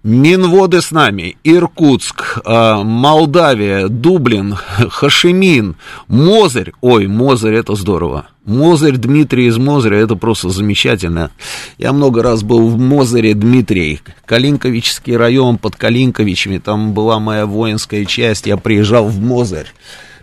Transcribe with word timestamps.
Минводы 0.02 0.82
с 0.82 0.92
нами, 0.92 1.36
Иркутск, 1.44 2.40
а, 2.46 2.84
Молдавия, 2.84 3.88
Дублин, 3.88 4.56
Хашимин, 4.90 5.76
Мозырь, 6.08 6.72
ой, 6.82 7.08
Мозырь, 7.08 7.56
это 7.56 7.76
здорово, 7.76 8.28
Мозырь, 8.46 8.98
Дмитрий 8.98 9.48
из 9.48 9.58
Мозыря, 9.58 9.98
это 9.98 10.16
просто 10.16 10.50
замечательно. 10.50 11.32
Я 11.78 11.94
много 11.94 12.24
раз 12.24 12.44
был 12.44 12.70
в 12.70 12.80
Мозыре, 12.80 13.34
Дмитрий, 13.34 14.00
Калинковичский 14.26 15.18
район 15.18 15.58
под 15.58 15.76
Калинковичами, 15.76 16.58
там 16.58 16.94
была 16.94 17.20
моя 17.20 17.46
воинская 17.46 18.06
часть, 18.06 18.48
я 18.48 18.58
приезжал 18.58 19.06
в 19.06 19.20
Мозырь 19.20 19.68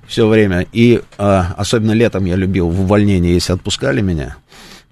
все 0.08 0.26
время, 0.26 0.66
и 0.72 1.02
а, 1.18 1.54
особенно 1.58 1.92
летом 1.92 2.24
я 2.24 2.34
любил 2.34 2.68
в 2.68 2.80
увольнение, 2.80 3.34
если 3.34 3.52
отпускали 3.52 4.00
меня, 4.00 4.36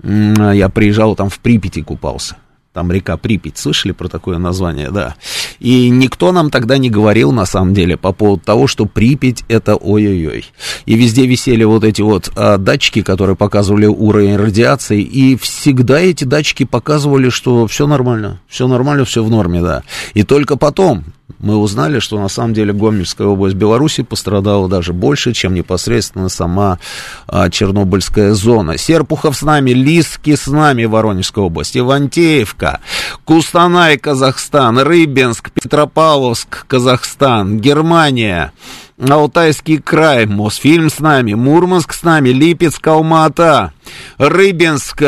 я 0.03 0.69
приезжал 0.69 1.17
там 1.17 1.31
в 1.31 1.39
Припяти 1.39 1.81
купался 1.81 2.37
там 2.75 2.91
река 2.91 3.17
Припять, 3.17 3.57
слышали 3.57 3.93
про 3.93 4.09
такое 4.09 4.37
название, 4.39 4.91
да. 4.91 5.15
И 5.61 5.89
никто 5.91 6.33
нам 6.33 6.51
тогда 6.51 6.77
не 6.77 6.91
говорил, 6.91 7.31
на 7.31 7.47
самом 7.47 7.73
деле, 7.73 7.97
по 7.97 8.13
поводу 8.13 8.43
того, 8.45 8.67
что 8.67 8.85
Припять 8.85 9.45
это 9.49 9.77
ой-ой-ой. 9.77 10.45
И 10.85 10.95
везде 10.95 11.25
висели 11.27 11.63
вот 11.63 11.85
эти 11.85 12.03
вот 12.03 12.33
а, 12.35 12.59
датчики, 12.59 13.03
которые 13.03 13.37
показывали 13.37 13.87
уровень 13.87 14.37
радиации, 14.37 15.01
и 15.01 15.37
всегда 15.37 16.01
эти 16.01 16.25
датчики 16.25 16.65
показывали, 16.65 17.29
что 17.29 17.69
все 17.69 17.87
нормально, 17.87 18.41
все 18.49 18.67
нормально, 18.67 19.05
все 19.05 19.23
в 19.23 19.31
норме, 19.31 19.63
да. 19.63 19.85
И 20.15 20.25
только 20.25 20.57
потом, 20.57 21.05
мы 21.39 21.57
узнали, 21.57 22.01
что 22.01 22.19
на 22.19 22.29
самом 22.29 22.53
деле 22.53 22.75
Гомельская 22.75 23.27
область 23.27 23.57
Беларуси 23.57 24.03
пострадала 24.03 24.69
даже 24.69 24.93
больше, 24.93 25.33
чем 25.33 25.55
непосредственно 25.55 26.29
сама 26.29 26.79
а, 27.27 27.49
Чернобыльская 27.49 28.35
зона. 28.35 28.77
Серпухов 28.77 29.35
с 29.37 29.43
нами, 29.43 29.71
Лиски 29.71 30.37
с 30.37 30.47
нами, 30.47 30.85
Воронежская 30.85 31.45
область, 31.45 31.77
Ивантеевка, 31.79 32.81
Кустанай, 33.25 33.97
Казахстан, 33.97 34.79
Рыбинск, 34.79 35.51
Петропавловск, 35.51 36.67
Казахстан, 36.67 37.59
Германия, 37.59 38.53
Алтайский 38.99 39.79
край, 39.79 40.27
Мосфильм 40.27 40.91
с 40.91 40.99
нами, 40.99 41.33
Мурманск 41.33 41.95
с 41.95 42.03
нами, 42.03 42.29
Липецк, 42.31 42.87
Алмата, 42.87 43.73
Рыбинск, 44.19 45.01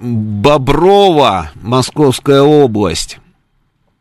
Боброва, 0.00 1.50
Московская 1.62 2.40
область. 2.40 3.18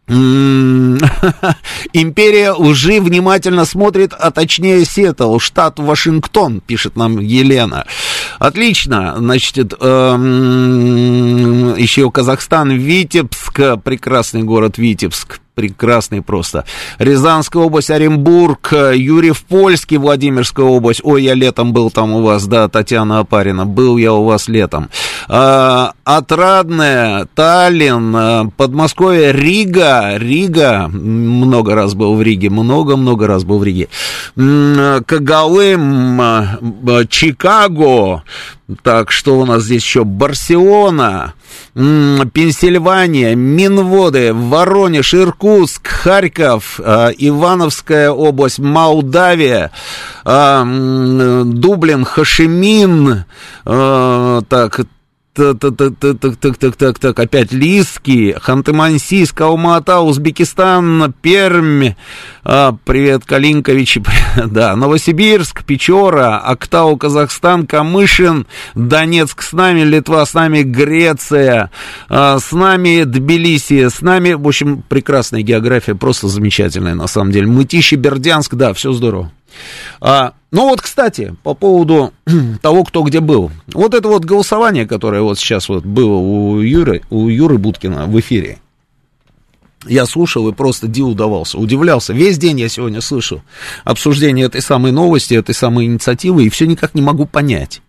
Империя 1.93 2.53
лжи 2.53 3.01
внимательно 3.01 3.65
смотрит, 3.65 4.13
а 4.13 4.31
точнее 4.31 4.85
Сиэтл, 4.85 5.37
штат 5.39 5.79
Вашингтон, 5.79 6.61
пишет 6.61 6.95
нам 6.95 7.19
Елена. 7.19 7.85
Отлично, 8.39 9.15
значит, 9.17 9.73
эм, 9.79 11.75
еще 11.75 12.09
Казахстан, 12.09 12.71
Витебск, 12.71 13.59
прекрасный 13.83 14.43
город 14.43 14.77
Витебск, 14.77 15.41
прекрасный 15.57 16.21
просто. 16.21 16.65
Рязанская 16.99 17.63
область, 17.63 17.89
Оренбург, 17.89 18.71
Юрьев 18.93 19.43
Польский, 19.43 19.97
Владимирская 19.97 20.67
область. 20.67 21.01
Ой, 21.03 21.23
я 21.23 21.33
летом 21.33 21.73
был 21.73 21.89
там 21.89 22.13
у 22.13 22.21
вас, 22.21 22.45
да, 22.45 22.69
Татьяна 22.69 23.19
Апарина, 23.19 23.65
был 23.65 23.97
я 23.97 24.13
у 24.13 24.23
вас 24.23 24.47
летом. 24.47 24.89
А, 25.27 25.93
Отрадная, 26.03 27.27
Таллин, 27.33 28.15
а, 28.15 28.45
Подмосковье, 28.55 29.33
Рига, 29.33 30.17
Рига, 30.17 30.87
много 30.87 31.73
раз 31.73 31.95
был 31.95 32.13
в 32.13 32.21
Риге, 32.21 32.51
много-много 32.51 33.25
раз 33.25 33.43
был 33.43 33.57
в 33.57 33.63
Риге. 33.63 33.89
Кагалым, 34.35 36.21
а, 36.21 36.59
Чикаго, 37.09 38.21
так, 38.83 39.11
что 39.11 39.39
у 39.39 39.45
нас 39.45 39.63
здесь 39.63 39.81
еще? 39.81 40.03
Барселона, 40.03 41.33
Пенсильвания, 41.73 43.33
Минводы, 43.33 44.33
Воронеж, 44.33 45.13
Иркутск, 45.13 45.46
Харьков, 45.83 46.79
э, 46.79 47.11
Ивановская 47.17 48.11
область, 48.11 48.59
Молдавия, 48.59 49.71
э, 50.25 51.43
Дублин, 51.45 52.05
Хашимин, 52.05 53.25
э, 53.65 54.41
так, 54.49 54.81
так, 55.37 55.59
так, 55.59 55.75
так, 55.99 56.17
так, 56.19 56.35
так, 56.37 56.57
так, 56.57 56.75
так, 56.75 56.99
так, 56.99 57.19
опять 57.19 57.51
Лиски, 57.51 58.35
Ханты-Мансийск, 58.39 59.39
Алма-Ата, 59.39 59.99
Узбекистан, 59.99 61.13
Пермь, 61.21 61.93
а, 62.43 62.75
привет, 62.85 63.23
Калинкович, 63.25 63.99
да, 64.47 64.75
Новосибирск, 64.75 65.63
Печора, 65.63 66.39
Актау, 66.39 66.97
Казахстан, 66.97 67.67
Камышин, 67.67 68.47
Донецк 68.73 69.43
с 69.43 69.53
нами, 69.53 69.81
Литва 69.81 70.25
с 70.25 70.33
нами, 70.33 70.63
Греция, 70.63 71.69
а, 72.09 72.39
с 72.39 72.51
нами 72.51 73.03
Тбилиси, 73.03 73.89
с 73.89 74.01
нами, 74.01 74.33
в 74.33 74.47
общем, 74.47 74.83
прекрасная 74.89 75.43
география, 75.43 75.93
просто 75.93 76.27
замечательная, 76.27 76.95
на 76.95 77.07
самом 77.07 77.31
деле, 77.31 77.45
Мытищи, 77.45 77.95
Бердянск, 77.95 78.55
да, 78.55 78.73
все 78.73 78.91
здорово. 78.91 79.31
А, 79.99 80.33
ну 80.51 80.69
вот, 80.69 80.81
кстати, 80.81 81.35
по 81.43 81.53
поводу 81.53 82.13
того, 82.61 82.83
кто 82.83 83.03
где 83.03 83.19
был. 83.19 83.51
Вот 83.73 83.93
это 83.93 84.07
вот 84.07 84.25
голосование, 84.25 84.87
которое 84.87 85.21
вот 85.21 85.39
сейчас 85.39 85.69
вот 85.69 85.85
было 85.85 86.15
у 86.15 86.59
Юры, 86.59 87.03
у 87.09 87.27
Юры 87.27 87.57
Буткина 87.57 88.05
в 88.05 88.19
эфире. 88.19 88.59
Я 89.85 90.05
слушал 90.05 90.47
и 90.49 90.53
просто 90.53 90.87
диву 90.87 91.13
давался, 91.13 91.57
удивлялся. 91.57 92.13
Весь 92.13 92.37
день 92.37 92.59
я 92.59 92.67
сегодня 92.67 92.99
слышу 93.01 93.43
обсуждение 93.83 94.45
этой 94.47 94.61
самой 94.61 94.91
новости, 94.91 95.33
этой 95.33 95.53
самой 95.53 95.85
инициативы, 95.85 96.45
и 96.45 96.49
все 96.49 96.65
никак 96.65 96.95
не 96.95 97.01
могу 97.01 97.25
понять. 97.25 97.81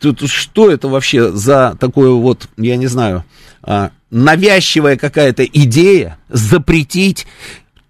Тут 0.00 0.28
что 0.30 0.70
это 0.70 0.88
вообще 0.88 1.32
за 1.32 1.76
такое 1.78 2.10
вот, 2.10 2.48
я 2.56 2.76
не 2.76 2.86
знаю, 2.86 3.24
а, 3.62 3.90
навязчивая 4.10 4.96
какая-то 4.96 5.44
идея 5.44 6.18
запретить 6.28 7.26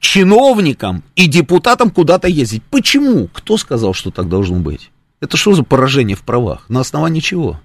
чиновникам 0.00 1.02
и 1.16 1.26
депутатам 1.26 1.90
куда-то 1.90 2.28
ездить. 2.28 2.62
Почему? 2.70 3.28
Кто 3.32 3.56
сказал, 3.56 3.94
что 3.94 4.10
так 4.10 4.28
должно 4.28 4.58
быть? 4.58 4.90
Это 5.20 5.36
что 5.36 5.54
за 5.54 5.64
поражение 5.64 6.16
в 6.16 6.22
правах? 6.22 6.64
На 6.68 6.80
основании 6.80 7.20
чего? 7.20 7.60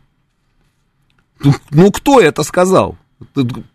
Ну, 1.44 1.54
ну 1.70 1.92
кто 1.92 2.20
это 2.20 2.44
сказал? 2.44 2.98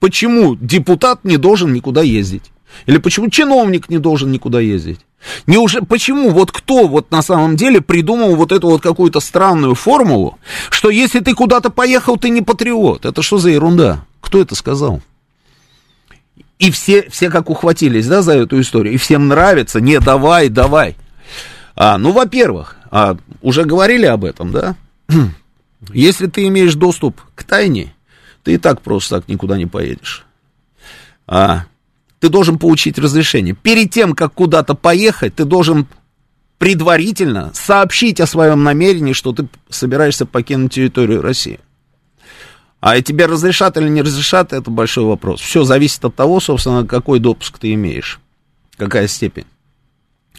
Почему 0.01 0.57
депутат 0.57 1.25
не 1.25 1.37
должен 1.37 1.73
никуда 1.73 2.03
ездить? 2.03 2.51
Или 2.87 2.99
почему 2.99 3.31
чиновник 3.31 3.89
не 3.89 3.99
должен 3.99 4.31
никуда 4.31 4.61
ездить? 4.61 5.01
Неужели, 5.47 5.85
почему, 5.85 6.31
вот 6.31 6.53
кто 6.53 6.87
вот 6.87 7.11
на 7.11 7.23
самом 7.23 7.57
деле 7.57 7.81
придумал 7.81 8.37
вот 8.37 8.53
эту 8.53 8.69
вот 8.69 8.83
какую-то 8.83 9.21
странную 9.21 9.75
формулу, 9.75 10.39
что 10.71 10.91
если 10.91 11.21
ты 11.21 11.35
куда-то 11.35 11.71
поехал, 11.71 12.17
ты 12.17 12.29
не 12.29 12.43
патриот? 12.43 13.05
Это 13.05 13.23
что 13.23 13.39
за 13.39 13.51
ерунда? 13.51 14.05
Кто 14.21 14.41
это 14.41 14.55
сказал? 14.55 15.01
И 16.59 16.71
все, 16.71 17.09
все 17.09 17.31
как 17.31 17.51
ухватились, 17.51 18.07
да, 18.07 18.23
за 18.23 18.33
эту 18.33 18.61
историю, 18.61 18.95
и 18.95 18.97
всем 18.97 19.29
нравится, 19.29 19.81
не, 19.81 20.01
давай, 20.01 20.49
давай. 20.49 20.97
А, 21.77 21.99
ну, 21.99 22.11
во-первых, 22.13 22.77
а, 22.91 23.17
уже 23.43 23.65
говорили 23.65 24.07
об 24.07 24.25
этом, 24.25 24.51
да? 24.51 24.75
Если 25.93 26.27
ты 26.27 26.49
имеешь 26.49 26.75
доступ 26.75 27.21
к 27.37 27.45
тайне, 27.45 27.95
ты 28.43 28.55
и 28.55 28.59
так 28.59 28.81
просто 28.81 29.21
так 29.21 29.29
никуда 29.29 29.57
не 29.57 29.67
поедешь. 29.67 30.27
А, 31.29 31.67
ты 32.19 32.29
должен 32.29 32.59
получить 32.59 32.99
разрешение. 32.99 33.55
Перед 33.55 33.93
тем, 33.93 34.15
как 34.15 34.35
куда-то 34.35 34.75
поехать, 34.75 35.37
ты 35.37 35.45
должен 35.45 35.87
предварительно 36.59 37.53
сообщить 37.55 38.21
о 38.21 38.27
своем 38.27 38.65
намерении, 38.65 39.13
что 39.13 39.33
ты 39.33 39.49
собираешься 39.69 40.27
покинуть 40.27 40.73
территорию 40.73 41.23
России. 41.23 41.61
А 42.81 43.01
тебе 43.01 43.27
разрешат 43.27 43.77
или 43.77 43.89
не 43.89 44.03
разрешат, 44.03 44.53
это 44.53 44.71
большой 44.71 45.05
вопрос. 45.05 45.41
Все 45.41 45.65
зависит 45.65 46.05
от 46.05 46.15
того, 46.15 46.39
собственно, 46.39 46.87
какой 46.87 47.19
допуск 47.19 47.59
ты 47.59 47.75
имеешь, 47.75 48.21
какая 48.77 49.09
степень. 49.09 49.47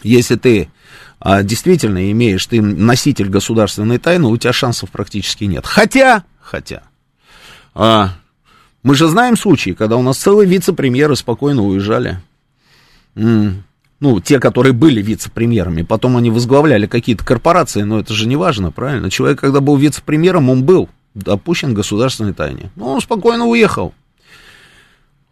Если 0.02 0.36
ты 0.36 0.70
а, 1.18 1.42
действительно 1.42 2.10
имеешь, 2.10 2.46
ты 2.46 2.62
носитель 2.62 3.28
государственной 3.28 3.98
тайны, 3.98 4.28
у 4.28 4.36
тебя 4.38 4.54
шансов 4.54 4.90
практически 4.90 5.44
нет. 5.44 5.66
Хотя, 5.66 6.24
хотя, 6.40 6.82
а, 7.74 8.14
мы 8.82 8.94
же 8.94 9.08
знаем 9.08 9.36
случаи, 9.36 9.72
когда 9.72 9.96
у 9.96 10.02
нас 10.02 10.16
целые 10.16 10.48
вице-премьеры 10.48 11.16
спокойно 11.16 11.62
уезжали. 11.62 12.20
М-м, 13.16 13.64
ну, 14.00 14.20
те, 14.20 14.40
которые 14.40 14.72
были 14.72 15.02
вице-премьерами, 15.02 15.82
потом 15.82 16.16
они 16.16 16.30
возглавляли 16.30 16.86
какие-то 16.86 17.26
корпорации, 17.26 17.82
но 17.82 18.00
это 18.00 18.14
же 18.14 18.26
не 18.26 18.36
важно, 18.36 18.70
правильно? 18.70 19.10
Человек, 19.10 19.40
когда 19.40 19.60
был 19.60 19.76
вице-премьером, 19.76 20.48
он 20.48 20.64
был 20.64 20.88
допущен 21.14 21.74
государственной 21.74 22.32
тайне. 22.32 22.70
Ну, 22.76 22.86
он 22.86 23.00
спокойно 23.00 23.46
уехал. 23.46 23.94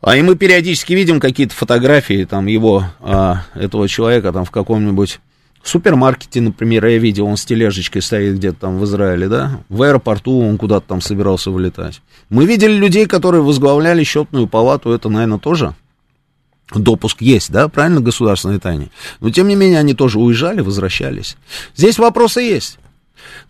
А 0.00 0.16
и 0.16 0.22
мы 0.22 0.36
периодически 0.36 0.92
видим 0.92 1.18
какие-то 1.18 1.54
фотографии 1.54 2.24
там 2.24 2.46
его, 2.46 2.84
а, 3.00 3.42
этого 3.54 3.88
человека 3.88 4.32
там 4.32 4.44
в 4.44 4.50
каком-нибудь 4.50 5.20
супермаркете, 5.62 6.40
например, 6.40 6.86
я 6.86 6.98
видел, 6.98 7.26
он 7.26 7.36
с 7.36 7.44
тележечкой 7.44 8.02
стоит 8.02 8.36
где-то 8.36 8.60
там 8.60 8.78
в 8.78 8.84
Израиле, 8.84 9.28
да, 9.28 9.60
в 9.68 9.82
аэропорту 9.82 10.40
он 10.40 10.56
куда-то 10.56 10.86
там 10.86 11.00
собирался 11.00 11.50
вылетать. 11.50 12.00
Мы 12.30 12.46
видели 12.46 12.72
людей, 12.72 13.06
которые 13.06 13.42
возглавляли 13.42 14.04
счетную 14.04 14.46
палату, 14.46 14.92
это, 14.92 15.08
наверное, 15.08 15.38
тоже 15.38 15.74
допуск 16.74 17.22
есть, 17.22 17.50
да, 17.50 17.68
правильно, 17.68 18.00
государственной 18.00 18.60
тайне. 18.60 18.90
Но, 19.20 19.30
тем 19.30 19.48
не 19.48 19.56
менее, 19.56 19.78
они 19.78 19.94
тоже 19.94 20.18
уезжали, 20.18 20.60
возвращались. 20.60 21.36
Здесь 21.74 21.98
вопросы 21.98 22.40
есть. 22.42 22.78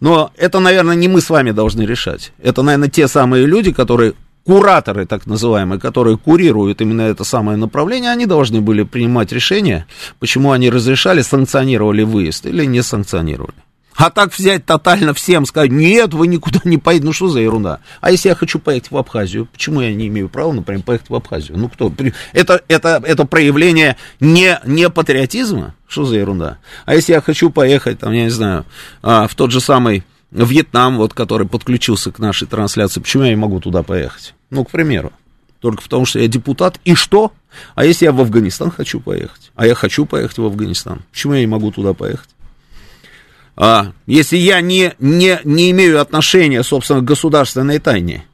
Но 0.00 0.30
это, 0.36 0.60
наверное, 0.60 0.96
не 0.96 1.08
мы 1.08 1.20
с 1.20 1.30
вами 1.30 1.52
должны 1.52 1.82
решать. 1.82 2.32
Это, 2.42 2.62
наверное, 2.62 2.88
те 2.88 3.08
самые 3.08 3.46
люди, 3.46 3.72
которые 3.72 4.14
кураторы, 4.44 5.04
так 5.04 5.26
называемые, 5.26 5.78
которые 5.78 6.16
курируют 6.16 6.80
именно 6.80 7.02
это 7.02 7.24
самое 7.24 7.58
направление, 7.58 8.10
они 8.10 8.26
должны 8.26 8.60
были 8.60 8.82
принимать 8.82 9.32
решение, 9.32 9.86
почему 10.20 10.52
они 10.52 10.70
разрешали, 10.70 11.22
санкционировали 11.22 12.02
выезд 12.02 12.46
или 12.46 12.64
не 12.64 12.82
санкционировали. 12.82 13.67
А 13.98 14.10
так 14.10 14.32
взять 14.32 14.64
тотально 14.64 15.12
всем, 15.12 15.44
сказать, 15.44 15.72
нет, 15.72 16.14
вы 16.14 16.28
никуда 16.28 16.60
не 16.62 16.78
поедете, 16.78 17.06
ну 17.06 17.12
что 17.12 17.26
за 17.26 17.40
ерунда? 17.40 17.80
А 18.00 18.12
если 18.12 18.28
я 18.28 18.36
хочу 18.36 18.60
поехать 18.60 18.92
в 18.92 18.96
Абхазию, 18.96 19.46
почему 19.46 19.80
я 19.80 19.92
не 19.92 20.06
имею 20.06 20.28
права, 20.28 20.52
например, 20.52 20.84
поехать 20.84 21.10
в 21.10 21.14
Абхазию? 21.16 21.58
Ну 21.58 21.68
кто? 21.68 21.92
Это, 22.32 22.62
это, 22.68 23.02
это 23.04 23.24
проявление 23.24 23.96
не, 24.20 24.60
не 24.64 24.88
патриотизма? 24.88 25.74
Что 25.88 26.04
за 26.04 26.14
ерунда? 26.14 26.58
А 26.86 26.94
если 26.94 27.12
я 27.12 27.20
хочу 27.20 27.50
поехать, 27.50 27.98
там, 27.98 28.12
я 28.12 28.22
не 28.22 28.30
знаю, 28.30 28.66
а, 29.02 29.26
в 29.26 29.34
тот 29.34 29.50
же 29.50 29.60
самый 29.60 30.04
Вьетнам, 30.30 30.98
вот, 30.98 31.12
который 31.12 31.48
подключился 31.48 32.12
к 32.12 32.20
нашей 32.20 32.46
трансляции, 32.46 33.00
почему 33.00 33.24
я 33.24 33.30
не 33.30 33.36
могу 33.36 33.58
туда 33.58 33.82
поехать? 33.82 34.34
Ну, 34.50 34.64
к 34.64 34.70
примеру. 34.70 35.12
Только 35.58 35.82
потому, 35.82 36.04
что 36.04 36.20
я 36.20 36.28
депутат. 36.28 36.78
И 36.84 36.94
что? 36.94 37.32
А 37.74 37.84
если 37.84 38.04
я 38.04 38.12
в 38.12 38.20
Афганистан 38.20 38.70
хочу 38.70 39.00
поехать? 39.00 39.50
А 39.56 39.66
я 39.66 39.74
хочу 39.74 40.06
поехать 40.06 40.38
в 40.38 40.44
Афганистан. 40.44 41.02
Почему 41.10 41.34
я 41.34 41.40
не 41.40 41.48
могу 41.48 41.72
туда 41.72 41.94
поехать? 41.94 42.28
А, 43.60 43.92
если 44.06 44.36
я 44.36 44.60
не, 44.60 44.94
не, 45.00 45.40
не 45.42 45.72
имею 45.72 46.00
отношения, 46.00 46.62
собственно, 46.62 47.00
к 47.00 47.04
государственной 47.04 47.80
тайне. 47.80 48.24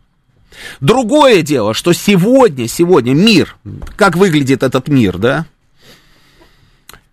Другое 0.81 1.41
дело, 1.41 1.73
что 1.73 1.95
сегодня, 1.95 2.69
сегодня 2.69 3.15
мир, 3.15 3.57
как 3.97 4.17
выглядит 4.17 4.63
этот 4.63 4.89
мир, 4.89 5.17
да? 5.17 5.47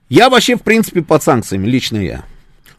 Я 0.10 0.30
вообще, 0.30 0.58
в 0.58 0.62
принципе, 0.62 1.02
под 1.02 1.24
санкциями, 1.24 1.68
лично 1.68 1.98
я. 2.00 2.26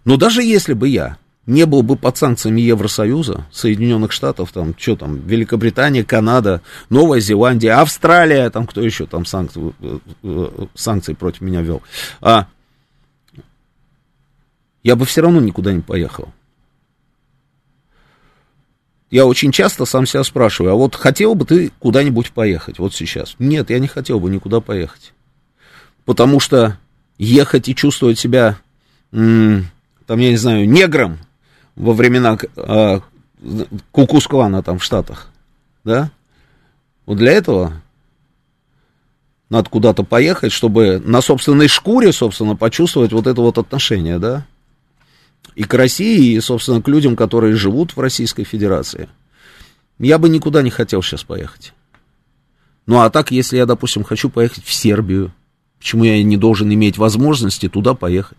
Но 0.05 0.19
даже 0.19 0.43
если 0.43 0.75
бы 0.75 0.87
я 0.87 1.17
не 1.47 1.65
был 1.65 1.83
бы 1.83 1.97
под 1.97 2.19
санкциями 2.19 2.61
Евросоюза, 2.61 3.47
Соединенных 3.51 4.13
Штатов, 4.13 4.53
там, 4.53 4.75
что 4.79 4.97
там, 4.97 5.17
Великобритания, 5.27 6.05
Канада, 6.05 6.61
Новая 6.91 7.21
Зеландия, 7.21 7.73
Австралия, 7.73 8.51
там, 8.51 8.67
кто 8.67 8.83
еще 8.83 9.07
там 9.07 9.25
санкции, 9.25 9.73
э, 9.81 9.99
э, 10.25 10.67
санкции 10.75 11.15
против 11.15 11.41
меня 11.41 11.63
вел, 11.63 11.81
а, 12.21 12.49
я 14.83 14.97
бы 14.97 15.05
все 15.07 15.23
равно 15.23 15.41
никуда 15.41 15.73
не 15.73 15.81
поехал. 15.81 16.33
Я 19.11 19.27
очень 19.27 19.53
часто 19.53 19.85
сам 19.85 20.07
себя 20.07 20.25
спрашиваю, 20.25 20.73
а 20.73 20.77
вот 20.77 20.95
хотел 20.95 21.35
бы 21.35 21.45
ты 21.45 21.71
куда-нибудь 21.79 22.33
поехать, 22.33 22.79
вот 22.79 22.95
сейчас? 22.95 23.37
Нет, 23.39 23.69
я 23.69 23.79
не 23.79 23.87
хотел 23.87 24.19
бы 24.19 24.31
никуда 24.31 24.61
поехать. 24.61 25.13
Потому 26.07 26.41
что 26.41 26.79
ехать 27.19 27.69
и 27.69 27.75
чувствовать 27.75 28.19
себя, 28.19 28.57
там, 29.11 29.69
я 30.09 30.31
не 30.31 30.37
знаю, 30.37 30.69
негром, 30.69 31.19
во 31.77 31.93
времена 31.93 32.39
э, 32.57 33.01
Кукусклана 33.91 34.63
там 34.63 34.79
в 34.79 34.85
Штатах, 34.85 35.29
да? 35.85 36.11
Вот 37.07 37.19
для 37.19 37.33
этого 37.33 37.83
надо 39.49 39.69
куда-то 39.69 40.05
поехать, 40.05 40.53
чтобы 40.53 41.03
на 41.05 41.21
собственной 41.21 41.69
шкуре, 41.69 42.13
собственно, 42.13 42.57
почувствовать 42.57 43.13
вот 43.13 43.27
это 43.27 43.41
вот 43.41 43.59
отношение, 43.59 44.19
да? 44.19 44.47
И 45.55 45.65
к 45.65 45.75
России, 45.75 46.35
и, 46.35 46.41
собственно, 46.41 46.81
к 46.81 46.89
людям, 46.89 47.17
которые 47.17 47.55
живут 47.57 47.95
в 47.95 48.01
Российской 48.01 48.45
Федерации. 48.45 49.09
Я 49.99 50.19
бы 50.19 50.29
никуда 50.29 50.63
не 50.63 50.71
хотел 50.71 51.03
сейчас 51.03 51.23
поехать. 51.23 51.73
Ну, 52.87 53.01
а 53.01 53.11
так, 53.11 53.31
если 53.31 53.57
я, 53.57 53.67
допустим, 53.67 54.03
хочу 54.03 54.31
поехать 54.31 54.65
в 54.65 54.73
Сербию, 54.73 55.33
почему 55.79 56.05
я 56.05 56.23
не 56.23 56.37
должен 56.37 56.73
иметь 56.73 56.99
возможности 56.99 57.69
туда 57.69 57.95
поехать? 57.95 58.39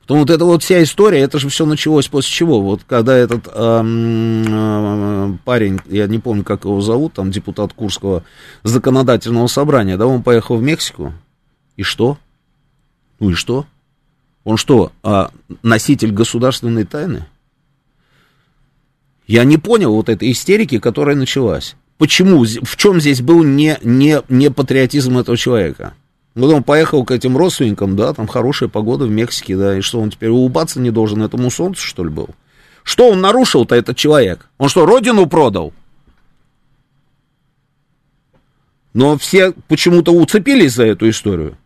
Потом 0.00 0.20
вот 0.20 0.30
эта 0.30 0.46
вот 0.46 0.62
вся 0.62 0.82
история, 0.82 1.20
это 1.20 1.38
же 1.38 1.50
все 1.50 1.66
началось 1.66 2.08
после 2.08 2.30
чего? 2.30 2.62
Вот 2.62 2.80
когда 2.86 3.14
этот 3.14 3.46
эм, 3.54 4.44
э, 4.48 5.38
парень, 5.44 5.80
я 5.84 6.06
не 6.06 6.18
помню, 6.18 6.44
как 6.44 6.64
его 6.64 6.80
зовут, 6.80 7.12
там 7.12 7.30
депутат 7.30 7.74
Курского 7.74 8.24
законодательного 8.62 9.48
собрания, 9.48 9.98
да, 9.98 10.06
он 10.06 10.22
поехал 10.22 10.56
в 10.56 10.62
Мексику, 10.62 11.12
и 11.76 11.82
что? 11.82 12.16
Ну 13.20 13.30
и 13.30 13.34
что? 13.34 13.66
Он 14.48 14.56
что, 14.56 14.92
э, 15.04 15.26
носитель 15.62 16.10
государственной 16.10 16.84
тайны? 16.84 17.26
Я 19.26 19.44
не 19.44 19.58
понял 19.58 19.92
вот 19.92 20.08
этой 20.08 20.32
истерики, 20.32 20.78
которая 20.78 21.16
началась. 21.16 21.76
Почему? 21.98 22.46
В 22.46 22.76
чем 22.78 22.98
здесь 22.98 23.20
был 23.20 23.42
не, 23.42 23.76
не, 23.82 24.22
не 24.30 24.50
патриотизм 24.50 25.18
этого 25.18 25.36
человека? 25.36 25.92
Ну, 26.34 26.48
он 26.48 26.62
поехал 26.62 27.04
к 27.04 27.10
этим 27.10 27.36
родственникам, 27.36 27.94
да, 27.94 28.14
там 28.14 28.26
хорошая 28.26 28.70
погода 28.70 29.04
в 29.04 29.10
Мексике, 29.10 29.54
да, 29.54 29.76
и 29.76 29.82
что, 29.82 30.00
он 30.00 30.08
теперь 30.08 30.30
улыбаться 30.30 30.80
не 30.80 30.90
должен 30.90 31.22
этому 31.22 31.50
солнцу, 31.50 31.82
что 31.82 32.02
ли, 32.02 32.08
был? 32.08 32.30
Что 32.84 33.10
он 33.10 33.20
нарушил-то, 33.20 33.74
этот 33.74 33.98
человек? 33.98 34.48
Он 34.56 34.70
что, 34.70 34.86
родину 34.86 35.26
продал? 35.26 35.74
Но 38.94 39.18
все 39.18 39.52
почему-то 39.68 40.12
уцепились 40.12 40.72
за 40.72 40.86
эту 40.86 41.10
историю. 41.10 41.58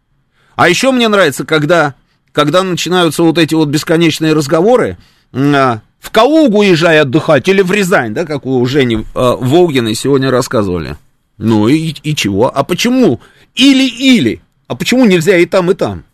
А 0.57 0.69
еще 0.69 0.91
мне 0.91 1.07
нравится, 1.07 1.47
когда, 1.47 1.95
когда 2.33 2.62
начинаются 2.62 3.23
вот 3.23 3.39
эти 3.39 3.55
вот 3.55 3.69
бесконечные 3.69 4.33
разговоры, 4.33 4.99
а, 5.33 5.81
в 6.01 6.11
Калугу 6.11 6.62
езжай 6.62 7.01
отдыхать 7.01 7.49
или 7.49 7.62
в 7.62 7.71
Рязань, 7.71 8.12
да, 8.15 8.25
как 8.25 8.45
у 8.47 8.65
Жени 8.67 9.05
а, 9.15 9.37
Волгиной 9.37 9.95
сегодня 9.95 10.31
рассказывали. 10.31 10.97
Ну 11.39 11.69
и, 11.69 11.95
и 12.03 12.15
чего? 12.15 12.51
А 12.55 12.65
почему? 12.65 13.21
Или-или. 13.55 14.43
А 14.67 14.75
почему 14.75 15.05
нельзя 15.05 15.37
и 15.37 15.47
там, 15.47 15.71
и 15.71 15.75
там? 15.75 16.05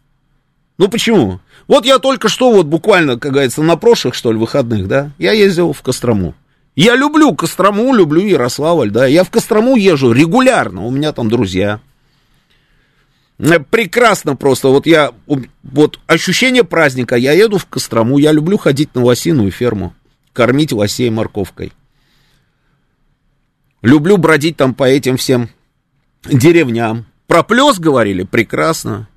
Ну 0.78 0.88
почему? 0.88 1.40
Вот 1.66 1.84
я 1.84 1.98
только 1.98 2.28
что, 2.28 2.50
вот 2.52 2.66
буквально, 2.66 3.18
как 3.18 3.32
говорится, 3.32 3.62
на 3.62 3.76
прошлых, 3.76 4.14
что 4.14 4.32
ли, 4.32 4.38
выходных, 4.38 4.88
да, 4.88 5.10
я 5.18 5.32
ездил 5.32 5.72
в 5.72 5.82
Кострому. 5.82 6.34
Я 6.74 6.96
люблю 6.96 7.34
Кострому, 7.34 7.92
люблю 7.92 8.24
Ярославль, 8.24 8.90
да, 8.90 9.06
я 9.06 9.24
в 9.24 9.30
Кострому 9.30 9.76
езжу 9.76 10.12
регулярно, 10.12 10.86
у 10.86 10.90
меня 10.90 11.12
там 11.12 11.28
друзья. 11.28 11.80
Э, 13.38 13.60
прекрасно 13.60 14.36
просто, 14.36 14.68
вот 14.68 14.86
я, 14.86 15.12
вот 15.62 16.00
ощущение 16.06 16.64
праздника, 16.64 17.16
я 17.16 17.32
еду 17.32 17.58
в 17.58 17.66
Кострому, 17.66 18.18
я 18.18 18.32
люблю 18.32 18.58
ходить 18.58 18.94
на 18.94 19.04
лосиную 19.04 19.50
ферму, 19.50 19.94
кормить 20.32 20.72
лосей 20.72 21.10
морковкой. 21.10 21.72
Люблю 23.80 24.16
бродить 24.16 24.56
там 24.56 24.74
по 24.74 24.84
этим 24.84 25.16
всем 25.16 25.50
деревням. 26.24 27.06
Про 27.28 27.44
плес 27.44 27.78
говорили, 27.78 28.24
прекрасно. 28.24 29.08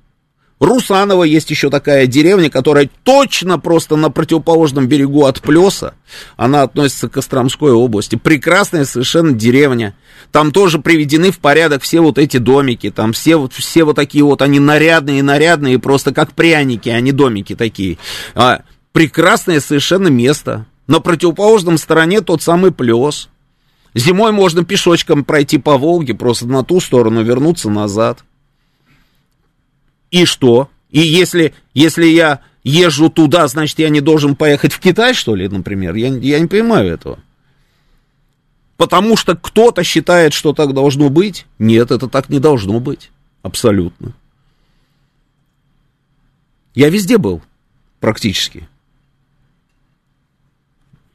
Русаново 0.62 1.24
есть 1.24 1.50
еще 1.50 1.70
такая 1.70 2.06
деревня, 2.06 2.48
которая 2.48 2.88
точно 3.02 3.58
просто 3.58 3.96
на 3.96 4.12
противоположном 4.12 4.86
берегу 4.86 5.24
от 5.24 5.42
Плеса. 5.42 5.94
Она 6.36 6.62
относится 6.62 7.08
к 7.08 7.14
Костромской 7.14 7.72
области. 7.72 8.14
Прекрасная 8.14 8.84
совершенно 8.84 9.32
деревня. 9.32 9.96
Там 10.30 10.52
тоже 10.52 10.78
приведены 10.78 11.32
в 11.32 11.40
порядок 11.40 11.82
все 11.82 12.00
вот 12.00 12.16
эти 12.16 12.36
домики. 12.36 12.92
Там 12.92 13.12
все 13.12 13.34
вот, 13.34 13.52
все 13.52 13.82
вот 13.82 13.96
такие 13.96 14.22
вот, 14.22 14.40
они 14.40 14.60
нарядные, 14.60 15.24
нарядные, 15.24 15.80
просто 15.80 16.14
как 16.14 16.32
пряники, 16.32 16.88
а 16.88 17.02
домики 17.12 17.56
такие. 17.56 17.98
А, 18.36 18.62
прекрасное 18.92 19.58
совершенно 19.58 20.06
место. 20.06 20.66
На 20.86 21.00
противоположном 21.00 21.76
стороне 21.76 22.20
тот 22.20 22.40
самый 22.40 22.70
Плес. 22.70 23.30
Зимой 23.94 24.30
можно 24.30 24.64
пешочком 24.64 25.24
пройти 25.24 25.58
по 25.58 25.76
Волге, 25.76 26.14
просто 26.14 26.46
на 26.46 26.62
ту 26.62 26.78
сторону 26.78 27.24
вернуться 27.24 27.68
назад. 27.68 28.22
И 30.12 30.26
что? 30.26 30.70
И 30.90 31.00
если, 31.00 31.54
если 31.74 32.04
я 32.04 32.42
езжу 32.62 33.08
туда, 33.08 33.48
значит, 33.48 33.78
я 33.80 33.88
не 33.88 34.00
должен 34.00 34.36
поехать 34.36 34.72
в 34.72 34.78
Китай, 34.78 35.14
что 35.14 35.34
ли, 35.34 35.48
например? 35.48 35.94
Я, 35.94 36.08
я 36.08 36.38
не 36.38 36.46
понимаю 36.46 36.92
этого. 36.92 37.18
Потому 38.76 39.16
что 39.16 39.34
кто-то 39.34 39.82
считает, 39.82 40.34
что 40.34 40.52
так 40.52 40.74
должно 40.74 41.08
быть. 41.08 41.46
Нет, 41.58 41.90
это 41.90 42.08
так 42.08 42.28
не 42.28 42.38
должно 42.38 42.78
быть. 42.78 43.10
Абсолютно. 43.40 44.12
Я 46.74 46.90
везде 46.90 47.16
был, 47.16 47.40
практически. 47.98 48.68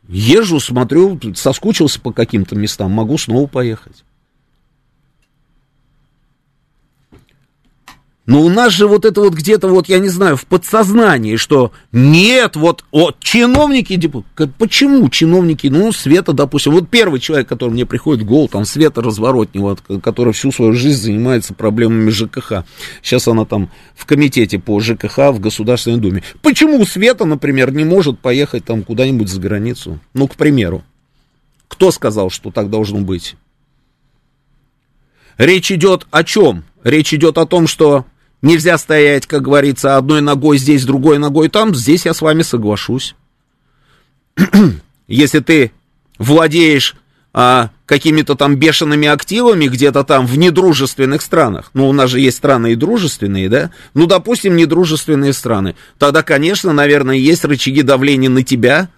Езжу, 0.07 0.59
смотрю, 0.59 1.19
соскучился 1.35 2.01
по 2.01 2.11
каким-то 2.11 2.55
местам, 2.55 2.91
могу 2.91 3.17
снова 3.17 3.45
поехать. 3.45 4.03
Но 8.27 8.41
у 8.41 8.49
нас 8.49 8.73
же 8.73 8.87
вот 8.87 9.05
это 9.05 9.21
вот 9.21 9.33
где-то 9.33 9.69
вот, 9.69 9.87
я 9.87 9.99
не 9.99 10.09
знаю, 10.09 10.35
в 10.35 10.45
подсознании, 10.45 11.37
что 11.37 11.71
нет, 11.93 12.57
вот, 12.57 12.83
вот 12.91 13.15
чиновники, 13.21 13.95
депутаты, 13.95 14.51
почему 14.57 15.07
чиновники, 15.07 15.67
ну, 15.67 15.93
Света, 15.93 16.33
допустим, 16.33 16.73
вот 16.73 16.89
первый 16.89 17.21
человек, 17.21 17.47
который 17.47 17.69
мне 17.69 17.85
приходит 17.85 18.23
в 18.23 18.27
голову, 18.27 18.49
там, 18.49 18.65
Света 18.65 19.01
Разворотнева, 19.01 19.77
которая 20.03 20.33
всю 20.33 20.51
свою 20.51 20.73
жизнь 20.73 21.01
занимается 21.01 21.53
проблемами 21.53 22.09
ЖКХ. 22.09 22.65
Сейчас 23.01 23.29
она 23.29 23.45
там 23.45 23.71
в 23.95 24.05
комитете 24.05 24.59
по 24.59 24.77
ЖКХ 24.81 25.31
в 25.31 25.39
Государственной 25.39 25.97
Думе. 25.97 26.21
Почему 26.41 26.85
Света, 26.85 27.23
например, 27.23 27.71
не 27.71 27.85
может 27.85 28.19
поехать 28.19 28.65
там 28.65 28.83
куда-нибудь 28.83 29.29
за 29.29 29.39
границу? 29.39 30.01
Ну, 30.13 30.27
к 30.27 30.35
примеру. 30.35 30.83
Кто 31.69 31.91
сказал, 31.91 32.29
что 32.29 32.51
так 32.51 32.69
должно 32.69 32.99
быть? 32.99 33.37
Речь 35.37 35.71
идет 35.71 36.07
о 36.11 36.25
чем? 36.25 36.65
Речь 36.83 37.13
идет 37.13 37.37
о 37.37 37.45
том, 37.45 37.67
что 37.67 38.05
Нельзя 38.41 38.77
стоять, 38.77 39.25
как 39.25 39.41
говорится, 39.41 39.97
одной 39.97 40.21
ногой 40.21 40.57
здесь, 40.57 40.85
другой 40.85 41.17
ногой 41.17 41.49
там. 41.49 41.73
Здесь 41.73 42.05
я 42.05 42.13
с 42.13 42.21
вами 42.21 42.43
соглашусь. 42.43 43.15
Если 45.07 45.39
ты 45.39 45.71
владеешь 46.19 46.95
а, 47.33 47.69
какими-то 47.85 48.33
там 48.33 48.55
бешеными 48.55 49.07
активами 49.07 49.67
где-то 49.67 50.03
там 50.03 50.25
в 50.25 50.37
недружественных 50.39 51.21
странах, 51.21 51.69
ну, 51.75 51.87
у 51.87 51.93
нас 51.93 52.09
же 52.09 52.19
есть 52.19 52.37
страны 52.37 52.71
и 52.73 52.75
дружественные, 52.75 53.47
да, 53.47 53.71
ну, 53.93 54.07
допустим, 54.07 54.55
недружественные 54.55 55.33
страны, 55.33 55.75
тогда, 55.99 56.23
конечно, 56.23 56.73
наверное, 56.73 57.15
есть 57.15 57.45
рычаги 57.45 57.83
давления 57.83 58.29
на 58.29 58.41
тебя, 58.41 58.89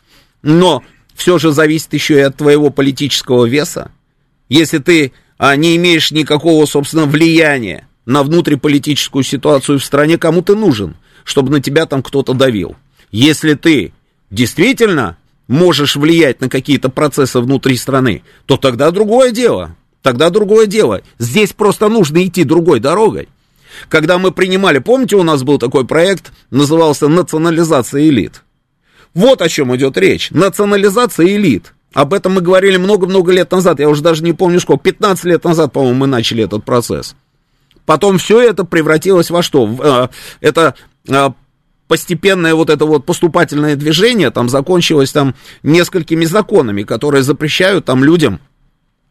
но 0.41 0.83
все 1.15 1.37
же 1.37 1.51
зависит 1.51 1.93
еще 1.93 2.15
и 2.15 2.21
от 2.21 2.37
твоего 2.37 2.69
политического 2.69 3.45
веса. 3.45 3.91
Если 4.47 4.77
ты 4.77 5.11
а, 5.37 5.57
не 5.57 5.75
имеешь 5.75 6.11
никакого, 6.11 6.65
собственно, 6.65 7.05
влияния 7.05 7.88
на 8.09 8.23
внутриполитическую 8.23 9.23
ситуацию 9.23 9.77
в 9.77 9.85
стране, 9.85 10.17
кому 10.17 10.41
ты 10.41 10.55
нужен, 10.55 10.95
чтобы 11.23 11.51
на 11.51 11.61
тебя 11.61 11.85
там 11.85 12.01
кто-то 12.01 12.33
давил. 12.33 12.75
Если 13.11 13.53
ты 13.53 13.93
действительно 14.31 15.15
можешь 15.47 15.95
влиять 15.95 16.41
на 16.41 16.49
какие-то 16.49 16.89
процессы 16.89 17.39
внутри 17.39 17.77
страны, 17.77 18.23
то 18.47 18.57
тогда 18.57 18.89
другое 18.89 19.29
дело. 19.29 19.75
Тогда 20.01 20.31
другое 20.31 20.65
дело. 20.65 21.03
Здесь 21.19 21.53
просто 21.53 21.87
нужно 21.87 22.25
идти 22.25 22.43
другой 22.43 22.79
дорогой. 22.79 23.29
Когда 23.89 24.17
мы 24.17 24.31
принимали, 24.31 24.79
помните, 24.79 25.15
у 25.15 25.23
нас 25.23 25.43
был 25.43 25.59
такой 25.59 25.85
проект, 25.85 26.31
назывался 26.49 27.07
«Национализация 27.09 28.07
элит». 28.09 28.41
Вот 29.13 29.43
о 29.43 29.49
чем 29.49 29.75
идет 29.75 29.99
речь. 29.99 30.31
Национализация 30.31 31.27
элит. 31.27 31.75
Об 31.93 32.15
этом 32.15 32.33
мы 32.33 32.41
говорили 32.41 32.77
много-много 32.77 33.31
лет 33.31 33.51
назад. 33.51 33.79
Я 33.79 33.87
уже 33.87 34.01
даже 34.01 34.23
не 34.23 34.33
помню 34.33 34.59
сколько. 34.59 34.81
15 34.81 35.25
лет 35.25 35.43
назад, 35.43 35.73
по-моему, 35.73 35.99
мы 35.99 36.07
начали 36.07 36.43
этот 36.43 36.65
процесс. 36.65 37.15
Потом 37.89 38.19
все 38.19 38.39
это 38.39 38.65
превратилось 38.65 39.31
во 39.31 39.41
что? 39.41 39.67
Э, 39.79 40.07
это 40.41 40.75
э, 41.07 41.29
постепенное 41.87 42.53
вот 42.53 42.69
это 42.69 42.85
вот 42.85 43.03
поступательное 43.03 43.75
движение 43.75 44.29
там 44.29 44.47
закончилось 44.47 45.11
там 45.11 45.33
несколькими 45.63 46.25
законами, 46.25 46.83
которые 46.83 47.23
запрещают 47.23 47.85
там 47.85 48.03
людям 48.03 48.41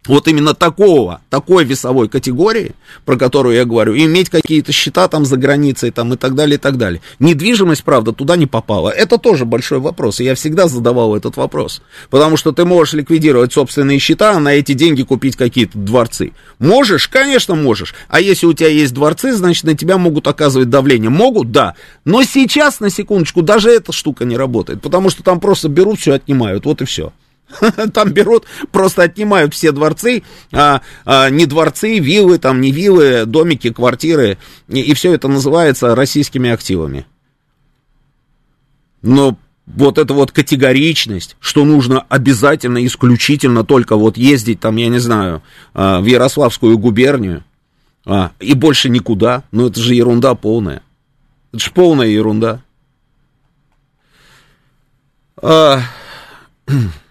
вот 0.07 0.27
именно 0.27 0.55
такого, 0.55 1.21
такой 1.29 1.65
весовой 1.65 2.09
категории, 2.09 2.73
про 3.05 3.17
которую 3.17 3.57
я 3.57 3.65
говорю, 3.65 3.95
иметь 3.97 4.31
какие-то 4.31 4.73
счета 4.73 5.07
там 5.09 5.27
за 5.27 5.37
границей 5.37 5.91
там 5.91 6.15
и 6.15 6.17
так 6.17 6.35
далее, 6.35 6.57
и 6.57 6.59
так 6.59 6.79
далее. 6.79 7.03
Недвижимость, 7.19 7.85
правда, 7.85 8.13
туда 8.13 8.37
не 8.37 8.47
попала. 8.47 8.89
Это 8.89 9.19
тоже 9.19 9.45
большой 9.45 9.81
вопрос, 9.81 10.21
и 10.21 10.25
я 10.25 10.35
всегда 10.35 10.67
задавал 10.67 11.15
этот 11.15 11.37
вопрос. 11.37 11.83
Потому 12.09 12.37
что 12.37 12.53
ты 12.53 12.65
можешь 12.65 12.95
ликвидировать 12.95 13.53
собственные 13.53 13.99
счета, 13.99 14.33
а 14.33 14.41
на 14.41 14.55
эти 14.55 14.73
деньги 14.73 15.03
купить 15.03 15.37
какие-то 15.37 15.77
дворцы. 15.77 16.33
Можешь? 16.59 17.09
Конечно, 17.09 17.55
можешь. 17.55 17.95
А 18.09 18.21
если 18.21 18.47
у 18.47 18.55
тебя 18.55 18.69
есть 18.69 18.95
дворцы, 18.95 19.33
значит, 19.35 19.65
на 19.65 19.77
тебя 19.77 19.99
могут 19.99 20.27
оказывать 20.27 20.71
давление. 20.71 21.11
Могут? 21.11 21.53
Да. 21.53 21.75
Но 22.07 22.23
сейчас, 22.23 22.81
на 22.81 22.89
секундочку, 22.89 23.43
даже 23.43 23.71
эта 23.71 23.93
штука 23.93 24.25
не 24.25 24.39
работает, 24.39 24.81
потому 24.81 25.11
что 25.11 25.23
там 25.23 25.39
просто 25.39 25.69
берут 25.69 26.01
все, 26.01 26.15
отнимают, 26.15 26.65
вот 26.65 26.81
и 26.81 26.87
все. 26.87 27.13
Там 27.95 28.13
берут, 28.13 28.47
просто 28.73 29.03
отнимают 29.03 29.55
все 29.55 29.73
дворцы, 29.73 30.23
а, 30.53 30.83
а, 31.05 31.31
не 31.31 31.47
дворцы, 31.47 31.99
виллы, 31.99 32.39
там 32.39 32.61
не 32.61 32.71
виллы, 32.73 33.25
домики, 33.27 33.73
квартиры, 33.73 34.39
и, 34.69 34.81
и 34.81 34.95
все 34.95 35.15
это 35.15 35.29
называется 35.29 35.95
российскими 35.95 36.51
активами. 36.51 37.07
Но 39.03 39.39
вот 39.67 39.99
эта 39.99 40.15
вот 40.15 40.33
категоричность, 40.33 41.37
что 41.41 41.65
нужно 41.65 42.05
обязательно, 42.09 42.85
исключительно 42.85 43.65
только 43.65 43.97
вот 43.97 44.17
ездить 44.17 44.61
там, 44.61 44.77
я 44.77 44.89
не 44.89 44.99
знаю, 44.99 45.43
а, 45.75 46.01
в 46.01 46.05
Ярославскую 46.05 46.79
губернию, 46.79 47.45
а, 48.05 48.33
и 48.41 48.55
больше 48.55 48.89
никуда, 48.89 49.45
ну 49.53 49.69
это 49.69 49.81
же 49.81 49.95
ерунда 49.95 50.35
полная. 50.35 50.83
Это 51.53 51.65
же 51.65 51.71
полная 51.73 52.09
ерунда. 52.09 52.63
А, 55.41 55.81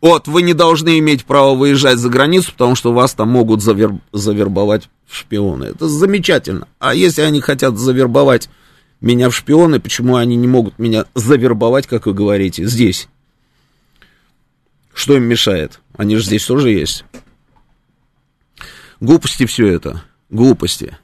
Вот, 0.00 0.28
вы 0.28 0.42
не 0.42 0.54
должны 0.54 0.98
иметь 0.98 1.24
права 1.24 1.54
выезжать 1.54 1.98
за 1.98 2.08
границу, 2.08 2.52
потому 2.52 2.74
что 2.74 2.92
вас 2.92 3.12
там 3.14 3.28
могут 3.28 3.62
завер... 3.62 3.92
завербовать 4.12 4.88
в 5.06 5.16
шпионы. 5.16 5.64
Это 5.64 5.88
замечательно. 5.88 6.68
А 6.78 6.94
если 6.94 7.22
они 7.22 7.40
хотят 7.40 7.76
завербовать 7.76 8.48
меня 9.00 9.28
в 9.28 9.36
шпионы, 9.36 9.78
почему 9.78 10.16
они 10.16 10.36
не 10.36 10.48
могут 10.48 10.78
меня 10.78 11.04
завербовать, 11.14 11.86
как 11.86 12.06
вы 12.06 12.14
говорите, 12.14 12.64
здесь? 12.64 13.08
Что 14.94 15.16
им 15.16 15.24
мешает? 15.24 15.80
Они 15.96 16.16
же 16.16 16.24
здесь 16.24 16.46
тоже 16.46 16.70
есть. 16.70 17.04
Глупости 19.00 19.44
все 19.46 19.66
это. 19.66 20.02
Глупости. 20.30 20.96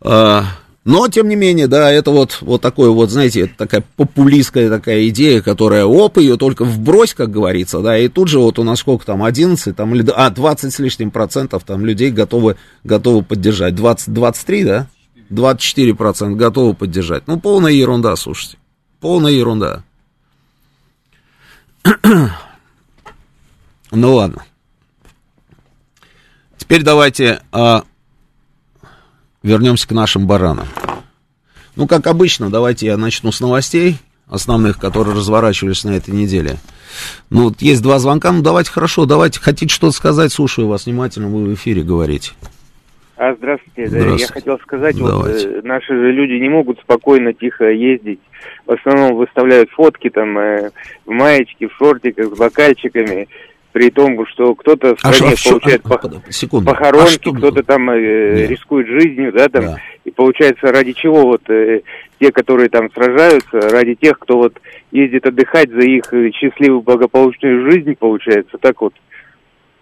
А, 0.00 0.44
но, 0.88 1.06
тем 1.08 1.28
не 1.28 1.36
менее, 1.36 1.66
да, 1.66 1.92
это 1.92 2.10
вот, 2.10 2.38
вот 2.40 2.62
такое 2.62 2.88
вот, 2.88 3.10
знаете, 3.10 3.44
такая 3.46 3.84
популистская 3.96 4.70
такая 4.70 5.06
идея, 5.08 5.42
которая, 5.42 5.84
оп, 5.84 6.16
ее 6.16 6.38
только 6.38 6.64
вбрось, 6.64 7.12
как 7.12 7.30
говорится, 7.30 7.80
да, 7.80 7.98
и 7.98 8.08
тут 8.08 8.28
же 8.28 8.38
вот 8.38 8.58
у 8.58 8.62
нас 8.62 8.78
сколько 8.78 9.04
там, 9.04 9.22
11, 9.22 9.76
там, 9.76 9.94
или, 9.94 10.10
а, 10.16 10.30
20 10.30 10.72
с 10.72 10.78
лишним 10.78 11.10
процентов 11.10 11.64
там 11.64 11.84
людей 11.84 12.10
готовы, 12.10 12.56
готовы 12.84 13.22
поддержать. 13.22 13.74
20, 13.74 14.14
23, 14.14 14.64
да? 14.64 14.86
24 15.28 15.94
процента 15.94 16.38
готовы 16.38 16.72
поддержать. 16.72 17.24
Ну, 17.26 17.38
полная 17.38 17.72
ерунда, 17.72 18.16
слушайте. 18.16 18.56
Полная 18.98 19.32
ерунда. 19.32 19.82
ну, 23.90 24.14
ладно. 24.14 24.42
Теперь 26.56 26.82
давайте 26.82 27.42
а, 27.52 27.84
вернемся 29.42 29.88
к 29.88 29.92
нашим 29.92 30.26
баранам. 30.26 30.66
Ну, 31.76 31.86
как 31.86 32.06
обычно, 32.06 32.50
давайте 32.50 32.86
я 32.86 32.96
начну 32.96 33.30
с 33.32 33.40
новостей 33.40 33.96
основных, 34.28 34.78
которые 34.78 35.14
разворачивались 35.14 35.84
на 35.84 35.90
этой 35.90 36.12
неделе. 36.14 36.56
Ну, 37.30 37.44
вот 37.44 37.62
есть 37.62 37.82
два 37.82 37.98
звонка, 37.98 38.32
ну, 38.32 38.42
давайте, 38.42 38.70
хорошо, 38.70 39.06
давайте, 39.06 39.40
хотите 39.40 39.72
что-то 39.72 39.92
сказать, 39.92 40.32
слушаю 40.32 40.68
вас 40.68 40.86
внимательно, 40.86 41.28
вы 41.28 41.44
в 41.44 41.54
эфире 41.54 41.82
говорите. 41.82 42.32
А, 43.16 43.34
здравствуйте. 43.34 43.88
здравствуйте. 43.88 44.22
Я 44.22 44.28
хотел 44.28 44.58
сказать, 44.60 44.96
вот, 44.96 45.26
э, 45.26 45.60
наши 45.64 45.92
же 45.92 46.12
люди 46.12 46.34
не 46.34 46.48
могут 46.48 46.78
спокойно, 46.78 47.32
тихо 47.32 47.68
ездить. 47.68 48.20
В 48.64 48.72
основном 48.72 49.16
выставляют 49.16 49.70
фотки 49.70 50.08
там 50.08 50.38
э, 50.38 50.70
в 51.04 51.10
маечке, 51.10 51.66
в 51.66 51.72
шортиках, 51.76 52.32
с 52.32 52.38
бокальчиками 52.38 53.28
при 53.78 53.90
том, 53.90 54.26
что 54.26 54.56
кто-то 54.56 54.96
в 54.96 55.04
а 55.04 55.12
стране 55.12 55.34
а, 55.34 55.50
получает 55.50 55.82
а, 55.84 55.98
по, 55.98 56.32
секунду. 56.32 56.68
похоронки, 56.68 57.28
а 57.28 57.32
кто-то 57.32 57.62
там 57.62 57.88
э, 57.90 58.46
рискует 58.48 58.88
жизнью, 58.88 59.32
да, 59.32 59.48
там, 59.48 59.64
да. 59.66 59.76
и 60.04 60.10
получается 60.10 60.72
ради 60.72 60.94
чего 60.94 61.22
вот 61.22 61.48
э, 61.48 61.82
те, 62.18 62.32
которые 62.32 62.70
там 62.70 62.90
сражаются, 62.92 63.60
ради 63.70 63.94
тех, 63.94 64.18
кто 64.18 64.38
вот 64.38 64.60
ездит 64.90 65.26
отдыхать 65.26 65.70
за 65.70 65.82
их 65.82 66.12
э, 66.12 66.32
счастливую 66.32 66.80
благополучную 66.80 67.70
жизнь, 67.70 67.94
получается, 67.94 68.58
так 68.58 68.80
вот. 68.80 68.94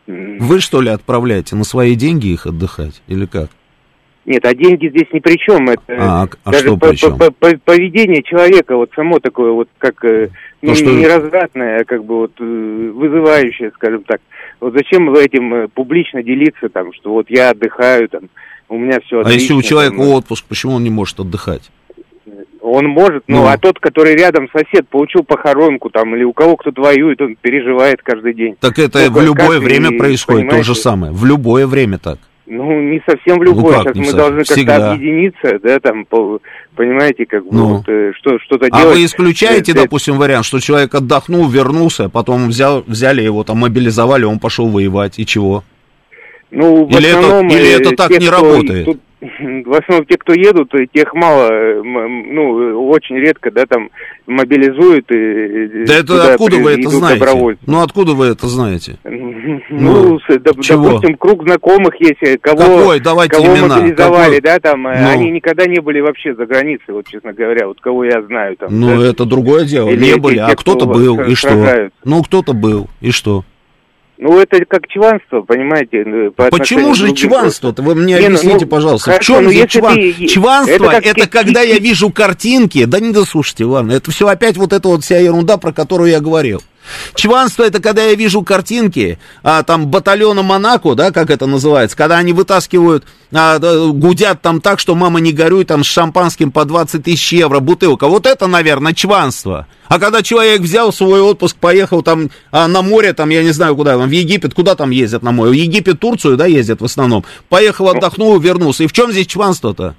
Вы 0.07 0.61
что 0.61 0.83
ли 0.83 0.91
отправляете 0.91 1.57
на 1.57 1.65
свои 1.65 1.95
деньги 1.95 2.26
их 2.26 2.45
отдыхать 2.45 3.00
или 3.09 3.25
как? 3.25 3.49
Нет, 4.26 4.45
а 4.45 4.55
деньги 4.55 4.91
здесь 4.91 5.07
ни 5.11 5.21
при 5.21 5.38
чем. 5.38 5.71
Это 5.71 5.97
а, 5.99 6.29
а 6.45 6.50
даже 6.50 6.67
что 6.67 6.76
по, 6.76 6.88
при 6.88 6.97
чем? 6.97 7.17
По, 7.17 7.31
по, 7.31 7.57
поведение 7.65 8.23
человека 8.23 8.76
вот 8.76 8.91
само 8.95 9.21
такое 9.21 9.53
вот 9.53 9.69
как 9.79 10.05
э, 10.05 10.29
ну, 10.63 10.75
что... 10.75 10.91
неразвратное, 10.93 11.81
а 11.81 11.85
как 11.85 12.05
бы 12.05 12.17
вот 12.17 12.33
э, 12.41 12.91
вызывающее, 12.95 13.71
скажем 13.75 14.05
так. 14.05 14.21
Вот 14.61 14.75
зачем 14.75 15.15
этим 15.15 15.55
э, 15.55 15.69
публично 15.69 16.23
делиться 16.23 16.69
там, 16.69 16.93
что 16.93 17.13
вот 17.13 17.27
я 17.29 17.51
отдыхаю 17.51 18.09
там, 18.09 18.23
у 18.69 18.79
меня 18.79 19.01
все. 19.01 19.21
Отлично, 19.21 19.31
а 19.31 19.41
если 19.41 19.55
у 19.55 19.63
человека 19.63 19.97
там, 19.97 20.09
отпуск, 20.09 20.45
почему 20.49 20.75
он 20.75 20.85
не 20.85 20.91
может 20.91 21.21
отдыхать? 21.21 21.71
Он 22.61 22.87
может, 22.89 23.23
ну, 23.29 23.43
ну, 23.43 23.47
а 23.47 23.59
тот, 23.59 23.79
который 23.79 24.17
рядом 24.17 24.49
сосед, 24.51 24.89
получил 24.89 25.23
похоронку 25.23 25.89
там, 25.89 26.17
или 26.17 26.25
у 26.25 26.33
кого 26.33 26.57
кто-то 26.57 26.83
воюет, 26.83 27.21
он 27.21 27.37
переживает 27.41 28.03
каждый 28.03 28.35
день. 28.35 28.57
Так 28.59 28.81
это 28.81 29.09
ну, 29.09 29.21
в 29.21 29.23
любое 29.23 29.61
время 29.61 29.97
происходит 29.97 30.51
то 30.51 30.63
же 30.65 30.75
самое. 30.75 31.13
В 31.13 31.25
любое 31.25 31.67
время 31.67 31.99
так. 31.99 32.19
Ну, 32.47 32.81
не 32.81 33.03
совсем 33.09 33.41
в 33.41 33.43
любое. 33.43 33.79
Ну, 33.79 33.83
Сейчас 33.83 33.97
мы 33.97 34.05
совсем? 34.05 34.19
должны 34.19 34.45
как-то 34.45 34.93
объединиться, 34.93 35.59
да, 35.62 35.81
там, 35.81 36.05
по, 36.05 36.38
понимаете, 36.76 37.26
как 37.26 37.45
бы 37.45 37.53
ну. 37.53 37.67
вот, 37.76 37.88
э, 37.88 38.12
что, 38.17 38.38
что-то 38.38 38.67
а 38.67 38.71
делать. 38.71 38.85
А 38.85 38.88
вы 38.95 39.05
исключаете, 39.05 39.73
это... 39.73 39.83
допустим, 39.83 40.17
вариант, 40.17 40.45
что 40.45 40.61
человек 40.61 40.95
отдохнул, 40.95 41.49
вернулся, 41.49 42.09
потом 42.09 42.49
взял, 42.49 42.85
взяли 42.87 43.23
его, 43.23 43.43
там, 43.43 43.59
мобилизовали, 43.59 44.25
он 44.25 44.38
пошел 44.38 44.69
воевать, 44.69 45.19
и 45.19 45.26
чего? 45.26 45.65
Ну, 46.53 46.87
или, 46.88 47.09
это, 47.09 47.41
или 47.41 47.81
это 47.81 47.95
э, 47.95 47.97
так 47.97 48.11
не 48.11 48.29
работает? 48.29 48.85
Тут 48.85 49.00
в 49.20 49.73
основном 49.73 50.06
те, 50.06 50.18
кто 50.18 50.35
едут, 50.35 50.73
тех 50.92 51.14
мало, 51.14 51.49
ну, 51.82 52.88
очень 52.90 53.16
редко, 53.16 53.50
да, 53.50 53.64
там 53.64 53.90
мобилизуют 54.26 55.11
и 55.11 55.87
Да 55.87 55.94
это 55.99 56.32
откуда 56.32 56.56
вы 56.56 56.73
это 56.73 56.90
знаете? 56.90 57.56
Ну, 57.66 57.82
откуда 57.82 58.12
вы 58.12 58.26
это 58.26 58.46
знаете? 58.46 58.99
Ну, 59.68 60.18
ну 60.28 60.38
допустим, 60.40 61.16
круг 61.16 61.44
знакомых 61.44 61.94
есть, 62.00 62.23
э, 62.23 62.37
кого, 62.38 62.58
Какой? 62.58 63.00
Давайте 63.00 63.37
кого 63.37 63.46
имена. 63.46 63.76
мобилизовали, 63.76 64.37
Какой? 64.37 64.40
да, 64.40 64.58
там, 64.58 64.87
э, 64.87 65.00
ну. 65.00 65.08
они 65.11 65.30
никогда 65.30 65.66
не 65.66 65.80
были 65.80 66.00
вообще 66.00 66.35
за 66.35 66.46
границей, 66.46 66.94
вот, 66.94 67.06
честно 67.06 67.32
говоря, 67.32 67.66
вот 67.66 67.80
кого 67.80 68.04
я 68.04 68.23
знаю. 68.23 68.56
Там, 68.56 68.68
ну, 68.78 69.00
да? 69.00 69.06
это 69.06 69.25
другое 69.25 69.64
дело, 69.64 69.88
Или 69.88 70.04
не 70.12 70.16
были, 70.16 70.38
а 70.38 70.54
кто-то 70.54 70.87
был, 70.87 71.20
и 71.20 71.35
что? 71.35 71.90
Ну, 72.04 72.23
кто-то 72.23 72.52
был, 72.52 72.88
и 73.00 73.11
что? 73.11 73.44
Ну, 74.18 74.38
это 74.38 74.64
как 74.64 74.88
чванство, 74.88 75.42
понимаете? 75.42 76.04
Ну, 76.06 76.30
по 76.32 76.49
Почему 76.49 76.94
же 76.94 77.12
чванство-то? 77.12 77.82
Вы 77.82 77.94
мне 77.94 78.14
не, 78.14 78.20
ну, 78.20 78.26
объясните, 78.26 78.64
ну, 78.64 78.70
пожалуйста, 78.70 79.11
хорошо, 79.12 79.35
в 79.35 79.37
чем 79.40 79.50
здесь 79.50 79.70
чван... 79.70 79.94
ты... 79.94 80.26
чванство? 80.26 80.90
Это, 80.90 81.08
это 81.08 81.28
когда 81.28 81.61
я 81.61 81.78
вижу 81.78 82.11
картинки, 82.11 82.85
да 82.85 82.99
не 82.99 83.12
дослушайте, 83.12 83.64
ладно, 83.64 83.92
это 83.92 84.11
все 84.11 84.26
опять 84.26 84.56
вот 84.56 84.73
эта 84.73 84.88
вот 84.88 85.04
вся 85.04 85.18
ерунда, 85.18 85.58
про 85.58 85.73
которую 85.73 86.11
я 86.11 86.20
говорил. 86.20 86.62
Чванство 87.14 87.62
это 87.62 87.81
когда 87.81 88.05
я 88.05 88.14
вижу 88.14 88.43
картинки, 88.43 89.19
а, 89.43 89.62
там 89.62 89.88
батальона 89.88 90.43
Монако, 90.43 90.95
да, 90.95 91.11
как 91.11 91.31
это 91.31 91.47
называется, 91.47 91.97
когда 91.97 92.19
они 92.19 92.33
вытаскивают, 92.33 93.05
а, 93.33 93.59
гудят 93.59 94.42
там 94.42 94.61
так, 94.61 94.79
что 94.79 94.94
мама 94.94 95.20
не 95.20 95.33
горюй, 95.33 95.64
там 95.64 95.85
с 95.85 95.87
шампанским 95.87 96.51
по 96.53 96.64
20 96.64 97.05
тысяч 97.05 97.33
евро 97.33 97.61
бутылка. 97.61 98.07
Вот 98.09 98.27
это, 98.27 98.46
наверное, 98.46 98.94
чванство. 98.94 99.66
А 99.88 99.99
когда 99.99 100.22
человек 100.22 100.61
взял 100.61 100.92
свой 100.92 101.20
отпуск, 101.20 101.57
поехал 101.57 102.03
там 102.03 102.31
а, 102.51 102.68
на 102.68 102.83
море, 102.83 103.12
там, 103.12 103.31
я 103.31 103.42
не 103.42 103.53
знаю 103.53 103.77
куда, 103.77 103.96
там, 103.96 104.09
в 104.09 104.12
Египет, 104.12 104.55
куда 104.55 104.75
там 104.75 104.90
ездят 104.90 105.22
на 105.22 105.33
море? 105.33 105.51
В 105.51 105.55
Египет, 105.55 106.01
Турцию, 106.01 106.37
да, 106.37 106.46
ездят 106.46 106.81
в 106.81 106.85
основном. 106.85 107.25
Поехал, 107.49 107.88
отдохнул, 107.88 108.38
вернулся. 108.38 108.85
И 108.85 108.87
в 108.87 108.92
чем 108.92 109.12
здесь 109.12 109.27
чванство-то? 109.27 109.94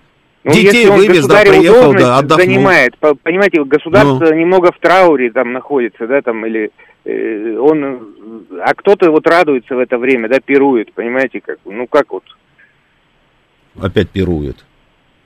Ну, 0.47 0.53
Детей 0.53 0.87
вывез, 0.87 1.27
да, 1.27 1.41
приехал, 1.41 1.93
да, 1.93 2.19
отдохнул. 2.19 2.47
занимает, 2.47 2.97
понимаете, 2.97 3.65
государство 3.65 4.27
ну. 4.27 4.33
немного 4.33 4.71
в 4.71 4.79
трауре 4.79 5.29
там 5.29 5.51
находится, 5.51 6.07
да, 6.07 6.21
там, 6.21 6.45
или 6.45 6.71
э, 7.03 7.57
он, 7.57 8.15
а 8.63 8.73
кто-то 8.73 9.11
вот 9.11 9.27
радуется 9.27 9.75
в 9.75 9.79
это 9.79 9.97
время, 9.97 10.29
да, 10.29 10.39
пирует, 10.39 10.93
понимаете, 10.93 11.41
как, 11.41 11.57
ну, 11.65 11.85
как 11.85 12.13
вот. 12.13 12.23
Опять 13.81 14.09
пирует. 14.09 14.63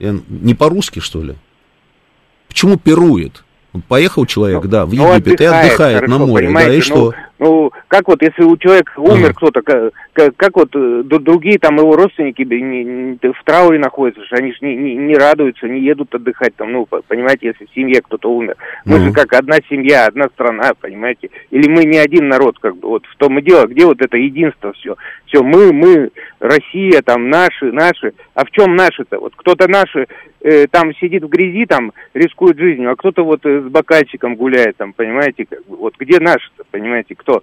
Я, 0.00 0.12
не 0.28 0.54
по-русски, 0.54 0.98
что 0.98 1.22
ли? 1.22 1.34
Почему 2.48 2.76
пирует? 2.76 3.44
Поехал 3.88 4.26
человек, 4.26 4.64
ну, 4.64 4.70
да, 4.70 4.86
в 4.86 4.92
ну, 4.92 5.14
Египет 5.14 5.34
отдыхает, 5.34 5.62
и 5.62 5.66
отдыхает 5.66 5.96
хорошо, 5.98 6.18
на 6.18 6.26
море, 6.26 6.52
да, 6.52 6.72
и 6.72 6.76
ну, 6.76 6.82
что? 6.82 7.14
Ну, 7.42 7.72
как 7.88 8.06
вот, 8.06 8.22
если 8.22 8.44
у 8.44 8.56
человека 8.56 8.92
умер 8.98 9.34
кто-то, 9.34 9.62
как, 9.62 10.36
как 10.36 10.56
вот 10.56 10.68
э, 10.76 11.02
другие 11.02 11.58
там 11.58 11.76
его 11.76 11.96
родственники 11.96 12.42
не, 12.42 12.84
не, 12.84 13.18
в 13.32 13.44
трауре 13.44 13.80
находятся, 13.80 14.22
они 14.30 14.52
же 14.52 14.58
не, 14.60 14.76
не, 14.76 14.94
не 14.94 15.16
радуются, 15.16 15.66
не 15.66 15.80
едут 15.80 16.14
отдыхать 16.14 16.54
там, 16.54 16.70
ну, 16.70 16.86
понимаете, 16.86 17.48
если 17.48 17.64
в 17.64 17.74
семье 17.74 18.00
кто-то 18.00 18.32
умер. 18.32 18.54
Мы 18.84 19.00
же 19.00 19.12
как 19.12 19.32
одна 19.32 19.56
семья, 19.68 20.06
одна 20.06 20.28
страна, 20.28 20.70
понимаете? 20.80 21.30
Или 21.50 21.68
мы 21.68 21.84
не 21.84 21.98
один 21.98 22.28
народ, 22.28 22.60
как 22.60 22.76
бы, 22.76 22.90
вот 22.90 23.06
в 23.06 23.16
том 23.16 23.36
и 23.40 23.42
дело, 23.42 23.66
где 23.66 23.86
вот 23.86 24.00
это 24.00 24.16
единство 24.16 24.72
все. 24.74 24.94
Все, 25.26 25.42
мы, 25.42 25.72
мы, 25.72 26.10
Россия, 26.38 27.02
там, 27.02 27.28
наши, 27.28 27.72
наши. 27.72 28.12
А 28.34 28.44
в 28.44 28.52
чем 28.52 28.76
наши-то? 28.76 29.18
Вот 29.18 29.32
кто-то 29.34 29.66
наши 29.66 30.06
э, 30.42 30.66
там 30.68 30.94
сидит 30.96 31.22
в 31.22 31.28
грязи, 31.28 31.66
там, 31.66 31.92
рискует 32.14 32.58
жизнью, 32.58 32.90
а 32.92 32.96
кто-то 32.96 33.24
вот 33.24 33.44
э, 33.44 33.60
с 33.60 33.70
бокальчиком 33.70 34.36
гуляет, 34.36 34.76
там, 34.76 34.92
понимаете, 34.92 35.46
вот 35.66 35.94
где 35.98 36.20
наши-то, 36.20 36.64
понимаете, 36.70 37.14
кто? 37.14 37.42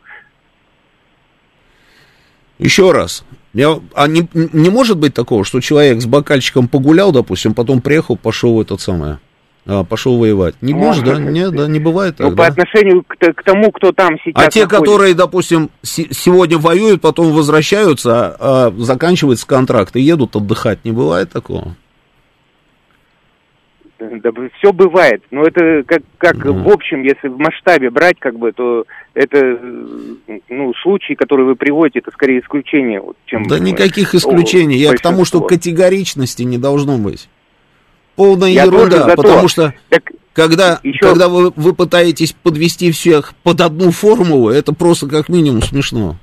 Еще 2.57 2.91
раз, 2.91 3.25
я, 3.53 3.79
а 3.95 4.07
не, 4.07 4.27
не 4.33 4.69
может 4.69 4.97
быть 4.97 5.13
такого, 5.13 5.45
что 5.45 5.62
человек 5.62 6.01
с 6.01 6.05
бокальчиком 6.05 6.67
погулял, 6.67 7.12
допустим, 7.13 7.53
потом 7.53 7.81
приехал, 7.81 8.17
пошел 8.17 8.55
в 8.55 8.62
этот 8.62 8.81
самое, 8.81 9.19
а, 9.65 9.85
пошел 9.85 10.17
воевать. 10.17 10.55
Не 10.62 10.73
ну, 10.73 10.79
может, 10.79 11.05
да? 11.05 11.17
Нет, 11.19 11.51
да, 11.51 11.67
не 11.67 11.79
бывает 11.79 12.17
так, 12.17 12.31
Ну, 12.31 12.35
по 12.35 12.47
отношению 12.47 13.03
к, 13.03 13.15
к 13.17 13.43
тому, 13.43 13.71
кто 13.71 13.93
там 13.93 14.17
сейчас 14.25 14.33
А 14.35 14.49
те, 14.49 14.63
находится. 14.63 14.67
которые, 14.67 15.13
допустим, 15.13 15.69
сегодня 15.83 16.57
воюют, 16.57 16.99
потом 16.99 17.31
возвращаются, 17.31 18.35
а, 18.39 18.67
а 18.67 18.73
заканчивается 18.77 19.47
контракт 19.47 19.95
и 19.95 20.01
едут 20.01 20.35
отдыхать, 20.35 20.83
не 20.83 20.91
бывает 20.91 21.31
такого? 21.31 21.75
Да, 24.23 24.31
все 24.57 24.71
бывает, 24.71 25.23
но 25.31 25.43
это 25.43 25.83
как, 25.85 26.01
как 26.17 26.35
mm. 26.38 26.63
в 26.63 26.69
общем, 26.69 27.03
если 27.03 27.27
в 27.27 27.38
масштабе 27.38 27.89
брать, 27.89 28.17
как 28.19 28.38
бы, 28.38 28.51
то 28.51 28.85
это, 29.13 29.59
ну, 30.49 30.73
случаи, 30.81 31.13
которые 31.13 31.47
вы 31.47 31.55
приводите, 31.55 31.99
это 31.99 32.12
скорее 32.12 32.39
исключение, 32.39 33.01
вот, 33.01 33.17
чем... 33.25 33.47
Да 33.47 33.59
никаких 33.59 34.15
исключений, 34.15 34.77
я 34.77 34.93
к 34.93 35.01
тому, 35.01 35.25
что 35.25 35.41
категоричности 35.41 36.43
не 36.43 36.57
должно 36.57 36.97
быть. 36.97 37.29
Полная 38.15 38.49
я 38.49 38.63
ерунда, 38.63 39.15
потому 39.15 39.47
что 39.47 39.73
так 39.89 40.03
когда, 40.33 40.79
еще... 40.83 40.99
когда 40.99 41.27
вы, 41.27 41.51
вы 41.55 41.73
пытаетесь 41.73 42.33
подвести 42.33 42.91
всех 42.91 43.33
под 43.43 43.62
одну 43.62 43.91
формулу, 43.91 44.49
это 44.49 44.73
просто 44.73 45.07
как 45.07 45.27
минимум 45.29 45.62
смешно. 45.62 46.17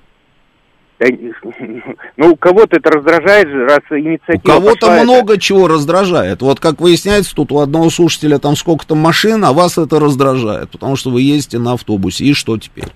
Ну, 2.17 2.35
кого-то 2.35 2.77
это 2.77 2.91
раздражает, 2.91 3.47
раз 3.47 3.81
инициатива... 3.91 4.41
У 4.41 4.41
кого-то 4.41 4.91
много 5.03 5.35
это... 5.35 5.43
чего 5.43 5.69
раздражает. 5.69 6.41
Вот 6.41 6.61
как 6.61 6.81
выясняется, 6.81 7.35
тут 7.35 7.53
у 7.53 7.59
одного 7.59 7.91
слушателя 7.91 8.39
там 8.39 8.57
сколько-то 8.57 8.95
машин, 8.95 9.45
а 9.45 9.53
вас 9.53 9.77
это 9.77 10.01
раздражает, 10.01 10.71
потому 10.71 10.97
что 10.97 11.11
вы 11.11 11.21
ездите 11.21 11.59
на 11.59 11.75
автобусе. 11.75 12.25
И 12.25 12.33
что 12.33 12.57
теперь? 12.57 12.89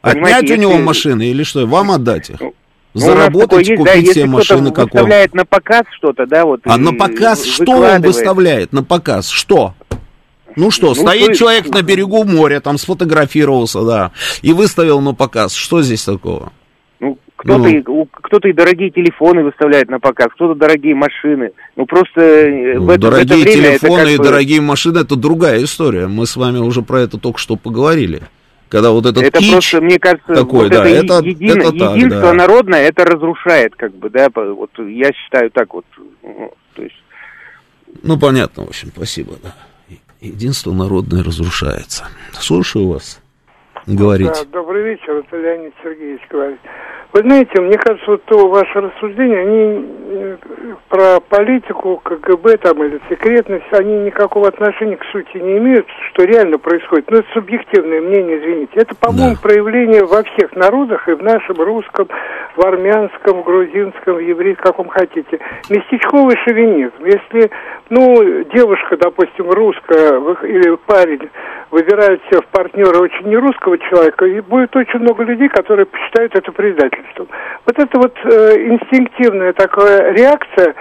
Понимаете, 0.00 0.36
Отнять 0.36 0.42
если... 0.42 0.54
у 0.54 0.60
него 0.60 0.78
машины 0.78 1.22
или 1.26 1.42
что? 1.42 1.66
Вам 1.66 1.90
отдать 1.90 2.30
их? 2.30 2.40
Ну, 2.40 2.54
Заработать, 2.94 3.68
есть, 3.68 3.80
купить 3.80 4.06
да, 4.06 4.12
себе 4.12 4.26
машины 4.26 4.70
как 4.70 4.92
выставляет 4.92 5.34
на 5.34 5.44
показ 5.44 5.84
что-то, 5.96 6.26
да, 6.26 6.44
вот. 6.44 6.60
А 6.64 6.78
на 6.78 6.92
показ 6.94 7.44
что 7.44 7.72
он 7.72 8.00
выставляет? 8.00 8.72
На 8.72 8.82
показ 8.82 9.28
что? 9.28 9.74
Ну 10.56 10.70
что, 10.70 10.88
ну, 10.88 10.94
стоит 10.94 11.26
то... 11.26 11.34
человек 11.34 11.68
на 11.68 11.82
берегу 11.82 12.24
моря, 12.24 12.60
там 12.60 12.78
сфотографировался, 12.78 13.82
да, 13.82 14.12
и 14.42 14.52
выставил 14.52 15.00
на 15.00 15.14
показ. 15.14 15.52
Что 15.52 15.82
здесь 15.82 16.04
такого? 16.04 16.52
Кто-то, 17.38 17.68
ну. 17.86 18.08
кто-то 18.10 18.48
и 18.48 18.52
дорогие 18.52 18.90
телефоны 18.90 19.44
выставляет 19.44 19.88
на 19.88 20.00
показ, 20.00 20.26
кто-то 20.34 20.58
дорогие 20.58 20.96
машины. 20.96 21.52
Ну 21.76 21.86
просто 21.86 22.20
э, 22.20 22.74
ну, 22.74 22.86
в 22.86 22.90
это, 22.90 23.00
дорогие 23.02 23.36
в 23.36 23.40
это 23.42 23.50
время 23.50 23.78
телефоны 23.78 24.00
это 24.00 24.10
и 24.10 24.16
бы... 24.16 24.24
дорогие 24.24 24.60
машины 24.60 24.98
это 24.98 25.14
другая 25.14 25.62
история. 25.62 26.08
Мы 26.08 26.26
с 26.26 26.34
вами 26.34 26.58
уже 26.58 26.82
про 26.82 27.02
это 27.02 27.16
только 27.16 27.38
что 27.38 27.54
поговорили. 27.54 28.22
Когда 28.68 28.90
вот 28.90 29.06
этот 29.06 29.22
это 29.22 29.38
кич 29.38 29.52
просто, 29.52 29.80
мне 29.80 30.00
кажется, 30.00 30.34
такой, 30.34 30.64
вот 30.64 30.72
да, 30.72 30.84
это, 30.84 31.14
это, 31.14 31.24
един, 31.24 31.60
это 31.60 31.72
так, 31.72 31.96
единство 31.96 32.20
да. 32.22 32.34
народное 32.34 32.82
это 32.88 33.04
разрушает, 33.04 33.74
как 33.76 33.94
бы, 33.94 34.10
да, 34.10 34.28
вот 34.34 34.70
я 34.78 35.12
считаю 35.12 35.50
так 35.52 35.72
вот. 35.72 35.86
Ну, 36.24 36.52
то 36.74 36.82
есть 36.82 36.96
Ну, 38.02 38.18
понятно, 38.18 38.64
в 38.64 38.68
общем, 38.70 38.88
спасибо, 38.94 39.34
да. 39.42 39.54
Единство 40.20 40.72
народное 40.72 41.22
разрушается. 41.22 42.08
Слушаю 42.32 42.88
вас. 42.88 43.20
Говорите. 43.88 44.44
Да, 44.44 44.60
добрый 44.60 44.82
вечер, 44.82 45.14
это 45.14 45.36
Леонид 45.36 45.72
Сергеевич 45.82 46.20
говорит. 46.28 46.58
Вы 47.10 47.22
знаете, 47.22 47.58
мне 47.62 47.78
кажется, 47.78 48.10
вот 48.10 48.22
то 48.24 48.48
ваше 48.48 48.80
рассуждение, 48.80 49.40
они 49.40 49.86
э, 50.10 50.36
про 50.90 51.20
политику, 51.20 52.02
КГБ 52.04 52.58
там 52.58 52.84
или 52.84 53.00
секретность, 53.08 53.64
они 53.72 54.00
никакого 54.00 54.48
отношения 54.48 54.96
к 54.96 55.04
сути 55.06 55.38
не 55.38 55.56
имеют, 55.56 55.86
что 56.12 56.24
реально 56.24 56.58
происходит. 56.58 57.10
Ну, 57.10 57.18
это 57.18 57.28
субъективное 57.32 58.02
мнение, 58.02 58.38
извините. 58.38 58.72
Это, 58.74 58.94
по-моему, 58.94 59.36
да. 59.36 59.40
проявление 59.40 60.04
во 60.04 60.22
всех 60.22 60.54
народах, 60.54 61.08
и 61.08 61.12
в 61.12 61.22
нашем 61.22 61.56
русском, 61.56 62.08
в 62.56 62.66
армянском, 62.66 63.40
в 63.40 63.44
грузинском, 63.44 64.16
в 64.16 64.20
еврейском, 64.20 64.64
каком 64.64 64.88
хотите. 64.88 65.40
Местечковый 65.70 66.36
шовинизм. 66.44 66.92
Если, 67.04 67.50
ну, 67.90 68.44
девушка, 68.54 68.96
допустим, 68.96 69.50
русская 69.50 70.20
или 70.42 70.76
парень 70.86 71.28
выбирают 71.70 72.22
себе 72.24 72.40
в 72.40 72.46
партнера 72.46 72.98
очень 72.98 73.28
нерусского 73.28 73.78
человека, 73.78 74.26
и 74.26 74.40
будет 74.40 74.74
очень 74.76 75.00
много 75.00 75.24
людей, 75.24 75.48
которые 75.48 75.86
посчитают 75.86 76.34
это 76.34 76.52
предательством. 76.52 77.28
Вот 77.66 77.78
это 77.78 77.98
вот 77.98 78.14
э, 78.24 78.66
инстинктивная 78.66 79.52
такая 79.52 80.12
реакция 80.12 80.74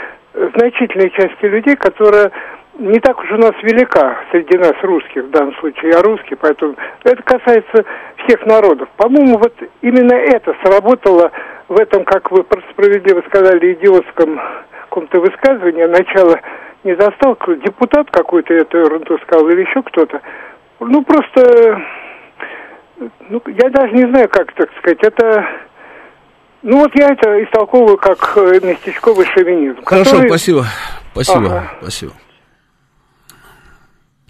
значительной 0.55 1.09
части 1.11 1.45
людей, 1.45 1.75
которая 1.75 2.31
не 2.79 2.99
так 2.99 3.19
уж 3.19 3.31
у 3.31 3.37
нас 3.37 3.53
велика 3.63 4.19
среди 4.31 4.57
нас 4.57 4.75
русских, 4.83 5.23
в 5.23 5.31
данном 5.31 5.55
случае 5.55 5.91
я 5.93 6.01
русский, 6.01 6.35
поэтому 6.35 6.75
это 7.03 7.23
касается 7.23 7.85
всех 8.23 8.45
народов. 8.45 8.87
По-моему, 8.97 9.39
вот 9.39 9.53
именно 9.81 10.13
это 10.13 10.55
сработало 10.63 11.31
в 11.69 11.79
этом, 11.79 12.05
как 12.05 12.31
вы 12.31 12.45
справедливо 12.71 13.23
сказали, 13.27 13.73
идиотском 13.73 14.39
каком-то 14.97 15.19
высказывании, 15.19 15.83
начало 15.83 16.39
не 16.88 16.95
застал, 16.95 17.38
депутат 17.65 18.10
какой-то 18.12 18.54
эту 18.54 18.78
ерунду 18.78 19.17
сказал 19.19 19.47
или 19.50 19.62
еще 19.62 19.84
кто-то, 19.84 20.21
ну, 20.80 21.04
просто, 21.04 21.82
ну, 23.30 23.41
я 23.45 23.69
даже 23.69 23.93
не 23.93 24.08
знаю, 24.10 24.30
как 24.30 24.54
так 24.54 24.69
сказать, 24.78 25.00
это... 25.02 25.45
Ну, 26.63 26.80
вот 26.80 26.91
я 26.95 27.10
это 27.10 27.43
истолковываю 27.43 27.97
как 27.97 28.36
э, 28.36 28.60
местечковый 28.63 29.26
шовинизм. 29.28 29.84
Хорошо, 29.86 30.12
который... 30.12 30.30
спасибо. 30.30 30.65
Спасибо, 31.12 31.45
ага. 31.45 31.71
спасибо. 31.82 32.13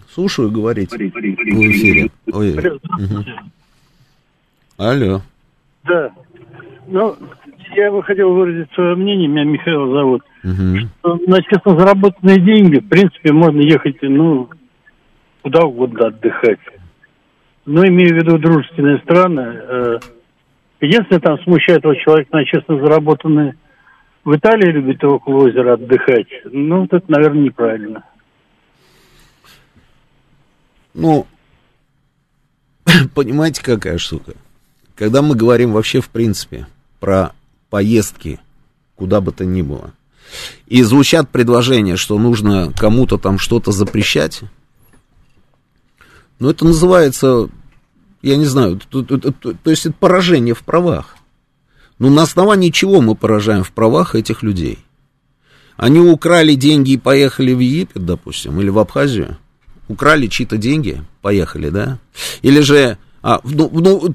Слушаю, 0.10 0.52
говорите. 0.52 0.96
В 0.98 1.02
эфире. 1.02 2.12
Ой. 2.34 2.80
Алло. 4.78 5.22
Да. 5.84 6.12
Ну, 6.88 7.16
я 7.82 7.92
бы 7.92 8.04
хотел 8.04 8.34
выразить 8.34 8.72
свое 8.74 8.96
мнение, 8.96 9.28
меня 9.28 9.44
Михаил 9.44 9.92
зовут. 9.92 10.24
Угу. 10.44 10.88
Что 11.00 11.20
на 11.28 11.42
честно 11.44 11.80
заработанные 11.80 12.40
деньги, 12.40 12.80
в 12.80 12.88
принципе, 12.90 13.32
можно 13.32 13.62
ехать, 13.62 13.98
ну, 14.02 14.50
куда 15.42 15.66
угодно 15.66 16.08
отдыхать. 16.08 16.60
Но 17.66 17.86
имею 17.86 18.14
в 18.14 18.18
виду 18.18 18.38
дружественные 18.38 19.00
страны. 19.00 19.42
Э, 19.42 20.00
единственное, 20.82 21.20
там 21.20 21.40
смущает 21.44 21.84
его 21.84 21.94
человек 21.96 22.32
на 22.32 22.46
честно 22.46 22.80
заработанные 22.80 23.56
в 24.28 24.36
Италии 24.36 24.72
любит 24.74 25.02
около 25.06 25.46
озера 25.46 25.76
отдыхать. 25.76 26.28
Ну, 26.52 26.82
вот 26.82 26.92
это, 26.92 27.10
наверное, 27.10 27.44
неправильно. 27.44 28.04
Ну, 30.94 31.26
понимаете, 33.16 33.64
какая 33.64 33.98
штука? 33.98 34.34
Когда 34.96 35.22
мы 35.22 35.34
говорим 35.34 35.72
вообще, 35.72 36.02
в 36.02 36.10
принципе, 36.10 36.68
про 37.00 37.32
поездки, 37.70 38.40
куда 38.96 39.22
бы 39.22 39.32
то 39.32 39.46
ни 39.46 39.62
было, 39.62 39.94
и 40.68 40.84
звучат 40.84 41.30
предложения, 41.30 41.96
что 41.96 42.18
нужно 42.18 42.74
кому-то 42.78 43.18
там 43.18 43.40
что-то 43.40 43.72
запрещать, 43.72 44.42
ну, 46.40 46.50
это 46.50 46.66
называется, 46.66 47.50
я 48.22 48.38
не 48.38 48.46
знаю, 48.46 48.80
то, 48.90 49.04
есть 49.66 49.86
это 49.86 49.96
поражение 50.00 50.54
в 50.54 50.64
правах. 50.64 51.18
Ну, 52.00 52.12
на 52.12 52.24
основании 52.24 52.70
чего 52.70 53.02
мы 53.02 53.16
поражаем 53.16 53.64
в 53.64 53.72
правах 53.72 54.14
этих 54.14 54.44
людей? 54.44 54.78
Они 55.78 56.00
украли 56.00 56.54
деньги 56.54 56.92
и 56.92 56.98
поехали 56.98 57.54
в 57.54 57.60
Египет, 57.60 58.06
допустим, 58.06 58.60
или 58.62 58.70
в 58.70 58.78
Абхазию. 58.78 59.38
Украли 59.88 60.28
чьи-то 60.28 60.58
деньги, 60.58 61.04
поехали, 61.22 61.70
да? 61.70 62.00
Или 62.42 62.62
же 62.62 62.98
а, 63.30 63.42
ну, 63.44 63.70
ну, 63.74 64.10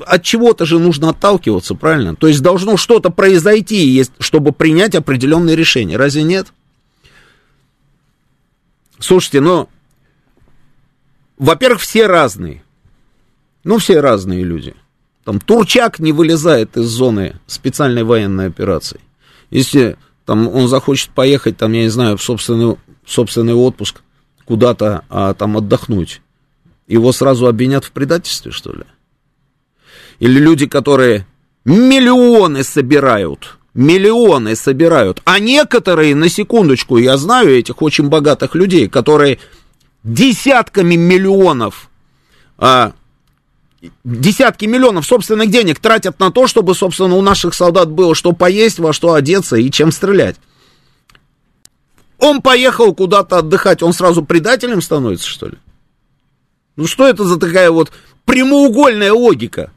от 0.00 0.22
чего-то 0.22 0.66
же 0.66 0.78
нужно 0.78 1.08
отталкиваться, 1.08 1.74
правильно? 1.74 2.14
То 2.14 2.26
есть 2.26 2.42
должно 2.42 2.76
что-то 2.76 3.08
произойти, 3.08 4.04
чтобы 4.18 4.52
принять 4.52 4.94
определенные 4.94 5.56
решения. 5.56 5.96
Разве 5.96 6.22
нет? 6.22 6.52
Слушайте, 8.98 9.40
ну, 9.40 9.70
во-первых, 11.38 11.80
все 11.80 12.06
разные. 12.06 12.62
Ну, 13.64 13.78
все 13.78 14.00
разные 14.00 14.44
люди. 14.44 14.74
Там 15.24 15.40
Турчак 15.40 15.98
не 15.98 16.12
вылезает 16.12 16.76
из 16.76 16.88
зоны 16.88 17.40
специальной 17.46 18.02
военной 18.02 18.48
операции. 18.48 19.00
Если 19.48 19.96
там 20.26 20.46
он 20.46 20.68
захочет 20.68 21.08
поехать, 21.12 21.56
там, 21.56 21.72
я 21.72 21.84
не 21.84 21.88
знаю, 21.88 22.18
в 22.18 22.22
собственный, 22.22 22.76
в 23.02 23.10
собственный 23.10 23.54
отпуск 23.54 24.02
куда-то 24.44 25.06
а, 25.08 25.32
там 25.32 25.56
отдохнуть, 25.56 26.20
его 26.92 27.12
сразу 27.12 27.46
обвинят 27.46 27.84
в 27.84 27.92
предательстве, 27.92 28.52
что 28.52 28.72
ли? 28.72 28.84
Или 30.18 30.38
люди, 30.38 30.66
которые 30.66 31.26
миллионы 31.64 32.62
собирают, 32.62 33.56
миллионы 33.72 34.54
собирают, 34.54 35.22
а 35.24 35.38
некоторые, 35.38 36.14
на 36.14 36.28
секундочку, 36.28 36.98
я 36.98 37.16
знаю 37.16 37.56
этих 37.56 37.80
очень 37.80 38.08
богатых 38.08 38.54
людей, 38.54 38.88
которые 38.88 39.38
десятками 40.04 40.94
миллионов, 40.96 41.88
а, 42.58 42.92
десятки 44.04 44.66
миллионов 44.66 45.06
собственных 45.06 45.50
денег 45.50 45.78
тратят 45.78 46.20
на 46.20 46.30
то, 46.30 46.46
чтобы, 46.46 46.74
собственно, 46.74 47.14
у 47.14 47.22
наших 47.22 47.54
солдат 47.54 47.90
было 47.90 48.14
что 48.14 48.32
поесть, 48.32 48.78
во 48.78 48.92
что 48.92 49.14
одеться 49.14 49.56
и 49.56 49.70
чем 49.70 49.92
стрелять. 49.92 50.36
Он 52.18 52.42
поехал 52.42 52.94
куда-то 52.94 53.38
отдыхать, 53.38 53.82
он 53.82 53.94
сразу 53.94 54.22
предателем 54.22 54.82
становится, 54.82 55.26
что 55.26 55.48
ли? 55.48 55.56
Ну 56.76 56.86
что 56.86 57.06
это 57.06 57.24
за 57.24 57.38
такая 57.38 57.70
вот 57.70 57.92
прямоугольная 58.24 59.12
логика? 59.12 59.72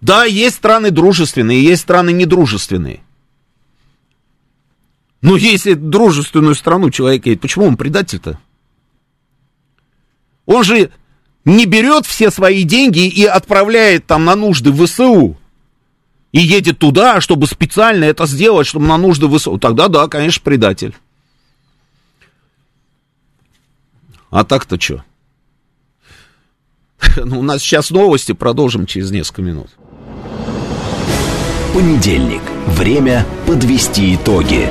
Да, 0.00 0.24
есть 0.24 0.56
страны 0.56 0.90
дружественные, 0.90 1.62
есть 1.62 1.82
страны 1.82 2.10
недружественные. 2.12 3.00
Ну, 5.22 5.36
если 5.36 5.74
дружественную 5.74 6.56
страну 6.56 6.90
человек 6.90 7.26
едет, 7.26 7.40
почему 7.40 7.66
он 7.66 7.76
предатель-то? 7.76 8.40
Он 10.46 10.64
же 10.64 10.90
не 11.44 11.66
берет 11.66 12.04
все 12.04 12.32
свои 12.32 12.64
деньги 12.64 13.06
и 13.06 13.24
отправляет 13.24 14.06
там 14.06 14.24
на 14.24 14.34
нужды 14.34 14.72
ВСУ. 14.72 15.36
И 16.32 16.40
едет 16.40 16.80
туда, 16.80 17.20
чтобы 17.20 17.46
специально 17.46 18.04
это 18.04 18.26
сделать, 18.26 18.66
чтобы 18.66 18.86
на 18.86 18.96
нужды 18.96 19.28
ВСУ. 19.28 19.58
Тогда 19.58 19.86
да, 19.86 20.08
конечно, 20.08 20.42
предатель. 20.42 20.96
А 24.32 24.44
так-то 24.44 24.80
что? 24.80 25.04
Ну, 27.16 27.40
у 27.40 27.42
нас 27.42 27.60
сейчас 27.60 27.90
новости, 27.90 28.32
продолжим 28.32 28.86
через 28.86 29.10
несколько 29.10 29.42
минут. 29.42 29.68
Понедельник. 31.74 32.40
Время 32.66 33.26
подвести 33.46 34.14
итоги. 34.14 34.70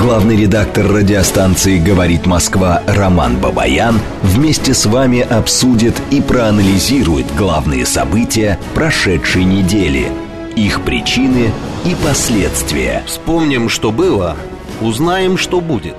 Главный 0.00 0.36
редактор 0.36 0.88
радиостанции 0.88 1.78
«Говорит 1.78 2.26
Москва» 2.26 2.82
Роман 2.88 3.38
Бабаян 3.38 4.00
вместе 4.22 4.74
с 4.74 4.86
вами 4.86 5.20
обсудит 5.20 5.94
и 6.10 6.20
проанализирует 6.20 7.32
главные 7.36 7.86
события 7.86 8.58
прошедшей 8.74 9.44
недели, 9.44 10.10
их 10.56 10.82
причины 10.82 11.52
и 11.84 11.94
последствия. 12.04 13.04
Вспомним, 13.06 13.68
что 13.68 13.92
было, 13.92 14.36
узнаем, 14.80 15.38
что 15.38 15.60
будет. 15.60 15.96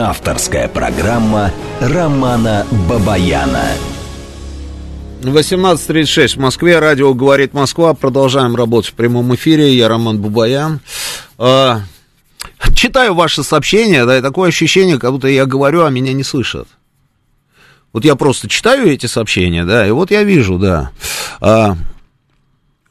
Авторская 0.00 0.68
программа 0.68 1.50
Романа 1.80 2.64
Бабаяна. 2.88 3.64
18.36 5.22 6.36
в 6.36 6.36
Москве, 6.36 6.78
радио 6.78 7.12
«Говорит 7.14 7.52
Москва». 7.52 7.94
Продолжаем 7.94 8.54
работать 8.54 8.92
в 8.92 8.94
прямом 8.94 9.34
эфире. 9.34 9.74
Я 9.74 9.88
Роман 9.88 10.22
Бабаян. 10.22 10.78
А, 11.36 11.80
читаю 12.74 13.14
ваши 13.14 13.42
сообщения, 13.42 14.06
да, 14.06 14.18
и 14.18 14.22
такое 14.22 14.50
ощущение, 14.50 15.00
как 15.00 15.10
будто 15.10 15.26
я 15.26 15.46
говорю, 15.46 15.82
а 15.82 15.90
меня 15.90 16.12
не 16.12 16.22
слышат. 16.22 16.68
Вот 17.92 18.04
я 18.04 18.14
просто 18.14 18.48
читаю 18.48 18.86
эти 18.86 19.06
сообщения, 19.06 19.64
да, 19.64 19.84
и 19.84 19.90
вот 19.90 20.12
я 20.12 20.22
вижу, 20.22 20.60
да. 20.60 20.92
А, 21.40 21.76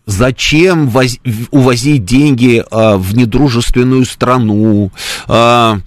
зачем 0.08 0.88
воз, 0.88 1.20
увозить 1.52 2.06
деньги 2.06 2.64
а, 2.72 2.98
в 2.98 3.16
недружественную 3.16 4.06
страну? 4.06 4.92
А, 5.28 5.80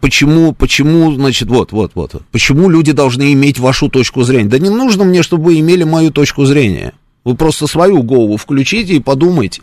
почему, 0.00 0.52
почему, 0.52 1.12
значит, 1.14 1.48
вот, 1.48 1.72
вот, 1.72 1.92
вот. 1.94 2.22
Почему 2.30 2.68
люди 2.68 2.92
должны 2.92 3.32
иметь 3.32 3.58
вашу 3.58 3.88
точку 3.88 4.24
зрения? 4.24 4.50
Да 4.50 4.58
не 4.58 4.68
нужно 4.68 5.04
мне, 5.04 5.22
чтобы 5.22 5.44
вы 5.44 5.60
имели 5.60 5.84
мою 5.84 6.10
точку 6.10 6.44
зрения. 6.44 6.92
Вы 7.24 7.36
просто 7.36 7.66
свою 7.66 8.02
голову 8.02 8.36
включите 8.36 8.94
и 8.94 9.00
подумайте. 9.00 9.62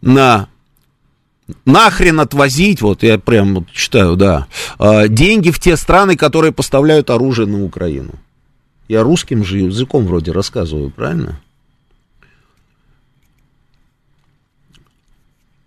На 0.00 0.48
нахрен 1.66 2.20
отвозить, 2.20 2.80
вот 2.80 3.02
я 3.02 3.18
прям 3.18 3.54
вот 3.56 3.70
читаю, 3.70 4.16
да, 4.16 4.46
э, 4.78 5.08
деньги 5.08 5.50
в 5.50 5.60
те 5.60 5.76
страны, 5.76 6.16
которые 6.16 6.52
поставляют 6.52 7.10
оружие 7.10 7.46
на 7.46 7.62
Украину. 7.62 8.12
Я 8.88 9.02
русским 9.02 9.44
же 9.44 9.58
языком 9.58 10.06
вроде 10.06 10.32
рассказываю, 10.32 10.90
правильно? 10.90 11.40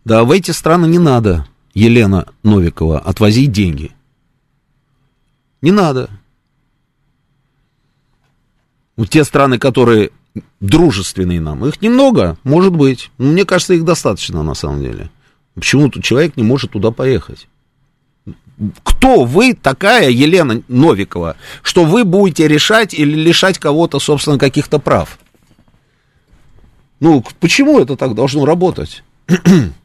Да, 0.07 0.23
в 0.23 0.31
эти 0.31 0.51
страны 0.51 0.85
не 0.85 0.99
надо, 0.99 1.45
Елена 1.73 2.27
Новикова, 2.41 2.97
отвозить 2.97 3.51
деньги. 3.51 3.91
Не 5.61 5.71
надо. 5.71 6.09
Вот 8.95 9.09
те 9.09 9.25
страны, 9.25 9.59
которые 9.59 10.11
дружественные 10.61 11.41
нам, 11.41 11.65
их 11.65 11.81
немного, 11.81 12.37
может 12.45 12.71
быть. 12.71 13.11
Но 13.17 13.33
мне 13.33 13.43
кажется, 13.43 13.73
их 13.73 13.83
достаточно 13.83 14.43
на 14.43 14.53
самом 14.53 14.81
деле. 14.81 15.11
Почему 15.55 15.89
тут 15.89 16.05
человек 16.05 16.37
не 16.37 16.43
может 16.43 16.71
туда 16.71 16.91
поехать? 16.91 17.49
Кто 18.83 19.25
вы 19.25 19.55
такая, 19.55 20.09
Елена 20.09 20.63
Новикова, 20.69 21.35
что 21.63 21.83
вы 21.83 22.05
будете 22.05 22.47
решать 22.47 22.93
или 22.93 23.13
лишать 23.13 23.59
кого-то, 23.59 23.99
собственно, 23.99 24.39
каких-то 24.39 24.79
прав? 24.79 25.19
Ну, 27.01 27.25
почему 27.41 27.81
это 27.81 27.97
так 27.97 28.15
должно 28.15 28.45
работать? 28.45 29.03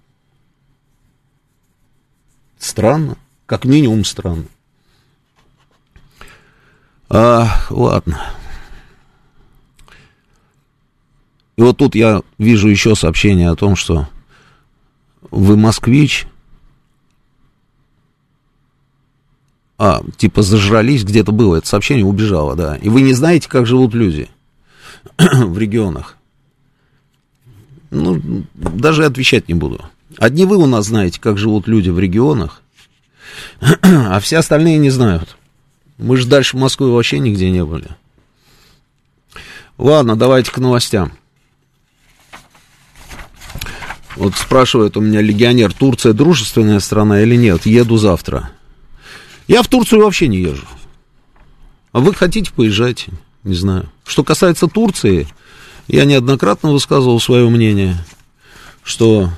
Странно. 2.63 3.17
Как 3.45 3.65
минимум 3.65 4.05
странно. 4.05 4.45
А, 7.09 7.49
ладно. 7.71 8.23
И 11.57 11.63
вот 11.63 11.77
тут 11.79 11.97
я 11.97 12.23
вижу 12.39 12.69
еще 12.69 12.95
сообщение 12.95 13.51
о 13.51 13.57
том, 13.57 13.75
что 13.75 14.09
вы 15.33 15.57
москвич, 15.57 16.27
а, 19.77 20.01
типа 20.17 20.43
зажрались, 20.43 21.03
где-то 21.03 21.33
было 21.33 21.57
это 21.57 21.67
сообщение, 21.67 22.05
убежало, 22.05 22.55
да. 22.55 22.77
И 22.77 22.89
вы 22.89 23.03
не 23.03 23.13
знаете, 23.13 23.49
как 23.49 23.67
живут 23.67 23.93
люди 23.93 24.31
в 25.19 25.59
регионах. 25.59 26.17
Ну, 27.91 28.47
даже 28.55 29.05
отвечать 29.05 29.49
не 29.49 29.55
буду. 29.55 29.85
Одни 30.19 30.45
вы 30.45 30.57
у 30.57 30.67
нас 30.67 30.87
знаете, 30.87 31.21
как 31.21 31.39
живут 31.39 31.67
люди 31.67 31.91
в 31.91 31.99
регионах, 31.99 32.63
а 33.83 34.21
все 34.21 34.39
остальные 34.39 34.79
не 34.79 34.91
знают. 34.91 35.37
Мы 35.99 36.17
же 36.17 36.27
дальше 36.27 36.57
Москвы 36.57 36.93
вообще 36.93 37.19
нигде 37.19 37.51
не 37.51 37.65
были. 37.65 37.89
Ладно, 39.79 40.17
давайте 40.17 40.51
к 40.51 40.59
новостям. 40.59 41.13
Вот 44.17 44.35
спрашивает 44.37 44.97
у 44.97 45.01
меня 45.01 45.21
легионер, 45.21 45.73
Турция 45.73 46.13
дружественная 46.13 46.81
страна 46.81 47.23
или 47.23 47.37
нет? 47.37 47.65
Еду 47.65 47.97
завтра. 47.97 48.51
Я 49.49 49.63
в 49.63 49.69
Турцию 49.69 50.03
вообще 50.03 50.29
не 50.29 50.39
езжу. 50.39 50.67
А 51.93 52.01
вы 52.01 52.15
хотите, 52.15 52.53
поезжайте. 52.53 53.13
Не 53.43 53.55
знаю. 53.55 53.91
Что 54.05 54.23
касается 54.23 54.69
Турции, 54.69 55.27
я 55.89 56.05
неоднократно 56.05 56.73
высказывал 56.73 57.21
свое 57.21 57.49
мнение, 57.49 57.97
что, 58.83 59.31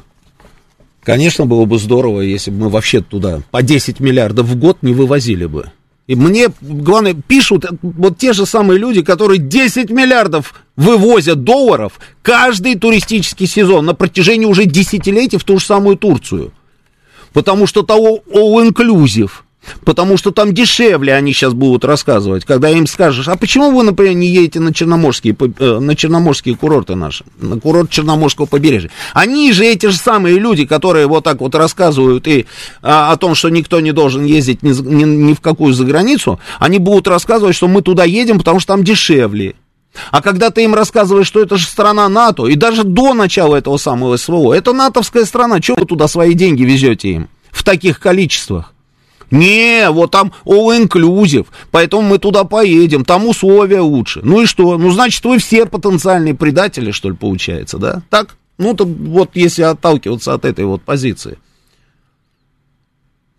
конечно, 1.04 1.46
было 1.46 1.64
бы 1.64 1.78
здорово, 1.78 2.22
если 2.22 2.50
бы 2.50 2.64
мы 2.64 2.68
вообще 2.70 3.00
туда 3.00 3.40
по 3.50 3.62
10 3.62 4.00
миллиардов 4.00 4.46
в 4.46 4.56
год 4.56 4.78
не 4.82 4.92
вывозили 4.92 5.46
бы. 5.46 5.70
И 6.06 6.16
мне, 6.16 6.48
главное, 6.60 7.14
пишут 7.14 7.64
вот 7.80 8.18
те 8.18 8.34
же 8.34 8.44
самые 8.44 8.78
люди, 8.78 9.02
которые 9.02 9.38
10 9.38 9.90
миллиардов 9.90 10.54
вывозят 10.76 11.44
долларов 11.44 11.98
каждый 12.22 12.74
туристический 12.74 13.46
сезон 13.46 13.86
на 13.86 13.94
протяжении 13.94 14.44
уже 14.44 14.66
десятилетий 14.66 15.38
в 15.38 15.44
ту 15.44 15.58
же 15.58 15.64
самую 15.64 15.96
Турцию. 15.96 16.52
Потому 17.32 17.66
что 17.66 17.82
того 17.82 18.20
all-inclusive– 18.30 19.30
Потому 19.84 20.16
что 20.16 20.30
там 20.30 20.52
дешевле 20.52 21.14
они 21.14 21.32
сейчас 21.32 21.52
будут 21.52 21.84
рассказывать, 21.84 22.44
когда 22.44 22.70
им 22.70 22.86
скажешь, 22.86 23.28
а 23.28 23.36
почему 23.36 23.70
вы, 23.70 23.82
например, 23.82 24.14
не 24.14 24.28
едете 24.28 24.60
на 24.60 24.72
черноморские, 24.72 25.36
э, 25.58 25.78
на 25.78 25.96
черноморские 25.96 26.56
курорты 26.56 26.94
наши, 26.94 27.24
на 27.38 27.58
курорт 27.58 27.90
Черноморского 27.90 28.46
побережья? 28.46 28.90
Они 29.12 29.52
же 29.52 29.64
эти 29.64 29.86
же 29.86 29.96
самые 29.96 30.38
люди, 30.38 30.66
которые 30.66 31.06
вот 31.06 31.24
так 31.24 31.40
вот 31.40 31.54
рассказывают 31.54 32.26
и 32.26 32.46
а, 32.82 33.12
о 33.12 33.16
том, 33.16 33.34
что 33.34 33.48
никто 33.48 33.80
не 33.80 33.92
должен 33.92 34.24
ездить 34.24 34.62
ни, 34.62 34.72
ни, 34.72 35.04
ни 35.04 35.34
в 35.34 35.40
какую 35.40 35.72
заграницу, 35.74 36.40
они 36.58 36.78
будут 36.78 37.08
рассказывать, 37.08 37.56
что 37.56 37.68
мы 37.68 37.82
туда 37.82 38.04
едем, 38.04 38.38
потому 38.38 38.60
что 38.60 38.74
там 38.74 38.84
дешевле. 38.84 39.54
А 40.10 40.22
когда 40.22 40.50
ты 40.50 40.64
им 40.64 40.74
рассказываешь, 40.74 41.26
что 41.26 41.40
это 41.40 41.56
же 41.56 41.66
страна 41.66 42.08
НАТО, 42.08 42.46
и 42.46 42.56
даже 42.56 42.84
до 42.84 43.14
начала 43.14 43.56
этого 43.56 43.76
самого 43.76 44.16
СВО, 44.16 44.52
это 44.52 44.72
натовская 44.72 45.24
страна, 45.24 45.62
что 45.62 45.76
вы 45.76 45.86
туда 45.86 46.08
свои 46.08 46.34
деньги 46.34 46.64
везете 46.64 47.10
им 47.10 47.28
в 47.50 47.62
таких 47.62 48.00
количествах? 48.00 48.73
Не, 49.30 49.90
вот 49.90 50.10
там 50.10 50.32
all 50.44 50.80
inclusive, 50.80 51.46
поэтому 51.70 52.02
мы 52.02 52.18
туда 52.18 52.44
поедем, 52.44 53.04
там 53.04 53.26
условия 53.26 53.80
лучше. 53.80 54.20
Ну 54.22 54.42
и 54.42 54.46
что? 54.46 54.76
Ну, 54.78 54.90
значит, 54.90 55.24
вы 55.24 55.38
все 55.38 55.66
потенциальные 55.66 56.34
предатели, 56.34 56.90
что 56.90 57.10
ли, 57.10 57.16
получается, 57.16 57.78
да? 57.78 58.02
Так? 58.10 58.36
Ну, 58.58 58.74
то 58.74 58.84
вот 58.84 59.30
если 59.34 59.62
отталкиваться 59.62 60.34
от 60.34 60.44
этой 60.44 60.64
вот 60.64 60.82
позиции. 60.82 61.38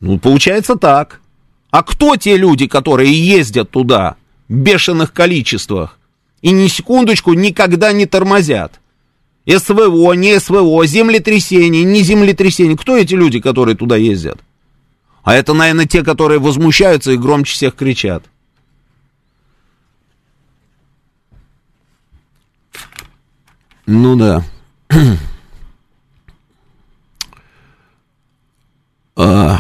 Ну, 0.02 0.20
получается 0.20 0.76
так. 0.76 1.22
А 1.72 1.84
кто 1.84 2.16
те 2.16 2.38
люди, 2.38 2.68
которые 2.68 3.14
ездят 3.14 3.70
туда 3.70 4.16
в 4.48 4.54
бешеных 4.54 5.14
количествах 5.14 5.98
и 6.42 6.52
ни 6.52 6.68
секундочку 6.68 7.34
никогда 7.34 7.92
не 7.92 8.06
тормозят? 8.06 8.80
СВО, 9.48 10.14
не 10.14 10.40
СВО, 10.40 10.86
землетрясение, 10.86 11.84
не 11.84 12.02
землетрясение. 12.02 12.78
Кто 12.78 12.98
эти 12.98 13.14
люди, 13.14 13.40
которые 13.40 13.76
туда 13.76 13.96
ездят? 13.96 14.40
А 15.26 15.34
это, 15.34 15.54
наверное, 15.56 15.88
те, 15.88 16.04
которые 16.04 16.40
возмущаются 16.40 17.12
и 17.12 17.18
громче 17.18 17.56
всех 17.56 17.76
кричат. 17.76 18.24
Ну 23.88 24.16
да. 24.16 24.44
а... 29.16 29.60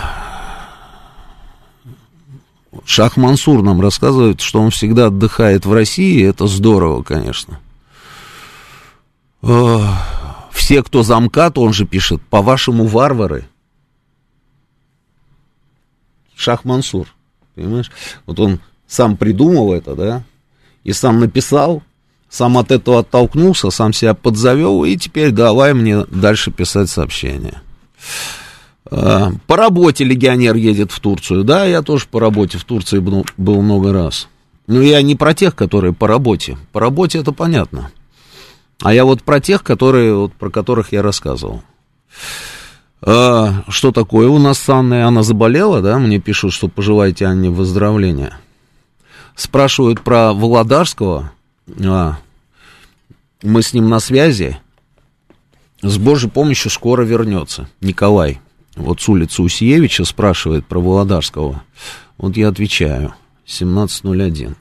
Шах 2.86 3.17
Мансур 3.17 3.63
нам 3.63 3.82
рассказывает, 3.82 4.41
что 4.41 4.62
он 4.62 4.69
всегда 4.69 5.08
отдыхает 5.08 5.65
в 5.65 5.73
России. 5.73 6.23
Это 6.23 6.45
здорово, 6.45 7.01
конечно. 7.01 7.60
Все, 10.51 10.84
кто 10.84 11.01
замкат, 11.01 11.58
он 11.58 11.73
же 11.73 11.88
пишет, 11.88 12.21
по-вашему, 12.30 12.86
варвары– 12.86 13.47
Шах 16.36 16.65
Мансур. 16.65 17.08
Понимаешь? 17.56 17.91
Вот 18.26 18.39
он 18.39 18.60
сам 18.88 19.17
придумал 19.17 19.74
это, 19.74 19.95
да, 19.95 20.24
и 20.84 20.93
сам 20.93 21.19
написал, 21.19 21.82
сам 22.30 22.58
от 22.58 22.71
этого 22.71 23.00
оттолкнулся, 23.00 23.69
сам 23.69 23.93
себя 23.93 24.13
подзавел, 24.13 24.84
и 24.84 24.95
теперь 24.98 25.32
давай 25.32 25.74
мне 25.74 26.06
дальше 26.06 26.52
писать 26.52 26.89
сообщение. 26.89 27.62
А, 28.91 29.32
по 29.48 29.58
работе 29.58 30.04
легионер 30.04 30.56
едет 30.56 30.91
в 30.91 31.00
Турцию. 31.00 31.43
Да, 31.43 31.65
я 31.65 31.82
тоже 31.82 32.08
по 32.10 32.19
работе 32.19 32.58
в 32.58 32.63
Турции 32.63 33.00
был, 33.00 33.26
много 33.62 33.93
раз. 33.93 34.28
Но 34.67 34.82
я 34.82 35.02
не 35.02 35.15
про 35.15 35.34
тех, 35.34 35.56
которые 35.56 35.93
по 35.93 36.08
работе. 36.08 36.58
По 36.71 36.80
работе 36.80 37.19
это 37.19 37.32
понятно. 37.32 37.91
А 38.82 38.93
я 38.93 39.06
вот 39.06 39.24
про 39.24 39.39
тех, 39.39 39.63
которые, 39.63 40.15
вот, 40.15 40.34
про 40.34 40.50
которых 40.50 40.91
я 40.91 41.02
рассказывал. 41.02 41.63
А, 43.02 43.64
что 43.70 43.92
такое 43.92 44.28
у 44.28 44.40
нас 44.40 44.60
с 44.60 44.70
Анной? 44.70 45.04
Она 45.04 45.24
заболела, 45.24 45.82
да? 45.82 46.00
Мне 46.00 46.20
пишут, 46.20 46.54
что 46.54 46.68
пожелайте 46.68 47.26
Анне 47.26 47.50
выздоровления. 47.50 48.40
Спрашивают 49.36 50.02
про 50.02 50.34
Володарского. 50.34 51.32
А, 51.84 52.18
мы 53.44 53.62
с 53.62 53.74
ним 53.74 53.90
на 53.90 54.00
связи. 54.00 54.58
С 55.82 55.98
Божьей 55.98 56.30
помощью 56.30 56.72
скоро 56.72 57.04
вернется. 57.04 57.70
Николай. 57.82 58.40
Вот 58.76 59.02
с 59.02 59.08
улицы 59.08 59.42
Усиевича 59.42 60.04
спрашивает 60.04 60.66
про 60.66 60.80
Володарского. 60.80 61.64
Вот 62.18 62.36
я 62.38 62.50
отвечаю. 62.50 63.14
17.01. 63.46 64.56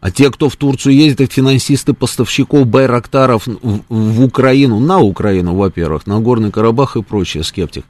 А 0.00 0.10
те, 0.10 0.30
кто 0.30 0.48
в 0.48 0.56
Турцию 0.56 0.94
ездит, 0.94 1.20
это 1.20 1.32
финансисты 1.32 1.92
поставщиков 1.92 2.66
байрактаров 2.66 3.46
в, 3.46 3.80
в 3.88 4.24
Украину, 4.24 4.80
на 4.80 5.00
Украину, 5.00 5.54
во-первых, 5.54 6.06
на 6.06 6.20
Горный 6.20 6.50
Карабах 6.50 6.96
и 6.96 7.02
прочее, 7.02 7.44
скептик. 7.44 7.84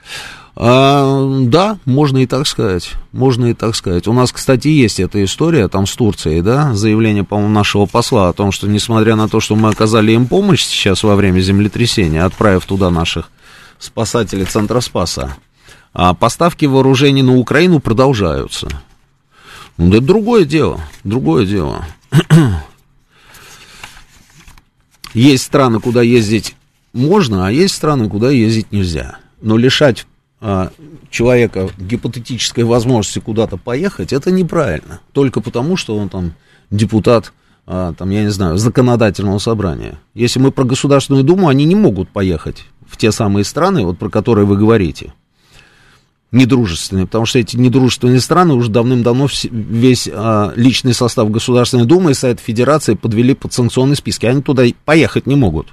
А, 0.54 1.40
да, 1.44 1.78
можно 1.86 2.18
и 2.18 2.26
так 2.26 2.46
сказать, 2.46 2.90
можно 3.12 3.46
и 3.46 3.54
так 3.54 3.74
сказать. 3.74 4.06
У 4.06 4.12
нас, 4.12 4.32
кстати, 4.32 4.68
есть 4.68 5.00
эта 5.00 5.24
история 5.24 5.68
там 5.68 5.86
с 5.86 5.96
Турцией, 5.96 6.42
да, 6.42 6.74
заявление, 6.74 7.24
по-моему, 7.24 7.52
нашего 7.52 7.86
посла 7.86 8.28
о 8.28 8.32
том, 8.34 8.52
что, 8.52 8.68
несмотря 8.68 9.16
на 9.16 9.28
то, 9.28 9.40
что 9.40 9.56
мы 9.56 9.70
оказали 9.70 10.12
им 10.12 10.26
помощь 10.26 10.62
сейчас 10.62 11.02
во 11.04 11.16
время 11.16 11.40
землетрясения, 11.40 12.24
отправив 12.24 12.66
туда 12.66 12.90
наших 12.90 13.30
спасателей 13.78 14.44
Центра 14.44 14.80
Спаса, 14.80 15.36
а 15.94 16.12
поставки 16.12 16.66
вооружений 16.66 17.22
на 17.22 17.36
Украину 17.36 17.80
продолжаются. 17.80 18.68
Ну, 19.78 19.88
это 19.88 20.00
другое 20.00 20.44
дело, 20.44 20.80
другое 21.04 21.46
дело. 21.46 21.84
есть 25.14 25.44
страны, 25.44 25.80
куда 25.80 26.02
ездить 26.02 26.56
можно, 26.92 27.46
а 27.46 27.50
есть 27.50 27.74
страны, 27.74 28.08
куда 28.08 28.30
ездить 28.30 28.72
нельзя. 28.72 29.18
но 29.40 29.56
лишать 29.56 30.06
а, 30.40 30.70
человека 31.10 31.70
гипотетической 31.78 32.64
возможности 32.64 33.20
куда-то 33.20 33.56
поехать, 33.56 34.12
это 34.12 34.30
неправильно. 34.30 35.00
Только 35.12 35.40
потому, 35.40 35.76
что 35.76 35.96
он 35.96 36.08
там 36.08 36.34
депутат, 36.70 37.32
а, 37.66 37.92
там, 37.94 38.10
я 38.10 38.22
не 38.22 38.30
знаю, 38.30 38.56
законодательного 38.56 39.38
собрания. 39.38 39.98
Если 40.14 40.40
мы 40.40 40.50
про 40.50 40.64
Государственную 40.64 41.24
Думу, 41.24 41.48
они 41.48 41.64
не 41.64 41.76
могут 41.76 42.08
поехать 42.08 42.64
в 42.86 42.96
те 42.96 43.12
самые 43.12 43.44
страны, 43.44 43.84
вот 43.84 43.98
про 43.98 44.10
которые 44.10 44.44
вы 44.46 44.56
говорите 44.56 45.12
недружественные, 46.32 47.06
потому 47.06 47.26
что 47.26 47.38
эти 47.38 47.56
недружественные 47.56 48.20
страны 48.20 48.54
уже 48.54 48.70
давным-давно 48.70 49.28
весь 49.50 50.08
а, 50.10 50.52
личный 50.56 50.94
состав 50.94 51.30
Государственной 51.30 51.84
Думы 51.84 52.12
и 52.12 52.14
Совет 52.14 52.40
Федерации 52.40 52.94
подвели 52.94 53.34
под 53.34 53.52
санкционные 53.52 53.96
списки. 53.96 54.24
Они 54.24 54.40
туда 54.40 54.64
поехать 54.86 55.26
не 55.26 55.36
могут. 55.36 55.68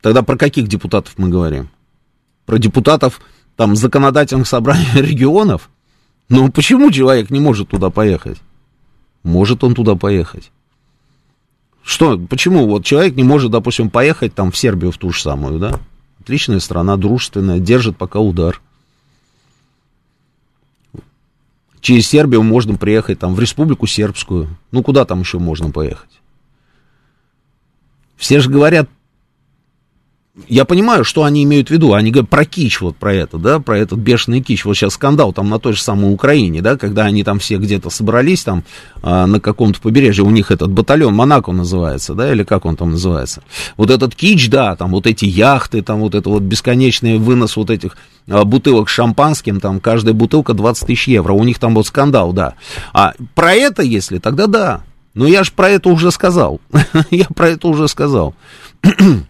Тогда 0.00 0.22
про 0.22 0.36
каких 0.36 0.68
депутатов 0.68 1.14
мы 1.18 1.28
говорим? 1.28 1.68
Про 2.46 2.58
депутатов 2.58 3.20
там 3.56 3.76
законодательных 3.76 4.48
собраний 4.48 4.86
регионов? 4.94 5.68
Ну 6.30 6.50
почему 6.50 6.90
человек 6.90 7.28
не 7.30 7.40
может 7.40 7.68
туда 7.68 7.90
поехать? 7.90 8.38
Может 9.22 9.62
он 9.64 9.74
туда 9.74 9.96
поехать. 9.96 10.50
Что, 11.82 12.18
почему 12.18 12.66
вот 12.66 12.84
человек 12.84 13.16
не 13.16 13.24
может, 13.24 13.50
допустим, 13.50 13.90
поехать 13.90 14.34
там 14.34 14.50
в 14.50 14.56
Сербию 14.56 14.92
в 14.92 14.98
ту 14.98 15.10
же 15.10 15.20
самую, 15.20 15.58
да? 15.58 15.78
Отличная 16.28 16.60
страна, 16.60 16.98
дружественная, 16.98 17.58
держит 17.58 17.96
пока 17.96 18.20
удар. 18.20 18.60
Через 21.80 22.06
Сербию 22.06 22.42
можно 22.42 22.76
приехать 22.76 23.18
там 23.18 23.34
в 23.34 23.40
Республику 23.40 23.86
Сербскую. 23.86 24.58
Ну, 24.70 24.82
куда 24.82 25.06
там 25.06 25.20
еще 25.20 25.38
можно 25.38 25.70
поехать? 25.70 26.20
Все 28.18 28.40
же 28.40 28.50
говорят 28.50 28.90
я 30.46 30.64
понимаю, 30.64 31.04
что 31.04 31.24
они 31.24 31.42
имеют 31.42 31.68
в 31.68 31.70
виду. 31.70 31.94
Они 31.94 32.10
говорят 32.10 32.30
про 32.30 32.44
кич, 32.44 32.80
вот 32.80 32.96
про 32.96 33.12
это, 33.12 33.38
да, 33.38 33.58
про 33.58 33.78
этот 33.78 33.98
бешеный 33.98 34.40
кич. 34.40 34.64
Вот 34.64 34.74
сейчас 34.74 34.94
скандал 34.94 35.32
там 35.32 35.48
на 35.48 35.58
той 35.58 35.72
же 35.72 35.82
самой 35.82 36.12
Украине, 36.12 36.62
да, 36.62 36.76
когда 36.76 37.04
они 37.04 37.24
там 37.24 37.38
все 37.38 37.56
где-то 37.56 37.90
собрались 37.90 38.44
там 38.44 38.62
а, 39.02 39.26
на 39.26 39.40
каком-то 39.40 39.80
побережье, 39.80 40.24
у 40.24 40.30
них 40.30 40.50
этот 40.50 40.70
батальон 40.70 41.14
Монако 41.14 41.52
называется, 41.52 42.14
да, 42.14 42.30
или 42.30 42.44
как 42.44 42.66
он 42.66 42.76
там 42.76 42.92
называется. 42.92 43.42
Вот 43.76 43.90
этот 43.90 44.14
кич, 44.14 44.48
да, 44.48 44.76
там 44.76 44.92
вот 44.92 45.06
эти 45.06 45.24
яхты, 45.24 45.82
там 45.82 46.00
вот 46.00 46.14
это 46.14 46.28
вот 46.28 46.42
бесконечный 46.42 47.18
вынос 47.18 47.56
вот 47.56 47.70
этих 47.70 47.96
а, 48.28 48.44
бутылок 48.44 48.88
с 48.88 48.92
шампанским, 48.92 49.60
там 49.60 49.80
каждая 49.80 50.14
бутылка 50.14 50.54
20 50.54 50.86
тысяч 50.86 51.08
евро. 51.08 51.32
У 51.32 51.44
них 51.44 51.58
там 51.58 51.74
вот 51.74 51.86
скандал, 51.86 52.32
да. 52.32 52.54
А 52.92 53.14
про 53.34 53.54
это, 53.54 53.82
если, 53.82 54.18
тогда 54.18 54.46
да. 54.46 54.80
Но 55.14 55.26
я 55.26 55.42
же 55.42 55.50
про 55.50 55.68
это 55.68 55.88
уже 55.88 56.12
сказал. 56.12 56.60
я 57.10 57.26
про 57.34 57.48
это 57.48 57.66
уже 57.66 57.88
сказал. 57.88 58.34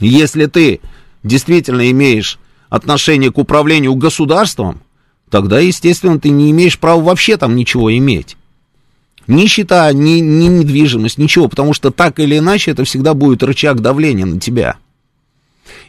Если 0.00 0.46
ты 0.46 0.80
действительно 1.22 1.90
имеешь 1.90 2.38
отношение 2.68 3.32
к 3.32 3.38
управлению 3.38 3.94
государством, 3.94 4.80
тогда, 5.30 5.58
естественно, 5.60 6.18
ты 6.18 6.30
не 6.30 6.50
имеешь 6.50 6.78
права 6.78 7.02
вообще 7.02 7.36
там 7.36 7.56
ничего 7.56 7.94
иметь. 7.96 8.36
Ни 9.26 9.46
счета, 9.46 9.92
ни, 9.92 10.20
ни 10.20 10.46
недвижимость, 10.46 11.18
ничего, 11.18 11.48
потому 11.48 11.74
что 11.74 11.90
так 11.90 12.18
или 12.18 12.38
иначе 12.38 12.70
это 12.70 12.84
всегда 12.84 13.14
будет 13.14 13.42
рычаг 13.42 13.80
давления 13.80 14.24
на 14.24 14.40
тебя. 14.40 14.76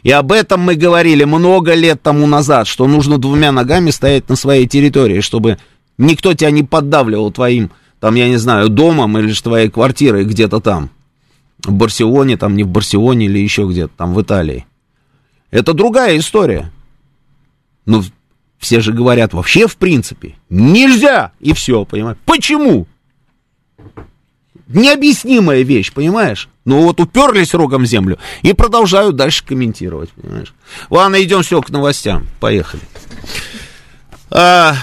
И 0.02 0.10
об 0.10 0.32
этом 0.32 0.60
мы 0.60 0.74
говорили 0.74 1.24
много 1.24 1.74
лет 1.74 2.02
тому 2.02 2.26
назад, 2.26 2.66
что 2.66 2.86
нужно 2.86 3.18
двумя 3.18 3.50
ногами 3.52 3.90
стоять 3.90 4.28
на 4.28 4.36
своей 4.36 4.66
территории, 4.66 5.20
чтобы 5.20 5.58
никто 5.96 6.34
тебя 6.34 6.50
не 6.50 6.62
поддавливал 6.62 7.30
твоим, 7.30 7.70
там, 7.98 8.14
я 8.14 8.28
не 8.28 8.36
знаю, 8.36 8.68
домом 8.68 9.18
или 9.18 9.28
же 9.28 9.42
твоей 9.42 9.70
квартирой 9.70 10.24
где-то 10.24 10.60
там 10.60 10.90
в 11.64 11.72
Барселоне, 11.72 12.36
там 12.36 12.56
не 12.56 12.64
в 12.64 12.68
Барселоне 12.68 13.26
или 13.26 13.38
еще 13.38 13.66
где-то, 13.66 13.92
там 13.96 14.14
в 14.14 14.22
Италии. 14.22 14.66
Это 15.50 15.72
другая 15.72 16.18
история. 16.18 16.70
Но 17.86 18.02
все 18.58 18.80
же 18.80 18.92
говорят, 18.92 19.32
вообще, 19.32 19.66
в 19.66 19.76
принципе, 19.76 20.36
нельзя, 20.48 21.32
и 21.40 21.52
все, 21.54 21.84
понимаешь? 21.84 22.18
Почему? 22.24 22.86
Необъяснимая 24.68 25.62
вещь, 25.62 25.92
понимаешь? 25.92 26.48
Ну 26.64 26.82
вот 26.82 27.00
уперлись 27.00 27.54
рогом 27.54 27.82
в 27.82 27.86
землю 27.86 28.18
и 28.42 28.52
продолжают 28.52 29.16
дальше 29.16 29.44
комментировать, 29.44 30.10
понимаешь? 30.10 30.54
Ладно, 30.90 31.20
идем 31.20 31.42
все 31.42 31.60
к 31.60 31.70
новостям. 31.70 32.28
Поехали. 32.38 32.82
А, 34.30 34.74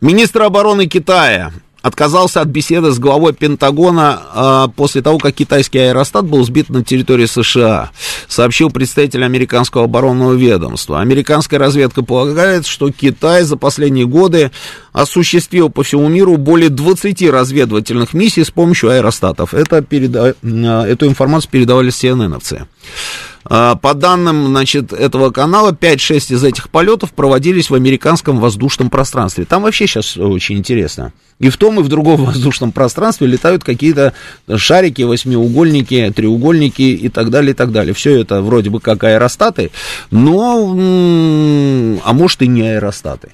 министр 0.00 0.44
обороны 0.44 0.86
Китая 0.86 1.52
отказался 1.82 2.40
от 2.40 2.48
беседы 2.48 2.90
с 2.90 2.98
главой 2.98 3.32
Пентагона 3.32 4.22
э, 4.34 4.68
после 4.74 5.02
того, 5.02 5.18
как 5.18 5.34
китайский 5.34 5.78
аэростат 5.78 6.26
был 6.26 6.44
сбит 6.44 6.68
на 6.70 6.84
территории 6.84 7.26
США, 7.26 7.90
сообщил 8.28 8.70
представитель 8.70 9.24
американского 9.24 9.84
оборонного 9.84 10.34
ведомства. 10.34 11.00
Американская 11.00 11.58
разведка 11.58 12.02
полагает, 12.02 12.66
что 12.66 12.90
Китай 12.90 13.42
за 13.42 13.56
последние 13.56 14.06
годы 14.06 14.50
осуществил 14.92 15.70
по 15.70 15.82
всему 15.82 16.08
миру 16.08 16.36
более 16.36 16.70
20 16.70 17.22
разведывательных 17.30 18.12
миссий 18.14 18.44
с 18.44 18.50
помощью 18.50 18.90
аэростатов. 18.90 19.54
Это 19.54 19.82
переда... 19.82 20.34
Э, 20.42 20.82
эту 20.82 21.06
информацию 21.06 21.50
передавали 21.50 21.90
CNN-овцы. 21.90 22.66
А, 23.50 23.76
по 23.76 23.94
данным, 23.94 24.48
значит, 24.48 24.92
этого 24.92 25.30
канала, 25.30 25.72
5-6 25.72 26.34
из 26.34 26.44
этих 26.44 26.68
полетов 26.68 27.12
проводились 27.12 27.70
в 27.70 27.74
американском 27.74 28.38
воздушном 28.38 28.90
пространстве. 28.90 29.46
Там 29.46 29.62
вообще 29.62 29.86
сейчас 29.86 30.16
очень 30.16 30.58
интересно. 30.58 31.12
И 31.38 31.48
в 31.48 31.56
том, 31.56 31.80
и 31.80 31.82
в 31.82 31.88
другом 31.88 32.24
воздушном 32.26 32.72
пространстве 32.72 33.26
летают 33.26 33.64
какие-то 33.64 34.12
шарики, 34.56 35.02
восьмиугольники, 35.02 36.12
треугольники 36.14 36.82
и 36.82 37.08
так 37.08 37.30
далее, 37.30 37.52
и 37.52 37.54
так 37.54 37.72
далее. 37.72 37.94
Все 37.94 38.20
это 38.20 38.42
вроде 38.42 38.70
бы 38.70 38.80
как 38.80 39.02
аэростаты, 39.04 39.70
но, 40.10 40.74
а 42.04 42.12
может 42.12 42.42
и 42.42 42.46
не 42.46 42.62
аэростаты 42.62 43.30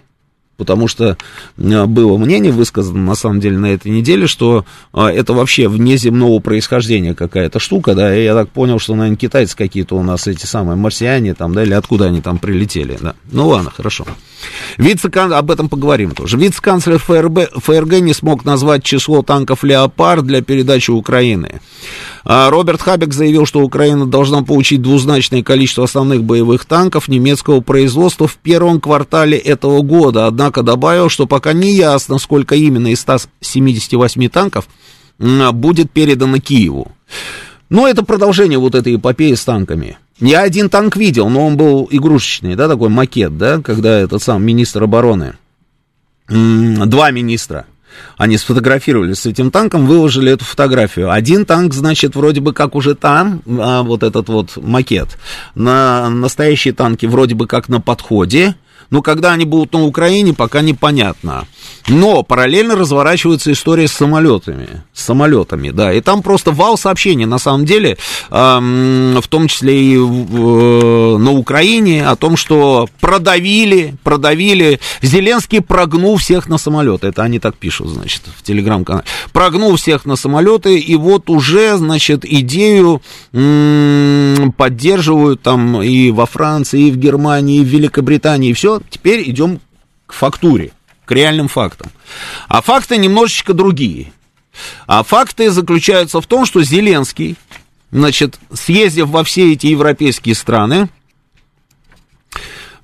потому 0.56 0.88
что 0.88 1.16
э, 1.56 1.84
было 1.86 2.16
мнение 2.16 2.52
высказано, 2.52 3.02
на 3.02 3.14
самом 3.14 3.40
деле, 3.40 3.58
на 3.58 3.66
этой 3.66 3.90
неделе, 3.90 4.26
что 4.26 4.64
э, 4.92 5.06
это 5.06 5.32
вообще 5.32 5.68
внеземного 5.68 6.38
происхождения 6.40 7.14
какая-то 7.14 7.58
штука, 7.58 7.94
да, 7.94 8.16
и 8.16 8.24
я 8.24 8.34
так 8.34 8.50
понял, 8.50 8.78
что, 8.78 8.94
наверное, 8.94 9.16
китайцы 9.16 9.56
какие-то 9.56 9.96
у 9.96 10.02
нас 10.02 10.26
эти 10.26 10.46
самые 10.46 10.76
марсиане 10.76 11.34
там, 11.34 11.54
да, 11.54 11.62
или 11.62 11.74
откуда 11.74 12.06
они 12.06 12.20
там 12.20 12.38
прилетели, 12.38 12.98
да. 13.00 13.14
Ну 13.30 13.48
ладно, 13.48 13.70
хорошо. 13.70 14.06
Вице 14.76 15.08
об 15.08 15.50
этом 15.50 15.68
поговорим 15.68 16.12
тоже. 16.12 16.36
Вице-канцлер 16.36 16.98
ФРБ, 16.98 17.60
ФРГ 17.62 18.00
не 18.00 18.12
смог 18.14 18.44
назвать 18.44 18.84
число 18.84 19.22
танков 19.22 19.64
«Леопард» 19.64 20.26
для 20.26 20.42
передачи 20.42 20.90
Украины. 20.90 21.60
А 22.26 22.48
Роберт 22.48 22.80
Хабек 22.80 23.12
заявил, 23.12 23.44
что 23.44 23.60
Украина 23.60 24.06
должна 24.06 24.42
получить 24.42 24.80
двузначное 24.80 25.42
количество 25.42 25.84
основных 25.84 26.24
боевых 26.24 26.64
танков 26.64 27.08
немецкого 27.08 27.60
производства 27.60 28.26
в 28.26 28.36
первом 28.36 28.80
квартале 28.80 29.36
этого 29.36 29.82
года, 29.82 30.26
однако 30.26 30.62
добавил, 30.62 31.10
что 31.10 31.26
пока 31.26 31.52
не 31.52 31.72
ясно, 31.74 32.18
сколько 32.18 32.54
именно 32.54 32.88
из 32.88 33.00
178 33.00 34.28
танков 34.30 34.68
будет 35.18 35.90
передано 35.90 36.38
Киеву. 36.38 36.92
Но 37.68 37.86
это 37.86 38.04
продолжение 38.04 38.58
вот 38.58 38.74
этой 38.74 38.94
эпопеи 38.96 39.34
с 39.34 39.44
танками. 39.44 39.98
Я 40.18 40.40
один 40.40 40.70
танк 40.70 40.96
видел, 40.96 41.28
но 41.28 41.46
он 41.46 41.56
был 41.56 41.88
игрушечный, 41.90 42.54
да, 42.54 42.68
такой 42.68 42.88
макет, 42.88 43.36
да, 43.36 43.60
когда 43.60 43.98
этот 43.98 44.22
сам 44.22 44.42
министр 44.44 44.84
обороны, 44.84 45.34
два 46.28 47.10
министра, 47.10 47.66
они 48.16 48.38
сфотографировали 48.38 49.14
с 49.14 49.26
этим 49.26 49.50
танком, 49.50 49.86
выложили 49.86 50.32
эту 50.32 50.44
фотографию. 50.44 51.10
Один 51.10 51.44
танк, 51.44 51.74
значит, 51.74 52.16
вроде 52.16 52.40
бы 52.40 52.52
как 52.52 52.74
уже 52.74 52.94
там, 52.94 53.42
а 53.46 53.82
вот 53.82 54.02
этот 54.02 54.28
вот 54.28 54.56
макет. 54.56 55.18
На 55.54 56.08
настоящие 56.10 56.74
танки 56.74 57.06
вроде 57.06 57.34
бы 57.34 57.46
как 57.46 57.68
на 57.68 57.80
подходе, 57.80 58.54
но 58.94 59.02
когда 59.02 59.32
они 59.32 59.44
будут 59.44 59.72
на 59.72 59.82
Украине, 59.84 60.34
пока 60.34 60.60
непонятно. 60.60 61.48
Но 61.88 62.22
параллельно 62.22 62.76
разворачивается 62.76 63.50
история 63.50 63.88
с 63.88 63.92
самолетами. 63.92 64.84
С 64.92 65.02
самолетами, 65.06 65.70
да. 65.70 65.92
И 65.92 66.00
там 66.00 66.22
просто 66.22 66.52
вал 66.52 66.78
сообщений, 66.78 67.24
на 67.26 67.38
самом 67.38 67.64
деле, 67.64 67.96
э, 68.30 69.16
в 69.20 69.28
том 69.28 69.48
числе 69.48 69.74
и 69.82 69.96
э, 69.96 71.16
на 71.18 71.32
Украине, 71.32 72.06
о 72.06 72.14
том, 72.14 72.36
что 72.36 72.88
продавили, 73.00 73.96
продавили. 74.04 74.78
Зеленский 75.02 75.60
прогнул 75.60 76.16
всех 76.16 76.48
на 76.48 76.56
самолеты. 76.56 77.08
Это 77.08 77.24
они 77.24 77.40
так 77.40 77.56
пишут, 77.56 77.88
значит, 77.88 78.22
в 78.38 78.44
телеграм-канале. 78.44 79.04
Прогнул 79.32 79.74
всех 79.74 80.04
на 80.06 80.14
самолеты, 80.14 80.78
и 80.78 80.94
вот 80.94 81.28
уже, 81.28 81.76
значит, 81.78 82.24
идею 82.24 83.02
м- 83.32 84.52
поддерживают 84.56 85.42
там 85.42 85.82
и 85.82 86.12
во 86.12 86.26
Франции, 86.26 86.82
и 86.82 86.92
в 86.92 86.96
Германии, 86.96 87.58
и 87.58 87.64
в 87.64 87.68
Великобритании, 87.68 88.50
и 88.50 88.52
все. 88.52 88.80
Теперь 88.90 89.28
идем 89.28 89.60
к 90.06 90.12
фактуре 90.12 90.72
к 91.04 91.10
реальным 91.12 91.48
фактам. 91.48 91.90
А 92.48 92.62
факты 92.62 92.96
немножечко 92.96 93.52
другие. 93.52 94.12
А 94.86 95.02
факты 95.02 95.50
заключаются 95.50 96.20
в 96.20 96.26
том, 96.26 96.46
что 96.46 96.62
Зеленский, 96.62 97.36
значит, 97.90 98.38
съездив 98.52 99.08
во 99.08 99.24
все 99.24 99.52
эти 99.52 99.66
европейские 99.66 100.34
страны, 100.34 100.88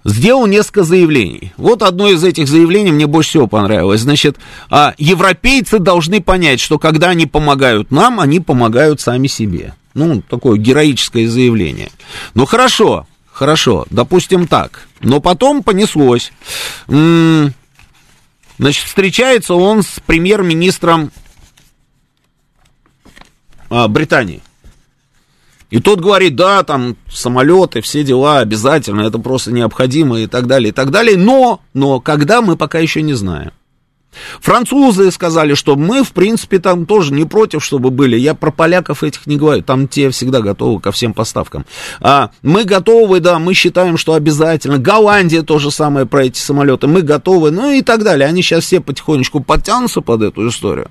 сделал 0.05 0.47
несколько 0.47 0.83
заявлений. 0.83 1.53
Вот 1.57 1.83
одно 1.83 2.09
из 2.09 2.25
этих 2.25 2.49
заявлений 2.49 2.93
мне 2.93 3.07
больше 3.07 3.31
всего 3.31 3.47
понравилось. 3.47 4.01
Значит, 4.01 4.37
а 4.69 4.95
европейцы 4.99 5.79
должны 5.79 6.21
понять, 6.21 6.61
что 6.61 6.79
когда 6.79 7.11
они 7.11 7.27
помогают 7.27 7.91
нам, 7.91 8.21
они 8.21 8.41
помогают 8.41 9.01
сами 9.01 9.27
себе. 9.27 9.75
Ну, 9.95 10.23
такое 10.23 10.57
героическое 10.57 11.29
заявление. 11.29 11.91
Ну, 12.35 12.47
хорошо, 12.47 13.07
хорошо, 13.41 13.87
допустим 13.89 14.47
так. 14.47 14.87
Но 15.01 15.19
потом 15.19 15.63
понеслось. 15.63 16.31
Значит, 16.87 18.85
встречается 18.85 19.55
он 19.55 19.83
с 19.83 19.99
премьер-министром 20.05 21.11
а, 23.71 23.89
Британии. 23.89 24.43
И 25.71 25.81
тот 25.81 26.01
говорит, 26.01 26.37
да, 26.37 26.63
там 26.65 26.99
самолеты, 27.11 27.81
все 27.81 28.05
дела 28.05 28.41
обязательно, 28.41 29.01
это 29.03 29.19
просто 29.19 29.53
необходимо 29.53 30.21
и 30.21 30.27
так 30.27 30.47
далее, 30.47 30.69
и 30.69 30.73
так 30.73 30.91
далее. 30.91 31.17
Но, 31.17 31.63
но, 31.73 31.99
когда 31.99 32.43
мы 32.43 32.59
пока 32.59 32.79
еще 32.79 33.01
не 33.01 33.15
знаем. 33.15 33.53
Французы 34.41 35.11
сказали, 35.11 35.55
что 35.55 35.77
мы, 35.77 36.03
в 36.03 36.13
принципе, 36.13 36.59
там 36.59 36.87
тоже 36.87 37.13
не 37.13 37.25
против, 37.25 37.65
чтобы 37.65 37.91
были. 37.91 38.17
Я 38.17 38.35
про 38.35 38.51
поляков 38.51 39.03
этих 39.03 39.27
не 39.27 39.37
говорю, 39.37 39.63
там 39.63 39.87
те 39.87 40.11
всегда 40.11 40.41
готовы 40.41 40.81
ко 40.81 40.93
всем 40.93 41.13
поставкам. 41.15 41.65
А, 42.01 42.31
мы 42.43 42.65
готовы, 42.65 43.21
да, 43.21 43.39
мы 43.39 43.55
считаем, 43.55 43.97
что 43.97 44.15
обязательно. 44.15 44.79
Голландия 44.79 45.43
то 45.43 45.59
же 45.59 45.71
самое 45.71 46.07
про 46.07 46.25
эти 46.27 46.39
самолеты, 46.39 46.87
мы 46.87 47.03
готовы, 47.03 47.51
ну 47.51 47.71
и 47.71 47.83
так 47.83 48.03
далее. 48.03 48.29
Они 48.29 48.43
сейчас 48.43 48.65
все 48.65 48.81
потихонечку 48.81 49.41
подтянутся 49.41 50.01
под 50.01 50.23
эту 50.23 50.49
историю. 50.49 50.91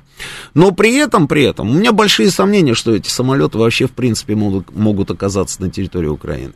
Но 0.53 0.71
при 0.71 0.95
этом, 0.95 1.27
при 1.27 1.43
этом, 1.43 1.69
у 1.69 1.73
меня 1.73 1.91
большие 1.91 2.31
сомнения, 2.31 2.73
что 2.73 2.95
эти 2.95 3.09
самолеты 3.09 3.57
вообще, 3.57 3.87
в 3.87 3.91
принципе, 3.91 4.35
могут, 4.35 4.73
могут 4.75 5.11
оказаться 5.11 5.61
на 5.61 5.69
территории 5.69 6.07
Украины. 6.07 6.53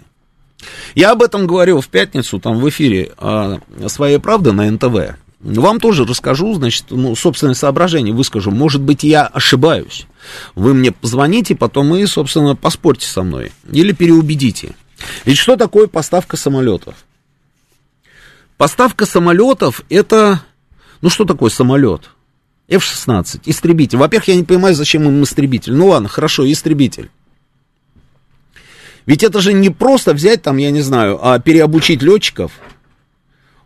Я 0.96 1.12
об 1.12 1.22
этом 1.22 1.46
говорил 1.46 1.82
в 1.82 1.88
пятницу, 1.90 2.40
там 2.40 2.60
в 2.60 2.70
эфире 2.70 3.12
а, 3.18 3.60
«Своей 3.88 4.20
правды» 4.20 4.54
на 4.54 4.70
НТВ. 4.70 5.18
Вам 5.44 5.82
тоже 5.82 6.06
расскажу, 6.06 6.54
значит, 6.54 6.86
ну, 6.90 7.16
собственное 7.16 7.54
соображение 7.54 8.14
выскажу. 8.14 8.50
Может 8.50 8.82
быть, 8.82 9.04
я 9.04 9.26
ошибаюсь. 9.26 10.08
Вы 10.56 10.74
мне 10.74 10.94
позвоните, 10.94 11.54
потом 11.54 11.94
и, 11.96 12.06
собственно, 12.06 12.56
поспорьте 12.56 13.08
со 13.08 13.24
мной. 13.24 13.52
Или 13.70 13.92
переубедите. 13.92 14.74
Ведь 15.26 15.38
что 15.38 15.58
такое 15.58 15.88
поставка 15.88 16.38
самолетов? 16.38 16.96
Поставка 18.56 19.06
самолетов 19.06 19.82
это... 19.90 20.42
Ну, 21.02 21.10
что 21.10 21.26
такое 21.26 21.50
самолет? 21.50 22.10
F-16, 22.70 23.42
истребитель. 23.44 23.98
Во-первых, 23.98 24.30
я 24.30 24.36
не 24.38 24.44
понимаю, 24.44 24.76
зачем 24.76 25.04
им 25.04 25.22
истребитель. 25.24 25.74
Ну 25.74 25.88
ладно, 25.88 26.08
хорошо, 26.08 26.50
истребитель. 26.50 27.12
Ведь 29.06 29.24
это 29.24 29.42
же 29.42 29.52
не 29.52 29.70
просто 29.70 30.14
взять 30.14 30.42
там, 30.42 30.56
я 30.56 30.72
не 30.72 30.80
знаю, 30.80 31.20
а 31.22 31.38
переобучить 31.40 32.02
летчиков, 32.02 32.54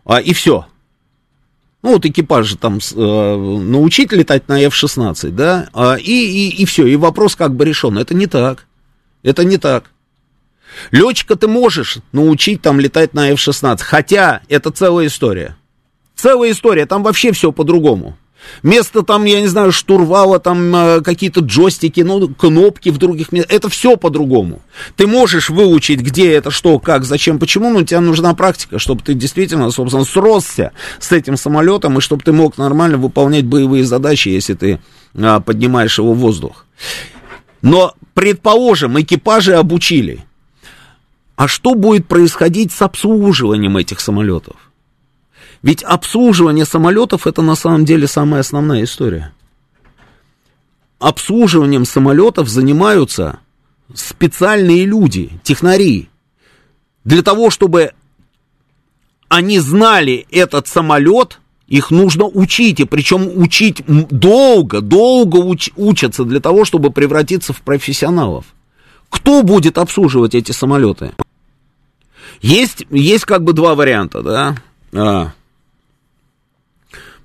а, 0.04 0.20
и 0.20 0.32
все. 0.32 0.66
Ну, 1.88 1.94
вот 1.94 2.04
экипаж 2.04 2.54
там 2.60 2.80
э, 2.80 3.00
научить 3.00 4.12
летать 4.12 4.46
на 4.46 4.60
F-16, 4.60 5.30
да, 5.30 5.70
а, 5.72 5.94
и, 5.94 6.02
и, 6.02 6.48
и 6.60 6.66
все, 6.66 6.86
и 6.86 6.96
вопрос 6.96 7.34
как 7.34 7.54
бы 7.54 7.64
решен. 7.64 7.96
Это 7.96 8.12
не 8.12 8.26
так. 8.26 8.66
Это 9.22 9.42
не 9.42 9.56
так. 9.56 9.84
Летчика 10.90 11.34
ты 11.34 11.48
можешь 11.48 12.00
научить 12.12 12.60
там 12.60 12.78
летать 12.78 13.14
на 13.14 13.30
F-16, 13.30 13.78
хотя 13.80 14.42
это 14.50 14.70
целая 14.70 15.06
история. 15.06 15.56
Целая 16.14 16.50
история, 16.50 16.84
там 16.84 17.02
вообще 17.02 17.32
все 17.32 17.52
по-другому. 17.52 18.18
Вместо 18.62 19.02
там, 19.02 19.24
я 19.24 19.40
не 19.40 19.46
знаю, 19.46 19.72
штурвала, 19.72 20.38
там 20.38 20.74
э, 20.74 21.00
какие-то 21.02 21.40
джойстики, 21.40 22.00
ну, 22.00 22.28
кнопки 22.28 22.88
в 22.88 22.98
других 22.98 23.32
местах. 23.32 23.54
Это 23.54 23.68
все 23.68 23.96
по-другому. 23.96 24.62
Ты 24.96 25.06
можешь 25.06 25.50
выучить, 25.50 26.00
где 26.00 26.32
это, 26.32 26.50
что, 26.50 26.78
как, 26.78 27.04
зачем, 27.04 27.38
почему, 27.38 27.70
но 27.70 27.82
тебе 27.82 28.00
нужна 28.00 28.34
практика, 28.34 28.78
чтобы 28.78 29.02
ты 29.02 29.14
действительно, 29.14 29.70
собственно, 29.70 30.04
сросся 30.04 30.72
с 30.98 31.12
этим 31.12 31.36
самолетом, 31.36 31.98
и 31.98 32.00
чтобы 32.00 32.22
ты 32.22 32.32
мог 32.32 32.58
нормально 32.58 32.96
выполнять 32.96 33.44
боевые 33.44 33.84
задачи, 33.84 34.28
если 34.28 34.54
ты 34.54 34.80
а, 35.14 35.40
поднимаешь 35.40 35.98
его 35.98 36.12
в 36.14 36.18
воздух. 36.18 36.64
Но, 37.62 37.94
предположим, 38.14 39.00
экипажи 39.00 39.54
обучили. 39.54 40.24
А 41.36 41.46
что 41.46 41.74
будет 41.74 42.06
происходить 42.06 42.72
с 42.72 42.82
обслуживанием 42.82 43.76
этих 43.76 44.00
самолетов? 44.00 44.56
Ведь 45.62 45.82
обслуживание 45.82 46.64
самолетов 46.64 47.26
это 47.26 47.42
на 47.42 47.54
самом 47.54 47.84
деле 47.84 48.06
самая 48.06 48.40
основная 48.40 48.84
история. 48.84 49.32
Обслуживанием 50.98 51.84
самолетов 51.84 52.48
занимаются 52.48 53.40
специальные 53.94 54.84
люди, 54.84 55.30
технари. 55.42 56.08
Для 57.04 57.22
того, 57.22 57.50
чтобы 57.50 57.92
они 59.28 59.58
знали 59.58 60.26
этот 60.30 60.66
самолет, 60.66 61.40
их 61.66 61.90
нужно 61.90 62.24
учить, 62.24 62.80
и 62.80 62.84
причем 62.84 63.30
учить 63.40 63.82
долго, 63.86 64.80
долго 64.80 65.36
уч, 65.36 65.70
учатся 65.76 66.24
для 66.24 66.40
того, 66.40 66.64
чтобы 66.64 66.90
превратиться 66.90 67.52
в 67.52 67.60
профессионалов. 67.60 68.46
Кто 69.10 69.42
будет 69.42 69.78
обслуживать 69.78 70.34
эти 70.34 70.52
самолеты? 70.52 71.12
Есть, 72.40 72.86
есть 72.90 73.24
как 73.24 73.42
бы 73.44 73.52
два 73.52 73.74
варианта, 73.74 74.22
да. 74.22 74.56
А, 74.92 75.32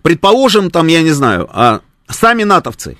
Предположим, 0.03 0.69
там, 0.69 0.87
я 0.87 1.01
не 1.01 1.11
знаю, 1.11 1.49
а 1.51 1.79
сами 2.07 2.43
натовцы. 2.43 2.97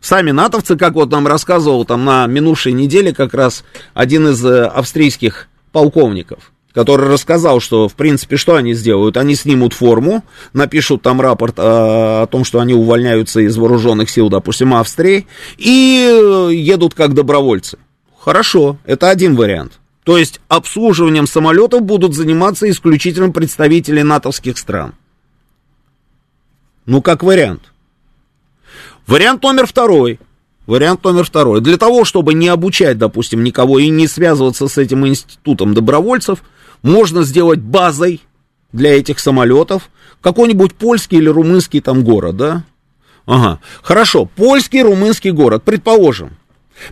Сами 0.00 0.32
натовцы, 0.32 0.76
как 0.76 0.94
вот 0.94 1.10
нам 1.12 1.28
рассказывал 1.28 1.84
там 1.84 2.04
на 2.04 2.26
минувшей 2.26 2.72
неделе 2.72 3.14
как 3.14 3.32
раз 3.32 3.64
один 3.94 4.26
из 4.28 4.44
э, 4.44 4.64
австрийских 4.64 5.48
полковников, 5.70 6.52
который 6.74 7.08
рассказал, 7.08 7.60
что, 7.60 7.88
в 7.88 7.94
принципе, 7.94 8.36
что 8.36 8.56
они 8.56 8.74
сделают? 8.74 9.16
Они 9.16 9.36
снимут 9.36 9.72
форму, 9.72 10.24
напишут 10.52 11.02
там 11.02 11.20
рапорт 11.20 11.54
о, 11.58 12.22
о 12.22 12.26
том, 12.26 12.44
что 12.44 12.58
они 12.58 12.74
увольняются 12.74 13.38
из 13.38 13.56
вооруженных 13.56 14.10
сил, 14.10 14.28
допустим, 14.28 14.74
Австрии, 14.74 15.28
и 15.56 16.08
э, 16.10 16.52
едут 16.52 16.94
как 16.94 17.14
добровольцы. 17.14 17.78
Хорошо, 18.18 18.78
это 18.84 19.08
один 19.10 19.36
вариант. 19.36 19.74
То 20.02 20.18
есть 20.18 20.40
обслуживанием 20.48 21.28
самолетов 21.28 21.82
будут 21.82 22.14
заниматься 22.14 22.68
исключительно 22.68 23.30
представители 23.30 24.02
натовских 24.02 24.58
стран. 24.58 24.94
Ну, 26.86 27.02
как 27.02 27.22
вариант. 27.22 27.72
Вариант 29.06 29.42
номер 29.42 29.66
второй. 29.66 30.18
Вариант 30.66 31.04
номер 31.04 31.24
второй. 31.24 31.60
Для 31.60 31.76
того, 31.76 32.04
чтобы 32.04 32.34
не 32.34 32.48
обучать, 32.48 32.98
допустим, 32.98 33.42
никого 33.42 33.78
и 33.78 33.88
не 33.88 34.06
связываться 34.06 34.68
с 34.68 34.78
этим 34.78 35.06
институтом 35.06 35.74
добровольцев, 35.74 36.42
можно 36.82 37.22
сделать 37.22 37.60
базой 37.60 38.20
для 38.72 38.96
этих 38.96 39.18
самолетов 39.18 39.90
какой-нибудь 40.20 40.74
польский 40.74 41.18
или 41.18 41.28
румынский 41.28 41.80
там 41.80 42.04
город, 42.04 42.36
да? 42.36 42.64
Ага, 43.26 43.60
хорошо, 43.82 44.24
польский, 44.24 44.82
румынский 44.82 45.30
город, 45.30 45.62
предположим. 45.64 46.36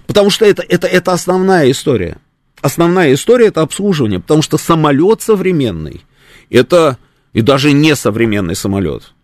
Потому 0.07 0.30
что 0.30 0.45
это, 0.45 0.62
это, 0.62 0.86
это 0.86 1.12
основная 1.12 1.70
история. 1.70 2.18
Основная 2.61 3.14
история 3.14 3.47
это 3.47 3.62
обслуживание, 3.62 4.20
потому 4.20 4.43
что 4.43 4.59
самолет 4.59 5.22
современный, 5.22 6.03
это 6.51 6.99
и 7.32 7.41
даже 7.41 7.72
не 7.72 7.97
современный 7.97 8.55
самолет, 8.55 9.14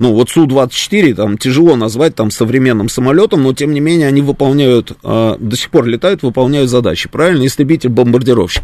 ну, 0.00 0.14
вот 0.14 0.30
Су-24 0.30 1.14
там 1.14 1.36
тяжело 1.36 1.76
назвать 1.76 2.14
там 2.14 2.30
современным 2.30 2.88
самолетом, 2.88 3.42
но 3.42 3.52
тем 3.52 3.74
не 3.74 3.80
менее 3.80 4.08
они 4.08 4.22
выполняют, 4.22 4.92
э, 5.04 5.36
до 5.38 5.56
сих 5.56 5.68
пор 5.68 5.84
летают, 5.84 6.22
выполняют 6.22 6.70
задачи, 6.70 7.10
правильно? 7.10 7.44
Истребитель-бомбардировщик. 7.44 8.62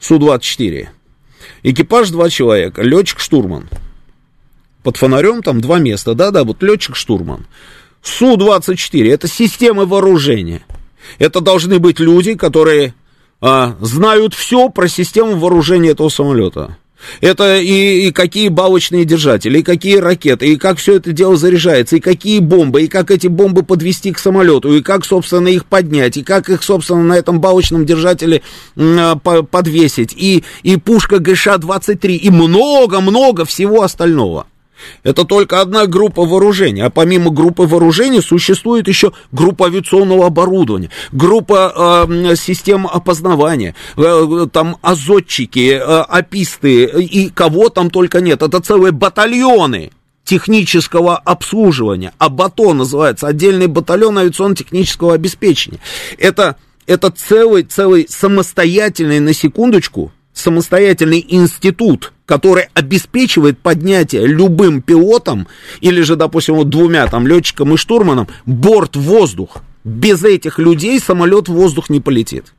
Су-24. 0.00 0.88
Экипаж 1.62 2.08
два 2.08 2.30
человека, 2.30 2.80
летчик-штурман. 2.80 3.68
Под 4.82 4.96
фонарем 4.96 5.42
там 5.42 5.60
два 5.60 5.78
места, 5.78 6.14
да-да, 6.14 6.42
вот 6.42 6.62
летчик-штурман. 6.62 7.46
Су-24 8.02 9.12
это 9.12 9.28
системы 9.28 9.84
вооружения. 9.84 10.62
Это 11.18 11.42
должны 11.42 11.78
быть 11.80 12.00
люди, 12.00 12.34
которые 12.34 12.94
а, 13.42 13.76
знают 13.82 14.32
все 14.32 14.70
про 14.70 14.88
систему 14.88 15.36
вооружения 15.36 15.90
этого 15.90 16.08
самолета. 16.08 16.78
Это 17.20 17.56
и, 17.56 18.08
и 18.08 18.12
какие 18.12 18.48
балочные 18.48 19.04
держатели, 19.04 19.58
и 19.58 19.62
какие 19.62 19.96
ракеты, 19.96 20.52
и 20.52 20.56
как 20.56 20.78
все 20.78 20.96
это 20.96 21.12
дело 21.12 21.36
заряжается, 21.36 21.96
и 21.96 22.00
какие 22.00 22.40
бомбы, 22.40 22.82
и 22.82 22.88
как 22.88 23.10
эти 23.10 23.26
бомбы 23.26 23.62
подвести 23.62 24.12
к 24.12 24.18
самолету, 24.18 24.74
и 24.74 24.82
как, 24.82 25.04
собственно, 25.04 25.48
их 25.48 25.66
поднять, 25.66 26.16
и 26.16 26.22
как 26.22 26.48
их, 26.48 26.62
собственно, 26.62 27.02
на 27.02 27.14
этом 27.14 27.40
балочном 27.40 27.86
держателе 27.86 28.42
э, 28.76 29.14
подвесить, 29.50 30.12
и, 30.16 30.44
и 30.62 30.76
пушка 30.76 31.16
ГШ-23, 31.16 32.16
и 32.16 32.30
много-много 32.30 33.44
всего 33.44 33.82
остального. 33.82 34.46
Это 35.02 35.24
только 35.24 35.60
одна 35.60 35.86
группа 35.86 36.24
вооружений, 36.24 36.82
а 36.82 36.90
помимо 36.90 37.30
группы 37.30 37.64
вооружений 37.64 38.20
существует 38.20 38.88
еще 38.88 39.12
группа 39.32 39.66
авиационного 39.66 40.26
оборудования, 40.26 40.90
группа 41.12 42.06
э, 42.06 42.36
систем 42.36 42.86
опознавания, 42.86 43.74
э, 43.96 44.46
там 44.52 44.76
азотчики, 44.82 45.74
э, 45.74 45.78
аписты 45.80 46.84
и 46.84 47.30
кого 47.30 47.68
там 47.68 47.90
только 47.90 48.20
нет. 48.20 48.42
Это 48.42 48.60
целые 48.60 48.92
батальоны 48.92 49.90
технического 50.24 51.16
обслуживания. 51.16 52.12
АБАТО 52.18 52.74
называется, 52.74 53.28
отдельный 53.28 53.68
батальон 53.68 54.18
авиационно-технического 54.18 55.14
обеспечения. 55.14 55.78
Это, 56.18 56.56
это 56.86 57.10
целый, 57.10 57.62
целый 57.62 58.06
самостоятельный, 58.08 59.20
на 59.20 59.32
секундочку, 59.32 60.12
самостоятельный 60.36 61.24
институт, 61.26 62.12
который 62.26 62.66
обеспечивает 62.74 63.58
поднятие 63.58 64.26
любым 64.26 64.82
пилотом 64.82 65.48
или 65.80 66.02
же, 66.02 66.14
допустим, 66.14 66.56
вот 66.56 66.68
двумя 66.68 67.06
там 67.06 67.26
летчикам 67.26 67.74
и 67.74 67.76
штурманом 67.76 68.28
борт 68.44 68.96
в 68.96 69.00
воздух. 69.00 69.58
Без 69.82 70.22
этих 70.22 70.58
людей 70.58 71.00
самолет 71.00 71.48
в 71.48 71.54
воздух 71.54 71.88
не 71.88 72.00
полетит. 72.00 72.52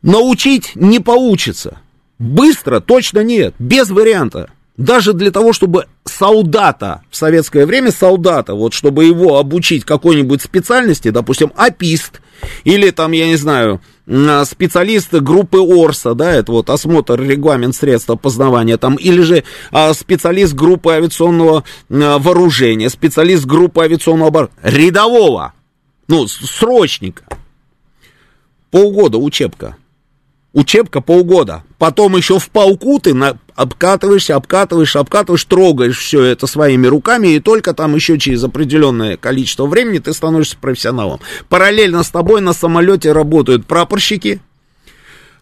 Научить 0.00 0.72
не 0.74 0.98
получится. 0.98 1.78
Быстро 2.18 2.80
точно 2.80 3.22
нет, 3.22 3.54
без 3.58 3.90
варианта. 3.90 4.50
Даже 4.78 5.12
для 5.12 5.30
того, 5.30 5.52
чтобы 5.52 5.86
солдата 6.04 7.02
в 7.10 7.16
советское 7.16 7.66
время, 7.66 7.92
солдата, 7.92 8.54
вот 8.54 8.72
чтобы 8.72 9.04
его 9.04 9.38
обучить 9.38 9.84
какой-нибудь 9.84 10.40
специальности, 10.40 11.10
допустим, 11.10 11.52
апист, 11.56 12.22
или 12.64 12.90
там, 12.90 13.12
я 13.12 13.26
не 13.26 13.36
знаю, 13.36 13.80
специалист 14.06 15.12
группы 15.14 15.58
ОРСа, 15.58 16.14
да, 16.14 16.32
это 16.32 16.52
вот 16.52 16.70
осмотр, 16.70 17.20
регламент 17.20 17.74
средств 17.76 18.10
опознавания, 18.10 18.76
там, 18.76 18.96
или 18.96 19.22
же 19.22 19.44
а, 19.70 19.94
специалист 19.94 20.54
группы 20.54 20.92
авиационного 20.92 21.64
а, 21.88 22.18
вооружения, 22.18 22.90
специалист 22.90 23.44
группы 23.44 23.82
авиационного 23.82 24.28
оборудования, 24.28 24.70
рядового, 24.76 25.52
ну, 26.08 26.26
срочника. 26.26 27.24
Полгода 28.70 29.18
учебка 29.18 29.76
учебка 30.52 31.00
полгода. 31.00 31.62
Потом 31.78 32.16
еще 32.16 32.38
в 32.38 32.50
полку 32.50 32.98
ты 33.00 33.14
на, 33.14 33.38
обкатываешься, 33.54 34.36
обкатываешь, 34.36 34.96
обкатываешь, 34.96 35.44
трогаешь 35.44 35.98
все 35.98 36.22
это 36.22 36.46
своими 36.46 36.86
руками, 36.86 37.28
и 37.28 37.40
только 37.40 37.74
там 37.74 37.94
еще 37.94 38.18
через 38.18 38.44
определенное 38.44 39.16
количество 39.16 39.66
времени 39.66 39.98
ты 39.98 40.12
становишься 40.12 40.56
профессионалом. 40.58 41.20
Параллельно 41.48 42.02
с 42.02 42.10
тобой 42.10 42.40
на 42.40 42.52
самолете 42.52 43.12
работают 43.12 43.66
прапорщики, 43.66 44.40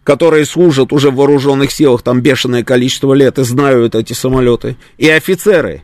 которые 0.03 0.45
служат 0.45 0.93
уже 0.93 1.11
в 1.11 1.15
вооруженных 1.15 1.71
силах 1.71 2.01
там 2.01 2.21
бешеное 2.21 2.63
количество 2.63 3.13
лет 3.13 3.37
и 3.37 3.43
знают 3.43 3.95
эти 3.95 4.13
самолеты, 4.13 4.77
и 4.97 5.09
офицеры. 5.09 5.83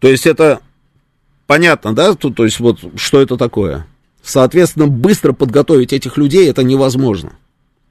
То 0.00 0.08
есть 0.08 0.26
это 0.26 0.60
понятно, 1.46 1.94
да, 1.94 2.14
то, 2.14 2.30
то 2.30 2.44
есть 2.44 2.58
вот 2.58 2.78
что 2.96 3.20
это 3.20 3.36
такое? 3.36 3.86
Соответственно, 4.22 4.86
быстро 4.86 5.32
подготовить 5.32 5.92
этих 5.92 6.16
людей 6.16 6.48
это 6.48 6.62
невозможно. 6.62 7.32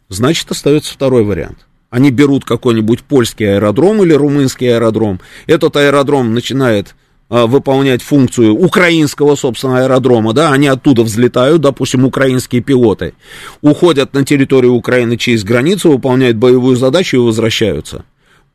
Значит, 0.09 0.49
остается 0.51 0.93
второй 0.93 1.23
вариант. 1.23 1.65
Они 1.89 2.11
берут 2.11 2.45
какой-нибудь 2.45 3.03
польский 3.03 3.55
аэродром 3.55 4.03
или 4.03 4.13
румынский 4.13 4.73
аэродром. 4.73 5.19
Этот 5.47 5.75
аэродром 5.75 6.33
начинает 6.33 6.95
а, 7.29 7.45
выполнять 7.45 8.01
функцию 8.01 8.55
украинского, 8.55 9.35
собственно, 9.35 9.83
аэродрома, 9.83 10.33
да, 10.33 10.51
они 10.51 10.67
оттуда 10.67 11.03
взлетают, 11.03 11.61
допустим, 11.61 12.05
украинские 12.05 12.61
пилоты, 12.61 13.13
уходят 13.61 14.13
на 14.13 14.25
территорию 14.25 14.73
Украины 14.73 15.15
через 15.15 15.43
границу, 15.43 15.91
выполняют 15.91 16.37
боевую 16.37 16.75
задачу 16.75 17.17
и 17.17 17.19
возвращаются. 17.19 18.03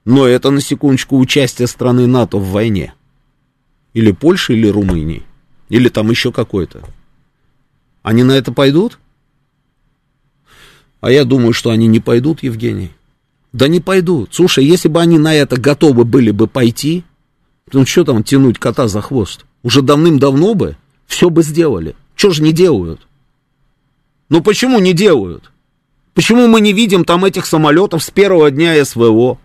Но 0.05 0.27
это, 0.27 0.51
на 0.51 0.61
секундочку, 0.61 1.18
участие 1.18 1.68
страны 1.68 2.07
НАТО 2.07 2.39
в 2.39 2.51
войне. 2.51 2.95
Или 3.95 4.11
Польши, 4.11 4.55
или 4.55 4.66
Румынии. 4.68 5.22
Или 5.68 5.89
там 5.89 6.11
еще 6.11 6.33
какой-то. 6.33 6.83
Они 8.05 8.22
на 8.22 8.32
это 8.32 8.52
пойдут? 8.52 8.98
А 11.00 11.11
я 11.11 11.24
думаю, 11.24 11.55
что 11.55 11.70
они 11.70 11.86
не 11.86 12.00
пойдут, 12.00 12.42
Евгений. 12.42 12.90
Да 13.52 13.66
не 13.66 13.80
пойдут. 13.80 14.34
Слушай, 14.34 14.66
если 14.66 14.88
бы 14.88 15.00
они 15.00 15.18
на 15.18 15.34
это 15.34 15.59
готовы 15.59 16.05
были 16.05 16.30
бы 16.30 16.46
пойти, 16.46 17.02
ну 17.72 17.86
что 17.86 18.05
там 18.05 18.22
тянуть 18.22 18.59
кота 18.59 18.88
за 18.88 19.00
хвост? 19.00 19.46
Уже 19.62 19.80
давным-давно 19.80 20.55
бы 20.55 20.76
все 21.07 21.30
бы 21.30 21.42
сделали. 21.42 21.96
Что 22.14 22.30
же 22.30 22.42
не 22.42 22.52
делают? 22.52 23.07
Ну 24.28 24.42
почему 24.42 24.80
не 24.80 24.92
делают? 24.92 25.50
Почему 26.12 26.46
мы 26.46 26.61
не 26.61 26.74
видим 26.74 27.07
там 27.07 27.24
этих 27.24 27.46
самолетов 27.46 28.05
с 28.05 28.11
первого 28.11 28.50
дня 28.50 28.84
СВО? 28.84 29.38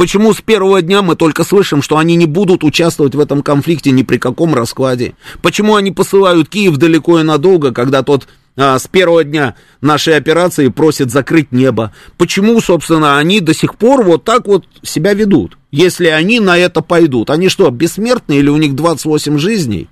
Почему 0.00 0.32
с 0.32 0.40
первого 0.40 0.80
дня 0.80 1.02
мы 1.02 1.14
только 1.14 1.44
слышим, 1.44 1.82
что 1.82 1.98
они 1.98 2.16
не 2.16 2.24
будут 2.24 2.64
участвовать 2.64 3.14
в 3.14 3.20
этом 3.20 3.42
конфликте 3.42 3.90
ни 3.90 4.02
при 4.02 4.16
каком 4.16 4.54
раскладе? 4.54 5.12
Почему 5.42 5.76
они 5.76 5.90
посылают 5.90 6.48
Киев 6.48 6.78
далеко 6.78 7.20
и 7.20 7.22
надолго, 7.22 7.70
когда 7.70 8.02
тот 8.02 8.26
а, 8.56 8.78
с 8.78 8.86
первого 8.86 9.24
дня 9.24 9.56
нашей 9.82 10.16
операции 10.16 10.68
просит 10.68 11.10
закрыть 11.10 11.52
небо? 11.52 11.92
Почему, 12.16 12.58
собственно, 12.62 13.18
они 13.18 13.40
до 13.40 13.52
сих 13.52 13.76
пор 13.76 14.02
вот 14.02 14.24
так 14.24 14.46
вот 14.46 14.64
себя 14.82 15.12
ведут? 15.12 15.58
Если 15.70 16.06
они 16.06 16.40
на 16.40 16.56
это 16.56 16.80
пойдут, 16.80 17.28
они 17.28 17.50
что, 17.50 17.68
бессмертные 17.68 18.38
или 18.38 18.48
у 18.48 18.56
них 18.56 18.74
28 18.74 19.36
жизней, 19.36 19.86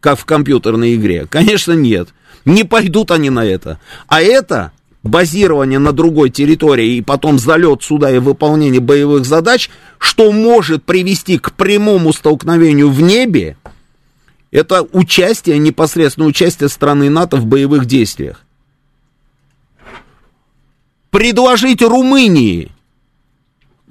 как 0.00 0.18
в 0.18 0.26
компьютерной 0.26 0.96
игре? 0.96 1.26
Конечно, 1.30 1.72
нет. 1.72 2.10
Не 2.44 2.64
пойдут 2.64 3.10
они 3.10 3.30
на 3.30 3.42
это. 3.42 3.80
А 4.06 4.20
это 4.20 4.72
базирование 5.06 5.78
на 5.78 5.92
другой 5.92 6.30
территории 6.30 6.96
и 6.96 7.02
потом 7.02 7.38
залет 7.38 7.82
сюда 7.82 8.10
и 8.10 8.18
выполнение 8.18 8.80
боевых 8.80 9.24
задач, 9.24 9.70
что 9.98 10.32
может 10.32 10.84
привести 10.84 11.38
к 11.38 11.52
прямому 11.52 12.12
столкновению 12.12 12.90
в 12.90 13.00
небе, 13.00 13.56
это 14.50 14.82
участие, 14.92 15.58
непосредственно 15.58 16.26
участие 16.26 16.68
страны 16.68 17.10
НАТО 17.10 17.36
в 17.36 17.46
боевых 17.46 17.86
действиях. 17.86 18.42
Предложить 21.10 21.82
Румынии, 21.82 22.70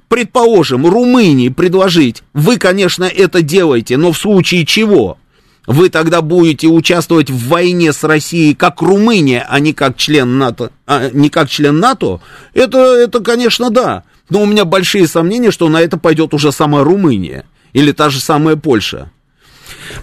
предположим, 0.08 0.86
Румынии 0.86 1.48
предложить, 1.48 2.22
вы, 2.32 2.56
конечно, 2.56 3.04
это 3.04 3.42
делаете, 3.42 3.96
но 3.96 4.12
в 4.12 4.18
случае 4.18 4.64
чего? 4.64 5.18
Вы 5.66 5.88
тогда 5.88 6.22
будете 6.22 6.68
участвовать 6.68 7.30
в 7.30 7.48
войне 7.48 7.92
с 7.92 8.04
Россией 8.04 8.54
как 8.54 8.82
Румыния, 8.82 9.46
а 9.48 9.60
не 9.60 9.72
как 9.72 9.96
член 9.96 10.38
НАТО, 10.38 10.70
а 10.86 11.10
не 11.12 11.28
как 11.28 11.48
член 11.48 11.78
НАТО, 11.78 12.20
это, 12.54 12.78
это, 12.78 13.20
конечно, 13.20 13.70
да. 13.70 14.04
Но 14.28 14.42
у 14.42 14.46
меня 14.46 14.64
большие 14.64 15.06
сомнения, 15.06 15.50
что 15.50 15.68
на 15.68 15.80
это 15.80 15.98
пойдет 15.98 16.34
уже 16.34 16.52
сама 16.52 16.82
Румыния 16.82 17.44
или 17.72 17.92
та 17.92 18.10
же 18.10 18.20
самая 18.20 18.56
Польша. 18.56 19.10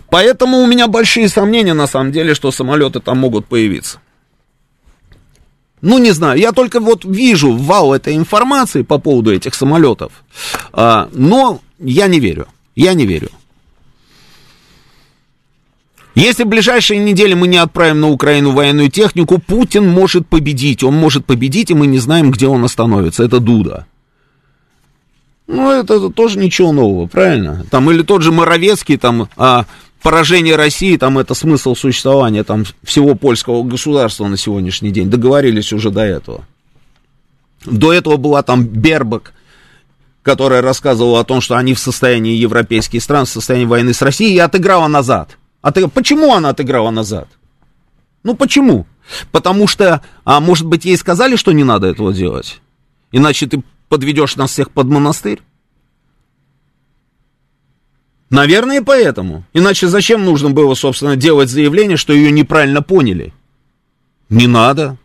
Поэтому 0.09 0.59
у 0.59 0.67
меня 0.67 0.87
большие 0.87 1.29
сомнения, 1.29 1.73
на 1.73 1.87
самом 1.87 2.11
деле, 2.11 2.33
что 2.35 2.51
самолеты 2.51 2.99
там 2.99 3.17
могут 3.17 3.45
появиться. 3.45 3.99
Ну, 5.81 5.97
не 5.97 6.11
знаю, 6.11 6.39
я 6.39 6.53
только 6.53 6.79
вот 6.79 7.03
вижу 7.03 7.51
вал 7.51 7.93
этой 7.93 8.15
информации 8.15 8.83
по 8.83 8.99
поводу 8.99 9.33
этих 9.33 9.53
самолетов, 9.53 10.23
а, 10.71 11.09
но 11.11 11.59
я 11.77 12.07
не 12.07 12.21
верю, 12.21 12.47
я 12.73 12.93
не 12.93 13.05
верю. 13.05 13.29
Если 16.15 16.43
в 16.43 16.47
ближайшие 16.47 16.99
недели 16.99 17.33
мы 17.33 17.47
не 17.47 17.57
отправим 17.57 18.01
на 18.01 18.09
Украину 18.09 18.51
военную 18.51 18.91
технику, 18.91 19.39
Путин 19.39 19.87
может 19.87 20.27
победить. 20.27 20.83
Он 20.83 20.93
может 20.93 21.25
победить, 21.25 21.71
и 21.71 21.73
мы 21.73 21.87
не 21.87 21.97
знаем, 21.97 22.31
где 22.31 22.47
он 22.47 22.63
остановится. 22.63 23.23
Это 23.23 23.39
Дуда. 23.39 23.87
Ну, 25.47 25.71
это, 25.71 25.95
это 25.95 26.09
тоже 26.09 26.39
ничего 26.39 26.71
нового, 26.71 27.07
правильно? 27.07 27.65
Там 27.69 27.89
или 27.91 28.03
тот 28.03 28.21
же 28.21 28.31
Моровецкий, 28.31 28.97
там, 28.97 29.27
а, 29.35 29.65
поражение 30.01 30.55
России, 30.55 30.95
там, 30.97 31.17
это 31.17 31.33
смысл 31.33 31.75
существования, 31.75 32.43
там, 32.43 32.63
всего 32.83 33.15
польского 33.15 33.63
государства 33.63 34.27
на 34.27 34.37
сегодняшний 34.37 34.91
день. 34.91 35.09
Договорились 35.09 35.73
уже 35.73 35.89
до 35.89 36.01
этого. 36.01 36.45
До 37.65 37.91
этого 37.91 38.17
была 38.17 38.43
там 38.43 38.65
Бербак, 38.65 39.33
которая 40.21 40.61
рассказывала 40.61 41.21
о 41.21 41.23
том, 41.23 41.41
что 41.41 41.55
они 41.55 41.73
в 41.73 41.79
состоянии 41.79 42.35
европейских 42.35 43.01
стран, 43.01 43.25
в 43.25 43.29
состоянии 43.29 43.65
войны 43.65 43.93
с 43.93 44.01
Россией, 44.01 44.35
и 44.35 44.39
отыграла 44.39 44.87
назад. 44.87 45.37
От... 45.63 45.91
Почему 45.93 46.33
она 46.33 46.49
отыграла 46.49 46.91
назад? 46.91 47.27
Ну 48.21 48.35
почему? 48.35 48.85
Потому 49.31 49.65
что, 49.65 50.03
а 50.25 50.39
может 50.39 50.67
быть, 50.67 50.85
ей 50.85 50.97
сказали, 50.97 51.35
что 51.37 51.51
не 51.53 51.63
надо 51.63 51.87
этого 51.87 52.13
делать? 52.13 52.61
Иначе 53.11 53.47
ты 53.47 53.63
подведешь 53.89 54.35
нас 54.35 54.51
всех 54.51 54.71
под 54.71 54.87
монастырь? 54.87 55.41
Наверное, 58.29 58.81
поэтому. 58.81 59.45
Иначе 59.53 59.87
зачем 59.87 60.25
нужно 60.25 60.49
было, 60.49 60.75
собственно, 60.75 61.15
делать 61.15 61.49
заявление, 61.49 61.97
что 61.97 62.13
ее 62.13 62.31
неправильно 62.31 62.81
поняли? 62.81 63.33
Не 64.29 64.47
надо. 64.47 64.97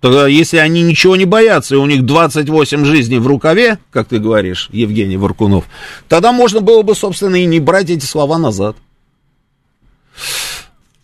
Тогда, 0.00 0.26
если 0.26 0.58
они 0.58 0.82
ничего 0.82 1.16
не 1.16 1.24
боятся, 1.24 1.74
и 1.74 1.78
у 1.78 1.86
них 1.86 2.06
28 2.06 2.84
жизней 2.84 3.18
в 3.18 3.26
рукаве, 3.26 3.78
как 3.90 4.08
ты 4.08 4.20
говоришь, 4.20 4.68
Евгений 4.72 5.16
Варкунов, 5.16 5.64
тогда 6.08 6.32
можно 6.32 6.60
было 6.60 6.82
бы, 6.82 6.94
собственно, 6.94 7.36
и 7.36 7.44
не 7.46 7.58
брать 7.58 7.90
эти 7.90 8.04
слова 8.04 8.38
назад. 8.38 8.76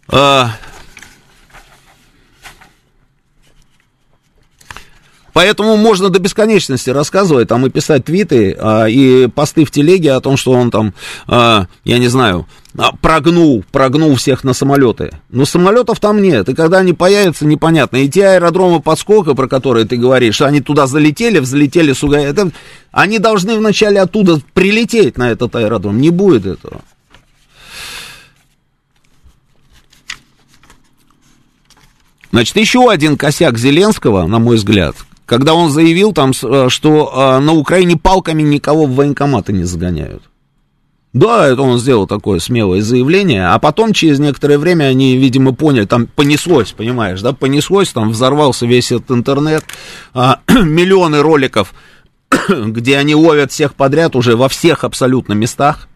А... 0.08 0.50
Поэтому 5.34 5.76
можно 5.76 6.10
до 6.10 6.20
бесконечности 6.20 6.90
рассказывать 6.90 7.48
там 7.48 7.66
и 7.66 7.70
писать 7.70 8.04
твиты 8.04 8.56
а, 8.56 8.86
и 8.86 9.26
посты 9.26 9.64
в 9.64 9.70
телеге 9.72 10.12
о 10.12 10.20
том, 10.20 10.36
что 10.36 10.52
он 10.52 10.70
там, 10.70 10.94
а, 11.26 11.66
я 11.82 11.98
не 11.98 12.06
знаю, 12.06 12.46
а, 12.78 12.92
прогнул, 12.94 13.64
прогнул 13.72 14.14
всех 14.14 14.44
на 14.44 14.54
самолеты. 14.54 15.10
Но 15.30 15.44
самолетов 15.44 15.98
там 15.98 16.22
нет, 16.22 16.48
и 16.48 16.54
когда 16.54 16.78
они 16.78 16.92
появятся, 16.92 17.46
непонятно. 17.46 17.96
И 17.96 18.08
те 18.08 18.28
аэродромы 18.28 18.80
подскока, 18.80 19.34
про 19.34 19.48
которые 19.48 19.86
ты 19.86 19.96
говоришь, 19.96 20.40
они 20.40 20.60
туда 20.60 20.86
залетели, 20.86 21.40
взлетели, 21.40 21.92
суга, 21.92 22.18
это, 22.18 22.52
они 22.92 23.18
должны 23.18 23.56
вначале 23.56 24.00
оттуда 24.00 24.40
прилететь 24.52 25.18
на 25.18 25.32
этот 25.32 25.56
аэродром. 25.56 26.00
Не 26.00 26.10
будет 26.10 26.46
этого. 26.46 26.82
Значит, 32.34 32.56
еще 32.56 32.90
один 32.90 33.16
косяк 33.16 33.56
Зеленского, 33.58 34.26
на 34.26 34.40
мой 34.40 34.56
взгляд, 34.56 34.96
когда 35.24 35.54
он 35.54 35.70
заявил 35.70 36.12
там, 36.12 36.32
э, 36.32 36.66
что 36.68 37.12
э, 37.14 37.38
на 37.38 37.52
Украине 37.52 37.96
палками 37.96 38.42
никого 38.42 38.86
в 38.86 38.96
военкоматы 38.96 39.52
не 39.52 39.62
загоняют. 39.62 40.20
Да, 41.12 41.46
это 41.46 41.62
он 41.62 41.78
сделал 41.78 42.08
такое 42.08 42.40
смелое 42.40 42.82
заявление, 42.82 43.46
а 43.46 43.60
потом 43.60 43.92
через 43.92 44.18
некоторое 44.18 44.58
время 44.58 44.86
они, 44.86 45.16
видимо, 45.16 45.54
поняли, 45.54 45.84
там 45.84 46.08
понеслось, 46.08 46.72
понимаешь, 46.72 47.22
да, 47.22 47.34
понеслось, 47.34 47.92
там 47.92 48.10
взорвался 48.10 48.66
весь 48.66 48.90
этот 48.90 49.12
интернет, 49.12 49.64
а, 50.12 50.40
миллионы 50.48 51.22
роликов, 51.22 51.72
где 52.48 52.98
они 52.98 53.14
ловят 53.14 53.52
всех 53.52 53.76
подряд 53.76 54.16
уже 54.16 54.34
во 54.36 54.48
всех 54.48 54.82
абсолютно 54.82 55.34
местах, 55.34 55.86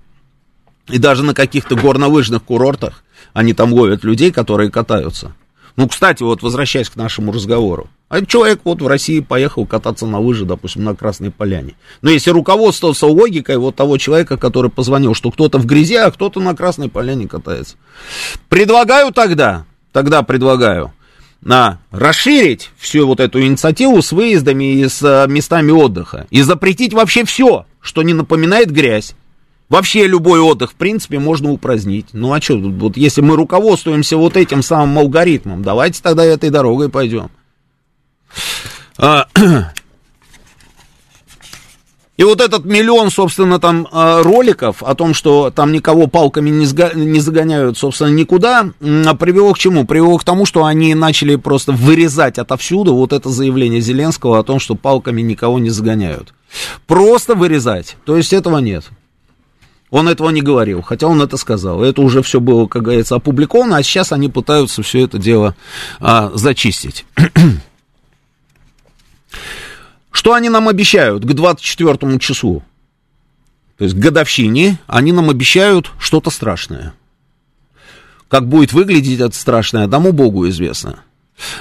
и 0.88 0.98
даже 0.98 1.24
на 1.24 1.34
каких-то 1.34 1.74
горнолыжных 1.74 2.44
курортах 2.44 3.02
они 3.32 3.54
там 3.54 3.72
ловят 3.72 4.04
людей, 4.04 4.30
которые 4.30 4.70
катаются. 4.70 5.34
Ну, 5.78 5.86
кстати, 5.86 6.24
вот 6.24 6.42
возвращаясь 6.42 6.90
к 6.90 6.96
нашему 6.96 7.30
разговору. 7.30 7.88
А 8.08 8.26
человек 8.26 8.62
вот 8.64 8.82
в 8.82 8.86
России 8.88 9.20
поехал 9.20 9.64
кататься 9.64 10.06
на 10.06 10.18
лыжи, 10.18 10.44
допустим, 10.44 10.82
на 10.82 10.96
Красной 10.96 11.30
Поляне. 11.30 11.76
Но 12.02 12.10
если 12.10 12.30
руководствоваться 12.30 13.06
логикой 13.06 13.58
вот 13.58 13.76
того 13.76 13.96
человека, 13.96 14.36
который 14.36 14.72
позвонил, 14.72 15.14
что 15.14 15.30
кто-то 15.30 15.58
в 15.58 15.66
грязи, 15.66 15.94
а 15.94 16.10
кто-то 16.10 16.40
на 16.40 16.56
Красной 16.56 16.88
Поляне 16.88 17.28
катается. 17.28 17.76
Предлагаю 18.48 19.12
тогда, 19.12 19.66
тогда 19.92 20.24
предлагаю, 20.24 20.92
на 21.42 21.78
расширить 21.92 22.70
всю 22.76 23.06
вот 23.06 23.20
эту 23.20 23.40
инициативу 23.40 24.02
с 24.02 24.10
выездами 24.10 24.80
и 24.80 24.88
с 24.88 25.00
а, 25.04 25.28
местами 25.28 25.70
отдыха. 25.70 26.26
И 26.30 26.42
запретить 26.42 26.92
вообще 26.92 27.24
все, 27.24 27.66
что 27.80 28.02
не 28.02 28.14
напоминает 28.14 28.72
грязь. 28.72 29.14
Вообще 29.68 30.06
любой 30.06 30.40
отдых, 30.40 30.72
в 30.72 30.74
принципе, 30.74 31.18
можно 31.18 31.50
упразднить. 31.50 32.06
Ну 32.12 32.32
а 32.32 32.40
что, 32.40 32.58
вот 32.58 32.96
если 32.96 33.20
мы 33.20 33.36
руководствуемся 33.36 34.16
вот 34.16 34.36
этим 34.36 34.62
самым 34.62 34.98
алгоритмом, 34.98 35.62
давайте 35.62 36.02
тогда 36.02 36.24
этой 36.24 36.48
дорогой 36.48 36.88
пойдем. 36.88 37.30
А, 38.96 39.26
и 42.16 42.24
вот 42.24 42.40
этот 42.40 42.64
миллион, 42.64 43.10
собственно, 43.10 43.60
там 43.60 43.86
а, 43.92 44.22
роликов 44.22 44.82
о 44.82 44.94
том, 44.94 45.12
что 45.12 45.50
там 45.50 45.70
никого 45.70 46.06
палками 46.06 46.48
не, 46.48 47.20
загоняют, 47.20 47.76
собственно, 47.76 48.08
никуда, 48.08 48.70
привело 48.80 49.52
к 49.52 49.58
чему? 49.58 49.84
Привело 49.84 50.16
к 50.16 50.24
тому, 50.24 50.46
что 50.46 50.64
они 50.64 50.94
начали 50.94 51.36
просто 51.36 51.72
вырезать 51.72 52.38
отовсюду 52.38 52.94
вот 52.94 53.12
это 53.12 53.28
заявление 53.28 53.82
Зеленского 53.82 54.38
о 54.38 54.44
том, 54.44 54.60
что 54.60 54.76
палками 54.76 55.20
никого 55.20 55.58
не 55.58 55.68
загоняют. 55.68 56.32
Просто 56.86 57.34
вырезать. 57.34 57.96
То 58.06 58.16
есть 58.16 58.32
этого 58.32 58.58
нет. 58.60 58.84
Он 59.90 60.08
этого 60.08 60.30
не 60.30 60.42
говорил, 60.42 60.82
хотя 60.82 61.06
он 61.06 61.22
это 61.22 61.36
сказал. 61.36 61.82
Это 61.82 62.02
уже 62.02 62.22
все 62.22 62.40
было, 62.40 62.66
как 62.66 62.82
говорится, 62.82 63.16
опубликовано, 63.16 63.76
а 63.76 63.82
сейчас 63.82 64.12
они 64.12 64.28
пытаются 64.28 64.82
все 64.82 65.04
это 65.04 65.18
дело 65.18 65.56
а, 65.98 66.30
зачистить. 66.34 67.06
Что 70.10 70.34
они 70.34 70.50
нам 70.50 70.68
обещают 70.68 71.24
к 71.24 71.32
24 71.32 72.18
часу? 72.18 72.62
То 73.78 73.84
есть 73.84 73.96
к 73.96 73.98
годовщине 73.98 74.78
они 74.86 75.12
нам 75.12 75.30
обещают 75.30 75.90
что-то 75.98 76.30
страшное. 76.30 76.92
Как 78.28 78.46
будет 78.46 78.72
выглядеть 78.72 79.20
это 79.20 79.34
страшное, 79.34 79.84
одному 79.84 80.12
Богу 80.12 80.48
известно. 80.48 81.04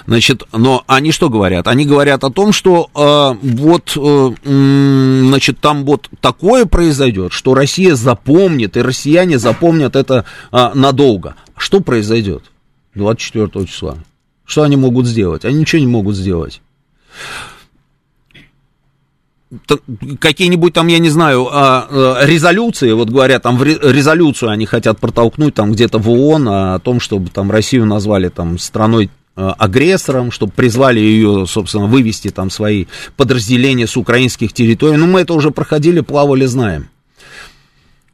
Значит, 0.05 0.43
но 0.51 0.83
они 0.87 1.11
что 1.11 1.29
говорят? 1.29 1.67
Они 1.67 1.85
говорят 1.85 2.23
о 2.23 2.29
том, 2.29 2.51
что 2.51 2.89
э, 2.93 3.47
вот, 3.47 3.95
э, 3.95 4.31
значит, 4.43 5.59
там 5.59 5.85
вот 5.85 6.09
такое 6.19 6.65
произойдет, 6.65 7.31
что 7.31 7.53
Россия 7.53 7.95
запомнит, 7.95 8.77
и 8.77 8.81
россияне 8.81 9.37
запомнят 9.37 9.95
это 9.95 10.25
э, 10.51 10.69
надолго. 10.73 11.35
Что 11.55 11.79
произойдет 11.79 12.43
24 12.95 13.65
числа? 13.65 13.97
Что 14.45 14.63
они 14.63 14.77
могут 14.77 15.05
сделать? 15.05 15.45
Они 15.45 15.59
ничего 15.59 15.79
не 15.79 15.87
могут 15.87 16.15
сделать 16.15 16.61
какие-нибудь 20.19 20.73
там, 20.73 20.87
я 20.87 20.99
не 20.99 21.09
знаю, 21.09 21.47
а, 21.49 21.87
а, 21.89 22.25
резолюции, 22.25 22.91
вот 22.91 23.09
говорят, 23.09 23.43
там 23.43 23.63
резолюцию 23.63 24.49
они 24.49 24.65
хотят 24.65 24.99
протолкнуть 24.99 25.55
там 25.55 25.71
где-то 25.71 25.99
в 25.99 26.09
ООН 26.09 26.49
о 26.49 26.79
том, 26.79 26.99
чтобы 26.99 27.29
там 27.29 27.49
Россию 27.49 27.85
назвали 27.85 28.27
там 28.27 28.59
страной 28.59 29.09
Э, 29.09 29.26
агрессором, 29.37 30.31
чтобы 30.31 30.51
призвали 30.51 30.99
ее, 30.99 31.45
собственно, 31.47 31.85
вывести 31.85 32.29
там 32.29 32.49
свои 32.49 32.85
подразделения 33.15 33.87
с 33.87 33.95
украинских 33.95 34.51
территорий. 34.51 34.97
Ну, 34.97 35.07
мы 35.07 35.21
это 35.21 35.33
уже 35.33 35.51
проходили, 35.51 36.01
плавали, 36.01 36.45
знаем. 36.45 36.89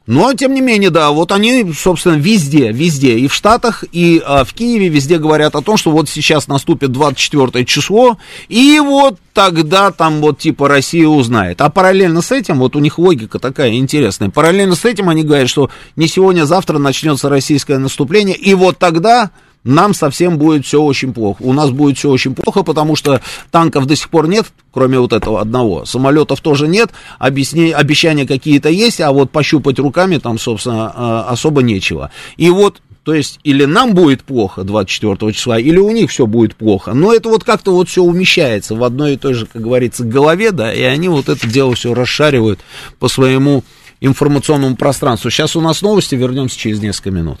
Но, 0.06 0.34
тем 0.34 0.52
не 0.52 0.60
менее, 0.60 0.90
да, 0.90 1.10
вот 1.12 1.32
они, 1.32 1.72
собственно, 1.72 2.16
везде, 2.16 2.72
везде, 2.72 3.18
и 3.18 3.26
в 3.26 3.32
Штатах, 3.32 3.84
и 3.90 4.22
а, 4.24 4.44
в 4.44 4.52
Киеве, 4.52 4.88
везде 4.88 5.16
говорят 5.16 5.56
о 5.56 5.62
том, 5.62 5.78
что 5.78 5.92
вот 5.92 6.10
сейчас 6.10 6.46
наступит 6.46 6.92
24 6.92 7.64
число, 7.64 8.18
и 8.50 8.78
вот 8.80 9.18
тогда 9.32 9.92
там 9.92 10.20
вот 10.20 10.38
типа 10.38 10.68
Россия 10.68 11.08
узнает. 11.08 11.62
А 11.62 11.70
параллельно 11.70 12.20
с 12.20 12.32
этим, 12.32 12.58
вот 12.58 12.76
у 12.76 12.80
них 12.80 12.98
логика 12.98 13.38
такая 13.38 13.72
интересная, 13.76 14.28
параллельно 14.28 14.74
с 14.74 14.84
этим 14.84 15.08
они 15.08 15.22
говорят, 15.22 15.48
что 15.48 15.70
не 15.96 16.06
сегодня, 16.06 16.42
а 16.42 16.46
завтра 16.46 16.76
начнется 16.76 17.30
российское 17.30 17.78
наступление, 17.78 18.36
и 18.36 18.52
вот 18.52 18.76
тогда 18.76 19.30
нам 19.64 19.94
совсем 19.94 20.38
будет 20.38 20.66
все 20.66 20.80
очень 20.80 21.12
плохо. 21.12 21.42
У 21.42 21.52
нас 21.52 21.70
будет 21.70 21.98
все 21.98 22.10
очень 22.10 22.34
плохо, 22.34 22.62
потому 22.62 22.96
что 22.96 23.20
танков 23.50 23.86
до 23.86 23.96
сих 23.96 24.10
пор 24.10 24.28
нет, 24.28 24.46
кроме 24.70 24.98
вот 24.98 25.12
этого 25.12 25.40
одного. 25.40 25.84
Самолетов 25.86 26.40
тоже 26.40 26.68
нет, 26.68 26.90
объясни, 27.18 27.72
обещания 27.72 28.26
какие-то 28.26 28.68
есть, 28.68 29.00
а 29.00 29.10
вот 29.10 29.30
пощупать 29.30 29.78
руками 29.78 30.18
там, 30.18 30.38
собственно, 30.38 30.92
а, 30.94 31.26
особо 31.28 31.62
нечего. 31.62 32.10
И 32.36 32.50
вот 32.50 32.80
то 33.04 33.12
есть 33.12 33.38
или 33.44 33.66
нам 33.66 33.94
будет 33.94 34.24
плохо 34.24 34.64
24 34.64 35.32
числа, 35.32 35.58
или 35.58 35.78
у 35.78 35.90
них 35.90 36.10
все 36.10 36.26
будет 36.26 36.56
плохо. 36.56 36.94
Но 36.94 37.12
это 37.12 37.28
вот 37.28 37.44
как-то 37.44 37.72
вот 37.72 37.88
все 37.88 38.02
умещается 38.02 38.74
в 38.74 38.82
одной 38.82 39.14
и 39.14 39.16
той 39.16 39.34
же, 39.34 39.46
как 39.46 39.62
говорится, 39.62 40.04
голове, 40.04 40.52
да, 40.52 40.72
и 40.72 40.82
они 40.82 41.08
вот 41.08 41.28
это 41.28 41.46
дело 41.46 41.74
все 41.74 41.92
расшаривают 41.92 42.60
по 42.98 43.08
своему 43.08 43.62
информационному 44.00 44.76
пространству. 44.76 45.30
Сейчас 45.30 45.54
у 45.54 45.60
нас 45.60 45.82
новости, 45.82 46.14
вернемся 46.14 46.58
через 46.58 46.80
несколько 46.80 47.10
минут. 47.10 47.40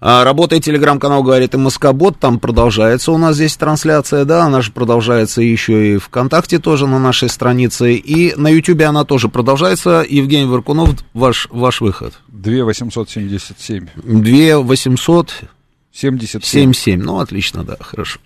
А, 0.00 0.22
работает 0.22 0.62
телеграм-канал 0.62 1.24
«Говорит 1.24 1.54
и 1.54 1.56
Москобот», 1.56 2.18
там 2.20 2.38
продолжается 2.38 3.10
у 3.10 3.18
нас 3.18 3.34
здесь 3.34 3.56
трансляция, 3.56 4.24
да, 4.24 4.44
она 4.44 4.62
же 4.62 4.70
продолжается 4.70 5.42
еще 5.42 5.94
и 5.94 5.98
ВКонтакте 5.98 6.60
тоже 6.60 6.86
на 6.86 7.00
нашей 7.00 7.28
странице, 7.28 7.94
и 7.94 8.34
на 8.36 8.48
Ютубе 8.48 8.86
она 8.86 9.04
тоже 9.04 9.28
продолжается. 9.28 10.04
Евгений 10.08 10.46
Варкунов, 10.46 10.90
ваш, 11.14 11.48
ваш 11.50 11.80
выход. 11.80 12.14
2 12.28 12.64
877. 12.64 13.88
2 13.96 14.58
877. 14.60 15.48
77. 15.92 17.02
Ну, 17.02 17.18
отлично, 17.18 17.64
да, 17.64 17.76
хорошо. 17.80 18.20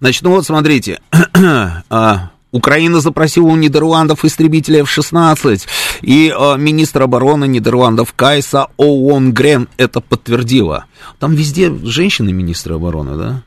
Значит, 0.00 0.22
ну 0.22 0.30
вот 0.30 0.46
смотрите, 0.46 1.00
а, 1.90 2.30
Украина 2.54 3.00
запросила 3.00 3.48
у 3.48 3.56
Нидерландов 3.56 4.24
истребители 4.24 4.78
F-16, 4.82 5.62
и 6.02 6.28
э, 6.32 6.56
министр 6.56 7.02
обороны 7.02 7.48
Нидерландов 7.48 8.12
Кайса 8.12 8.68
Оуонгрен 8.76 9.68
это 9.76 10.00
подтвердила. 10.00 10.84
Там 11.18 11.34
везде 11.34 11.74
женщины 11.82 12.32
министры 12.32 12.76
обороны, 12.76 13.18
да? 13.18 13.42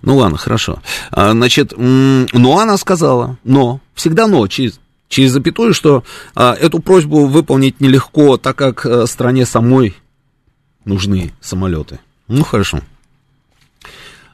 Ну 0.00 0.16
ладно, 0.16 0.38
хорошо. 0.38 0.80
А, 1.10 1.32
значит, 1.32 1.74
но 1.76 2.58
она 2.58 2.78
сказала, 2.78 3.36
но, 3.44 3.82
всегда 3.94 4.26
но, 4.26 4.46
через, 4.46 4.80
через 5.10 5.32
запятую, 5.32 5.74
что 5.74 6.02
а, 6.34 6.54
эту 6.54 6.78
просьбу 6.78 7.26
выполнить 7.26 7.78
нелегко, 7.82 8.38
так 8.38 8.56
как 8.56 8.86
а, 8.86 9.06
стране 9.06 9.44
самой 9.44 9.94
нужны 10.86 11.34
самолеты. 11.42 12.00
Ну 12.26 12.42
хорошо. 12.42 12.80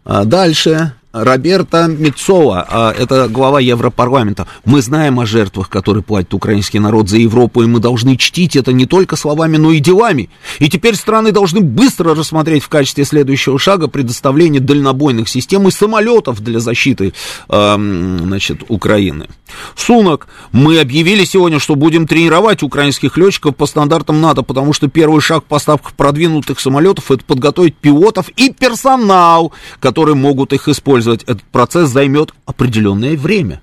А 0.05 0.25
дальше 0.25 0.93
Роберта 1.25 1.87
Мецова, 1.87 2.67
а, 2.69 2.93
это 2.93 3.29
глава 3.29 3.61
Европарламента. 3.61 4.47
Мы 4.65 4.83
знаем 4.83 5.19
о 5.19 5.27
жертвах, 5.27 5.71
которые 5.71 6.03
платит 6.03 6.35
украинский 6.35 6.79
народ 6.79 7.09
за 7.09 7.17
Европу, 7.17 7.63
и 7.63 7.67
мы 7.67 7.81
должны 7.81 8.17
чтить 8.17 8.55
это 8.55 8.73
не 8.73 8.85
только 8.85 9.17
словами, 9.17 9.57
но 9.57 9.73
и 9.73 9.81
делами. 9.81 10.29
И 10.59 10.69
теперь 10.69 10.95
страны 10.95 11.33
должны 11.33 11.61
быстро 11.61 12.15
рассмотреть 12.15 12.63
в 12.63 12.69
качестве 12.69 13.05
следующего 13.05 13.59
шага 13.59 13.89
предоставление 13.89 14.61
дальнобойных 14.61 15.29
систем 15.29 15.67
и 15.69 15.71
самолетов 15.71 16.41
для 16.41 16.61
защиты 16.61 17.15
значит, 17.49 18.63
Украины. 18.69 19.29
Сунок, 19.75 20.29
мы 20.53 20.81
объявили 20.81 21.25
сегодня, 21.25 21.59
что 21.59 21.77
будем 21.77 22.07
тренировать 22.07 22.63
украинских 22.63 23.17
летчиков 23.17 23.57
по 23.57 23.67
стандартам 23.67 24.21
НАТО, 24.21 24.43
потому 24.43 24.73
что 24.73 24.89
первый 24.89 25.21
шаг 25.21 25.45
в 25.45 25.47
поставках 25.47 25.93
продвинутых 25.95 26.61
самолетов 26.61 27.11
это 27.11 27.25
подготовить 27.25 27.77
пилотов 27.77 28.29
и 28.31 28.53
персонал, 28.53 29.53
которые 29.81 30.15
могут 30.15 30.53
их 30.53 30.69
использовать. 30.69 31.06
Этот 31.13 31.43
процесс 31.45 31.91
займет 31.91 32.35
определенное 32.45 33.17
время. 33.17 33.63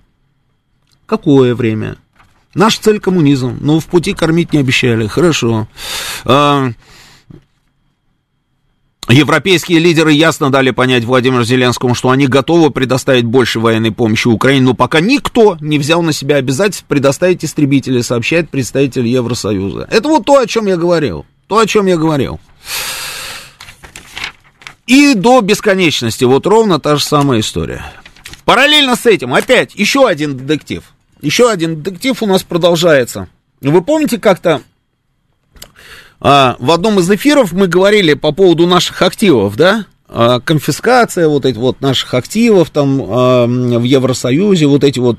Какое 1.06 1.56
время? 1.56 1.98
Наша 2.54 2.82
цель 2.82 3.00
коммунизм. 3.00 3.58
Ну, 3.62 3.80
в 3.80 3.86
пути 3.88 4.14
кормить 4.14 4.54
не 4.54 4.60
обещали. 4.60 5.08
Хорошо. 5.08 5.68
А, 6.26 6.72
Европейские 9.10 9.80
лидеры 9.80 10.14
ясно 10.14 10.50
дали 10.50 10.72
понять 10.72 11.04
Владимиру 11.04 11.44
Зеленскому, 11.44 11.94
что 11.94 12.10
они 12.10 12.28
готовы 12.28 12.72
предоставить 12.72 13.26
больше 13.26 13.60
военной 13.60 13.92
помощи 13.92 14.28
Украине, 14.28 14.66
но 14.66 14.74
пока 14.74 15.02
никто 15.02 15.58
не 15.60 15.78
взял 15.78 16.02
на 16.02 16.14
себя 16.14 16.38
обязательств 16.38 16.86
предоставить 16.88 17.44
истребители, 17.44 18.02
сообщает 18.02 18.50
представитель 18.50 19.06
Евросоюза. 19.06 19.88
Это 19.92 20.08
вот 20.08 20.26
то, 20.26 20.40
о 20.40 20.48
чем 20.48 20.68
я 20.68 20.78
говорил. 20.78 21.26
То, 21.48 21.60
о 21.60 21.66
чем 21.68 21.88
я 21.88 21.98
говорил. 21.98 22.40
И 24.88 25.14
до 25.14 25.42
бесконечности, 25.42 26.26
вот 26.26 26.46
ровно 26.46 26.80
та 26.80 26.98
же 26.98 27.04
самая 27.04 27.40
история. 27.40 27.86
Параллельно 28.46 28.96
с 28.96 29.06
этим, 29.06 29.34
опять, 29.34 29.76
еще 29.76 30.08
один 30.08 30.38
детектив. 30.38 30.84
Еще 31.22 31.50
один 31.50 31.82
детектив 31.82 32.22
у 32.22 32.26
нас 32.26 32.44
продолжается. 32.44 33.30
Вы 33.62 33.82
помните, 33.82 34.20
как-то 34.20 34.62
а, 36.20 36.58
в 36.60 36.72
одном 36.72 37.00
из 37.00 37.10
эфиров 37.10 37.54
мы 37.54 37.68
говорили 37.68 38.14
по 38.14 38.34
поводу 38.34 38.68
наших 38.68 39.02
активов, 39.02 39.56
да? 39.56 39.86
А, 40.08 40.42
конфискация 40.42 41.30
вот 41.30 41.46
этих 41.46 41.58
вот 41.58 41.80
наших 41.80 42.14
активов 42.14 42.70
там 42.70 43.02
а, 43.02 43.46
в 43.46 43.84
Евросоюзе, 43.84 44.68
вот 44.68 44.84
эти 44.84 45.00
вот 45.00 45.18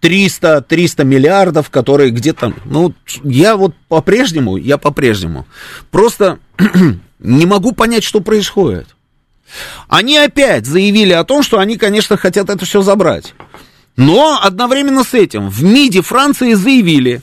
300, 0.00 0.62
300 0.62 1.04
миллиардов, 1.04 1.70
которые 1.70 2.10
где-то, 2.10 2.52
ну, 2.64 2.92
я 3.22 3.56
вот 3.56 3.74
по-прежнему, 3.88 4.56
я 4.56 4.76
по-прежнему 4.76 5.46
просто 5.92 6.40
не 7.22 7.46
могу 7.46 7.72
понять, 7.72 8.04
что 8.04 8.20
происходит. 8.20 8.88
Они 9.88 10.16
опять 10.16 10.66
заявили 10.66 11.12
о 11.12 11.24
том, 11.24 11.42
что 11.42 11.58
они, 11.58 11.76
конечно, 11.76 12.16
хотят 12.16 12.50
это 12.50 12.64
все 12.64 12.82
забрать. 12.82 13.34
Но 13.96 14.40
одновременно 14.42 15.04
с 15.04 15.14
этим 15.14 15.48
в 15.48 15.62
МИДе 15.62 16.02
Франции 16.02 16.54
заявили 16.54 17.20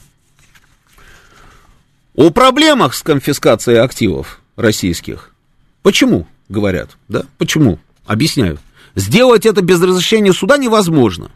о 2.16 2.30
проблемах 2.30 2.94
с 2.94 3.02
конфискацией 3.02 3.80
активов 3.80 4.42
российских. 4.56 5.34
Почему, 5.82 6.28
говорят, 6.48 6.92
да? 7.08 7.24
Почему? 7.38 7.80
Объясняют. 8.06 8.60
Сделать 8.96 9.46
это 9.46 9.62
без 9.62 9.82
разрешения 9.82 10.34
суда 10.34 10.58
невозможно. 10.58 11.32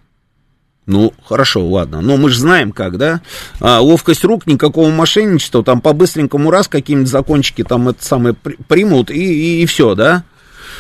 Ну, 0.85 1.13
хорошо, 1.25 1.65
ладно. 1.65 2.01
Но 2.01 2.17
мы 2.17 2.29
же 2.29 2.39
знаем 2.39 2.71
как, 2.71 2.97
да? 2.97 3.21
А, 3.59 3.79
ловкость 3.79 4.25
рук, 4.25 4.45
никакого 4.47 4.89
мошенничества, 4.89 5.63
там 5.63 5.79
по-быстренькому 5.79 6.51
раз 6.51 6.67
какие-нибудь 6.67 7.09
закончики 7.09 7.63
там 7.63 7.89
это 7.89 8.03
самое 8.03 8.33
примут 8.33 9.09
и, 9.09 9.15
и, 9.15 9.63
и 9.63 9.65
все, 9.65 9.95
да? 9.95 10.23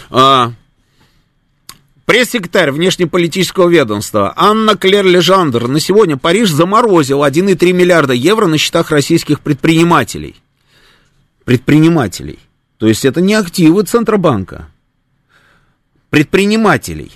А, 0.09 0.51
Пресс-секретарь 2.05 2.71
внешнеполитического 2.71 3.69
ведомства 3.69 4.33
Анна 4.35 4.75
Клер 4.75 5.05
Лежандр 5.05 5.69
на 5.69 5.79
сегодня 5.79 6.17
Париж 6.17 6.51
заморозил 6.51 7.23
1,3 7.23 7.71
миллиарда 7.71 8.13
евро 8.13 8.47
на 8.47 8.57
счетах 8.57 8.91
российских 8.91 9.39
предпринимателей. 9.39 10.35
Предпринимателей. 11.45 12.39
То 12.77 12.87
есть 12.87 13.05
это 13.05 13.21
не 13.21 13.35
активы 13.35 13.83
Центробанка. 13.83 14.67
Предпринимателей. 16.09 17.13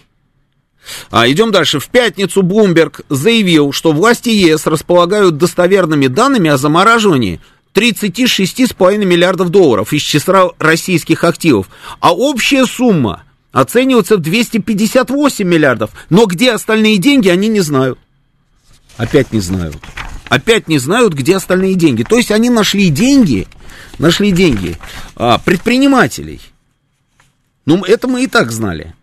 А, 1.12 1.30
идем 1.30 1.52
дальше. 1.52 1.80
В 1.80 1.90
пятницу 1.90 2.44
Блумберг 2.44 3.02
заявил, 3.10 3.72
что 3.72 3.92
власти 3.92 4.30
ЕС 4.30 4.66
располагают 4.68 5.38
достоверными 5.38 6.08
данными 6.08 6.50
о 6.50 6.58
замораживании 6.58 7.40
36,5 7.74 8.98
миллиардов 9.06 9.50
долларов 9.50 9.94
из 9.94 10.02
числа 10.02 10.52
российских 10.58 11.24
активов, 11.24 11.70
а 12.00 12.14
общая 12.14 12.66
сумма 12.66 13.24
оценивается 13.52 14.18
в 14.18 14.22
258 14.22 15.48
миллиардов. 15.48 15.92
Но 16.10 16.26
где 16.26 16.52
остальные 16.52 16.98
деньги, 16.98 17.30
они 17.30 17.48
не 17.48 17.62
знают. 17.62 18.00
Опять 18.98 19.32
не 19.32 19.40
знают. 19.40 19.78
Опять 20.30 20.68
не 20.68 20.80
знают, 20.80 21.14
где 21.14 21.38
остальные 21.38 21.76
деньги. 21.76 22.04
То 22.04 22.18
есть 22.18 22.32
они 22.32 22.50
нашли 22.50 22.90
деньги, 22.90 23.48
нашли 24.00 24.32
деньги 24.32 24.78
а, 25.16 25.38
предпринимателей. 25.38 26.42
Ну, 27.66 27.84
это 27.84 28.08
мы 28.08 28.24
и 28.24 28.28
так 28.28 28.52
знали. 28.52 28.94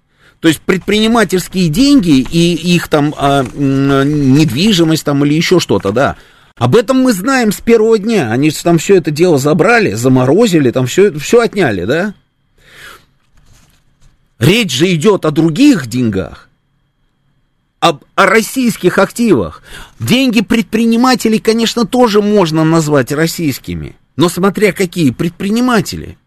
То 0.44 0.48
есть 0.48 0.60
предпринимательские 0.60 1.70
деньги 1.70 2.20
и 2.20 2.52
их 2.74 2.88
там 2.88 3.14
а, 3.16 3.44
недвижимость 3.44 5.02
там 5.02 5.24
или 5.24 5.32
еще 5.32 5.58
что-то, 5.58 5.90
да. 5.90 6.16
Об 6.58 6.76
этом 6.76 6.98
мы 6.98 7.14
знаем 7.14 7.50
с 7.50 7.62
первого 7.62 7.98
дня. 7.98 8.30
Они 8.30 8.50
там 8.50 8.76
все 8.76 8.96
это 8.96 9.10
дело 9.10 9.38
забрали, 9.38 9.94
заморозили, 9.94 10.70
там 10.70 10.86
все, 10.86 11.18
все 11.18 11.40
отняли, 11.40 11.86
да. 11.86 12.14
Речь 14.38 14.70
же 14.70 14.92
идет 14.92 15.24
о 15.24 15.30
других 15.30 15.86
деньгах, 15.86 16.50
об, 17.80 18.04
о 18.14 18.26
российских 18.26 18.98
активах. 18.98 19.62
Деньги 19.98 20.42
предпринимателей, 20.42 21.38
конечно, 21.38 21.86
тоже 21.86 22.20
можно 22.20 22.64
назвать 22.64 23.12
российскими, 23.12 23.96
но 24.16 24.28
смотря 24.28 24.74
какие 24.74 25.10
предприниматели. 25.10 26.18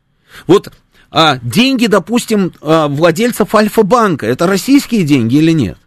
Вот 0.48 0.74
а 1.12 1.38
деньги, 1.42 1.88
допустим, 1.88 2.54
а, 2.62 2.88
владельцев 2.88 3.54
Альфа-банка, 3.54 4.26
это 4.26 4.48
российские 4.48 5.04
деньги 5.04 5.36
или 5.38 5.52
нет? 5.52 5.78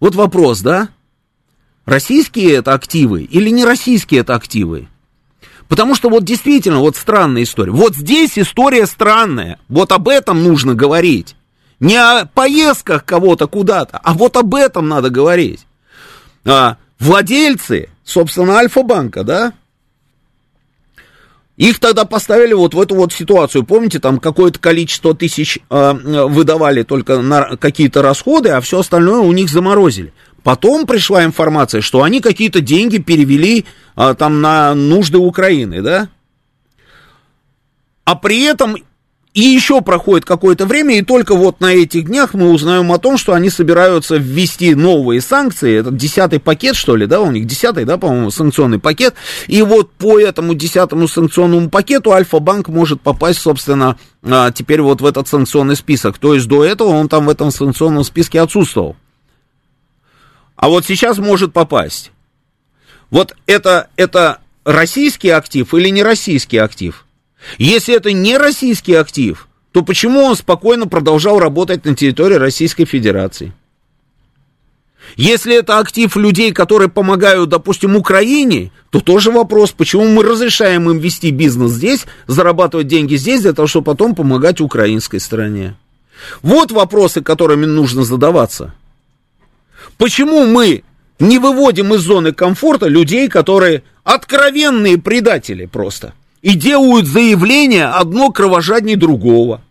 Вот 0.00 0.14
вопрос, 0.14 0.60
да? 0.60 0.88
Российские 1.84 2.54
это 2.54 2.74
активы 2.74 3.22
или 3.22 3.48
не 3.50 3.64
российские 3.64 4.20
это 4.20 4.34
активы? 4.34 4.88
Потому 5.68 5.94
что 5.94 6.10
вот 6.10 6.24
действительно, 6.24 6.80
вот 6.80 6.96
странная 6.96 7.42
история. 7.42 7.72
Вот 7.72 7.96
здесь 7.96 8.38
история 8.38 8.86
странная. 8.86 9.58
Вот 9.68 9.92
об 9.92 10.08
этом 10.08 10.44
нужно 10.44 10.74
говорить. 10.74 11.34
Не 11.80 11.96
о 11.96 12.26
поездках 12.26 13.04
кого-то 13.04 13.48
куда-то, 13.48 13.98
а 13.98 14.14
вот 14.14 14.36
об 14.36 14.54
этом 14.54 14.88
надо 14.88 15.10
говорить. 15.10 15.66
А, 16.44 16.76
владельцы, 16.98 17.90
собственно, 18.04 18.56
Альфа-банка, 18.56 19.24
да, 19.24 19.52
их 21.56 21.78
тогда 21.80 22.04
поставили 22.04 22.52
вот 22.52 22.74
в 22.74 22.80
эту 22.80 22.94
вот 22.94 23.12
ситуацию. 23.12 23.64
Помните, 23.64 23.98
там 23.98 24.18
какое-то 24.18 24.58
количество 24.58 25.14
тысяч 25.14 25.58
э, 25.70 25.92
выдавали 25.92 26.82
только 26.82 27.20
на 27.22 27.56
какие-то 27.56 28.02
расходы, 28.02 28.50
а 28.50 28.60
все 28.60 28.80
остальное 28.80 29.20
у 29.20 29.32
них 29.32 29.48
заморозили. 29.48 30.12
Потом 30.42 30.86
пришла 30.86 31.24
информация, 31.24 31.80
что 31.80 32.02
они 32.02 32.20
какие-то 32.20 32.60
деньги 32.60 32.98
перевели 32.98 33.64
э, 33.96 34.14
там 34.18 34.40
на 34.42 34.74
нужды 34.74 35.18
Украины, 35.18 35.80
да? 35.82 36.08
А 38.04 38.14
при 38.14 38.44
этом 38.44 38.76
и 39.36 39.42
еще 39.42 39.82
проходит 39.82 40.24
какое-то 40.24 40.64
время, 40.64 40.96
и 40.96 41.02
только 41.02 41.34
вот 41.34 41.60
на 41.60 41.74
этих 41.74 42.06
днях 42.06 42.32
мы 42.32 42.50
узнаем 42.50 42.90
о 42.90 42.96
том, 42.96 43.18
что 43.18 43.34
они 43.34 43.50
собираются 43.50 44.16
ввести 44.16 44.74
новые 44.74 45.20
санкции. 45.20 45.78
Это 45.78 45.90
десятый 45.90 46.40
пакет, 46.40 46.74
что 46.74 46.96
ли, 46.96 47.04
да, 47.04 47.20
у 47.20 47.30
них 47.30 47.46
десятый, 47.46 47.84
да, 47.84 47.98
по-моему, 47.98 48.30
санкционный 48.30 48.78
пакет. 48.78 49.14
И 49.46 49.60
вот 49.60 49.92
по 49.92 50.18
этому 50.18 50.54
десятому 50.54 51.06
санкционному 51.06 51.68
пакету 51.68 52.12
Альфа-банк 52.12 52.68
может 52.68 53.02
попасть, 53.02 53.40
собственно, 53.40 53.98
а, 54.22 54.50
теперь 54.52 54.80
вот 54.80 55.02
в 55.02 55.04
этот 55.04 55.28
санкционный 55.28 55.76
список. 55.76 56.16
То 56.16 56.32
есть 56.32 56.48
до 56.48 56.64
этого 56.64 56.88
он 56.88 57.10
там 57.10 57.26
в 57.26 57.28
этом 57.28 57.50
санкционном 57.50 58.04
списке 58.04 58.40
отсутствовал. 58.40 58.96
А 60.56 60.70
вот 60.70 60.86
сейчас 60.86 61.18
может 61.18 61.52
попасть. 61.52 62.10
Вот 63.10 63.36
это, 63.46 63.90
это 63.96 64.38
российский 64.64 65.28
актив 65.28 65.74
или 65.74 65.90
не 65.90 66.02
российский 66.02 66.56
актив? 66.56 67.05
Если 67.58 67.94
это 67.94 68.12
не 68.12 68.36
российский 68.36 68.94
актив, 68.94 69.48
то 69.72 69.82
почему 69.82 70.20
он 70.22 70.36
спокойно 70.36 70.86
продолжал 70.86 71.38
работать 71.38 71.84
на 71.84 71.94
территории 71.94 72.34
Российской 72.34 72.84
Федерации? 72.84 73.52
Если 75.16 75.54
это 75.54 75.78
актив 75.78 76.14
людей, 76.16 76.52
которые 76.52 76.88
помогают, 76.88 77.48
допустим, 77.48 77.94
Украине, 77.94 78.72
то 78.90 79.00
тоже 79.00 79.30
вопрос, 79.30 79.70
почему 79.70 80.06
мы 80.08 80.24
разрешаем 80.24 80.90
им 80.90 80.98
вести 80.98 81.30
бизнес 81.30 81.72
здесь, 81.72 82.06
зарабатывать 82.26 82.88
деньги 82.88 83.14
здесь, 83.14 83.42
для 83.42 83.52
того, 83.52 83.68
чтобы 83.68 83.84
потом 83.84 84.16
помогать 84.16 84.60
украинской 84.60 85.20
стране. 85.20 85.76
Вот 86.42 86.72
вопросы, 86.72 87.22
которыми 87.22 87.66
нужно 87.66 88.02
задаваться. 88.02 88.74
Почему 89.96 90.44
мы 90.44 90.82
не 91.20 91.38
выводим 91.38 91.94
из 91.94 92.00
зоны 92.00 92.32
комфорта 92.32 92.88
людей, 92.88 93.28
которые 93.28 93.84
откровенные 94.02 94.98
предатели 94.98 95.66
просто– 95.66 96.14
и 96.42 96.54
делают 96.54 97.06
заявление 97.06 97.86
одно 97.86 98.30
кровожаднее 98.30 98.96
другого. 98.96 99.62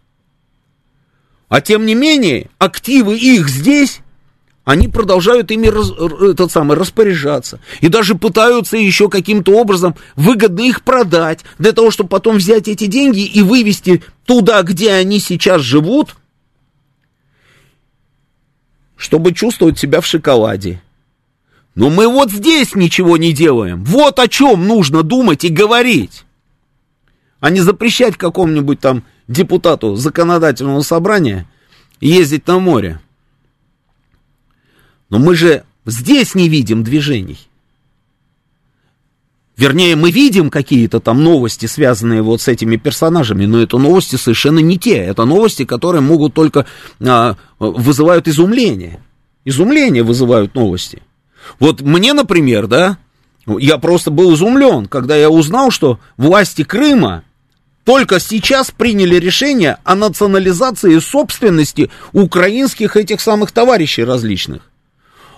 А 1.47 1.61
тем 1.61 1.86
не 1.86 1.95
менее, 1.95 2.49
активы 2.57 3.18
их 3.18 3.49
здесь, 3.49 3.99
они 4.63 4.88
продолжают 4.88 5.51
ими 5.51 5.68
раз, 5.68 5.91
этот 5.91 6.51
самый, 6.51 6.76
распоряжаться. 6.76 7.59
И 7.82 7.88
даже 7.88 8.16
пытаются 8.16 8.78
еще 8.78 9.09
каким-то 9.09 9.53
образом 9.53 9.95
выгодно 10.16 10.61
их 10.61 10.84
продать, 10.84 11.41
для 11.59 11.72
того, 11.72 11.91
чтобы 11.91 12.09
потом 12.09 12.38
взять 12.38 12.68
эти 12.68 12.88
деньги 12.88 13.24
и 13.24 13.41
вывести 13.41 14.03
туда, 14.26 14.63
где 14.63 14.91
они 14.93 15.20
сейчас 15.20 15.61
живут, 15.61 16.16
чтобы 18.97 19.34
чувствовать 19.34 19.78
себя 19.78 20.01
в 20.01 20.05
шоколаде. 20.07 20.82
Но 21.76 21.89
мы 21.89 22.07
вот 22.07 22.32
здесь 22.32 22.74
ничего 22.74 23.18
не 23.18 23.34
делаем. 23.34 23.84
Вот 23.84 24.18
о 24.20 24.28
чем 24.28 24.68
нужно 24.68 25.03
думать 25.03 25.43
и 25.43 25.49
говорить. 25.49 26.24
А 27.45 27.51
не 27.51 27.59
запрещать 27.59 28.17
какому-нибудь 28.17 28.79
там 28.79 29.03
депутату 29.27 29.95
законодательного 29.95 30.81
собрания 30.81 31.47
ездить 32.01 32.47
на 32.47 32.57
море. 32.57 32.99
Но 35.11 35.19
мы 35.19 35.35
же 35.35 35.63
здесь 35.85 36.33
не 36.33 36.49
видим 36.49 36.83
движений. 36.83 37.37
Вернее, 39.57 39.95
мы 39.95 40.09
видим 40.09 40.49
какие-то 40.49 40.99
там 40.99 41.23
новости, 41.23 41.67
связанные 41.67 42.23
вот 42.23 42.41
с 42.41 42.47
этими 42.47 42.77
персонажами, 42.77 43.45
но 43.45 43.61
это 43.61 43.77
новости 43.77 44.15
совершенно 44.15 44.57
не 44.57 44.79
те. 44.79 44.95
Это 44.95 45.25
новости, 45.25 45.65
которые 45.65 46.01
могут 46.01 46.33
только 46.33 46.65
а, 46.99 47.35
вызывают 47.59 48.27
изумление. 48.27 49.03
Изумление 49.43 50.01
вызывают 50.01 50.55
новости. 50.55 51.03
Вот 51.59 51.81
мне, 51.81 52.13
например, 52.13 52.65
да, 52.65 52.97
я 53.45 53.77
просто 53.77 54.09
был 54.09 54.33
изумлен, 54.33 54.87
когда 54.87 55.15
я 55.15 55.29
узнал, 55.29 55.69
что 55.69 55.99
власти 56.17 56.63
Крыма 56.63 57.23
только 57.86 58.19
сейчас 58.19 58.71
приняли 58.71 59.15
решение 59.15 59.77
о 59.83 59.95
национализации 59.95 60.99
собственности 60.99 61.89
украинских 62.11 62.97
этих 62.97 63.21
самых 63.21 63.51
товарищей 63.51 64.03
различных. 64.03 64.63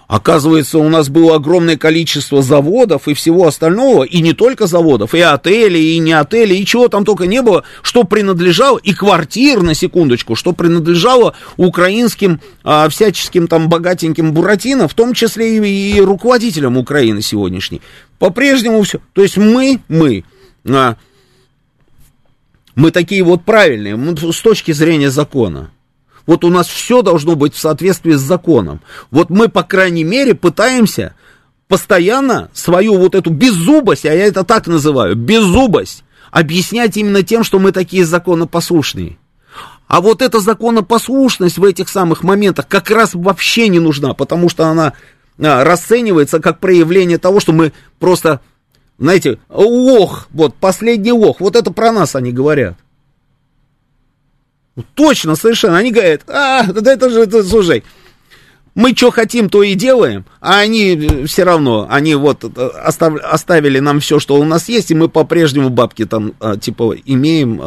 Оказывается, 0.07 0.79
у 0.79 0.87
нас 0.87 1.09
было 1.09 1.35
огромное 1.35 1.75
количество 1.75 2.41
заводов 2.41 3.09
и 3.09 3.13
всего 3.13 3.45
остального, 3.45 4.03
и 4.03 4.21
не 4.21 4.31
только 4.31 4.65
заводов, 4.65 5.13
и 5.13 5.19
отели, 5.19 5.77
и 5.77 5.99
не 5.99 6.13
отели, 6.13 6.55
и 6.55 6.65
чего 6.65 6.87
там 6.87 7.03
только 7.03 7.27
не 7.27 7.41
было, 7.41 7.65
что 7.81 8.05
принадлежало, 8.05 8.77
и 8.77 8.93
квартир, 8.93 9.61
на 9.63 9.73
секундочку, 9.73 10.35
что 10.35 10.53
принадлежало 10.53 11.35
украинским 11.57 12.39
а, 12.63 12.87
всяческим 12.87 13.49
там 13.49 13.67
богатеньким 13.67 14.31
буратино, 14.31 14.87
в 14.87 14.93
том 14.93 15.13
числе 15.13 15.57
и, 15.57 15.97
и 15.97 15.99
руководителям 15.99 16.77
Украины 16.77 17.21
сегодняшней. 17.21 17.81
По-прежнему 18.17 18.83
все. 18.83 19.01
То 19.11 19.21
есть 19.21 19.35
мы, 19.35 19.81
мы, 19.89 20.23
а, 20.69 20.95
мы 22.77 22.91
такие 22.91 23.23
вот 23.23 23.43
правильные, 23.43 23.97
с 24.31 24.39
точки 24.39 24.71
зрения 24.71 25.09
закона. 25.09 25.71
Вот 26.27 26.43
у 26.43 26.49
нас 26.49 26.67
все 26.67 27.01
должно 27.01 27.35
быть 27.35 27.55
в 27.55 27.59
соответствии 27.59 28.13
с 28.13 28.21
законом. 28.21 28.81
Вот 29.09 29.31
мы, 29.31 29.49
по 29.49 29.63
крайней 29.63 30.03
мере, 30.03 30.35
пытаемся 30.35 31.15
постоянно 31.67 32.51
свою 32.53 32.99
вот 32.99 33.15
эту 33.15 33.31
беззубость, 33.31 34.05
а 34.05 34.13
я 34.13 34.27
это 34.27 34.43
так 34.43 34.67
называю, 34.67 35.15
беззубость, 35.15 36.03
объяснять 36.29 36.95
именно 36.97 37.23
тем, 37.23 37.43
что 37.43 37.57
мы 37.57 37.71
такие 37.71 38.05
законопослушные. 38.05 39.17
А 39.87 39.99
вот 39.99 40.21
эта 40.21 40.39
законопослушность 40.39 41.57
в 41.57 41.63
этих 41.63 41.89
самых 41.89 42.21
моментах 42.21 42.67
как 42.67 42.91
раз 42.91 43.15
вообще 43.15 43.69
не 43.69 43.79
нужна, 43.79 44.13
потому 44.13 44.49
что 44.49 44.67
она 44.67 44.93
а, 45.39 45.63
расценивается 45.63 46.39
как 46.39 46.59
проявление 46.59 47.17
того, 47.17 47.39
что 47.39 47.53
мы 47.53 47.73
просто, 47.97 48.41
знаете, 48.97 49.39
ох, 49.49 50.27
вот 50.31 50.55
последний 50.55 51.11
ох, 51.11 51.39
вот 51.39 51.55
это 51.55 51.71
про 51.71 51.91
нас 51.91 52.15
они 52.15 52.31
говорят. 52.31 52.77
Точно, 54.93 55.35
совершенно. 55.35 55.77
Они 55.77 55.91
говорят, 55.91 56.21
а, 56.27 56.63
да 56.71 56.93
это 56.93 57.09
же, 57.09 57.21
это, 57.21 57.43
слушай, 57.43 57.83
мы 58.75 58.95
что 58.95 59.09
хотим, 59.09 59.49
то 59.49 59.63
и 59.63 59.73
делаем, 59.73 60.25
а 60.39 60.59
они 60.59 60.95
э, 60.95 61.25
все 61.25 61.43
равно, 61.43 61.87
они 61.89 62.13
вот 62.13 62.43
э, 62.43 62.67
остав, 62.83 63.15
оставили 63.23 63.79
нам 63.79 63.99
все, 63.99 64.19
что 64.19 64.35
у 64.35 64.43
нас 64.43 64.69
есть, 64.69 64.91
и 64.91 64.95
мы 64.95 65.09
по-прежнему 65.09 65.69
бабки 65.69 66.05
там, 66.05 66.33
а, 66.39 66.57
типа, 66.57 66.95
имеем 67.05 67.59